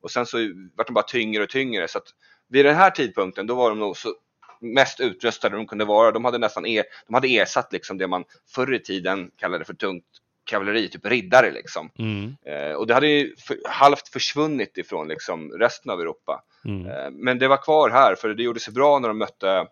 Och 0.00 0.10
sen 0.10 0.26
så 0.26 0.36
vart 0.76 0.86
de 0.86 0.92
bara 0.92 1.04
tyngre 1.04 1.42
och 1.42 1.48
tyngre. 1.48 1.88
Så 1.88 1.98
att 1.98 2.08
vid 2.48 2.64
den 2.64 2.76
här 2.76 2.90
tidpunkten, 2.90 3.46
då 3.46 3.54
var 3.54 3.70
de 3.70 3.78
nog 3.78 3.96
så 3.96 4.14
mest 4.60 5.00
utrustade 5.00 5.56
de 5.56 5.66
kunde 5.66 5.84
vara. 5.84 6.10
De 6.10 6.24
hade 6.24 6.38
nästan 6.38 6.66
er, 6.66 6.84
de 7.06 7.14
hade 7.14 7.28
ersatt 7.28 7.72
liksom 7.72 7.98
det 7.98 8.06
man 8.06 8.24
förr 8.54 8.74
i 8.74 8.78
tiden 8.78 9.30
kallade 9.36 9.64
för 9.64 9.74
tungt 9.74 10.04
kavalleri, 10.44 10.88
typ 10.88 11.06
riddare 11.06 11.50
liksom. 11.50 11.90
Mm. 11.98 12.36
Eh, 12.46 12.72
och 12.72 12.86
det 12.86 12.94
hade 12.94 13.06
ju 13.06 13.36
för, 13.36 13.56
halvt 13.68 14.08
försvunnit 14.08 14.78
ifrån 14.78 15.08
liksom 15.08 15.52
resten 15.52 15.90
av 15.90 16.00
Europa. 16.00 16.42
Mm. 16.64 16.86
Eh, 16.86 17.10
men 17.10 17.38
det 17.38 17.48
var 17.48 17.56
kvar 17.56 17.90
här 17.90 18.14
för 18.14 18.28
det 18.28 18.42
gjorde 18.42 18.60
sig 18.60 18.74
bra 18.74 18.98
när 18.98 19.08
de 19.08 19.18
mötte 19.18 19.66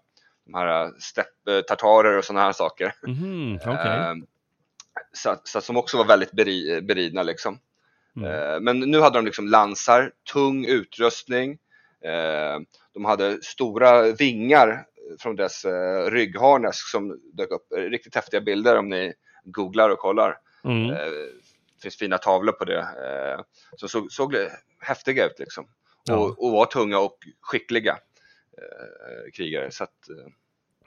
de 0.46 0.54
här 0.54 0.92
stepp, 0.98 1.48
eh, 1.48 1.60
tartarer 1.60 2.18
och 2.18 2.24
sådana 2.24 2.44
här 2.44 2.52
saker. 2.52 2.94
Mm, 3.06 3.54
okay. 3.56 3.98
eh, 3.98 4.14
så, 5.12 5.36
så, 5.44 5.60
som 5.60 5.76
också 5.76 5.96
var 5.96 6.04
väldigt 6.04 6.32
beri, 6.32 6.80
beridna 6.82 7.22
liksom. 7.22 7.58
Mm. 8.16 8.30
Eh, 8.30 8.60
men 8.60 8.80
nu 8.80 9.00
hade 9.00 9.18
de 9.18 9.24
liksom 9.24 9.48
lansar, 9.48 10.12
tung 10.32 10.64
utrustning, 10.64 11.58
Eh, 12.04 12.60
de 12.94 13.04
hade 13.04 13.42
stora 13.42 14.02
vingar 14.12 14.86
från 15.20 15.36
dess 15.36 15.64
eh, 15.64 16.10
ryggharnes 16.10 16.90
som 16.90 17.20
dök 17.32 17.50
upp. 17.50 17.66
Riktigt 17.76 18.14
häftiga 18.14 18.40
bilder 18.40 18.78
om 18.78 18.88
ni 18.88 19.12
googlar 19.44 19.90
och 19.90 19.98
kollar. 19.98 20.36
Mm. 20.64 20.90
Eh, 20.90 20.96
det 21.76 21.82
finns 21.82 21.96
fina 21.96 22.18
tavlor 22.18 22.52
på 22.52 22.64
det. 22.64 22.88
Som 23.76 23.88
såg, 23.88 24.12
såg 24.12 24.36
häftiga 24.80 25.26
ut 25.26 25.38
liksom. 25.38 25.66
Ja. 26.04 26.16
Och, 26.16 26.44
och 26.44 26.52
var 26.52 26.66
tunga 26.66 26.98
och 26.98 27.18
skickliga 27.40 27.98
krigare. 29.36 29.70
Så 29.70 29.84
att, 29.84 30.08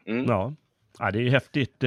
mm. 0.06 0.26
ja. 0.26 0.54
ja, 1.00 1.12
det 1.12 1.28
är 1.28 1.30
häftigt. 1.30 1.84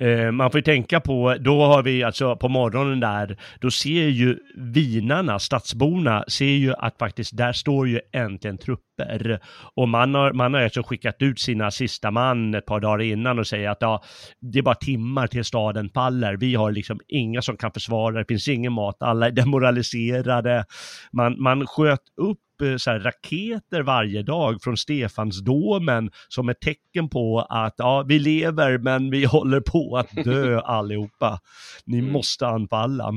Eh, 0.00 0.32
man 0.32 0.50
får 0.50 0.58
ju 0.58 0.62
tänka 0.62 1.00
på, 1.00 1.36
då 1.40 1.64
har 1.64 1.82
vi 1.82 2.02
alltså 2.02 2.36
på 2.36 2.48
morgonen 2.48 3.00
där, 3.00 3.38
då 3.60 3.70
ser 3.70 4.08
ju 4.08 4.38
vinarna, 4.56 5.38
stadsborna, 5.38 6.24
ser 6.28 6.44
ju 6.44 6.74
att 6.74 6.98
faktiskt 6.98 7.36
där 7.36 7.52
står 7.52 7.88
ju 7.88 8.00
äntligen 8.12 8.58
trupper. 9.04 9.40
Och 9.74 9.88
man 9.88 10.14
har, 10.14 10.32
man 10.32 10.54
har 10.54 10.60
alltså 10.60 10.82
skickat 10.82 11.16
ut 11.18 11.40
sina 11.40 11.70
sista 11.70 12.10
man 12.10 12.54
ett 12.54 12.66
par 12.66 12.80
dagar 12.80 13.04
innan 13.04 13.38
och 13.38 13.46
säger 13.46 13.70
att 13.70 13.78
ja, 13.80 14.02
det 14.40 14.58
är 14.58 14.62
bara 14.62 14.74
timmar 14.74 15.26
till 15.26 15.44
staden 15.44 15.90
faller. 15.94 16.36
Vi 16.36 16.54
har 16.54 16.72
liksom 16.72 17.00
inga 17.08 17.42
som 17.42 17.56
kan 17.56 17.72
försvara, 17.72 18.18
det 18.18 18.24
finns 18.28 18.48
ingen 18.48 18.72
mat, 18.72 18.96
alla 19.00 19.26
är 19.26 19.30
demoraliserade. 19.30 20.64
Man, 21.12 21.42
man 21.42 21.66
sköt 21.66 22.00
upp 22.16 22.38
Eh, 22.62 22.76
så 22.76 22.90
här, 22.90 23.00
raketer 23.00 23.82
varje 23.82 24.22
dag 24.22 24.62
från 24.62 24.76
Stefansdomen 24.76 26.10
som 26.28 26.48
ett 26.48 26.60
tecken 26.60 27.08
på 27.08 27.40
att 27.40 27.74
ja, 27.78 28.04
vi 28.08 28.18
lever 28.18 28.78
men 28.78 29.10
vi 29.10 29.24
håller 29.24 29.60
på 29.60 29.96
att 29.96 30.24
dö 30.24 30.60
allihopa. 30.64 31.40
Ni 31.84 31.98
mm. 31.98 32.12
måste 32.12 32.46
anfalla. 32.46 33.12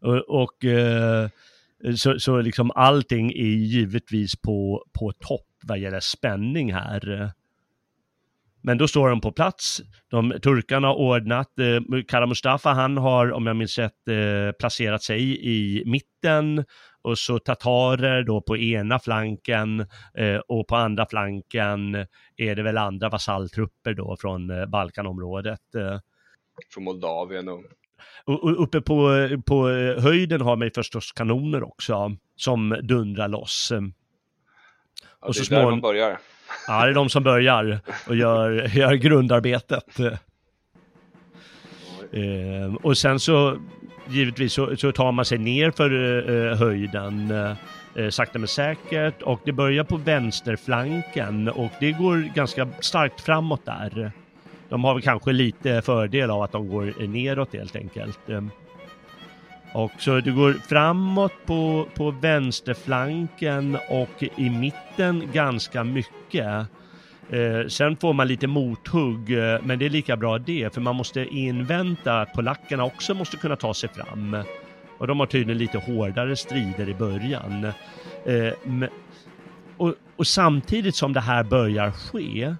Och, 0.00 0.42
och 0.42 0.64
eh, 0.64 1.28
så, 1.96 2.18
så 2.18 2.40
liksom 2.40 2.70
allting 2.74 3.30
är 3.30 3.56
givetvis 3.56 4.36
på, 4.36 4.84
på 4.98 5.12
topp 5.12 5.46
vad 5.62 5.78
gäller 5.78 6.00
spänning 6.00 6.72
här. 6.72 7.32
Men 8.62 8.78
då 8.78 8.88
står 8.88 9.08
de 9.08 9.20
på 9.20 9.32
plats. 9.32 9.80
De, 10.08 10.32
turkarna 10.42 10.86
har 10.86 10.94
ordnat. 10.94 11.58
Eh, 11.58 12.02
Kara 12.08 12.26
Mustafa 12.26 12.70
han 12.70 12.96
har, 12.96 13.32
om 13.32 13.46
jag 13.46 13.56
minns 13.56 13.78
rätt, 13.78 14.08
eh, 14.08 14.52
placerat 14.58 15.02
sig 15.02 15.46
i 15.46 15.82
mitten 15.86 16.64
och 17.02 17.18
så 17.18 17.38
tatarer 17.38 18.22
då 18.22 18.40
på 18.40 18.56
ena 18.56 18.98
flanken 18.98 19.80
eh, 20.14 20.40
och 20.48 20.68
på 20.68 20.76
andra 20.76 21.06
flanken 21.06 21.94
är 22.36 22.54
det 22.54 22.62
väl 22.62 22.78
andra 22.78 23.08
vasalltrupper 23.08 23.94
då 23.94 24.16
från 24.20 24.50
eh, 24.50 24.66
Balkanområdet. 24.66 25.74
Eh. 25.74 25.98
Från 26.74 26.84
Moldavien 26.84 27.48
och 27.48 27.62
och, 28.24 28.62
uppe 28.62 28.80
på, 28.80 29.28
på 29.46 29.68
höjden 29.98 30.40
har 30.40 30.56
man 30.56 30.70
förstås 30.74 31.12
kanoner 31.12 31.62
också 31.62 32.16
som 32.36 32.76
dundrar 32.82 33.28
loss. 33.28 33.72
Ja, 35.20 35.28
och 35.28 35.36
så 35.36 35.42
det 35.42 35.56
är 35.56 35.60
där 35.60 35.70
de 35.70 35.80
börjar. 35.80 36.18
Ja, 36.66 36.84
det 36.84 36.90
är 36.90 36.94
de 36.94 37.08
som 37.08 37.22
börjar 37.22 37.80
och 38.06 38.16
gör, 38.16 38.50
gör 38.76 38.94
grundarbetet. 38.94 40.00
Eh, 42.12 42.74
och 42.82 42.98
sen 42.98 43.20
så 43.20 43.58
givetvis 44.08 44.52
så, 44.52 44.76
så, 44.76 44.92
tar 44.92 45.12
man 45.12 45.24
sig 45.24 45.38
ner 45.38 45.70
för 45.70 45.90
eh, 46.30 46.58
höjden 46.58 47.30
eh, 47.94 48.08
sakta 48.08 48.38
men 48.38 48.48
säkert 48.48 49.22
och 49.22 49.40
det 49.44 49.52
börjar 49.52 49.84
på 49.84 49.96
vänsterflanken 49.96 51.48
och 51.48 51.70
det 51.80 51.92
går 51.92 52.34
ganska 52.34 52.68
starkt 52.80 53.20
framåt 53.20 53.64
där. 53.64 54.12
De 54.70 54.84
har 54.84 54.94
väl 54.94 55.02
kanske 55.02 55.32
lite 55.32 55.82
fördel 55.82 56.30
av 56.30 56.42
att 56.42 56.52
de 56.52 56.68
går 56.68 57.06
neråt 57.08 57.52
helt 57.52 57.76
enkelt. 57.76 58.28
Ehm, 58.28 58.50
och 59.72 59.92
så 59.98 60.20
det 60.20 60.30
går 60.30 60.52
framåt 60.52 61.32
på, 61.46 61.86
på 61.94 62.10
vänsterflanken 62.10 63.78
och 63.88 64.22
i 64.36 64.50
mitten 64.50 65.28
ganska 65.32 65.84
mycket. 65.84 66.66
Eh, 67.30 67.66
sen 67.68 67.96
får 67.96 68.12
man 68.12 68.28
lite 68.28 68.46
mothugg, 68.46 69.32
eh, 69.32 69.60
men 69.62 69.78
det 69.78 69.84
är 69.84 69.90
lika 69.90 70.16
bra 70.16 70.38
det, 70.38 70.74
för 70.74 70.80
man 70.80 70.96
måste 70.96 71.24
invänta 71.24 72.20
att 72.20 72.32
polackerna 72.32 72.84
också 72.84 73.14
måste 73.14 73.36
kunna 73.36 73.56
ta 73.56 73.74
sig 73.74 73.88
fram. 73.88 74.36
Och 74.98 75.06
de 75.06 75.20
har 75.20 75.26
tydligen 75.26 75.58
lite 75.58 75.78
hårdare 75.78 76.36
strider 76.36 76.88
i 76.88 76.94
början. 76.94 77.64
Eh, 78.26 78.52
och, 79.76 79.94
och, 80.16 80.26
samtidigt 80.26 80.96
som 80.96 81.12
det 81.12 81.20
här 81.20 81.44
börjar 81.44 81.90
ske, 81.90 82.54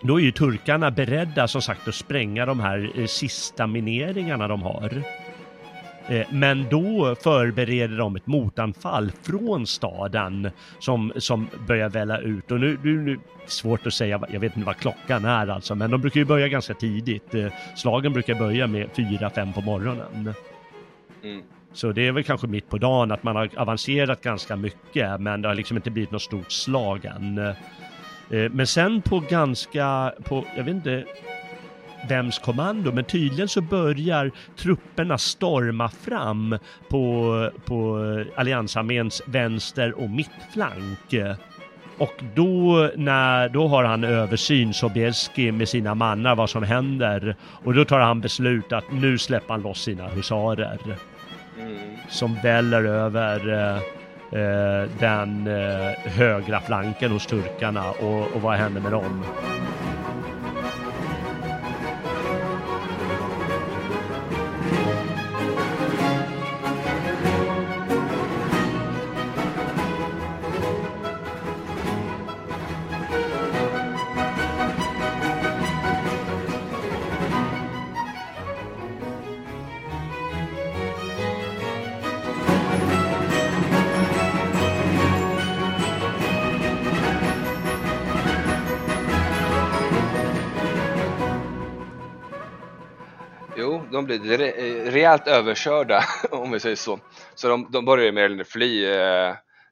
då 0.00 0.20
är 0.20 0.24
ju 0.24 0.32
turkarna 0.32 0.90
beredda 0.90 1.48
som 1.48 1.62
sagt 1.62 1.88
att 1.88 1.94
spränga 1.94 2.46
de 2.46 2.60
här 2.60 2.90
eh, 2.94 3.06
sista 3.06 3.66
mineringarna 3.66 4.48
de 4.48 4.62
har. 4.62 5.02
Eh, 6.08 6.26
men 6.30 6.66
då 6.70 7.16
förbereder 7.22 7.96
de 7.96 8.16
ett 8.16 8.26
motanfall 8.26 9.12
från 9.22 9.66
staden 9.66 10.50
som, 10.78 11.12
som 11.16 11.48
börjar 11.66 11.88
välla 11.88 12.18
ut. 12.18 12.50
Och 12.50 12.60
nu, 12.60 12.78
nu, 12.82 13.02
nu 13.02 13.18
svårt 13.46 13.86
att 13.86 13.94
säga, 13.94 14.20
jag 14.32 14.40
vet 14.40 14.56
inte 14.56 14.66
vad 14.66 14.76
klockan 14.76 15.24
är 15.24 15.48
alltså, 15.48 15.74
men 15.74 15.90
de 15.90 16.00
brukar 16.00 16.20
ju 16.20 16.26
börja 16.26 16.48
ganska 16.48 16.74
tidigt. 16.74 17.34
Eh, 17.34 17.52
slagen 17.76 18.12
brukar 18.12 18.34
börja 18.34 18.66
med 18.66 18.88
4-5 18.88 19.52
på 19.52 19.60
morgonen. 19.60 20.34
Mm. 21.22 21.42
Så 21.72 21.92
det 21.92 22.06
är 22.06 22.12
väl 22.12 22.24
kanske 22.24 22.46
mitt 22.46 22.68
på 22.68 22.78
dagen 22.78 23.12
att 23.12 23.22
man 23.22 23.36
har 23.36 23.50
avancerat 23.56 24.22
ganska 24.22 24.56
mycket, 24.56 25.20
men 25.20 25.42
det 25.42 25.48
har 25.48 25.54
liksom 25.54 25.76
inte 25.76 25.90
blivit 25.90 26.10
något 26.10 26.22
stort 26.22 26.52
slag 26.52 27.04
än. 27.04 27.54
Eh, 28.30 28.50
men 28.50 28.66
sen 28.66 29.02
på 29.02 29.20
ganska, 29.30 30.12
på, 30.24 30.44
jag 30.56 30.64
vet 30.64 30.74
inte, 30.74 31.04
vems 32.08 32.38
kommando, 32.38 32.92
men 32.92 33.04
tydligen 33.04 33.48
så 33.48 33.60
börjar 33.60 34.30
trupperna 34.56 35.18
storma 35.18 35.88
fram 35.88 36.58
på, 36.88 37.50
på 37.64 37.98
alliansarméns 38.36 39.22
vänster 39.26 40.00
och 40.00 40.10
mittflank. 40.10 41.14
Och 41.98 42.22
då, 42.34 42.90
när, 42.96 43.48
då 43.48 43.68
har 43.68 43.84
han 43.84 44.04
översyn, 44.04 44.74
Sobieski, 44.74 45.52
med 45.52 45.68
sina 45.68 45.94
mannar 45.94 46.34
vad 46.34 46.50
som 46.50 46.62
händer. 46.62 47.36
Och 47.64 47.74
då 47.74 47.84
tar 47.84 48.00
han 48.00 48.20
beslut 48.20 48.72
att 48.72 48.92
nu 48.92 49.18
släpper 49.18 49.54
han 49.54 49.62
loss 49.62 49.82
sina 49.82 50.08
husarer. 50.08 50.78
Mm. 51.60 51.78
Som 52.08 52.34
väller 52.42 52.84
över 52.84 53.52
eh, 53.74 53.82
Eh, 54.32 54.90
den 55.00 55.46
eh, 55.46 56.12
högra 56.12 56.60
flanken 56.60 57.10
hos 57.10 57.26
turkarna 57.26 57.90
och, 57.90 58.36
och 58.36 58.42
vad 58.42 58.56
hände 58.56 58.80
med 58.80 58.92
dem? 58.92 59.24
Blir 94.08 94.38
re 94.38 94.50
rejält 94.90 95.28
överkörda 95.28 96.04
om 96.30 96.50
vi 96.50 96.60
säger 96.60 96.76
så. 96.76 96.98
Så 97.34 97.48
de, 97.48 97.68
de 97.72 97.84
börjar 97.84 98.12
mer 98.12 98.22
eller 98.22 98.28
mindre 98.28 98.44
fly 98.44 98.84
eh, 98.84 99.28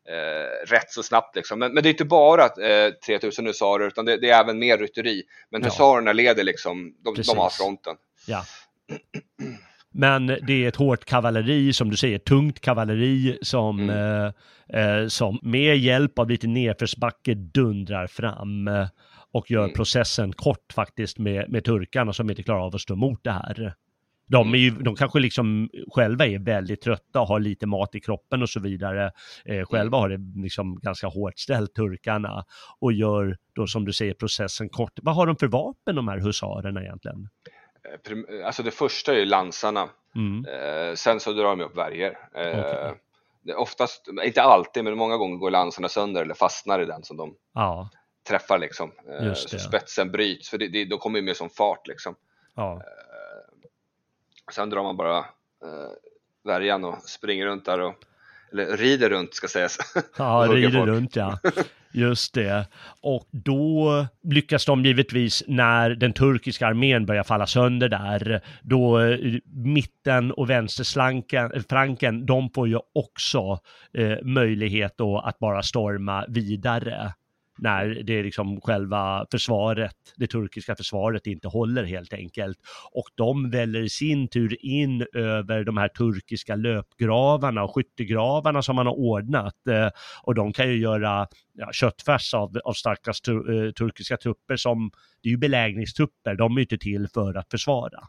eh, 0.08 0.66
rätt 0.66 0.90
så 0.90 1.02
snabbt 1.02 1.36
liksom. 1.36 1.58
Men, 1.58 1.74
men 1.74 1.82
det 1.82 1.88
är 1.88 1.90
inte 1.90 2.04
bara 2.04 2.42
eh, 2.44 2.92
3000 3.06 3.46
husarer 3.46 3.86
utan 3.86 4.04
det, 4.04 4.16
det, 4.16 4.30
är 4.30 4.40
även 4.40 4.58
mer 4.58 4.78
rytteri. 4.78 5.22
Men 5.50 5.60
ja. 5.62 5.66
husarerna 5.68 6.12
leder 6.12 6.44
liksom, 6.44 6.94
de, 7.04 7.22
de 7.22 7.38
har 7.38 7.50
fronten. 7.50 7.96
Ja. 8.26 8.44
Men 9.98 10.26
det 10.26 10.64
är 10.64 10.68
ett 10.68 10.76
hårt 10.76 11.04
kavalleri, 11.04 11.72
som 11.72 11.90
du 11.90 11.96
säger, 11.96 12.18
tungt 12.18 12.60
kavalleri 12.60 13.38
som, 13.42 13.80
mm. 13.80 14.32
eh, 14.70 15.00
eh 15.02 15.08
som 15.08 15.38
med 15.42 15.78
hjälp 15.78 16.18
av 16.18 16.30
lite 16.30 16.46
nedförsbacke 16.46 17.34
dundrar 17.34 18.06
fram 18.06 18.68
eh, 18.68 18.86
och 19.32 19.50
gör 19.50 19.62
mm. 19.64 19.74
processen 19.74 20.32
kort 20.32 20.72
faktiskt 20.72 21.18
med, 21.18 21.50
med 21.50 21.64
turkarna 21.64 22.12
som 22.12 22.30
inte 22.30 22.42
klarar 22.42 22.66
av 22.66 22.74
att 22.74 22.80
stå 22.80 22.94
emot 22.94 23.20
det 23.24 23.30
här. 23.30 23.74
De, 24.26 24.54
är 24.54 24.58
ju, 24.58 24.70
de 24.70 24.96
kanske 24.96 25.18
liksom 25.18 25.70
själva 25.94 26.26
är 26.26 26.38
väldigt 26.38 26.80
trötta 26.80 27.20
och 27.20 27.26
har 27.26 27.40
lite 27.40 27.66
mat 27.66 27.94
i 27.94 28.00
kroppen 28.00 28.42
och 28.42 28.50
så 28.50 28.60
vidare. 28.60 29.10
Eh, 29.44 29.66
själva 29.66 29.98
har 29.98 30.08
det 30.08 30.40
liksom 30.42 30.80
ganska 30.82 31.06
hårt 31.06 31.38
ställt, 31.38 31.74
turkarna, 31.74 32.44
och 32.80 32.92
gör 32.92 33.36
då 33.54 33.66
som 33.66 33.84
du 33.84 33.92
säger 33.92 34.14
processen 34.14 34.68
kort. 34.68 34.92
Vad 35.02 35.14
har 35.14 35.26
de 35.26 35.36
för 35.36 35.46
vapen 35.46 35.96
de 35.96 36.08
här 36.08 36.18
husarerna 36.18 36.82
egentligen? 36.82 37.28
Eh, 37.84 38.46
alltså 38.46 38.62
det 38.62 38.70
första 38.70 39.14
är 39.14 39.18
ju 39.18 39.24
lansarna. 39.24 39.88
Mm. 40.14 40.44
Eh, 40.44 40.94
sen 40.94 41.20
så 41.20 41.32
drar 41.32 41.44
de 41.44 41.60
upp 41.60 41.76
värjor. 41.76 42.18
Eh, 42.34 42.58
okay. 42.58 42.92
Oftast, 43.56 44.08
inte 44.24 44.42
alltid, 44.42 44.84
men 44.84 44.98
många 44.98 45.16
gånger 45.16 45.36
går 45.36 45.50
lansarna 45.50 45.88
sönder 45.88 46.22
eller 46.22 46.34
fastnar 46.34 46.82
i 46.82 46.84
den 46.84 47.02
som 47.02 47.16
de 47.16 47.34
ja. 47.54 47.90
träffar 48.28 48.58
liksom. 48.58 48.92
Eh, 49.20 49.32
så 49.32 49.58
spetsen 49.58 50.10
bryts, 50.12 50.50
för 50.50 50.58
det, 50.58 50.68
det, 50.68 50.84
de 50.84 50.98
kommer 50.98 51.18
ju 51.18 51.24
med 51.24 51.36
som 51.36 51.50
fart 51.50 51.86
liksom. 51.86 52.14
Ja. 52.54 52.82
Eh, 54.48 54.52
Sen 54.52 54.70
drar 54.70 54.82
man 54.82 54.96
bara 54.96 55.18
eh, 55.18 55.24
värjan 56.44 56.84
och 56.84 57.02
springer 57.02 57.46
runt 57.46 57.64
där 57.64 57.80
och 57.80 57.94
eller 58.52 58.76
rider 58.76 59.10
runt 59.10 59.34
ska 59.34 59.48
sägas. 59.48 59.78
Ja, 60.18 60.46
rider 60.50 60.86
runt 60.86 61.16
ja. 61.16 61.38
Just 61.92 62.34
det. 62.34 62.66
Och 63.00 63.28
då 63.30 64.06
lyckas 64.22 64.66
de 64.66 64.84
givetvis 64.84 65.44
när 65.46 65.90
den 65.90 66.12
turkiska 66.12 66.66
armén 66.66 67.06
börjar 67.06 67.22
falla 67.22 67.46
sönder 67.46 67.88
där, 67.88 68.40
då 68.62 69.00
eh, 69.00 69.18
mitten 69.54 70.32
och 70.32 70.50
vänsterflanken, 70.50 72.26
de 72.26 72.50
får 72.50 72.68
ju 72.68 72.78
också 72.94 73.58
eh, 73.94 74.16
möjlighet 74.22 74.94
då 74.96 75.18
att 75.18 75.38
bara 75.38 75.62
storma 75.62 76.24
vidare 76.28 77.12
när 77.58 77.88
det 77.88 78.12
är 78.18 78.24
liksom 78.24 78.60
själva 78.60 79.26
försvaret, 79.30 79.96
det 80.16 80.26
turkiska 80.26 80.76
försvaret 80.76 81.26
inte 81.26 81.48
håller 81.48 81.84
helt 81.84 82.12
enkelt. 82.12 82.58
Och 82.92 83.08
de 83.14 83.50
väller 83.50 83.82
i 83.82 83.88
sin 83.88 84.28
tur 84.28 84.64
in 84.64 85.06
över 85.14 85.64
de 85.64 85.76
här 85.76 85.88
turkiska 85.88 86.56
löpgravarna 86.56 87.62
och 87.62 87.74
skyttegravarna 87.74 88.62
som 88.62 88.76
man 88.76 88.86
har 88.86 88.98
ordnat. 88.98 89.66
Eh, 89.68 89.88
och 90.22 90.34
de 90.34 90.52
kan 90.52 90.68
ju 90.68 90.76
göra 90.76 91.26
ja, 91.52 91.72
köttfärs 91.72 92.34
av, 92.34 92.58
av 92.64 92.72
starka 92.72 93.12
tur, 93.24 93.66
eh, 93.66 93.70
turkiska 93.70 94.16
trupper 94.16 94.56
som, 94.56 94.90
det 95.22 95.28
är 95.28 95.30
ju 95.30 95.38
belägringstrupper, 95.38 96.34
de 96.34 96.52
är 96.52 96.56
ju 96.56 96.62
inte 96.62 96.78
till 96.78 97.08
för 97.14 97.34
att 97.34 97.50
försvara. 97.50 98.00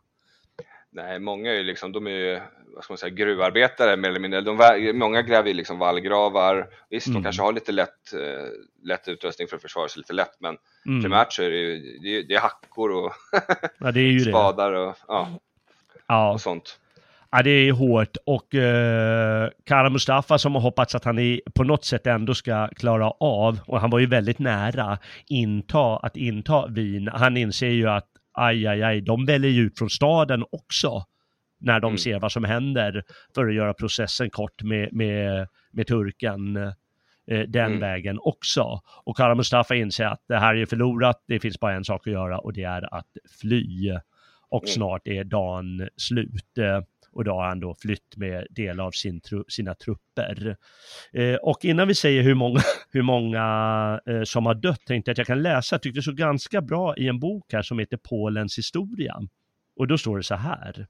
Nej, 0.89 1.19
många 1.19 1.51
är 1.51 1.55
ju 1.55 1.64
liksom, 1.64 1.91
de 1.91 2.07
är 2.07 2.11
ju, 2.11 2.39
vad 2.76 2.84
ska 2.84 2.93
man 2.93 2.97
säga, 2.97 3.09
gruvarbetare 3.09 3.97
mer 3.97 4.09
eller 4.09 4.19
mindre. 4.19 4.41
De, 4.41 4.91
många 4.93 5.22
gräver 5.22 5.47
ju 5.47 5.53
liksom 5.53 5.80
vallgravar. 5.80 6.68
Visst, 6.89 7.07
mm. 7.07 7.22
de 7.22 7.23
kanske 7.23 7.41
har 7.41 7.53
lite 7.53 7.72
lätt, 7.72 8.14
eh, 8.14 8.47
lätt 8.84 9.07
utrustning 9.07 9.47
för 9.47 9.55
att 9.55 9.61
försvara 9.61 9.88
sig 9.88 9.99
lite 9.99 10.14
lätt, 10.14 10.38
men 10.39 10.57
mm. 10.85 11.03
primärt 11.03 11.34
så 11.34 11.43
är 11.43 11.49
det 11.49 11.57
ju 11.57 11.99
det 11.99 12.18
är, 12.18 12.23
det 12.23 12.35
är 12.35 12.39
hackor 12.39 12.91
och 12.91 13.14
ja, 13.80 13.88
är 13.88 14.19
spadar 14.19 14.72
och, 14.73 14.95
ja, 15.07 15.30
ja. 16.07 16.34
och 16.34 16.41
sånt. 16.41 16.80
Ja, 17.31 17.43
det 17.43 17.49
är 17.49 17.72
hårt 17.72 18.18
och 18.26 18.55
eh, 18.55 19.49
Kara 19.65 19.89
Mustafa 19.89 20.38
som 20.38 20.55
har 20.55 20.61
hoppats 20.61 20.95
att 20.95 21.03
han 21.03 21.19
i, 21.19 21.41
på 21.55 21.64
något 21.64 21.85
sätt 21.85 22.07
ändå 22.07 22.34
ska 22.34 22.68
klara 22.68 23.11
av, 23.11 23.59
och 23.65 23.81
han 23.81 23.89
var 23.89 23.99
ju 23.99 24.05
väldigt 24.05 24.39
nära 24.39 24.97
inta, 25.27 25.97
att 25.97 26.18
inta 26.18 26.68
Wien. 26.68 27.07
Han 27.14 27.38
inser 27.38 27.68
ju 27.68 27.89
att 27.89 28.07
aj, 28.38 28.68
aj, 28.68 28.84
aj, 28.84 29.01
de 29.01 29.26
väljer 29.26 29.51
ju 29.51 29.61
ut 29.61 29.77
från 29.77 29.89
staden 29.89 30.43
också 30.51 31.05
när 31.59 31.80
de 31.80 31.88
mm. 31.88 31.97
ser 31.97 32.19
vad 32.19 32.31
som 32.31 32.43
händer 32.43 33.03
för 33.35 33.47
att 33.47 33.53
göra 33.55 33.73
processen 33.73 34.30
kort 34.30 34.64
med, 34.64 34.93
med, 34.93 35.47
med 35.72 35.88
turken 35.88 36.57
eh, 36.57 36.72
den 37.47 37.65
mm. 37.65 37.80
vägen 37.80 38.19
också. 38.22 38.81
Och 39.03 39.18
Kara 39.18 39.35
Mustafa 39.35 39.76
inser 39.76 40.05
att 40.05 40.23
det 40.27 40.38
här 40.38 40.55
är 40.55 40.65
förlorat, 40.65 41.23
det 41.27 41.39
finns 41.39 41.59
bara 41.59 41.76
en 41.76 41.85
sak 41.85 42.07
att 42.07 42.14
göra 42.14 42.39
och 42.39 42.53
det 42.53 42.64
är 42.64 42.93
att 42.93 43.18
fly. 43.41 43.97
Och 44.49 44.64
mm. 44.64 44.73
snart 44.73 45.07
är 45.07 45.23
dagen 45.23 45.89
slut 45.97 46.57
och 47.11 47.23
då 47.23 47.31
har 47.31 47.47
han 47.47 47.59
då 47.59 47.75
flytt 47.75 48.17
med 48.17 48.47
delar 48.49 48.84
av 48.84 48.91
sin, 48.91 49.21
sina 49.47 49.75
trupper. 49.75 50.57
Eh, 51.13 51.35
och 51.35 51.65
innan 51.65 51.88
vi 51.88 51.95
säger 51.95 52.23
hur 52.23 52.35
många, 52.35 52.59
hur 52.91 53.01
många 53.01 53.99
eh, 54.05 54.23
som 54.23 54.45
har 54.45 54.55
dött 54.55 54.85
tänkte 54.85 55.09
jag 55.09 55.13
att 55.13 55.17
jag 55.17 55.27
kan 55.27 55.41
läsa, 55.41 55.73
jag 55.73 55.81
tyckte 55.81 55.99
det 55.99 56.03
såg 56.03 56.15
ganska 56.15 56.61
bra 56.61 56.97
i 56.97 57.07
en 57.07 57.19
bok 57.19 57.53
här 57.53 57.61
som 57.61 57.79
heter 57.79 57.97
Polens 57.97 58.57
historia. 58.57 59.15
Och 59.75 59.88
då 59.88 59.97
står 59.97 60.17
det 60.17 60.23
så 60.23 60.35
här. 60.35 60.88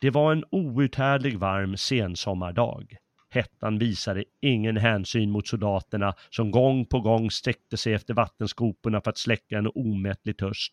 Det 0.00 0.10
var 0.10 0.32
en 0.32 0.44
outhärdlig 0.50 1.38
varm 1.38 1.76
sensommardag. 1.76 2.96
Hettan 3.30 3.78
visade 3.78 4.24
ingen 4.40 4.76
hänsyn 4.76 5.30
mot 5.30 5.46
soldaterna 5.46 6.14
som 6.30 6.50
gång 6.50 6.86
på 6.86 7.00
gång 7.00 7.30
sträckte 7.30 7.76
sig 7.76 7.94
efter 7.94 8.14
vattenskoporna 8.14 9.00
för 9.00 9.10
att 9.10 9.18
släcka 9.18 9.58
en 9.58 9.70
omättlig 9.74 10.38
törst. 10.38 10.72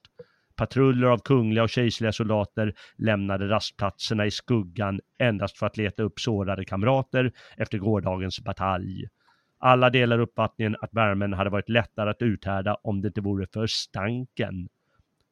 Patruller 0.56 1.08
av 1.08 1.18
kungliga 1.18 1.64
och 1.64 1.70
kejserliga 1.70 2.12
soldater 2.12 2.74
lämnade 2.98 3.50
rastplatserna 3.50 4.26
i 4.26 4.32
skuggan 4.32 5.00
endast 5.20 5.58
för 5.58 5.66
att 5.66 5.78
leta 5.78 6.04
upp 6.04 6.20
sårade 6.20 6.66
kamrater 6.66 7.32
efter 7.58 7.78
gårdagens 7.78 8.40
batalj. 8.40 9.08
Alla 9.60 9.90
delar 9.90 10.20
uppfattningen 10.20 10.76
att 10.82 10.94
värmen 10.94 11.34
hade 11.34 11.50
varit 11.50 11.70
lättare 11.70 12.10
att 12.10 12.22
uthärda 12.22 12.76
om 12.84 13.02
det 13.02 13.08
inte 13.08 13.22
vore 13.22 13.48
för 13.54 13.68
stanken. 13.68 14.70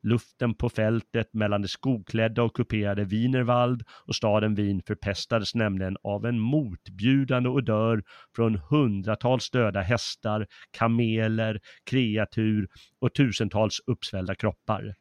Luften 0.03 0.53
på 0.53 0.69
fältet 0.69 1.33
mellan 1.33 1.61
det 1.61 1.67
skogklädda 1.67 2.43
och 2.43 2.55
kuperade 2.55 3.03
Wienerwald 3.03 3.83
och 4.07 4.15
staden 4.15 4.55
Wien 4.55 4.81
förpestades 4.87 5.55
nämligen 5.55 5.97
av 6.03 6.25
en 6.25 6.39
motbjudande 6.39 7.49
odör 7.49 8.03
från 8.35 8.55
hundratals 8.55 9.49
döda 9.49 9.81
hästar, 9.81 10.47
kameler, 10.71 11.59
kreatur 11.83 12.67
och 12.99 13.13
tusentals 13.13 13.79
uppsvällda 13.87 14.35
kroppar. 14.35 14.95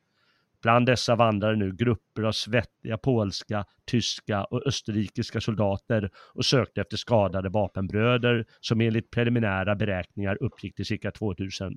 Bland 0.62 0.87
dessa 0.87 1.16
vandrade 1.16 1.57
nu 1.57 1.73
grupper 1.73 2.23
av 2.23 2.32
svettiga 2.32 2.99
polska, 2.99 3.65
tyska 3.85 4.45
och 4.45 4.66
österrikiska 4.66 5.41
soldater 5.41 6.11
och 6.15 6.45
sökte 6.45 6.81
efter 6.81 6.97
skadade 6.97 7.49
vapenbröder 7.49 8.47
som 8.61 8.81
enligt 8.81 9.11
preliminära 9.11 9.74
beräkningar 9.74 10.39
uppgick 10.41 10.74
till 10.74 10.87
cirka 10.87 11.11
2000. 11.11 11.77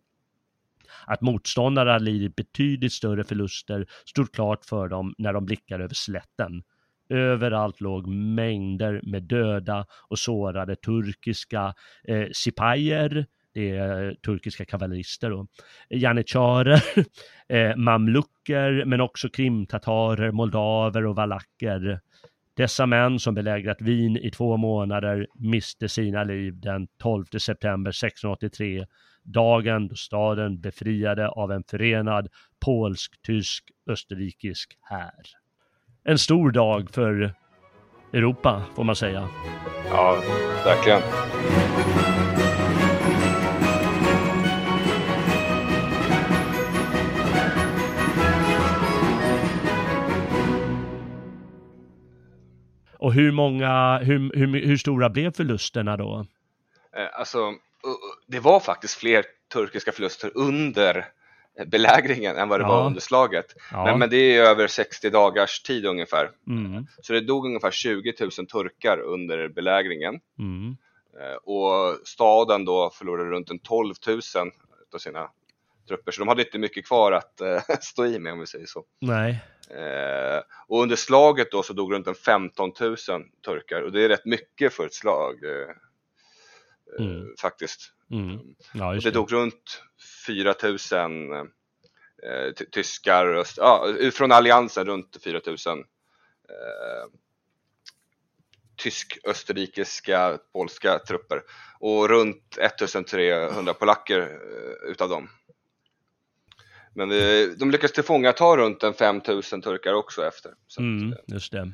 Att 1.06 1.22
motståndare 1.22 1.90
hade 1.90 2.06
lidit 2.06 2.36
betydligt 2.36 2.94
större 2.94 3.24
förluster 3.24 3.86
stod 4.06 4.32
klart 4.32 4.66
för 4.66 4.88
dem 4.88 5.16
när 5.18 5.34
de 5.34 5.46
blickade 5.46 5.84
över 5.84 5.96
slätten. 5.96 6.64
Överallt 7.10 7.82
låg 7.82 8.08
mängder 8.08 9.02
med 9.04 9.24
döda 9.24 9.86
och 10.10 10.20
sårade 10.20 10.76
turkiska 10.76 11.74
eh, 12.04 12.28
sipajer, 12.32 13.26
det 13.54 13.70
är 13.78 14.14
turkiska 14.14 14.66
kavallerister 14.66 15.30
då, 15.30 15.48
janitjarer, 15.90 16.84
eh, 17.50 17.76
mamlucker, 17.76 18.86
men 18.86 19.02
också 19.02 19.30
krimtatarer, 19.30 20.32
moldaver 20.32 21.06
och 21.06 21.16
valacker. 21.16 22.00
Dessa 22.56 22.86
män 22.86 23.20
som 23.20 23.36
belägrat 23.36 23.82
Wien 23.82 24.18
i 24.18 24.32
två 24.32 24.58
månader 24.58 25.28
miste 25.36 25.90
sina 25.90 26.24
liv 26.24 26.60
den 26.60 26.88
12 26.98 27.26
september 27.26 27.90
1683, 27.90 28.86
dagen 29.24 29.88
då 29.88 29.96
staden 29.96 30.62
befriade 30.62 31.28
av 31.28 31.52
en 31.52 31.64
förenad 31.64 32.28
polsk, 32.66 33.22
tysk, 33.22 33.64
österrikisk 33.90 34.78
här. 34.82 35.22
En 36.04 36.18
stor 36.18 36.52
dag 36.52 36.90
för 36.92 37.34
Europa, 38.14 38.64
får 38.76 38.84
man 38.84 38.96
säga. 38.96 39.28
Ja, 39.90 40.18
verkligen. 40.66 41.02
Och 53.04 53.14
hur 53.14 53.32
många, 53.32 53.98
hur, 53.98 54.32
hur, 54.36 54.66
hur 54.66 54.78
stora 54.78 55.10
blev 55.10 55.32
förlusterna 55.32 55.98
då? 55.98 56.26
Eh, 56.96 57.20
alltså, 57.20 57.54
det 58.28 58.40
var 58.40 58.60
faktiskt 58.60 58.96
fler 58.96 59.26
turkiska 59.54 59.92
förluster 59.92 60.32
under 60.36 61.06
belägringen 61.66 62.38
än 62.38 62.50
vad 62.50 62.60
det 62.60 62.64
ja. 62.64 62.68
var 62.68 62.86
under 62.86 63.02
slaget. 63.02 63.46
Ja. 63.72 63.86
Men, 63.86 64.00
men, 64.00 64.10
det 64.10 64.18
är 64.18 64.44
över 64.44 64.68
60 64.68 65.10
dagars 65.10 65.62
tid 65.62 65.86
ungefär. 65.86 66.32
Mm. 66.48 66.88
Så 67.02 67.14
det 67.14 67.22
dog 67.22 67.46
ungefär 67.46 67.72
20 67.72 68.14
000 68.20 68.32
turkar 68.32 69.00
under 69.00 69.48
belägringen. 69.48 70.20
Mm. 70.40 70.78
Eh, 71.20 71.36
och 71.36 72.08
staden 72.08 72.66
då 72.66 72.90
förlorade 72.94 73.30
runt 73.30 73.50
en 73.50 73.60
12 73.60 73.94
000 74.08 74.20
av 74.94 74.98
sina 74.98 75.30
trupper, 75.88 76.12
så 76.12 76.22
de 76.22 76.28
hade 76.28 76.46
inte 76.46 76.60
mycket 76.60 76.88
kvar 76.88 77.12
att 77.12 77.42
äh, 77.42 77.62
stå 77.82 78.06
i 78.06 78.20
med 78.20 78.34
om 78.34 78.40
vi 78.40 78.48
säger 78.48 78.66
så. 78.66 78.86
Nej. 79.02 79.40
Eh, 79.70 80.42
och 80.68 80.82
under 80.84 80.96
slaget 80.96 81.52
då 81.52 81.64
så 81.64 81.74
dog 81.74 81.94
runt 81.94 82.08
en 82.08 82.16
15 82.16 82.72
000 82.80 82.98
turkar 83.46 83.82
och 83.82 83.92
det 83.92 84.06
är 84.06 84.10
rätt 84.10 84.26
mycket 84.26 84.74
för 84.74 84.86
ett 84.86 84.94
slag 84.94 85.44
eh, 85.44 85.70
eh 87.00 87.06
mm. 87.06 87.36
faktiskt. 87.42 87.94
Mm. 88.12 88.40
Ja, 88.74 88.96
och 88.96 89.02
det, 89.02 89.12
dog 89.12 89.34
runt 89.34 89.82
4 90.28 90.56
000 90.64 90.74
eh, 92.24 92.52
tyskar, 92.72 93.26
öst, 93.26 93.58
ja, 93.58 93.88
från 94.14 94.32
alliansen 94.32 94.86
runt 94.86 95.18
4 95.24 95.42
000 95.46 95.58
eh, 95.58 95.84
tysk-österrikiska, 98.76 100.40
polska 100.54 101.00
trupper 101.00 101.42
och 101.80 102.10
runt 102.10 102.58
1300 102.58 103.74
polacker 103.74 104.20
eh, 104.20 104.92
utav 104.92 105.10
dem. 105.10 105.30
Men 106.94 107.10
vi, 107.10 107.56
de 107.60 107.72
lyckades 107.72 107.92
tillfångata 107.92 108.58
runt 108.58 108.84
en 108.84 108.94
5000 108.94 109.62
turkar 109.62 109.94
också 109.94 110.26
efter. 110.26 110.52
Mm, 110.80 111.16
just 111.28 111.52
det. 111.52 111.72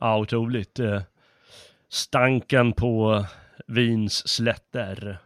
Ja, 0.00 0.18
otroligt. 0.18 0.78
Eh, 0.78 1.02
stanken 1.88 2.72
på 2.72 3.24
Wiens 3.66 4.28
slätter. 4.28 5.18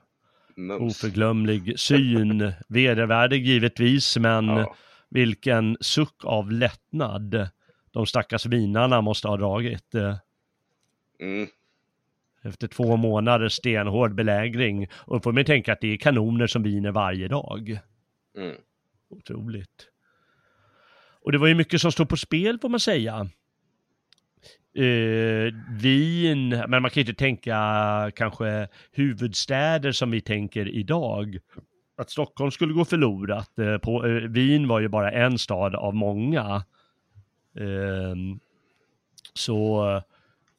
Mums. 0.56 1.04
Oförglömlig 1.04 1.78
syn, 1.78 2.52
vedervärdig 2.68 3.46
givetvis, 3.46 4.16
men 4.16 4.46
ja. 4.46 4.76
vilken 5.08 5.76
suck 5.80 6.24
av 6.24 6.52
lättnad 6.52 7.48
de 7.92 8.06
stackars 8.06 8.46
vinarna 8.46 9.00
måste 9.00 9.28
ha 9.28 9.36
dragit. 9.36 9.94
Eh. 9.94 10.16
Mm. 11.20 11.48
Efter 12.42 12.68
två 12.68 12.96
månaders 12.96 13.52
stenhård 13.52 14.14
belägring. 14.14 14.88
Och 14.94 15.22
får 15.22 15.32
man 15.32 15.44
tänka 15.44 15.72
att 15.72 15.80
det 15.80 15.92
är 15.92 15.96
kanoner 15.96 16.46
som 16.46 16.62
viner 16.62 16.90
varje 16.90 17.28
dag. 17.28 17.78
Mm. 18.36 18.56
Otroligt. 19.10 19.88
Och 21.24 21.32
det 21.32 21.38
var 21.38 21.46
ju 21.46 21.54
mycket 21.54 21.80
som 21.80 21.92
stod 21.92 22.08
på 22.08 22.16
spel 22.16 22.58
får 22.58 22.68
man 22.68 22.80
säga. 22.80 23.28
Eh, 24.74 25.54
Wien, 25.80 26.48
men 26.48 26.82
man 26.82 26.90
kan 26.90 26.94
ju 26.94 27.00
inte 27.00 27.18
tänka 27.18 27.56
kanske 28.16 28.68
huvudstäder 28.92 29.92
som 29.92 30.10
vi 30.10 30.20
tänker 30.20 30.68
idag. 30.68 31.38
Att 31.96 32.10
Stockholm 32.10 32.50
skulle 32.50 32.72
gå 32.72 32.84
förlorat. 32.84 33.58
Eh, 33.58 33.78
på, 33.78 34.06
eh, 34.06 34.12
Wien 34.12 34.68
var 34.68 34.80
ju 34.80 34.88
bara 34.88 35.10
en 35.12 35.38
stad 35.38 35.74
av 35.74 35.94
många. 35.94 36.64
Ehm, 37.58 38.40
så 39.34 40.02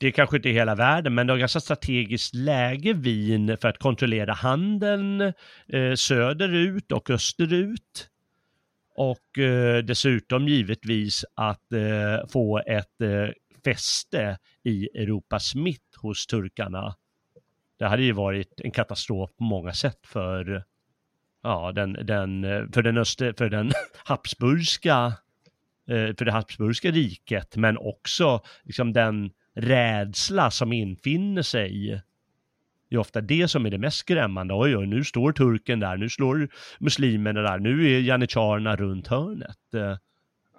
det 0.03 0.07
är 0.07 0.11
kanske 0.11 0.35
inte 0.35 0.49
hela 0.49 0.75
världen, 0.75 1.15
men 1.15 1.27
det 1.27 1.33
har 1.33 1.37
ganska 1.37 1.59
strategiskt 1.59 2.35
läge 2.35 2.93
Wien 2.93 3.57
för 3.61 3.67
att 3.67 3.77
kontrollera 3.77 4.33
handeln 4.33 5.21
eh, 5.67 5.93
söderut 5.95 6.91
och 6.91 7.09
österut. 7.09 8.09
Och 8.95 9.39
eh, 9.39 9.83
dessutom 9.83 10.47
givetvis 10.47 11.25
att 11.35 11.73
eh, 11.73 12.27
få 12.29 12.59
ett 12.67 13.01
eh, 13.01 13.29
fäste 13.63 14.37
i 14.63 14.89
Europas 14.93 15.55
mitt 15.55 15.95
hos 15.97 16.27
turkarna. 16.27 16.95
Det 17.79 17.85
hade 17.85 18.03
ju 18.03 18.11
varit 18.11 18.61
en 18.61 18.71
katastrof 18.71 19.29
på 19.37 19.43
många 19.43 19.73
sätt 19.73 19.99
för, 20.03 20.63
ja, 21.43 21.71
den, 21.71 21.93
den, 21.93 22.43
för 22.73 22.81
den, 22.81 22.97
öster, 22.97 23.33
för 23.37 23.49
den 23.49 23.71
Habsburgska, 24.05 25.13
eh, 25.89 26.15
för 26.17 26.25
det 26.25 26.31
Habsburgska 26.31 26.91
riket, 26.91 27.55
men 27.55 27.77
också 27.77 28.41
liksom 28.63 28.93
den 28.93 29.31
rädsla 29.55 30.51
som 30.51 30.73
infinner 30.73 31.41
sig. 31.41 32.01
Det 32.89 32.95
är 32.95 32.99
ofta 32.99 33.21
det 33.21 33.47
som 33.47 33.65
är 33.65 33.69
det 33.69 33.77
mest 33.77 33.97
skrämmande. 33.97 34.53
Oj, 34.53 34.77
oj, 34.77 34.87
nu 34.87 35.03
står 35.03 35.31
turken 35.31 35.79
där, 35.79 35.97
nu 35.97 36.09
slår 36.09 36.49
muslimerna 36.79 37.41
där, 37.41 37.59
nu 37.59 37.95
är 37.95 37.99
janitjarerna 37.99 38.75
runt 38.75 39.07
hörnet. 39.07 39.57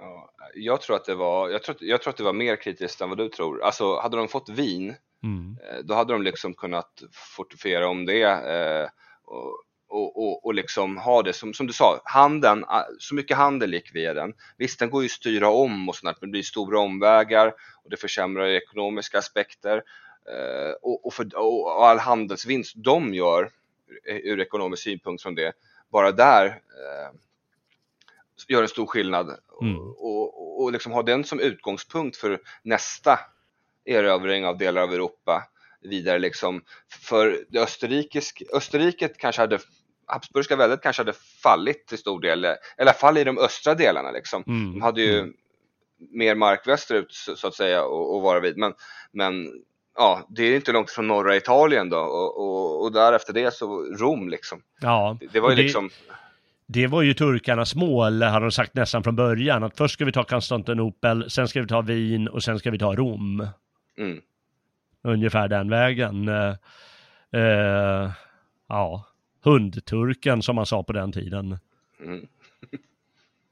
Ja, 0.00 0.30
jag 0.54 0.80
tror 0.80 0.96
att 0.96 1.04
det 1.04 1.14
var, 1.14 1.48
jag 1.48 1.62
tror, 1.62 1.76
jag 1.80 2.02
tror 2.02 2.10
att 2.10 2.16
det 2.16 2.24
var 2.24 2.32
mer 2.32 2.56
kritiskt 2.56 3.00
än 3.00 3.08
vad 3.08 3.18
du 3.18 3.28
tror. 3.28 3.62
Alltså, 3.62 4.00
hade 4.00 4.16
de 4.16 4.28
fått 4.28 4.48
vin, 4.48 4.94
mm. 5.22 5.58
Eh, 5.62 5.84
då 5.84 5.94
hade 5.94 6.12
de 6.12 6.22
liksom 6.22 6.54
kunnat 6.54 7.02
fortifiera 7.36 7.88
om 7.88 8.06
det. 8.06 8.22
Eh, 8.22 8.88
och, 9.24 9.62
och, 9.94 10.16
och, 10.16 10.46
och 10.46 10.54
liksom 10.54 10.96
ha 10.96 11.22
det 11.22 11.32
som, 11.32 11.54
som 11.54 11.66
du 11.66 11.72
sa, 11.72 12.00
handeln, 12.04 12.64
ah, 12.64 12.84
så 12.98 13.14
mycket 13.14 13.36
handel 13.36 13.74
gick 13.74 13.94
via 13.94 14.14
den. 14.14 14.34
Visst, 14.56 14.78
den 14.78 14.90
går 14.90 15.02
ju 15.02 15.06
att 15.06 15.10
styra 15.10 15.48
om 15.48 15.88
och 15.88 15.96
sånt, 15.96 16.16
men 16.20 16.28
det 16.28 16.32
blir 16.32 16.42
stora 16.42 16.80
omvägar 16.80 17.54
och 17.84 17.90
det 17.90 17.96
försämrar 17.96 18.46
ekonomiska 18.46 19.18
aspekter. 19.18 19.76
Eh, 20.28 20.72
och, 20.82 21.06
och, 21.06 21.14
för, 21.14 21.36
och, 21.36 21.84
all 21.84 21.98
handelsvinst 21.98 22.74
de 22.76 23.14
gör 23.14 23.50
ur 24.04 24.40
ekonomisk 24.40 24.82
synpunkt 24.82 25.22
från 25.22 25.34
det, 25.34 25.52
bara 25.92 26.12
där 26.12 26.46
eh, 26.46 27.18
gör 28.48 28.62
en 28.62 28.68
stor 28.68 28.86
skillnad. 28.86 29.38
Mm. 29.62 29.80
Och, 29.80 29.98
och, 29.98 30.62
och 30.62 30.72
liksom 30.72 30.92
ha 30.92 31.02
den 31.02 31.24
som 31.24 31.40
utgångspunkt 31.40 32.16
för 32.16 32.40
nästa 32.62 33.18
erövring 33.84 34.46
av 34.46 34.58
delar 34.58 34.82
av 34.82 34.92
Europa 34.92 35.48
vidare 35.84 36.18
liksom. 36.18 36.62
För 36.88 37.44
det 37.48 37.60
österrikisk, 37.60 38.42
Österrike 38.52 39.08
kanske 39.08 39.42
hade 39.42 39.58
Habsburgska 40.06 40.56
väldet 40.56 40.82
kanske 40.82 41.00
hade 41.00 41.12
fallit 41.42 41.86
till 41.86 41.98
stor 41.98 42.20
del, 42.20 42.38
eller 42.44 42.52
i 42.54 42.82
alla 42.82 42.92
fall 42.92 43.18
i 43.18 43.24
de 43.24 43.38
östra 43.38 43.74
delarna 43.74 44.10
liksom. 44.10 44.44
Mm. 44.46 44.72
De 44.72 44.82
hade 44.82 45.02
ju 45.02 45.32
mer 46.10 46.34
mark 46.34 46.66
västerut 46.68 47.12
så, 47.12 47.46
att 47.46 47.54
säga 47.54 47.84
och, 47.84 48.14
och 48.16 48.22
vara 48.22 48.40
vid. 48.40 48.56
Men, 48.56 48.74
men 49.12 49.52
ja, 49.96 50.26
det 50.28 50.42
är 50.42 50.56
inte 50.56 50.72
långt 50.72 50.90
från 50.90 51.08
norra 51.08 51.36
Italien 51.36 51.88
då 51.90 51.98
och, 51.98 52.36
och, 52.40 52.82
och 52.84 52.92
där 52.92 53.12
efter 53.12 53.32
det 53.32 53.54
så 53.54 53.82
Rom 53.84 54.28
liksom. 54.28 54.62
Ja, 54.80 55.16
Det, 55.20 55.26
det 55.32 55.40
var 55.40 55.50
ju 55.50 55.56
det- 55.56 55.62
liksom, 55.62 55.90
Det 56.66 56.86
var 56.86 57.02
ju 57.02 57.14
turkarnas 57.14 57.74
mål, 57.74 58.22
har 58.22 58.40
de 58.40 58.50
sagt 58.50 58.74
nästan 58.74 59.02
från 59.02 59.16
början. 59.16 59.64
Att 59.64 59.76
först 59.76 59.94
ska 59.94 60.04
vi 60.04 60.12
ta 60.12 60.24
Konstantinopel, 60.24 61.30
sen 61.30 61.48
ska 61.48 61.60
vi 61.60 61.66
ta 61.68 61.80
Wien 61.80 62.28
och 62.28 62.42
sen 62.42 62.58
ska 62.58 62.70
vi 62.70 62.78
ta 62.78 62.94
Rom. 62.94 63.48
mm, 63.98 64.20
Ungefär 65.02 65.48
den 65.48 65.70
vägen. 65.70 66.28
Eh, 66.28 68.10
ja, 68.68 69.04
hundturken 69.44 70.42
som 70.42 70.56
man 70.56 70.66
sa 70.66 70.82
på 70.82 70.92
den 70.92 71.12
tiden. 71.12 71.58
mm. 72.00 72.26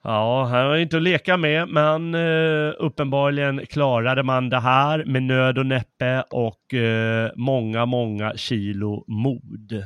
Ja, 0.05 0.45
han 0.45 0.69
var 0.69 0.77
inte 0.77 0.97
att 0.97 1.03
leka 1.03 1.37
med, 1.37 1.69
men 1.69 2.15
eh, 2.15 2.73
uppenbarligen 2.79 3.67
klarade 3.67 4.23
man 4.23 4.49
det 4.49 4.61
här 4.61 5.05
med 5.05 5.23
nöd 5.23 5.59
och 5.59 5.67
näppe 5.67 6.25
och 6.31 6.75
eh, 6.75 7.31
många, 7.37 7.87
många 7.87 8.37
kilo 8.37 9.05
mod. 9.07 9.85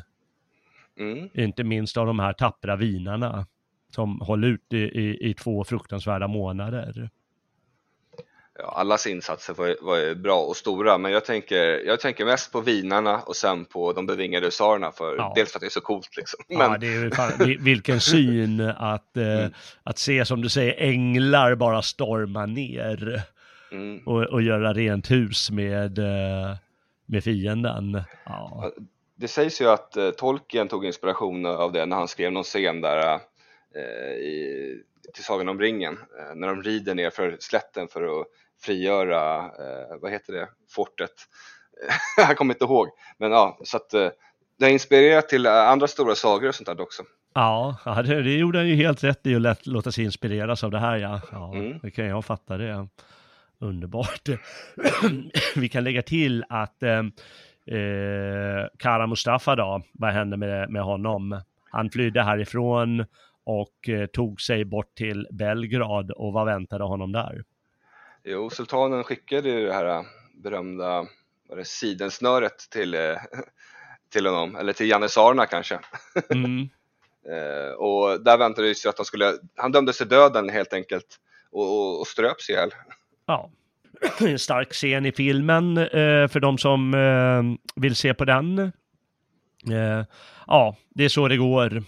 Mm. 0.98 1.28
Inte 1.34 1.64
minst 1.64 1.96
av 1.96 2.06
de 2.06 2.18
här 2.18 2.32
tappra 2.32 2.76
vinarna 2.76 3.46
som 3.90 4.20
höll 4.20 4.44
ut 4.44 4.72
i, 4.72 4.78
i, 4.78 5.30
i 5.30 5.34
två 5.34 5.64
fruktansvärda 5.64 6.28
månader. 6.28 7.10
Ja, 8.58 8.64
allas 8.76 9.06
insatser 9.06 9.54
var, 9.54 9.76
var 9.82 10.14
bra 10.14 10.40
och 10.40 10.56
stora, 10.56 10.98
men 10.98 11.12
jag 11.12 11.24
tänker, 11.24 11.56
jag 11.86 12.00
tänker 12.00 12.24
mest 12.24 12.52
på 12.52 12.60
vinarna 12.60 13.20
och 13.20 13.36
sen 13.36 13.64
på 13.64 13.92
de 13.92 14.06
bevingade 14.06 14.46
husarerna, 14.46 14.92
för, 14.92 15.16
Ja. 15.16 15.32
dels 15.36 15.52
för 15.52 15.58
att 15.58 15.60
det 15.60 15.66
är 15.66 15.70
så 15.70 15.80
coolt 15.80 16.16
liksom. 16.16 16.40
Men, 16.48 16.58
Ja, 16.58 16.78
det 16.78 16.86
är 16.86 17.10
fan, 17.10 17.30
vil- 17.30 17.58
vilken 17.60 18.00
syn 18.00 18.60
att, 18.60 19.16
eh, 19.16 19.38
Mm. 19.38 19.52
att 19.82 19.98
se, 19.98 20.24
som 20.24 20.42
du 20.42 20.48
säger, 20.48 20.74
änglar 20.80 21.54
bara 21.54 21.82
storma 21.82 22.46
ner 22.46 23.22
mm, 23.72 23.98
och, 24.06 24.22
och 24.22 24.42
göra 24.42 24.72
rent 24.74 25.10
hus 25.10 25.50
med, 25.50 25.98
eh, 25.98 26.56
med 27.06 27.24
fienden. 27.24 28.02
Ja. 28.26 28.70
det 29.18 29.28
sägs 29.28 29.60
ju 29.60 29.68
att 29.68 29.96
eh, 29.96 30.10
Tolkien 30.10 30.68
tog 30.68 30.84
inspiration 30.84 31.46
av 31.46 31.72
det 31.72 31.86
när 31.86 31.96
han 31.96 32.08
skrev 32.08 32.32
någon 32.32 32.44
scen 32.44 32.80
där 32.80 33.18
eh, 33.76 34.16
i, 34.16 34.82
till 35.14 35.24
Sagan 35.24 35.48
om 35.48 35.60
ringen, 35.60 35.98
eh, 36.18 36.34
när 36.34 36.48
de 36.48 36.62
rider 36.62 36.94
ner 36.94 37.10
för 37.10 37.36
slätten 37.40 37.88
för 37.88 38.20
att 38.20 38.26
frigöra, 38.62 39.36
eh, 39.38 39.96
vad 40.00 40.10
heter 40.12 40.32
det, 40.32 40.48
fortet. 40.70 41.12
jag 42.16 42.36
kommer 42.36 42.54
inte 42.54 42.64
ihåg, 42.64 42.88
men 43.18 43.30
ja, 43.30 43.58
så 43.64 43.76
att 43.76 43.94
eh, 43.94 44.08
det 44.58 44.64
har 44.64 44.72
inspirerat 44.72 45.28
till 45.28 45.46
eh, 45.46 45.52
andra 45.52 45.86
stora 45.86 46.14
sagor 46.14 46.48
och 46.48 46.54
sånt 46.54 46.66
där 46.66 46.80
också. 46.80 47.02
Ja, 47.34 47.76
det, 48.06 48.22
det 48.22 48.32
gjorde 48.36 48.58
han 48.58 48.68
ju 48.68 48.74
helt 48.74 49.04
rätt 49.04 49.26
i 49.26 49.46
att 49.46 49.66
låta 49.66 49.92
sig 49.92 50.04
inspireras 50.04 50.64
av 50.64 50.70
det 50.70 50.78
här. 50.78 50.96
Ja, 50.96 51.20
ja 51.32 51.54
Mm. 51.54 51.78
det 51.82 51.90
kan 51.90 52.06
jag 52.06 52.24
fatta 52.24 52.56
det. 52.56 52.88
Underbart. 53.58 54.28
Vi 55.56 55.68
kan 55.68 55.84
lägga 55.84 56.02
till 56.02 56.44
att 56.48 56.82
eh, 56.82 56.98
eh, 57.78 58.66
Kara 58.78 59.06
Mustafa 59.06 59.56
då, 59.56 59.82
vad 59.92 60.12
hände 60.12 60.36
med, 60.36 60.70
med 60.70 60.82
honom? 60.82 61.40
Han 61.70 61.90
flydde 61.90 62.22
härifrån 62.22 63.04
och 63.44 63.88
eh, 63.88 64.06
tog 64.06 64.40
sig 64.40 64.64
bort 64.64 64.94
till 64.94 65.26
Belgrad 65.30 66.10
och 66.10 66.32
vad 66.32 66.46
väntade 66.46 66.84
honom 66.84 67.12
där? 67.12 67.44
Jo, 68.28 68.50
sultanen 68.50 69.04
skickade 69.04 69.48
ju 69.48 69.66
det 69.66 69.72
här 69.72 69.84
äh, 69.84 70.02
berömda 70.34 71.06
vad 71.48 71.58
det, 71.58 71.64
sidensnöret 71.64 72.70
till, 72.70 72.94
eh, 72.94 73.00
till 74.12 74.26
honom, 74.26 74.56
eller 74.56 74.72
till 74.72 74.90
janissarerna 74.90 75.46
kanske. 75.46 75.78
Mm. 76.30 76.68
Eh, 77.28 77.72
och 77.72 78.20
där 78.20 78.38
väntade 78.38 78.68
det 78.68 78.74
sig 78.74 78.88
att 78.88 78.98
han 78.98 79.04
skulle, 79.04 79.32
han 79.56 79.72
dömdes 79.72 79.98
till 79.98 80.08
döden 80.08 80.48
helt 80.48 80.72
enkelt 80.72 81.06
och, 81.50 81.62
och, 81.62 82.00
och 82.00 82.06
ströps 82.06 82.50
ihjäl. 82.50 82.70
Ja, 83.26 83.50
en 84.20 84.38
stark 84.38 84.72
scen 84.72 85.06
i 85.06 85.12
filmen 85.12 85.78
eh, 85.78 86.28
för 86.28 86.40
de 86.40 86.58
som 86.58 86.94
eh, 86.94 87.70
vill 87.82 87.96
se 87.96 88.14
på 88.14 88.24
den. 88.24 88.72
Ja, 90.46 90.76
det 90.94 91.04
är 91.04 91.08
så 91.08 91.28
det 91.28 91.36
går. 91.36 91.82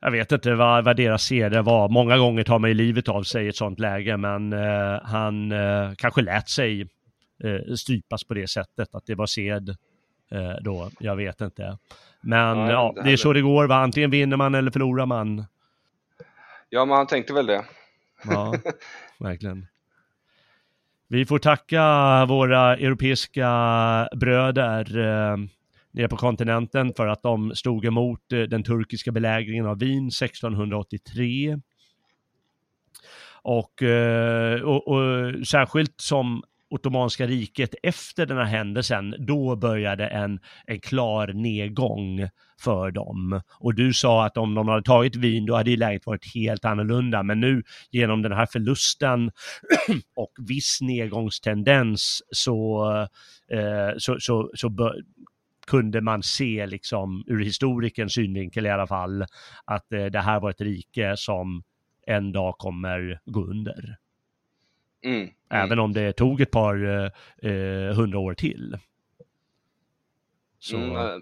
Jag 0.00 0.10
vet 0.10 0.32
inte 0.32 0.54
vad, 0.54 0.84
vad 0.84 0.96
deras 0.96 1.22
seder 1.22 1.62
var. 1.62 1.88
Många 1.88 2.18
gånger 2.18 2.44
tar 2.44 2.58
man 2.58 2.70
ju 2.70 2.74
livet 2.74 3.08
av 3.08 3.22
sig 3.22 3.46
i 3.46 3.48
ett 3.48 3.56
sånt 3.56 3.78
läge, 3.78 4.16
men 4.16 4.52
eh, 4.52 5.00
han 5.02 5.52
eh, 5.52 5.92
kanske 5.96 6.22
lät 6.22 6.48
sig 6.48 6.80
eh, 7.44 7.74
strypas 7.74 8.24
på 8.24 8.34
det 8.34 8.50
sättet, 8.50 8.94
att 8.94 9.06
det 9.06 9.14
var 9.14 9.26
sed 9.26 9.68
eh, 10.30 10.56
då. 10.60 10.90
Jag 11.00 11.16
vet 11.16 11.40
inte. 11.40 11.78
Men 12.20 12.58
Nej, 12.58 12.70
ja, 12.70 12.92
det 12.96 13.02
det 13.02 13.12
är 13.12 13.16
så 13.16 13.32
det 13.32 13.40
går. 13.40 13.66
Va? 13.66 13.76
Antingen 13.76 14.10
vinner 14.10 14.36
man 14.36 14.54
eller 14.54 14.70
förlorar 14.70 15.06
man. 15.06 15.46
Ja, 16.68 16.84
men 16.84 16.96
han 16.96 17.06
tänkte 17.06 17.32
väl 17.32 17.46
det. 17.46 17.64
Ja, 18.24 18.54
verkligen. 19.18 19.66
Vi 21.08 21.26
får 21.26 21.38
tacka 21.38 21.82
våra 22.28 22.76
europeiska 22.76 23.48
bröder 24.16 24.98
eh, 24.98 25.36
nere 25.98 26.08
på 26.08 26.16
kontinenten 26.16 26.92
för 26.96 27.06
att 27.06 27.22
de 27.22 27.54
stod 27.54 27.84
emot 27.84 28.32
eh, 28.32 28.42
den 28.42 28.62
turkiska 28.62 29.12
belägringen 29.12 29.66
av 29.66 29.78
Wien 29.78 30.06
1683. 30.06 31.58
Och, 33.42 33.82
eh, 33.82 34.60
och, 34.62 34.88
och 34.88 35.46
särskilt 35.46 36.00
som 36.00 36.42
Ottomanska 36.70 37.26
riket 37.26 37.74
efter 37.82 38.26
den 38.26 38.36
här 38.36 38.44
händelsen, 38.44 39.14
då 39.18 39.56
började 39.56 40.06
en, 40.06 40.40
en 40.66 40.80
klar 40.80 41.26
nedgång 41.26 42.28
för 42.60 42.90
dem. 42.90 43.40
Och 43.60 43.74
du 43.74 43.92
sa 43.92 44.26
att 44.26 44.36
om 44.36 44.54
de 44.54 44.68
hade 44.68 44.82
tagit 44.82 45.16
Wien, 45.16 45.46
då 45.46 45.56
hade 45.56 45.70
ju 45.70 45.76
läget 45.76 46.06
varit 46.06 46.34
helt 46.34 46.64
annorlunda. 46.64 47.22
Men 47.22 47.40
nu 47.40 47.62
genom 47.90 48.22
den 48.22 48.32
här 48.32 48.46
förlusten 48.46 49.30
och 50.16 50.32
viss 50.48 50.78
nedgångstendens 50.80 52.22
så, 52.30 52.86
eh, 53.52 53.96
så, 53.98 54.16
så, 54.20 54.50
så 54.54 54.68
bör, 54.68 54.94
kunde 55.68 56.00
man 56.00 56.22
se 56.22 56.66
liksom 56.66 57.24
ur 57.26 57.44
historikerns 57.44 58.14
synvinkel 58.14 58.66
i 58.66 58.70
alla 58.70 58.86
fall 58.86 59.24
att 59.64 59.92
eh, 59.92 60.04
det 60.04 60.20
här 60.20 60.40
var 60.40 60.50
ett 60.50 60.60
rike 60.60 61.14
som 61.16 61.62
en 62.06 62.32
dag 62.32 62.58
kommer 62.58 63.20
gå 63.24 63.44
under. 63.44 63.96
Mm, 65.04 65.20
mm. 65.20 65.30
Även 65.50 65.78
om 65.78 65.92
det 65.92 66.12
tog 66.12 66.40
ett 66.40 66.50
par 66.50 66.84
eh, 66.84 67.50
eh, 67.52 67.94
hundra 67.96 68.18
år 68.18 68.34
till. 68.34 68.78
Så, 70.58 70.76
Mm, 70.76 70.96
eh, 70.96 71.16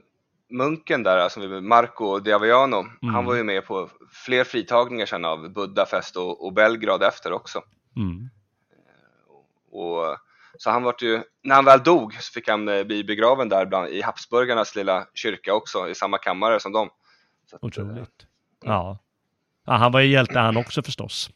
munken 0.50 1.02
där, 1.02 1.16
alltså 1.18 1.40
Marco 1.40 2.18
Diaviano, 2.18 2.76
Mm. 2.76 3.14
han 3.14 3.24
var 3.24 3.34
ju 3.34 3.44
med 3.44 3.66
på 3.66 3.90
fler 4.26 4.44
fritagningar 4.44 5.06
sen 5.06 5.24
av 5.24 5.52
Budapest 5.52 6.16
och, 6.16 6.46
och 6.46 6.52
Belgrad 6.52 7.02
efter 7.02 7.32
också. 7.32 7.62
mm, 7.96 8.28
Och, 9.70 10.16
så 10.58 10.70
han 10.70 10.82
vart 10.82 11.02
ju, 11.02 11.22
när 11.42 11.54
han 11.54 11.64
väl 11.64 11.82
dog 11.82 12.14
så 12.14 12.32
fick 12.32 12.48
han 12.48 12.68
eh, 12.68 12.84
bli 12.84 13.04
begraven 13.04 13.48
där 13.48 13.66
bland, 13.66 13.88
i 13.88 14.02
Habsburgarnas 14.02 14.76
lilla 14.76 15.06
kyrka 15.14 15.54
också, 15.54 15.88
i 15.88 15.94
samma 15.94 16.18
kammare 16.18 16.60
som 16.60 16.72
dem. 16.72 16.90
Så 17.50 17.56
att, 17.56 17.62
eh, 17.62 17.66
otroligt. 17.66 18.26
Ja. 18.64 18.98
ja, 19.66 19.72
han 19.72 19.92
var 19.92 20.00
ju 20.00 20.12
hjälte 20.12 20.38
han 20.38 20.56
också 20.56 20.82
förstås. 20.82 21.30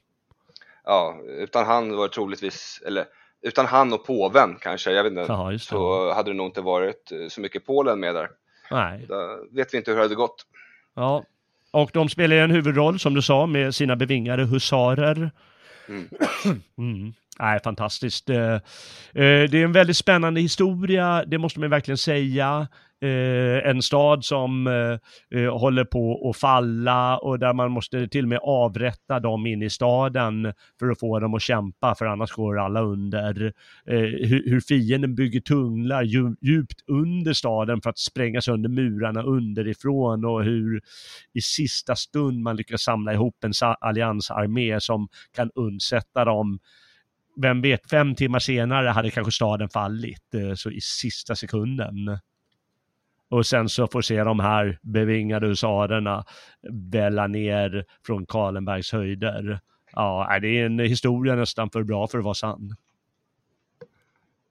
Ja, 0.84 1.20
utan 1.24 1.66
han 1.66 1.96
var 1.96 2.08
det 2.08 2.14
troligtvis, 2.14 2.82
eller 2.86 3.06
utan 3.42 3.66
han 3.66 3.92
och 3.92 4.06
påven 4.06 4.56
kanske, 4.60 4.92
jag 4.92 5.02
vet 5.02 5.10
inte, 5.10 5.50
det. 5.50 5.58
så 5.58 6.12
hade 6.12 6.30
det 6.30 6.36
nog 6.36 6.46
inte 6.46 6.60
varit 6.60 7.12
eh, 7.12 7.28
så 7.28 7.40
mycket 7.40 7.66
Polen 7.66 8.00
med 8.00 8.14
där. 8.14 8.30
Nej. 8.70 9.06
Då 9.08 9.44
vet 9.50 9.74
vi 9.74 9.78
inte 9.78 9.90
hur 9.90 9.98
det 9.98 10.04
hade 10.04 10.14
gått. 10.14 10.46
Ja, 10.94 11.24
och 11.70 11.90
de 11.92 12.08
spelar 12.08 12.36
ju 12.36 12.42
en 12.42 12.50
huvudroll 12.50 12.98
som 12.98 13.14
du 13.14 13.22
sa 13.22 13.46
med 13.46 13.74
sina 13.74 13.96
bevingade 13.96 14.44
husarer. 14.44 15.30
Mm. 15.88 16.08
Mm. 16.78 17.12
Nej, 17.40 17.60
fantastiskt. 17.64 18.30
Eh, 18.30 18.54
eh, 18.54 18.60
det 19.50 19.54
är 19.54 19.64
en 19.64 19.72
väldigt 19.72 19.96
spännande 19.96 20.40
historia, 20.40 21.24
det 21.26 21.38
måste 21.38 21.60
man 21.60 21.70
verkligen 21.70 21.98
säga. 21.98 22.68
Eh, 23.02 23.70
en 23.70 23.82
stad 23.82 24.24
som 24.24 24.66
håller 25.52 25.84
på 25.84 26.30
att 26.30 26.36
falla 26.36 27.18
och 27.18 27.38
där 27.38 27.52
man 27.52 27.70
måste 27.70 28.08
till 28.08 28.24
och 28.24 28.28
med 28.28 28.38
avrätta 28.42 29.20
dem 29.20 29.46
in 29.46 29.62
i 29.62 29.70
staden 29.70 30.52
för 30.78 30.90
att 30.90 31.00
få 31.00 31.18
dem 31.18 31.34
att 31.34 31.42
kämpa, 31.42 31.94
för 31.94 32.06
annars 32.06 32.30
går 32.30 32.58
alla 32.58 32.80
under. 32.80 33.52
Hur 34.50 34.60
fienden 34.60 35.14
bygger 35.14 35.40
tunnlar 35.40 36.02
djupt 36.42 36.80
under 36.86 37.32
staden 37.32 37.80
för 37.80 37.90
att 37.90 37.98
spränga 37.98 38.40
sönder 38.40 38.70
murarna 38.70 39.22
underifrån 39.22 40.24
och 40.24 40.44
hur 40.44 40.80
i 41.32 41.40
sista 41.40 41.96
stund 41.96 42.42
man 42.42 42.56
lyckas 42.56 42.82
samla 42.82 43.12
ihop 43.12 43.44
en 43.44 43.52
alliansarmé 43.80 44.80
som 44.80 45.08
kan 45.36 45.50
undsätta 45.54 46.24
dem 46.24 46.58
vem 47.36 47.62
vet, 47.62 47.90
fem 47.90 48.14
timmar 48.14 48.38
senare 48.38 48.88
hade 48.88 49.10
kanske 49.10 49.32
staden 49.32 49.68
fallit, 49.68 50.34
eh, 50.34 50.54
så 50.54 50.70
i 50.70 50.80
sista 50.80 51.36
sekunden. 51.36 52.18
och 53.28 53.46
sen 53.46 53.68
så 53.68 53.86
får 53.86 54.02
se 54.02 54.24
de 54.24 54.40
här 54.40 54.78
bevingade 54.82 55.46
husarerna 55.46 56.24
välla 56.92 57.26
ner 57.26 57.84
från 58.06 58.26
Karlenbergs 58.26 58.92
höjder. 58.92 59.60
Ja, 59.92 60.38
det 60.42 60.48
är 60.48 60.66
en 60.66 60.78
historia 60.78 61.34
nästan 61.34 61.70
för 61.70 61.82
bra 61.82 62.06
för 62.06 62.18
att 62.18 62.24
vara 62.24 62.34
sann. 62.34 62.76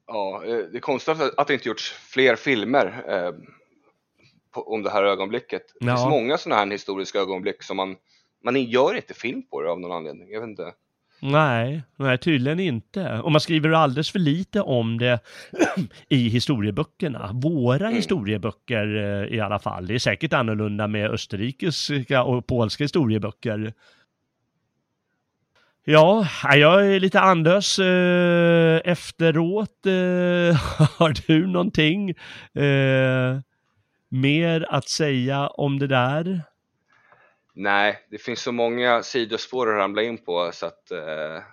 Ja, 0.07 0.43
eh, 0.45 0.57
det 0.57 0.77
är 0.77 0.81
konstigt 0.81 1.21
att 1.37 1.47
det 1.47 1.53
inte 1.53 1.67
gjorts 1.67 1.91
fler 1.91 2.35
filmer 2.35 3.03
eh, 3.07 3.31
på, 4.51 4.73
om 4.73 4.83
det 4.83 4.89
här 4.89 5.03
ögonblicket. 5.03 5.61
Det 5.79 5.85
finns 5.85 6.05
många 6.05 6.37
sådana 6.37 6.61
här 6.61 6.71
historiska 6.71 7.19
ögonblick 7.19 7.63
som 7.63 7.77
man, 7.77 7.95
man 8.43 8.63
gör 8.63 8.95
inte 8.95 9.13
film 9.13 9.47
på 9.47 9.61
det 9.61 9.71
av 9.71 9.79
någon 9.79 9.91
anledning. 9.91 10.31
Jag 10.31 10.41
vet 10.41 10.49
inte. 10.49 10.73
Nej, 11.21 11.83
nej, 11.95 12.17
tydligen 12.17 12.59
inte. 12.59 13.19
Och 13.19 13.31
man 13.31 13.41
skriver 13.41 13.69
alldeles 13.69 14.11
för 14.11 14.19
lite 14.19 14.61
om 14.61 14.97
det 14.97 15.19
i 16.09 16.29
historieböckerna. 16.29 17.31
Våra 17.33 17.85
mm. 17.85 17.95
historieböcker 17.95 18.95
eh, 18.95 19.35
i 19.35 19.39
alla 19.39 19.59
fall. 19.59 19.87
Det 19.87 19.95
är 19.95 19.99
säkert 19.99 20.33
annorlunda 20.33 20.87
med 20.87 21.11
österrikiska 21.11 22.23
och 22.23 22.47
polska 22.47 22.83
historieböcker. 22.83 23.73
Ja, 25.83 26.27
jag 26.43 26.95
är 26.95 26.99
lite 26.99 27.19
andlös 27.19 27.79
eh, 27.79 28.81
efteråt. 28.85 29.85
Eh, 29.85 29.91
har 30.97 31.27
du 31.27 31.47
någonting 31.47 32.09
eh, 32.53 33.39
mer 34.09 34.65
att 34.69 34.89
säga 34.89 35.47
om 35.47 35.79
det 35.79 35.87
där? 35.87 36.41
Nej, 37.61 37.99
det 38.09 38.17
finns 38.17 38.41
så 38.41 38.51
många 38.51 39.03
sidospår 39.03 39.69
att 39.69 39.77
ramla 39.77 40.03
in 40.03 40.17
på 40.17 40.49
så 40.53 40.65
att 40.65 40.91
eh, 40.91 41.43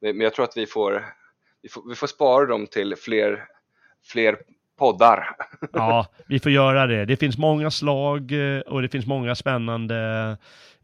men 0.00 0.20
jag 0.20 0.34
tror 0.34 0.44
att 0.44 0.56
vi 0.56 0.66
får, 0.66 1.04
vi 1.62 1.68
får, 1.68 1.88
vi 1.88 1.94
får 1.94 2.06
spara 2.06 2.46
dem 2.46 2.66
till 2.66 2.96
fler, 2.96 3.44
fler 4.12 4.36
poddar. 4.78 5.36
Ja, 5.72 6.06
vi 6.26 6.40
får 6.40 6.52
göra 6.52 6.86
det. 6.86 7.04
Det 7.04 7.16
finns 7.16 7.38
många 7.38 7.70
slag 7.70 8.32
eh, 8.32 8.60
och 8.60 8.82
det 8.82 8.88
finns 8.88 9.06
många 9.06 9.34
spännande 9.34 9.96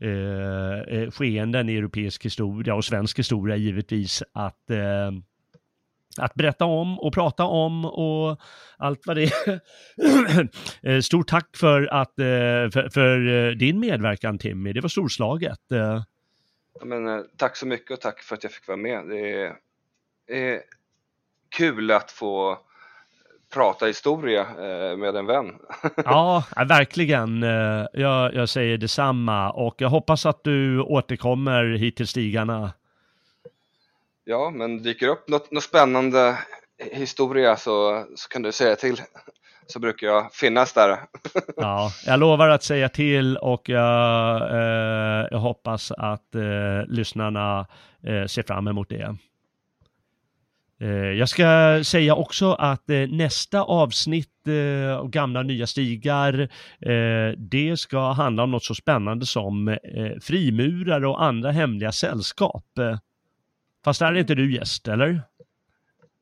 eh, 0.01 0.99
eh, 0.99 1.11
skeenden 1.11 1.69
i 1.69 1.77
europeisk 1.77 2.25
historia 2.25 2.75
och 2.75 2.85
svensk 2.85 3.19
historia 3.19 3.57
givetvis 3.57 4.23
att 4.33 4.71
eh, 4.71 5.11
att 6.19 6.35
berätta 6.35 6.65
om 6.65 6.99
och 6.99 7.15
prata 7.15 7.45
om 7.45 7.85
och 7.85 8.41
allt 8.77 9.07
vad 9.07 9.17
det 9.17 9.23
är. 9.23 9.61
Eh, 10.83 11.01
stort 11.01 11.29
tack 11.29 11.57
för, 11.57 11.87
att, 11.93 12.19
eh, 12.19 12.25
för, 12.73 12.89
för, 12.89 13.29
eh, 13.29 13.51
din 13.51 13.81
medverkan 13.81 14.39
Timmy, 14.39 14.73
det 14.73 14.81
var 14.81 14.89
storslaget. 14.89 15.61
Ja, 15.69 16.85
men, 16.85 17.25
tack 17.37 17.57
så 17.57 17.67
mycket 17.67 17.91
och 17.91 18.01
tack 18.01 18.23
för 18.23 18.35
att 18.35 18.43
jag 18.43 18.53
fick 18.53 18.69
vara 18.69 18.77
med. 18.77 19.09
Det 19.09 19.43
är, 19.43 19.57
är 20.27 20.61
kul 21.57 21.91
att 21.91 22.11
få 22.11 22.59
prata 23.55 23.87
historia 23.87 24.47
med 24.97 25.17
en 25.17 25.27
vän. 25.27 25.55
ja, 25.97 26.45
verkligen. 26.69 27.43
Jag, 27.93 28.35
jag 28.35 28.49
säger 28.49 28.79
detsamma 28.79 29.51
och 29.51 29.75
jag 29.79 29.89
hoppas 29.89 30.27
att 30.27 30.45
du 30.45 30.81
återkommer 30.81 31.65
hit 31.65 31.97
till 31.97 32.07
stigarna. 32.07 32.73
Ja, 34.29 34.51
men 34.51 34.83
dyker 34.83 35.09
upp 35.09 35.29
något, 35.29 35.51
något 35.51 35.63
spännande 35.63 36.39
historia 36.93 37.57
så, 37.57 38.07
så 38.17 38.29
kan 38.29 38.43
du 38.43 38.53
säga 38.53 38.77
till. 38.77 39.01
Så 39.67 39.79
brukar 39.79 40.07
jag 40.07 40.33
finnas 40.33 40.73
där. 40.73 40.99
ja, 41.57 41.91
jag 42.07 42.21
lovar 42.21 42.49
att 42.49 42.63
säga 42.63 42.89
till 42.89 43.37
och 43.37 43.69
jag, 43.69 44.43
eh, 44.51 45.27
jag 45.31 45.39
hoppas 45.39 45.91
att 45.93 46.35
eh, 46.35 46.87
lyssnarna 46.89 47.67
eh, 48.07 48.27
ser 48.27 48.43
fram 48.43 48.69
emot 48.69 48.89
det. 48.89 49.17
Eh, 50.81 50.89
jag 50.91 51.29
ska 51.29 51.81
säga 51.85 52.15
också 52.15 52.53
att 52.53 52.91
eh, 52.91 53.09
nästa 53.09 53.63
avsnitt 53.63 54.49
eh, 54.49 54.97
av 54.97 55.11
Gamla 55.11 55.43
nya 55.43 55.67
stigar, 55.67 56.49
det 57.37 57.77
ska 57.77 58.13
handla 58.13 58.43
om 58.43 58.51
något 58.51 58.65
så 58.65 58.75
spännande 58.75 59.27
som 59.27 59.79
frimurare 60.23 61.09
och 61.09 61.25
andra 61.25 61.51
hemliga 61.51 61.93
sällskap. 61.93 62.65
Fast 63.87 64.01
där 64.01 64.13
är 64.13 64.19
inte 64.19 64.35
du 64.35 64.53
gäst, 64.53 64.89
eller? 64.89 65.23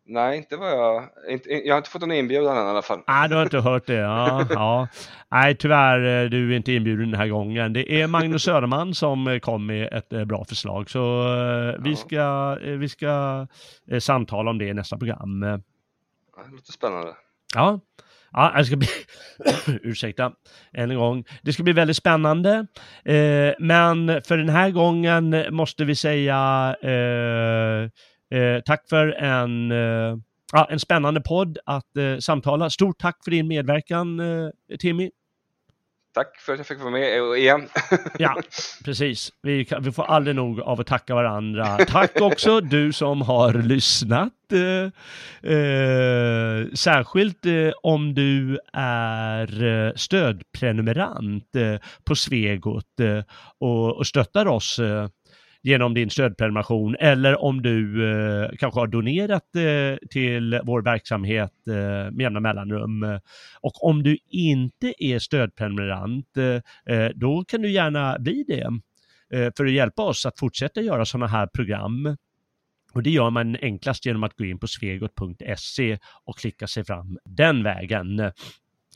Nej, 0.06 0.36
inte 0.36 0.56
vad 0.56 0.70
jag... 0.70 1.08
Inte, 1.28 1.50
jag 1.50 1.74
har 1.74 1.78
inte 1.78 1.90
fått 1.90 2.00
någon 2.00 2.12
inbjudan 2.12 2.56
än 2.56 2.66
i 2.66 2.70
alla 2.70 2.82
fall. 2.82 3.02
Nej, 3.08 3.28
du 3.28 3.34
har 3.34 3.42
inte 3.42 3.60
hört 3.60 3.86
det. 3.86 3.94
Ja, 3.94 4.46
ja. 4.50 4.88
Nej, 5.30 5.56
tyvärr, 5.56 6.24
eh, 6.24 6.30
du 6.30 6.52
är 6.52 6.56
inte 6.56 6.72
inbjuden 6.72 7.10
den 7.10 7.20
här 7.20 7.28
gången. 7.28 7.72
Det 7.72 7.92
är 7.92 8.06
Magnus 8.06 8.42
Söderman 8.42 8.94
som 8.94 9.26
eh, 9.26 9.38
kom 9.38 9.66
med 9.66 9.92
ett 9.92 10.12
eh, 10.12 10.24
bra 10.24 10.44
förslag. 10.44 10.90
Så 10.90 11.24
vi 11.78 11.96
ska, 11.96 12.54
vi 12.54 12.88
ska 12.88 13.46
samtala 14.00 14.50
om 14.50 14.58
det 14.58 14.64
i 14.64 14.74
nästa 14.74 14.98
program. 14.98 15.40
det 15.40 15.60
låter 16.52 16.72
spännande. 16.72 17.14
Ja. 17.54 17.80
Ja, 18.34 18.52
det 18.56 18.64
ska 18.64 18.76
bli, 18.76 18.88
ursäkta, 19.82 20.32
än 20.72 20.90
en 20.90 20.96
gång. 20.96 21.24
Det 21.42 21.52
ska 21.52 21.62
bli 21.62 21.72
väldigt 21.72 21.96
spännande. 21.96 22.66
Eh, 23.04 23.52
men 23.58 24.22
för 24.24 24.36
den 24.36 24.48
här 24.48 24.70
gången 24.70 25.44
måste 25.50 25.84
vi 25.84 25.94
säga 25.94 26.76
eh, 26.82 27.82
eh, 28.38 28.60
tack 28.64 28.88
för 28.88 29.08
en, 29.12 29.70
eh, 29.70 30.18
en 30.68 30.80
spännande 30.80 31.20
podd 31.20 31.58
att 31.66 31.96
eh, 31.96 32.18
samtala. 32.18 32.70
Stort 32.70 32.98
tack 32.98 33.24
för 33.24 33.30
din 33.30 33.48
medverkan, 33.48 34.20
eh, 34.20 34.48
Timmy. 34.78 35.10
Tack 36.14 36.40
för 36.40 36.52
att 36.52 36.58
jag 36.58 36.66
fick 36.66 36.78
vara 36.78 36.90
med 36.90 37.18
eh, 37.18 37.38
igen. 37.38 37.68
ja, 38.18 38.42
precis. 38.84 39.32
Vi, 39.42 39.64
kan, 39.64 39.82
vi, 39.82 39.92
får 39.92 40.04
aldrig 40.04 40.36
nog 40.36 40.60
av 40.60 40.80
att 40.80 40.86
tacka 40.86 41.14
varandra. 41.14 41.78
Tack 41.88 42.20
också 42.20 42.60
du 42.60 42.92
som 42.92 43.22
har 43.22 43.52
lyssnat. 43.52 44.32
Eh, 44.52 45.52
eh, 45.52 46.66
särskilt 46.74 47.46
eh, 47.46 47.70
om 47.82 48.14
du 48.14 48.58
är 48.72 49.64
eh, 49.64 49.92
stödprenumerant 49.94 51.56
eh, 51.56 51.76
på 52.04 52.16
Svegot 52.16 53.00
eh, 53.00 53.24
och, 53.60 53.96
och 53.96 54.06
stöttar 54.06 54.46
oss 54.46 54.78
eh, 54.78 55.08
genom 55.64 55.94
din 55.94 56.10
stödprenumeration 56.10 56.96
eller 57.00 57.42
om 57.42 57.62
du 57.62 58.10
eh, 58.10 58.50
kanske 58.58 58.80
har 58.80 58.86
donerat 58.86 59.56
eh, 59.56 60.08
till 60.10 60.60
vår 60.64 60.82
verksamhet 60.82 61.52
eh, 61.68 61.74
med 62.12 62.20
jämna 62.20 62.40
mellanrum. 62.40 63.18
Och 63.60 63.84
om 63.84 64.02
du 64.02 64.18
inte 64.28 64.94
är 64.98 65.18
stödprenumerant, 65.18 66.36
eh, 66.36 66.94
eh 66.96 67.10
då 67.14 67.44
kan 67.44 67.62
du 67.62 67.70
gärna 67.70 68.18
bli 68.18 68.44
det 68.48 68.68
eh, 69.38 69.52
för 69.56 69.64
att 69.64 69.72
hjälpa 69.72 70.02
oss 70.02 70.26
att 70.26 70.38
fortsätta 70.38 70.80
göra 70.80 71.04
sådana 71.04 71.26
här 71.26 71.46
program. 71.46 72.16
Och 72.92 73.02
det 73.02 73.10
gör 73.10 73.30
man 73.30 73.56
enklast 73.62 74.06
genom 74.06 74.24
att 74.24 74.36
gå 74.36 74.44
in 74.44 74.58
på 74.58 74.66
svegot.se 74.66 75.98
och 76.24 76.38
klicka 76.38 76.66
sig 76.66 76.84
fram 76.84 77.18
den 77.24 77.62
vägen. 77.62 78.20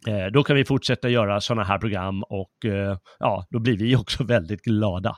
Eh, 0.07 0.27
då 0.33 0.43
kan 0.43 0.57
vi 0.57 0.65
fortsätta 0.65 1.09
göra 1.09 1.41
sådana 1.41 1.65
här 1.65 1.79
program 1.79 2.23
och 2.23 2.65
eh, 2.65 2.99
ja, 3.19 3.47
då 3.51 3.59
blir 3.59 3.77
vi 3.77 3.97
också 3.97 4.25
väldigt 4.25 4.63
glada. 4.63 5.17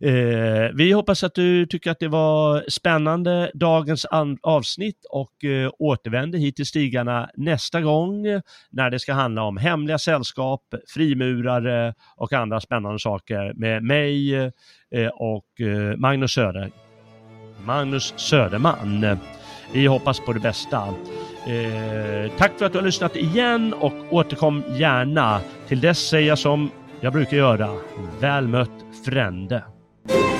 Eh, 0.00 0.70
vi 0.74 0.92
hoppas 0.92 1.24
att 1.24 1.34
du 1.34 1.66
tycker 1.66 1.90
att 1.90 1.98
det 1.98 2.08
var 2.08 2.64
spännande 2.68 3.50
dagens 3.54 4.06
avsnitt 4.42 5.06
och 5.10 5.44
eh, 5.44 5.70
återvänder 5.78 6.38
hit 6.38 6.56
till 6.56 6.66
stigarna 6.66 7.30
nästa 7.34 7.80
gång 7.80 8.22
när 8.70 8.90
det 8.90 8.98
ska 8.98 9.12
handla 9.12 9.42
om 9.42 9.56
hemliga 9.56 9.98
sällskap, 9.98 10.62
frimurare 10.94 11.94
och 12.16 12.32
andra 12.32 12.60
spännande 12.60 12.98
saker 12.98 13.52
med 13.54 13.82
mig 13.82 14.34
eh, 14.34 15.08
och 15.14 15.60
eh, 15.60 15.96
Magnus 15.96 16.32
Söder. 16.32 16.70
Magnus 17.64 18.14
Söderman. 18.16 19.18
Vi 19.72 19.86
hoppas 19.86 20.20
på 20.20 20.32
det 20.32 20.40
bästa. 20.40 20.78
Eh, 21.46 22.32
tack 22.36 22.58
för 22.58 22.66
att 22.66 22.72
du 22.72 22.78
har 22.78 22.86
lyssnat 22.86 23.16
igen 23.16 23.72
och 23.72 23.92
återkom 24.10 24.62
gärna. 24.78 25.40
Till 25.68 25.80
dess 25.80 26.08
säger 26.08 26.28
jag 26.28 26.38
som 26.38 26.70
jag 27.00 27.12
brukar 27.12 27.36
göra. 27.36 27.68
Väl 28.20 28.48
mött 28.48 28.84
frände. 29.04 29.62
You 30.08 30.37